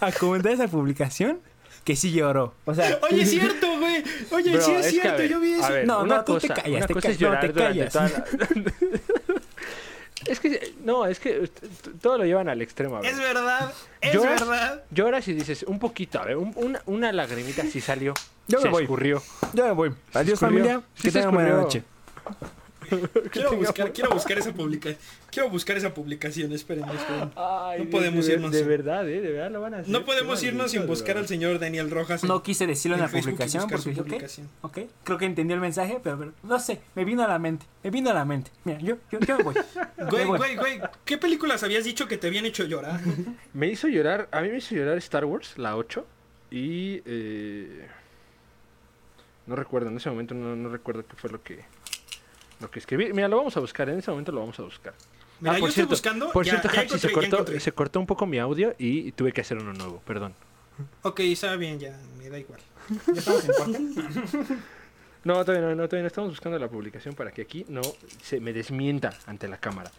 a 0.00 0.12
comentar 0.12 0.52
esa 0.52 0.68
publicación 0.68 1.40
que 1.84 1.96
sí 1.96 2.12
lloró. 2.12 2.54
O 2.64 2.74
sea, 2.74 2.98
Oye, 3.10 3.22
es 3.22 3.30
cierto, 3.30 3.78
güey. 3.78 4.02
Oye, 4.30 4.52
Bro, 4.52 4.62
sí 4.64 4.72
es, 4.72 4.86
a 4.86 4.90
cierto, 4.90 5.18
ver, 5.18 5.28
yo 5.30 5.40
vi 5.40 5.52
eso. 5.54 5.68
ver, 5.70 5.86
No, 5.86 6.06
no, 6.06 6.24
tú 6.24 6.38
te 6.38 6.48
callas, 6.48 6.86
te 6.86 6.92
es 6.94 7.02
callas, 7.02 7.20
no, 7.20 7.26
llorar 7.28 7.46
te 7.46 7.52
callas. 7.52 7.94
la- 7.94 8.24
Es 10.26 10.40
que, 10.40 10.72
no, 10.82 11.04
es 11.04 11.20
que 11.20 11.50
todo 12.00 12.16
lo 12.16 12.24
llevan 12.24 12.48
al 12.48 12.62
extremo. 12.62 12.96
a 12.96 13.00
ver. 13.02 13.10
Es 13.10 13.18
verdad, 13.18 13.70
es 14.00 14.14
¿Lloras? 14.14 14.40
verdad. 14.40 14.82
Lloras 14.90 15.28
y 15.28 15.34
dices, 15.34 15.64
un 15.64 15.78
poquito, 15.78 16.18
a 16.18 16.24
ver, 16.24 16.38
un- 16.38 16.52
una, 16.56 16.80
una 16.86 17.12
lagrimita 17.12 17.62
sí 17.64 17.82
salió. 17.82 18.14
Yo 18.48 18.58
me 18.58 18.62
se 18.62 18.68
voy. 18.70 18.84
escurrió. 18.84 19.22
ya 19.52 19.64
me 19.64 19.72
voy. 19.72 19.92
Adiós 20.14 20.34
escurrió. 20.42 20.58
familia, 20.64 20.82
Sí 20.94 21.02
que 21.02 21.12
tengan 21.12 21.34
buena 21.34 21.50
noche. 21.50 21.82
Quiero 23.30 23.52
buscar, 23.56 23.92
quiero 23.92 24.10
buscar 24.10 24.38
esa 24.38 24.52
publicación. 24.52 24.98
Quiero 25.30 25.50
buscar 25.50 25.76
esa 25.76 25.92
publicación, 25.94 26.52
esperen, 26.52 26.84
esperen. 26.88 27.30
Ay, 27.36 27.78
No 27.80 27.84
de- 27.86 27.90
podemos 27.90 28.26
de, 28.26 28.32
irnos 28.34 28.52
De 28.52 28.58
sin- 28.60 28.68
verdad, 28.68 29.08
eh, 29.08 29.20
de 29.20 29.32
verdad 29.32 29.50
lo 29.50 29.60
van 29.60 29.74
a 29.74 29.78
hacer. 29.78 29.90
No 29.90 30.04
podemos 30.04 30.40
Qué 30.40 30.46
irnos 30.46 30.70
sin 30.70 30.86
buscar 30.86 31.16
al 31.18 31.26
señor 31.26 31.58
Daniel 31.58 31.90
Rojas. 31.90 32.22
en- 32.22 32.28
No 32.28 32.42
quise 32.42 32.66
decirlo 32.66 32.96
en 32.96 33.02
la 33.02 33.08
Facebook 33.08 33.32
publicación 33.34 33.68
porque 33.68 33.88
dije, 33.90 34.00
ok, 34.00 34.06
publicación. 34.08 34.48
ok, 34.62 34.78
creo 35.04 35.18
que 35.18 35.24
entendió 35.26 35.54
el 35.54 35.60
mensaje, 35.60 35.98
pero, 36.02 36.18
pero 36.18 36.32
no 36.42 36.58
sé, 36.60 36.80
me 36.94 37.04
vino 37.04 37.22
a 37.24 37.28
la 37.28 37.38
mente, 37.38 37.66
me 37.82 37.90
vino 37.90 38.10
a 38.10 38.14
la 38.14 38.24
mente. 38.24 38.50
Mira, 38.64 38.78
yo, 38.80 38.96
yo, 39.10 39.18
yo 39.20 39.36
me 39.38 39.42
voy. 39.44 39.54
Güey, 40.10 40.24
güey, 40.26 40.56
güey. 40.56 40.80
¿Qué 41.04 41.18
películas 41.18 41.62
habías 41.62 41.84
dicho 41.84 42.06
que 42.08 42.16
te 42.18 42.26
habían 42.28 42.44
hecho 42.46 42.64
llorar? 42.64 43.00
Me 43.54 43.68
hizo 43.68 43.88
llorar, 43.88 44.28
a 44.32 44.40
mí 44.40 44.48
me 44.48 44.58
hizo 44.58 44.74
llorar 44.74 44.98
Star 44.98 45.24
Wars, 45.24 45.56
la 45.58 45.76
8. 45.76 46.06
Y. 46.50 47.02
eh, 47.06 47.86
no 49.46 49.56
recuerdo, 49.56 49.88
en 49.90 49.96
ese 49.96 50.08
momento 50.10 50.34
no, 50.34 50.56
no 50.56 50.68
recuerdo 50.70 51.04
qué 51.06 51.16
fue 51.16 51.30
lo 51.30 51.42
que. 51.42 51.64
Lo 52.60 52.70
que 52.70 52.78
escribí. 52.78 53.12
Mira, 53.12 53.28
lo 53.28 53.36
vamos 53.36 53.56
a 53.56 53.60
buscar, 53.60 53.88
en 53.88 53.98
ese 53.98 54.10
momento 54.10 54.32
lo 54.32 54.40
vamos 54.40 54.58
a 54.58 54.62
buscar. 54.62 54.94
Mira, 55.40 55.54
Ah, 55.54 55.58
yo 55.58 55.66
estoy 55.68 55.84
buscando. 55.84 56.30
Por 56.32 56.44
ya- 56.44 56.52
cierto, 56.52 56.68
ya 56.68 56.74
se, 56.74 56.82
encontré, 56.84 57.12
cortó, 57.12 57.26
encontré. 57.36 57.60
se 57.60 57.72
cortó 57.72 58.00
un 58.00 58.06
poco 58.06 58.26
mi 58.26 58.38
audio 58.38 58.74
y 58.78 59.12
tuve 59.12 59.32
que 59.32 59.40
hacer 59.40 59.58
uno 59.58 59.72
nuevo, 59.72 60.00
perdón. 60.06 60.34
Ok, 61.02 61.20
está 61.20 61.54
bien, 61.56 61.78
ya, 61.78 61.98
me 62.18 62.28
da 62.30 62.38
igual. 62.38 62.60
Ya 63.12 63.20
estamos 63.20 63.74
en. 63.74 63.94
No, 65.24 65.42
todavía 65.44 65.68
no, 65.68 65.74
no, 65.74 65.88
todavía 65.88 66.02
no 66.02 66.06
estamos 66.08 66.30
buscando 66.30 66.58
la 66.58 66.68
publicación 66.68 67.14
para 67.14 67.32
que 67.32 67.42
aquí 67.42 67.64
no 67.68 67.80
se 68.22 68.40
me 68.40 68.52
desmienta 68.52 69.16
ante 69.26 69.48
la 69.48 69.56
cámara. 69.58 69.90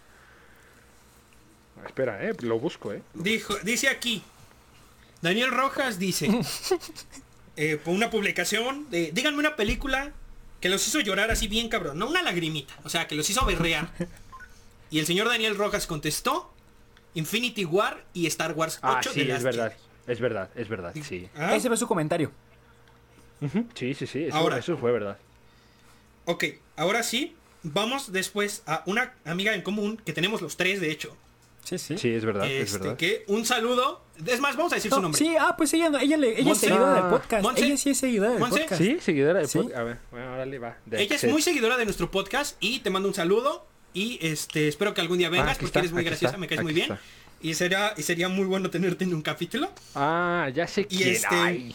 Espera, 1.85 2.23
eh, 2.23 2.33
lo 2.41 2.59
busco, 2.59 2.93
eh. 2.93 3.01
Dijo, 3.13 3.55
dice 3.63 3.89
aquí. 3.89 4.23
Daniel 5.21 5.51
Rojas 5.51 5.97
dice. 5.99 6.29
eh, 7.57 7.79
por 7.83 7.93
una 7.93 8.09
publicación 8.09 8.89
de. 8.89 9.11
Díganme 9.13 9.39
una 9.39 9.55
película 9.55 10.11
que 10.61 10.69
los 10.69 10.87
hizo 10.87 10.99
llorar 10.99 11.31
así 11.31 11.47
bien 11.47 11.69
cabrón. 11.69 11.97
No 11.99 12.07
una 12.07 12.21
lagrimita. 12.21 12.73
O 12.83 12.89
sea, 12.89 13.07
que 13.07 13.15
los 13.15 13.29
hizo 13.29 13.45
berrear. 13.45 13.89
Y 14.89 14.99
el 14.99 15.05
señor 15.05 15.27
Daniel 15.27 15.55
Rojas 15.57 15.87
contestó. 15.87 16.51
Infinity 17.13 17.63
War 17.65 18.03
y 18.13 18.27
Star 18.27 18.51
Wars 18.53 18.79
8 18.83 18.87
Ah, 18.87 18.99
de 19.01 19.09
sí, 19.13 19.21
es 19.21 19.27
Last 19.29 19.43
verdad. 19.43 19.71
Jedi. 19.71 19.81
Es 20.11 20.19
verdad, 20.19 20.49
es 20.55 20.67
verdad, 20.69 20.93
sí. 21.01 21.29
Ah, 21.35 21.55
Ese 21.55 21.67
fue 21.69 21.77
su 21.77 21.87
comentario. 21.87 22.31
Sí, 23.73 23.93
sí, 23.93 24.05
sí, 24.07 24.23
eso, 24.25 24.35
Ahora. 24.37 24.57
eso 24.57 24.77
fue 24.77 24.91
verdad. 24.91 25.17
Ok, 26.25 26.43
ahora 26.75 27.03
sí. 27.03 27.35
Vamos 27.63 28.11
después 28.11 28.61
a 28.67 28.83
una 28.85 29.13
amiga 29.25 29.55
en 29.55 29.61
común 29.63 29.97
que 29.97 30.13
tenemos 30.13 30.41
los 30.41 30.55
tres, 30.57 30.79
de 30.81 30.91
hecho. 30.91 31.15
Sí, 31.65 31.77
sí. 31.77 31.97
Sí, 31.97 32.09
es 32.13 32.23
verdad, 32.23 32.45
es 32.49 32.67
Este, 32.73 32.77
verdad. 32.79 32.97
que 32.97 33.23
un 33.27 33.45
saludo. 33.45 34.03
Es 34.25 34.39
más, 34.39 34.55
vamos 34.55 34.71
a 34.71 34.75
decir 34.75 34.89
No, 34.91 34.97
su 34.97 35.01
nombre. 35.01 35.17
sí, 35.19 35.35
ah, 35.37 35.55
pues 35.57 35.73
ella, 35.73 35.91
ella, 36.01 36.15
le- 36.15 36.39
ella 36.39 36.51
es 36.53 36.57
seguidora 36.59 36.91
Ah. 36.91 37.01
del 37.01 37.09
podcast. 37.19 37.43
Monse. 37.43 37.65
Ella 37.65 37.75
sí 37.77 37.89
es 37.89 37.97
seguidora 37.97 38.29
del 38.31 38.39
Monse. 38.39 38.59
podcast. 38.61 38.81
Sí, 38.81 38.97
seguidora 39.01 39.39
de 39.39 39.47
Sí. 39.47 39.57
podcast. 39.57 39.77
A 39.77 39.83
ver, 39.83 39.97
bueno, 40.11 40.33
órale, 40.33 40.59
va. 40.59 40.77
de 40.85 41.01
Ella 41.01 41.15
es 41.15 41.23
muy 41.25 41.41
seguidora 41.41 41.75
de 41.77 41.83
nuestro 41.85 42.09
podcast 42.11 42.55
y 42.61 42.79
te 42.79 42.89
mando 42.91 43.09
un 43.09 43.15
saludo 43.15 43.67
y 43.93 44.19
este 44.25 44.67
espero 44.69 44.93
que 44.93 45.01
algún 45.01 45.17
día 45.17 45.29
vengas 45.29 45.47
Ah, 45.49 45.53
porque 45.53 45.65
está, 45.65 45.79
eres 45.79 45.91
muy 45.91 46.03
graciosa, 46.03 46.27
está, 46.27 46.37
me 46.37 46.47
caes 46.47 46.61
muy 46.63 46.73
bien. 46.73 46.91
está. 46.93 47.03
Y 47.41 47.53
sería, 47.55 47.93
y 47.97 48.03
sería 48.03 48.29
muy 48.29 48.45
bueno 48.45 48.69
tenerte 48.69 49.03
en 49.03 49.13
un 49.13 49.21
capítulo. 49.21 49.69
Ah, 49.95 50.49
ya 50.53 50.67
sé 50.67 50.81
Y 50.81 50.97
quién. 50.97 51.09
este-. 51.09 51.73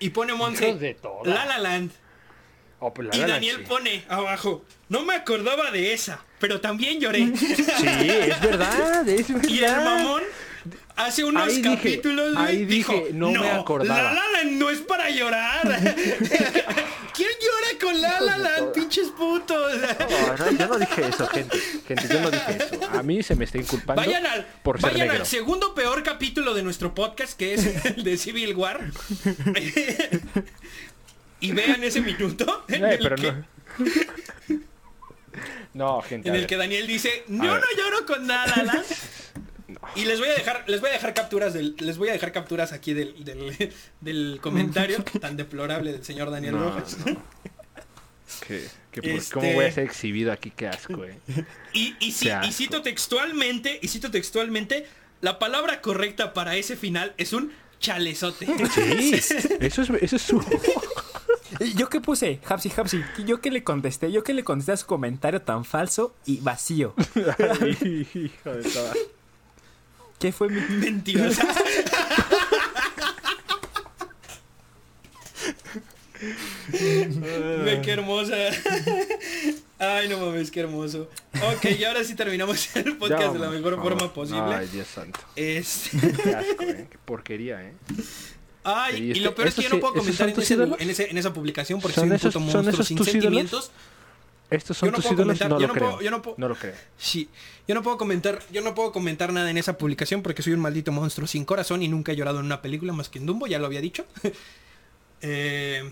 Y 0.00 0.10
pone 0.10 0.34
Monse. 0.34 0.96
La 1.24 1.46
La 1.46 1.58
Land. 1.58 1.90
Oh, 2.80 2.92
pues 2.92 3.08
la 3.08 3.16
Y 3.16 3.20
verdad, 3.20 3.34
Daniel 3.36 3.56
sí. 3.60 3.62
pone 3.66 4.04
abajo. 4.08 4.64
No 4.90 5.04
me 5.04 5.14
acordaba 5.14 5.70
de 5.70 5.94
esa, 5.94 6.22
pero 6.46 6.60
también 6.60 7.00
lloré. 7.00 7.32
Sí, 7.36 7.86
es 7.88 8.38
verdad, 8.42 9.08
es 9.08 9.28
verdad. 9.32 9.48
y 9.48 9.64
el 9.64 9.76
mamón 9.76 10.22
hace 10.94 11.24
unos 11.24 11.48
Ahí 11.48 11.62
capítulos 11.62 12.36
ahí 12.36 12.66
dijo, 12.66 12.92
dije, 12.92 13.08
no 13.14 13.30
me 13.30 13.48
acordaba". 13.50 14.02
La 14.02 14.12
La 14.12 14.30
Land 14.42 14.52
no 14.58 14.68
es 14.68 14.80
para 14.80 15.08
llorar. 15.08 15.62
¿Quién 17.14 17.30
llora 17.40 17.78
con 17.80 17.98
La 18.02 18.20
La 18.20 18.36
Land, 18.36 18.72
pinches 18.74 19.08
putos? 19.08 19.72
No, 19.80 20.36
no, 20.36 20.50
yo 20.58 20.66
no 20.68 20.78
dije 20.78 21.06
eso, 21.08 21.26
gente. 21.28 21.58
Gente, 21.88 22.08
yo 22.12 22.20
no 22.20 22.30
dije 22.30 22.58
eso. 22.58 22.90
A 22.92 23.02
mí 23.02 23.22
se 23.22 23.36
me 23.36 23.46
está 23.46 23.56
inculpando 23.56 24.02
Vayan 24.02 24.26
al, 24.26 24.44
por 24.62 24.78
ser 24.78 24.90
vayan 24.92 25.06
negro. 25.08 25.22
al 25.22 25.26
segundo 25.26 25.74
peor 25.74 26.02
capítulo 26.02 26.52
de 26.52 26.62
nuestro 26.62 26.94
podcast, 26.94 27.38
que 27.38 27.54
es 27.54 27.86
el 27.86 28.04
de 28.04 28.18
Civil 28.18 28.54
War. 28.54 28.82
y 31.40 31.52
vean 31.52 31.82
ese 31.84 32.02
minuto 32.02 32.64
en, 32.68 32.84
Eh, 32.84 32.94
el, 32.94 32.98
pero 32.98 33.16
que, 33.16 33.32
no. 33.32 33.44
No, 35.74 36.00
gente. 36.02 36.28
en 36.28 36.36
el 36.36 36.46
que 36.46 36.56
Daniel 36.56 36.86
dice, 36.86 37.24
yo 37.28 37.38
ver. 37.42 37.60
no 37.60 37.66
lloro 37.76 38.06
con 38.06 38.26
nada. 38.26 38.62
la". 38.62 38.82
Y 39.96 40.04
les 40.06 40.18
voy 40.18 40.28
a 40.28 40.32
dejar, 40.34 40.64
les 40.66 40.80
voy 40.80 40.90
a 40.90 40.94
dejar 40.94 41.14
capturas 41.14 41.52
del, 41.54 41.76
les 41.78 41.98
voy 41.98 42.08
a 42.08 42.12
dejar 42.12 42.32
capturas 42.32 42.72
aquí 42.72 42.94
del, 42.94 43.24
del, 43.24 43.72
del 44.00 44.38
comentario 44.40 45.02
tan 45.20 45.36
deplorable 45.36 45.92
del 45.92 46.04
señor 46.04 46.30
Daniel 46.30 46.54
No, 46.54 46.64
Rojas. 46.70 46.98
no. 46.98 47.04
Por- 47.04 47.16
Este- 49.06 49.32
¿Cómo 49.34 49.52
voy 49.52 49.64
a 49.66 49.72
ser 49.72 49.84
exhibido 49.84 50.32
aquí? 50.32 50.50
Qué 50.54 50.66
asco, 50.68 51.04
eh. 51.04 51.18
Y, 51.72 51.94
asco. 52.30 52.46
y 52.46 52.52
cito 52.52 52.82
textualmente, 52.82 53.78
y 53.82 53.88
cito 53.88 54.10
textualmente, 54.10 54.86
la 55.20 55.38
palabra 55.38 55.80
correcta 55.80 56.32
para 56.32 56.56
ese 56.56 56.76
final 56.76 57.14
es 57.16 57.32
un 57.32 57.52
chalezote. 57.80 58.46
Sí, 58.74 59.14
eso 59.60 59.82
es, 59.82 59.90
eso 59.90 60.16
es 60.16 60.22
su... 60.22 60.44
¿Y 61.60 61.74
¿Yo 61.76 61.88
qué 61.88 62.00
puse? 62.00 62.40
Hapsi, 62.46 62.72
Hapsi. 62.76 63.02
¿Yo 63.26 63.40
qué 63.40 63.50
le 63.50 63.62
contesté? 63.64 64.10
¿Yo 64.12 64.22
qué 64.24 64.34
le 64.34 64.44
contesté 64.44 64.72
a 64.72 64.76
su 64.76 64.86
comentario 64.86 65.42
tan 65.42 65.64
falso 65.64 66.14
y 66.26 66.38
vacío? 66.40 66.94
Hijo 67.14 68.50
de 68.50 68.62
toda. 68.72 68.92
¿Qué 70.18 70.32
fue 70.32 70.48
mi...? 70.48 70.60
Mentirosa. 70.60 71.46
Ve 76.70 77.80
qué 77.82 77.92
hermosa. 77.92 78.34
Ay, 79.78 80.08
no 80.08 80.18
mames, 80.18 80.50
qué 80.50 80.60
hermoso. 80.60 81.10
Ok, 81.54 81.64
y 81.78 81.84
ahora 81.84 82.04
sí 82.04 82.14
terminamos 82.14 82.74
el 82.76 82.96
podcast 82.96 83.32
de 83.34 83.38
la 83.38 83.50
mejor 83.50 83.80
forma 83.82 84.12
posible. 84.12 84.54
Ay, 84.54 84.68
Dios 84.68 84.86
santo. 84.88 85.20
Es- 85.36 85.90
Qué 86.22 86.34
asco, 86.34 86.62
eh. 86.62 86.86
Qué 86.90 86.98
porquería, 87.04 87.62
eh. 87.62 87.74
Ay, 88.64 88.96
Sí, 88.96 89.02
y 89.04 89.10
este- 89.12 89.24
lo 89.24 89.34
peor 89.34 89.48
es 89.48 89.54
que 89.54 89.62
yo 89.62 89.68
no 89.68 89.80
puedo 89.80 89.94
comentar 89.94 90.28
en, 90.28 91.18
esa 91.18 91.32
publicación 91.32 91.80
porque 91.80 91.94
¿Son 91.94 92.02
soy 92.02 92.10
un 92.10 92.16
esos- 92.16 92.32
puto 92.34 92.40
monstruo 92.40 92.82
sin 92.84 93.04
sentimientos. 93.04 93.70
¿Estos 94.50 94.76
Yo 94.76 94.80
son 94.80 94.88
no 94.90 94.94
tus 94.96 95.04
puedo 95.04 95.14
ídolos? 95.14 95.38
comentar, 95.38 95.50
No 95.50 95.56
yo 95.58 95.60
lo 95.62 95.66
no 95.68 95.72
creo. 95.74 95.90
puedo- 95.90 96.02
yo 96.02 96.10
no 96.10 96.22
puedo- 96.22 96.36
No 96.38 96.48
lo 96.48 96.54
creo. 96.54 96.74
Sí, 96.98 97.28
yo 97.66 97.74
no 97.74 97.82
puedo 97.82 97.96
comentar, 97.98 98.40
yo 98.52 98.60
no 98.62 98.74
puedo 98.74 98.92
comentar 98.92 99.32
nada 99.32 99.50
en 99.50 99.56
esa 99.58 99.76
publicación 99.78 100.22
porque 100.22 100.42
soy 100.42 100.52
un 100.52 100.60
maldito 100.60 100.92
monstruo 100.92 101.26
sin 101.26 101.44
corazón 101.44 101.82
y 101.82 101.88
nunca 101.88 102.12
he 102.12 102.16
llorado 102.16 102.40
en 102.40 102.46
una 102.46 102.60
película 102.62 102.92
más 102.92 103.08
que 103.08 103.18
en 103.18 103.26
Dumbo, 103.26 103.46
ya 103.46 103.58
lo 103.58 103.66
había 103.66 103.80
dicho. 103.80 104.04
Eh, 105.26 105.82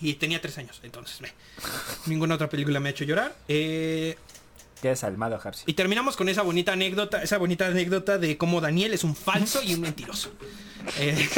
y 0.00 0.14
tenía 0.14 0.40
tres 0.40 0.58
años, 0.58 0.80
entonces 0.82 1.20
ninguna 2.06 2.34
otra 2.34 2.48
película 2.48 2.80
me 2.80 2.88
ha 2.88 2.92
hecho 2.92 3.04
llorar. 3.04 3.36
Eh, 3.46 4.16
Qué 4.84 4.90
desalmado, 4.90 5.40
Hapsi. 5.42 5.64
y 5.66 5.72
terminamos 5.72 6.14
con 6.14 6.28
esa 6.28 6.42
bonita 6.42 6.74
anécdota, 6.74 7.22
esa 7.22 7.38
bonita 7.38 7.68
anécdota 7.68 8.18
de 8.18 8.36
cómo 8.36 8.60
Daniel 8.60 8.92
es 8.92 9.02
un 9.02 9.16
falso 9.16 9.62
y 9.62 9.72
un 9.72 9.80
mentiroso. 9.80 10.30
Eh, 10.98 11.30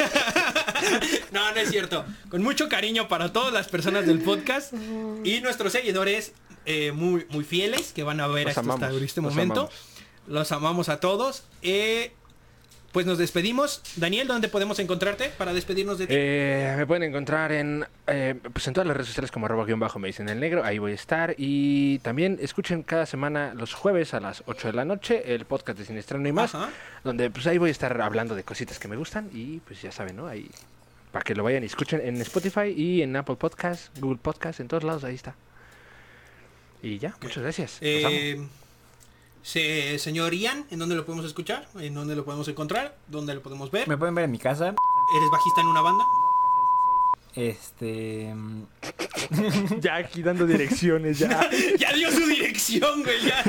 no, 1.30 1.52
no 1.52 1.56
es 1.60 1.70
cierto. 1.70 2.04
Con 2.30 2.42
mucho 2.42 2.68
cariño 2.68 3.06
para 3.06 3.32
todas 3.32 3.52
las 3.52 3.68
personas 3.68 4.04
del 4.04 4.18
podcast 4.18 4.74
y 5.22 5.40
nuestros 5.40 5.70
seguidores 5.70 6.32
eh, 6.64 6.90
muy, 6.90 7.26
muy 7.28 7.44
fieles 7.44 7.92
que 7.92 8.02
van 8.02 8.18
a 8.18 8.26
ver 8.26 8.48
hasta 8.48 8.60
este 9.00 9.20
los 9.20 9.30
momento. 9.32 9.60
amamos. 9.60 9.74
Los 10.26 10.50
amamos 10.50 10.88
a 10.88 10.98
todos. 10.98 11.44
Eh, 11.62 12.12
pues 12.92 13.06
nos 13.06 13.18
despedimos. 13.18 13.82
Daniel, 13.96 14.26
¿dónde 14.28 14.48
podemos 14.48 14.78
encontrarte 14.78 15.30
para 15.36 15.52
despedirnos 15.52 15.98
de 15.98 16.06
ti? 16.06 16.14
Eh, 16.16 16.74
me 16.76 16.86
pueden 16.86 17.02
encontrar 17.02 17.52
en, 17.52 17.86
eh, 18.06 18.34
pues 18.52 18.66
en 18.68 18.74
todas 18.74 18.86
las 18.86 18.96
redes 18.96 19.08
sociales 19.08 19.30
como 19.30 19.46
arroba 19.46 19.64
guion 19.64 19.80
bajo 19.80 19.98
me 19.98 20.08
dicen 20.08 20.28
el 20.28 20.40
negro, 20.40 20.64
ahí 20.64 20.78
voy 20.78 20.92
a 20.92 20.94
estar. 20.94 21.34
Y 21.36 21.98
también 22.00 22.38
escuchen 22.40 22.82
cada 22.82 23.06
semana 23.06 23.54
los 23.54 23.74
jueves 23.74 24.14
a 24.14 24.20
las 24.20 24.42
8 24.46 24.68
de 24.68 24.72
la 24.72 24.84
noche 24.84 25.34
el 25.34 25.44
podcast 25.44 25.78
de 25.78 25.84
Siniestrano 25.84 26.26
y 26.28 26.32
más, 26.32 26.54
Ajá. 26.54 26.70
donde 27.04 27.30
pues 27.30 27.46
ahí 27.46 27.58
voy 27.58 27.68
a 27.68 27.72
estar 27.72 28.00
hablando 28.00 28.34
de 28.34 28.44
cositas 28.44 28.78
que 28.78 28.88
me 28.88 28.96
gustan 28.96 29.28
y 29.32 29.58
pues 29.60 29.82
ya 29.82 29.92
saben, 29.92 30.16
¿no? 30.16 30.26
Ahí 30.26 30.48
para 31.12 31.24
que 31.24 31.34
lo 31.34 31.42
vayan 31.44 31.62
y 31.62 31.66
escuchen 31.66 32.00
en 32.04 32.20
Spotify 32.20 32.74
y 32.76 33.02
en 33.02 33.16
Apple 33.16 33.36
Podcast, 33.36 33.96
Google 33.98 34.18
Podcast, 34.20 34.60
en 34.60 34.68
todos 34.68 34.84
lados, 34.84 35.04
ahí 35.04 35.14
está. 35.14 35.34
Y 36.82 36.98
ya, 36.98 37.16
muchas 37.22 37.42
gracias. 37.42 37.78
Los 37.80 38.04
amo. 38.04 38.48
Se- 39.52 39.98
señor 40.00 40.34
Ian, 40.34 40.66
¿en 40.70 40.78
dónde 40.80 40.96
lo 40.96 41.04
podemos 41.06 41.24
escuchar? 41.24 41.68
¿En 41.78 41.94
dónde 41.94 42.16
lo 42.16 42.24
podemos 42.24 42.48
encontrar? 42.48 42.96
¿Dónde 43.06 43.32
lo 43.32 43.42
podemos 43.42 43.70
ver? 43.70 43.86
Me 43.86 43.96
pueden 43.96 44.12
ver 44.14 44.24
en 44.24 44.32
mi 44.32 44.38
casa. 44.40 44.74
¿Eres 45.16 45.30
bajista 45.30 45.60
en 45.60 45.68
una 45.68 45.80
banda? 45.82 46.04
Este... 47.34 48.32
mm, 48.34 48.62
Ya 49.80 49.96
aquí 49.96 50.22
dando 50.22 50.46
direcciones, 50.46 51.18
ya. 51.20 51.48
ya 51.78 51.92
dio 51.92 52.10
su 52.10 52.26
dirección, 52.26 53.04
güey. 53.04 53.24
Ya. 53.24 53.44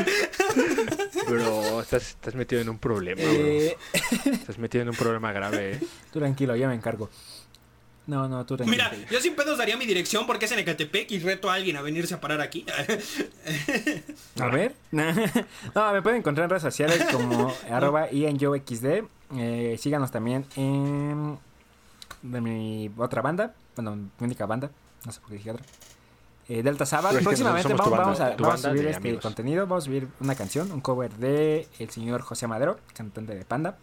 Bro, 1.27 1.81
estás, 1.81 2.09
estás 2.09 2.35
metido 2.35 2.61
en 2.61 2.69
un 2.69 2.77
problema, 2.77 3.21
bro. 3.23 3.31
eh, 3.31 3.77
Estás 4.25 4.59
metido 4.59 4.83
en 4.83 4.89
un 4.89 4.95
problema 4.95 5.31
grave, 5.31 5.73
¿eh? 5.73 5.79
tú 6.13 6.19
tranquilo, 6.19 6.55
ya 6.55 6.67
me 6.67 6.75
encargo. 6.75 7.09
No, 8.07 8.27
no, 8.29 8.45
tú 8.45 8.55
tranquilo. 8.55 8.83
Mira, 8.91 9.05
yo 9.11 9.19
sin 9.19 9.35
pedos 9.35 9.57
daría 9.57 9.75
mi 9.75 9.85
dirección 9.85 10.25
porque 10.25 10.45
es 10.45 10.51
en 10.53 10.59
Ecatepec 10.59 11.11
y 11.11 11.19
reto 11.19 11.49
a 11.49 11.55
alguien 11.55 11.75
a 11.75 11.81
venirse 11.81 12.13
a 12.13 12.21
parar 12.21 12.39
aquí. 12.39 12.65
A 14.39 14.47
ver. 14.47 14.75
no, 14.91 15.93
me 15.93 16.01
pueden 16.01 16.19
encontrar 16.19 16.45
en 16.45 16.49
redes 16.49 16.63
sociales 16.63 17.05
como 17.11 17.53
arroba. 17.69 18.07
Eh, 18.09 19.77
síganos 19.77 20.09
también 20.09 20.45
en 20.55 21.37
de 22.21 22.41
mi 22.41 22.89
otra 22.97 23.21
banda. 23.21 23.53
Bueno, 23.75 23.95
mi 23.95 24.09
única 24.21 24.45
banda. 24.45 24.71
No 25.05 25.11
sé 25.11 25.19
por 25.19 25.29
qué 25.29 25.35
dije 25.35 25.51
otra. 25.51 25.65
Eh, 26.47 26.63
Delta 26.63 26.85
Sabbath. 26.85 27.11
Pero 27.11 27.19
es 27.19 27.23
que 27.23 27.29
Próximamente 27.43 27.73
vamos, 27.73 27.85
tu 27.85 27.91
vamos 27.91 28.19
banda, 28.19 28.35
a, 28.35 28.37
vamos 28.41 28.61
subir 28.61 28.85
este 28.85 28.97
amigos. 28.97 29.21
contenido. 29.21 29.67
Vamos 29.67 29.83
a 29.83 29.85
subir 29.85 30.07
una 30.21 30.35
canción, 30.35 30.71
un 30.71 30.79
cover 30.79 31.11
de 31.15 31.67
el 31.77 31.89
señor 31.89 32.21
José 32.21 32.47
Madero, 32.47 32.79
cantante 32.93 33.35
de 33.35 33.43
Panda. 33.43 33.77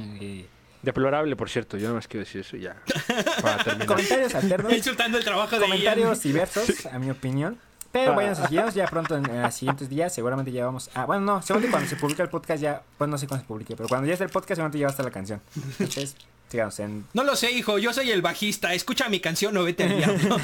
Eh, 0.00 0.46
Deplorable, 0.82 1.34
por 1.36 1.50
cierto. 1.50 1.76
Yo 1.76 1.84
nada 1.84 1.94
más 1.96 2.08
quiero 2.08 2.24
decir 2.24 2.40
eso 2.42 2.56
ya. 2.56 2.76
Para 3.42 3.62
terminar. 3.64 3.86
comentarios 3.86 4.34
alternos. 4.34 4.72
Insultando 4.72 5.18
el 5.18 5.24
trabajo 5.24 5.56
de 5.56 5.62
comentarios 5.62 6.22
Ian. 6.24 6.32
diversos, 6.32 6.86
a 6.86 6.98
mi 6.98 7.10
opinión. 7.10 7.58
Pero 7.92 8.14
vayan 8.14 8.32
a 8.32 8.34
seguirnos 8.34 8.74
ya 8.74 8.86
pronto 8.88 9.16
en, 9.16 9.24
en 9.30 9.42
los 9.42 9.54
siguientes 9.54 9.88
días. 9.88 10.14
Seguramente 10.14 10.52
ya 10.52 10.66
vamos. 10.66 10.90
Ah, 10.94 11.06
bueno, 11.06 11.22
no, 11.22 11.40
seguramente 11.42 11.70
cuando 11.70 11.88
se 11.88 11.96
publique 11.96 12.20
el 12.22 12.28
podcast 12.28 12.62
ya. 12.62 12.82
Pues 12.98 13.08
no 13.08 13.16
sé 13.16 13.26
cuándo 13.26 13.44
se 13.44 13.48
publique, 13.48 13.74
pero 13.74 13.88
cuando 13.88 14.06
ya 14.06 14.12
esté 14.12 14.24
el 14.24 14.30
podcast, 14.30 14.56
seguramente 14.56 14.78
ya 14.78 14.86
va 14.86 14.90
a 14.90 14.92
estar 14.92 15.06
la 15.06 15.12
canción. 15.12 15.40
Entonces, 15.78 16.14
síganos 16.50 16.78
en. 16.80 17.06
No 17.14 17.24
lo 17.24 17.34
sé, 17.36 17.52
hijo. 17.52 17.78
Yo 17.78 17.94
soy 17.94 18.10
el 18.10 18.20
bajista. 18.20 18.74
Escucha 18.74 19.08
mi 19.08 19.20
canción 19.20 19.56
o 19.56 19.64
vete 19.64 19.84
al 19.84 19.96
diablo. 19.96 20.36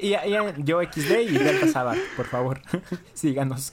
Y, 0.00 0.14
y 0.14 0.36
yo 0.58 0.80
XD 0.80 1.10
y 1.22 1.38
Delta 1.38 1.66
Sabbath, 1.66 1.98
por 2.16 2.26
favor. 2.26 2.60
síganos. 3.14 3.72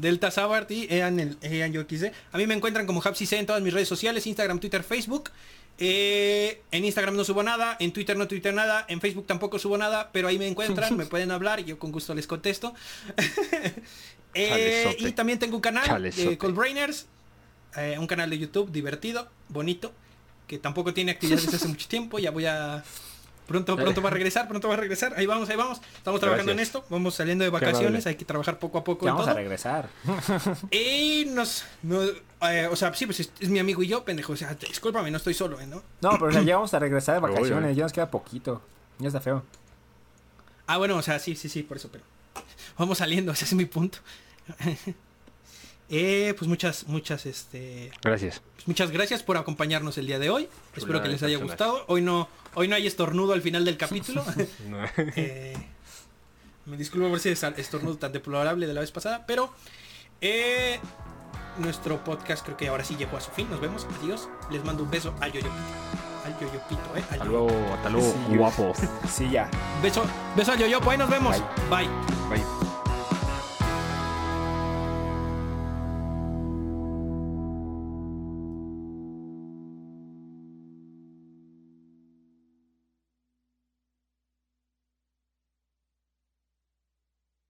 Delta 0.00 0.30
Sabart 0.30 0.70
y 0.70 0.86
Ean, 0.90 1.20
el, 1.20 1.38
Ean 1.42 1.72
yo 1.72 1.86
quise. 1.86 2.12
A 2.32 2.38
mí 2.38 2.46
me 2.46 2.54
encuentran 2.54 2.86
como 2.86 3.02
HapsiC 3.02 3.32
en 3.32 3.46
todas 3.46 3.62
mis 3.62 3.72
redes 3.72 3.88
sociales, 3.88 4.26
Instagram, 4.26 4.60
Twitter, 4.60 4.82
Facebook. 4.82 5.30
Eh, 5.80 6.62
en 6.72 6.84
Instagram 6.84 7.14
no 7.14 7.24
subo 7.24 7.44
nada, 7.44 7.76
en 7.78 7.92
Twitter 7.92 8.16
no 8.16 8.26
tuiteo 8.26 8.52
nada, 8.52 8.84
en 8.88 9.00
Facebook 9.00 9.26
tampoco 9.26 9.60
subo 9.60 9.78
nada, 9.78 10.10
pero 10.12 10.26
ahí 10.26 10.36
me 10.36 10.48
encuentran, 10.48 10.96
me 10.96 11.06
pueden 11.06 11.30
hablar 11.30 11.64
yo 11.64 11.78
con 11.78 11.92
gusto 11.92 12.14
les 12.14 12.26
contesto. 12.26 12.74
Eh, 14.34 14.94
y 15.00 15.12
también 15.12 15.38
tengo 15.38 15.56
un 15.56 15.62
canal 15.62 16.02
de 16.02 16.38
Coldbrainers, 16.38 17.06
eh, 17.76 17.96
un 17.98 18.06
canal 18.06 18.28
de 18.28 18.38
YouTube 18.38 18.70
divertido, 18.70 19.26
bonito, 19.48 19.90
que 20.46 20.58
tampoco 20.58 20.92
tiene 20.92 21.12
actividad 21.12 21.40
desde 21.40 21.56
hace 21.56 21.66
mucho 21.66 21.88
tiempo, 21.88 22.18
ya 22.18 22.30
voy 22.30 22.44
a... 22.44 22.84
Pronto, 23.48 23.76
pronto 23.76 24.02
va 24.02 24.10
a 24.10 24.12
regresar, 24.12 24.46
pronto 24.46 24.68
va 24.68 24.74
a 24.74 24.76
regresar. 24.76 25.14
Ahí 25.16 25.24
vamos, 25.24 25.48
ahí 25.48 25.56
vamos. 25.56 25.80
Estamos 25.96 26.20
trabajando 26.20 26.52
en 26.52 26.60
esto. 26.60 26.84
Vamos 26.90 27.14
saliendo 27.14 27.44
de 27.44 27.50
vacaciones. 27.50 28.06
Hay 28.06 28.16
que 28.16 28.26
trabajar 28.26 28.58
poco 28.58 28.76
a 28.76 28.84
poco 28.84 29.06
Ya 29.06 29.10
en 29.10 29.16
vamos 29.16 29.24
todo. 29.26 29.34
a 29.34 29.38
regresar. 29.38 29.88
Y 30.70 31.24
nos, 31.30 31.64
no, 31.82 32.02
eh, 32.42 32.68
o 32.70 32.76
sea, 32.76 32.92
sí, 32.92 33.06
pues 33.06 33.20
es, 33.20 33.32
es 33.40 33.48
mi 33.48 33.58
amigo 33.58 33.82
y 33.82 33.88
yo, 33.88 34.04
pendejo. 34.04 34.34
O 34.34 34.36
sea, 34.36 34.54
discúlpame, 34.54 35.10
no 35.10 35.16
estoy 35.16 35.32
solo, 35.32 35.58
¿eh? 35.60 35.66
¿no? 35.66 35.82
No, 36.02 36.10
pero 36.12 36.26
o 36.26 36.32
sea, 36.32 36.42
ya 36.42 36.56
vamos 36.56 36.74
a 36.74 36.78
regresar 36.78 37.14
de 37.14 37.20
vacaciones. 37.22 37.74
Ya 37.74 37.84
nos 37.84 37.92
queda 37.94 38.10
poquito. 38.10 38.60
Ya 38.98 39.06
está 39.08 39.20
feo. 39.22 39.42
Ah, 40.66 40.76
bueno, 40.76 40.96
o 40.96 41.02
sea, 41.02 41.18
sí, 41.18 41.34
sí, 41.34 41.48
sí, 41.48 41.62
por 41.62 41.78
eso, 41.78 41.88
pero 41.90 42.04
vamos 42.76 42.98
saliendo, 42.98 43.32
ese 43.32 43.46
es 43.46 43.54
mi 43.54 43.64
punto. 43.64 43.98
eh, 45.88 46.34
pues 46.36 46.46
muchas, 46.48 46.86
muchas, 46.86 47.24
este, 47.24 47.90
Gracias. 48.02 48.42
pues 48.54 48.68
muchas 48.68 48.90
gracias 48.90 49.22
por 49.22 49.38
acompañarnos 49.38 49.96
el 49.96 50.06
día 50.06 50.18
de 50.18 50.28
hoy. 50.28 50.48
Espero 50.76 51.02
que 51.02 51.08
les 51.08 51.22
haya 51.22 51.38
personas. 51.38 51.58
gustado. 51.58 51.84
Hoy 51.88 52.02
no, 52.02 52.28
hoy 52.58 52.68
no 52.68 52.74
hay 52.76 52.86
estornudo 52.86 53.32
al 53.32 53.42
final 53.42 53.64
del 53.64 53.76
capítulo. 53.76 54.24
No. 54.68 54.78
Eh, 55.16 55.56
me 56.66 56.76
disculpo 56.76 57.08
por 57.08 57.16
ese 57.18 57.34
sa- 57.34 57.54
estornudo 57.56 57.96
tan 57.96 58.12
deplorable 58.12 58.66
de 58.66 58.74
la 58.74 58.80
vez 58.80 58.90
pasada, 58.92 59.24
pero 59.26 59.50
eh, 60.20 60.78
nuestro 61.58 62.04
podcast 62.04 62.44
creo 62.44 62.56
que 62.58 62.68
ahora 62.68 62.84
sí 62.84 62.94
llegó 62.96 63.16
a 63.16 63.20
su 63.20 63.30
fin. 63.30 63.48
Nos 63.50 63.60
vemos, 63.60 63.86
adiós. 64.02 64.28
Les 64.50 64.62
mando 64.64 64.82
un 64.82 64.90
beso 64.90 65.14
al 65.20 65.32
yoyopito. 65.32 65.54
Al 66.26 66.34
yoyopito, 66.38 66.96
eh. 66.96 66.98
Al 66.98 67.02
Hasta 67.02 67.16
yoyo. 67.24 67.30
luego, 67.30 67.74
hasta 67.74 67.88
luego, 67.88 68.12
Sí, 68.28 68.36
guapo. 68.36 68.72
Sí, 69.10 69.30
ya. 69.30 69.50
Beso, 69.82 70.04
beso 70.36 70.52
al 70.52 70.58
yoyopo, 70.58 70.90
ahí 70.90 70.98
nos 70.98 71.08
vemos. 71.08 71.36
Bye. 71.70 71.88
Bye. 72.28 72.67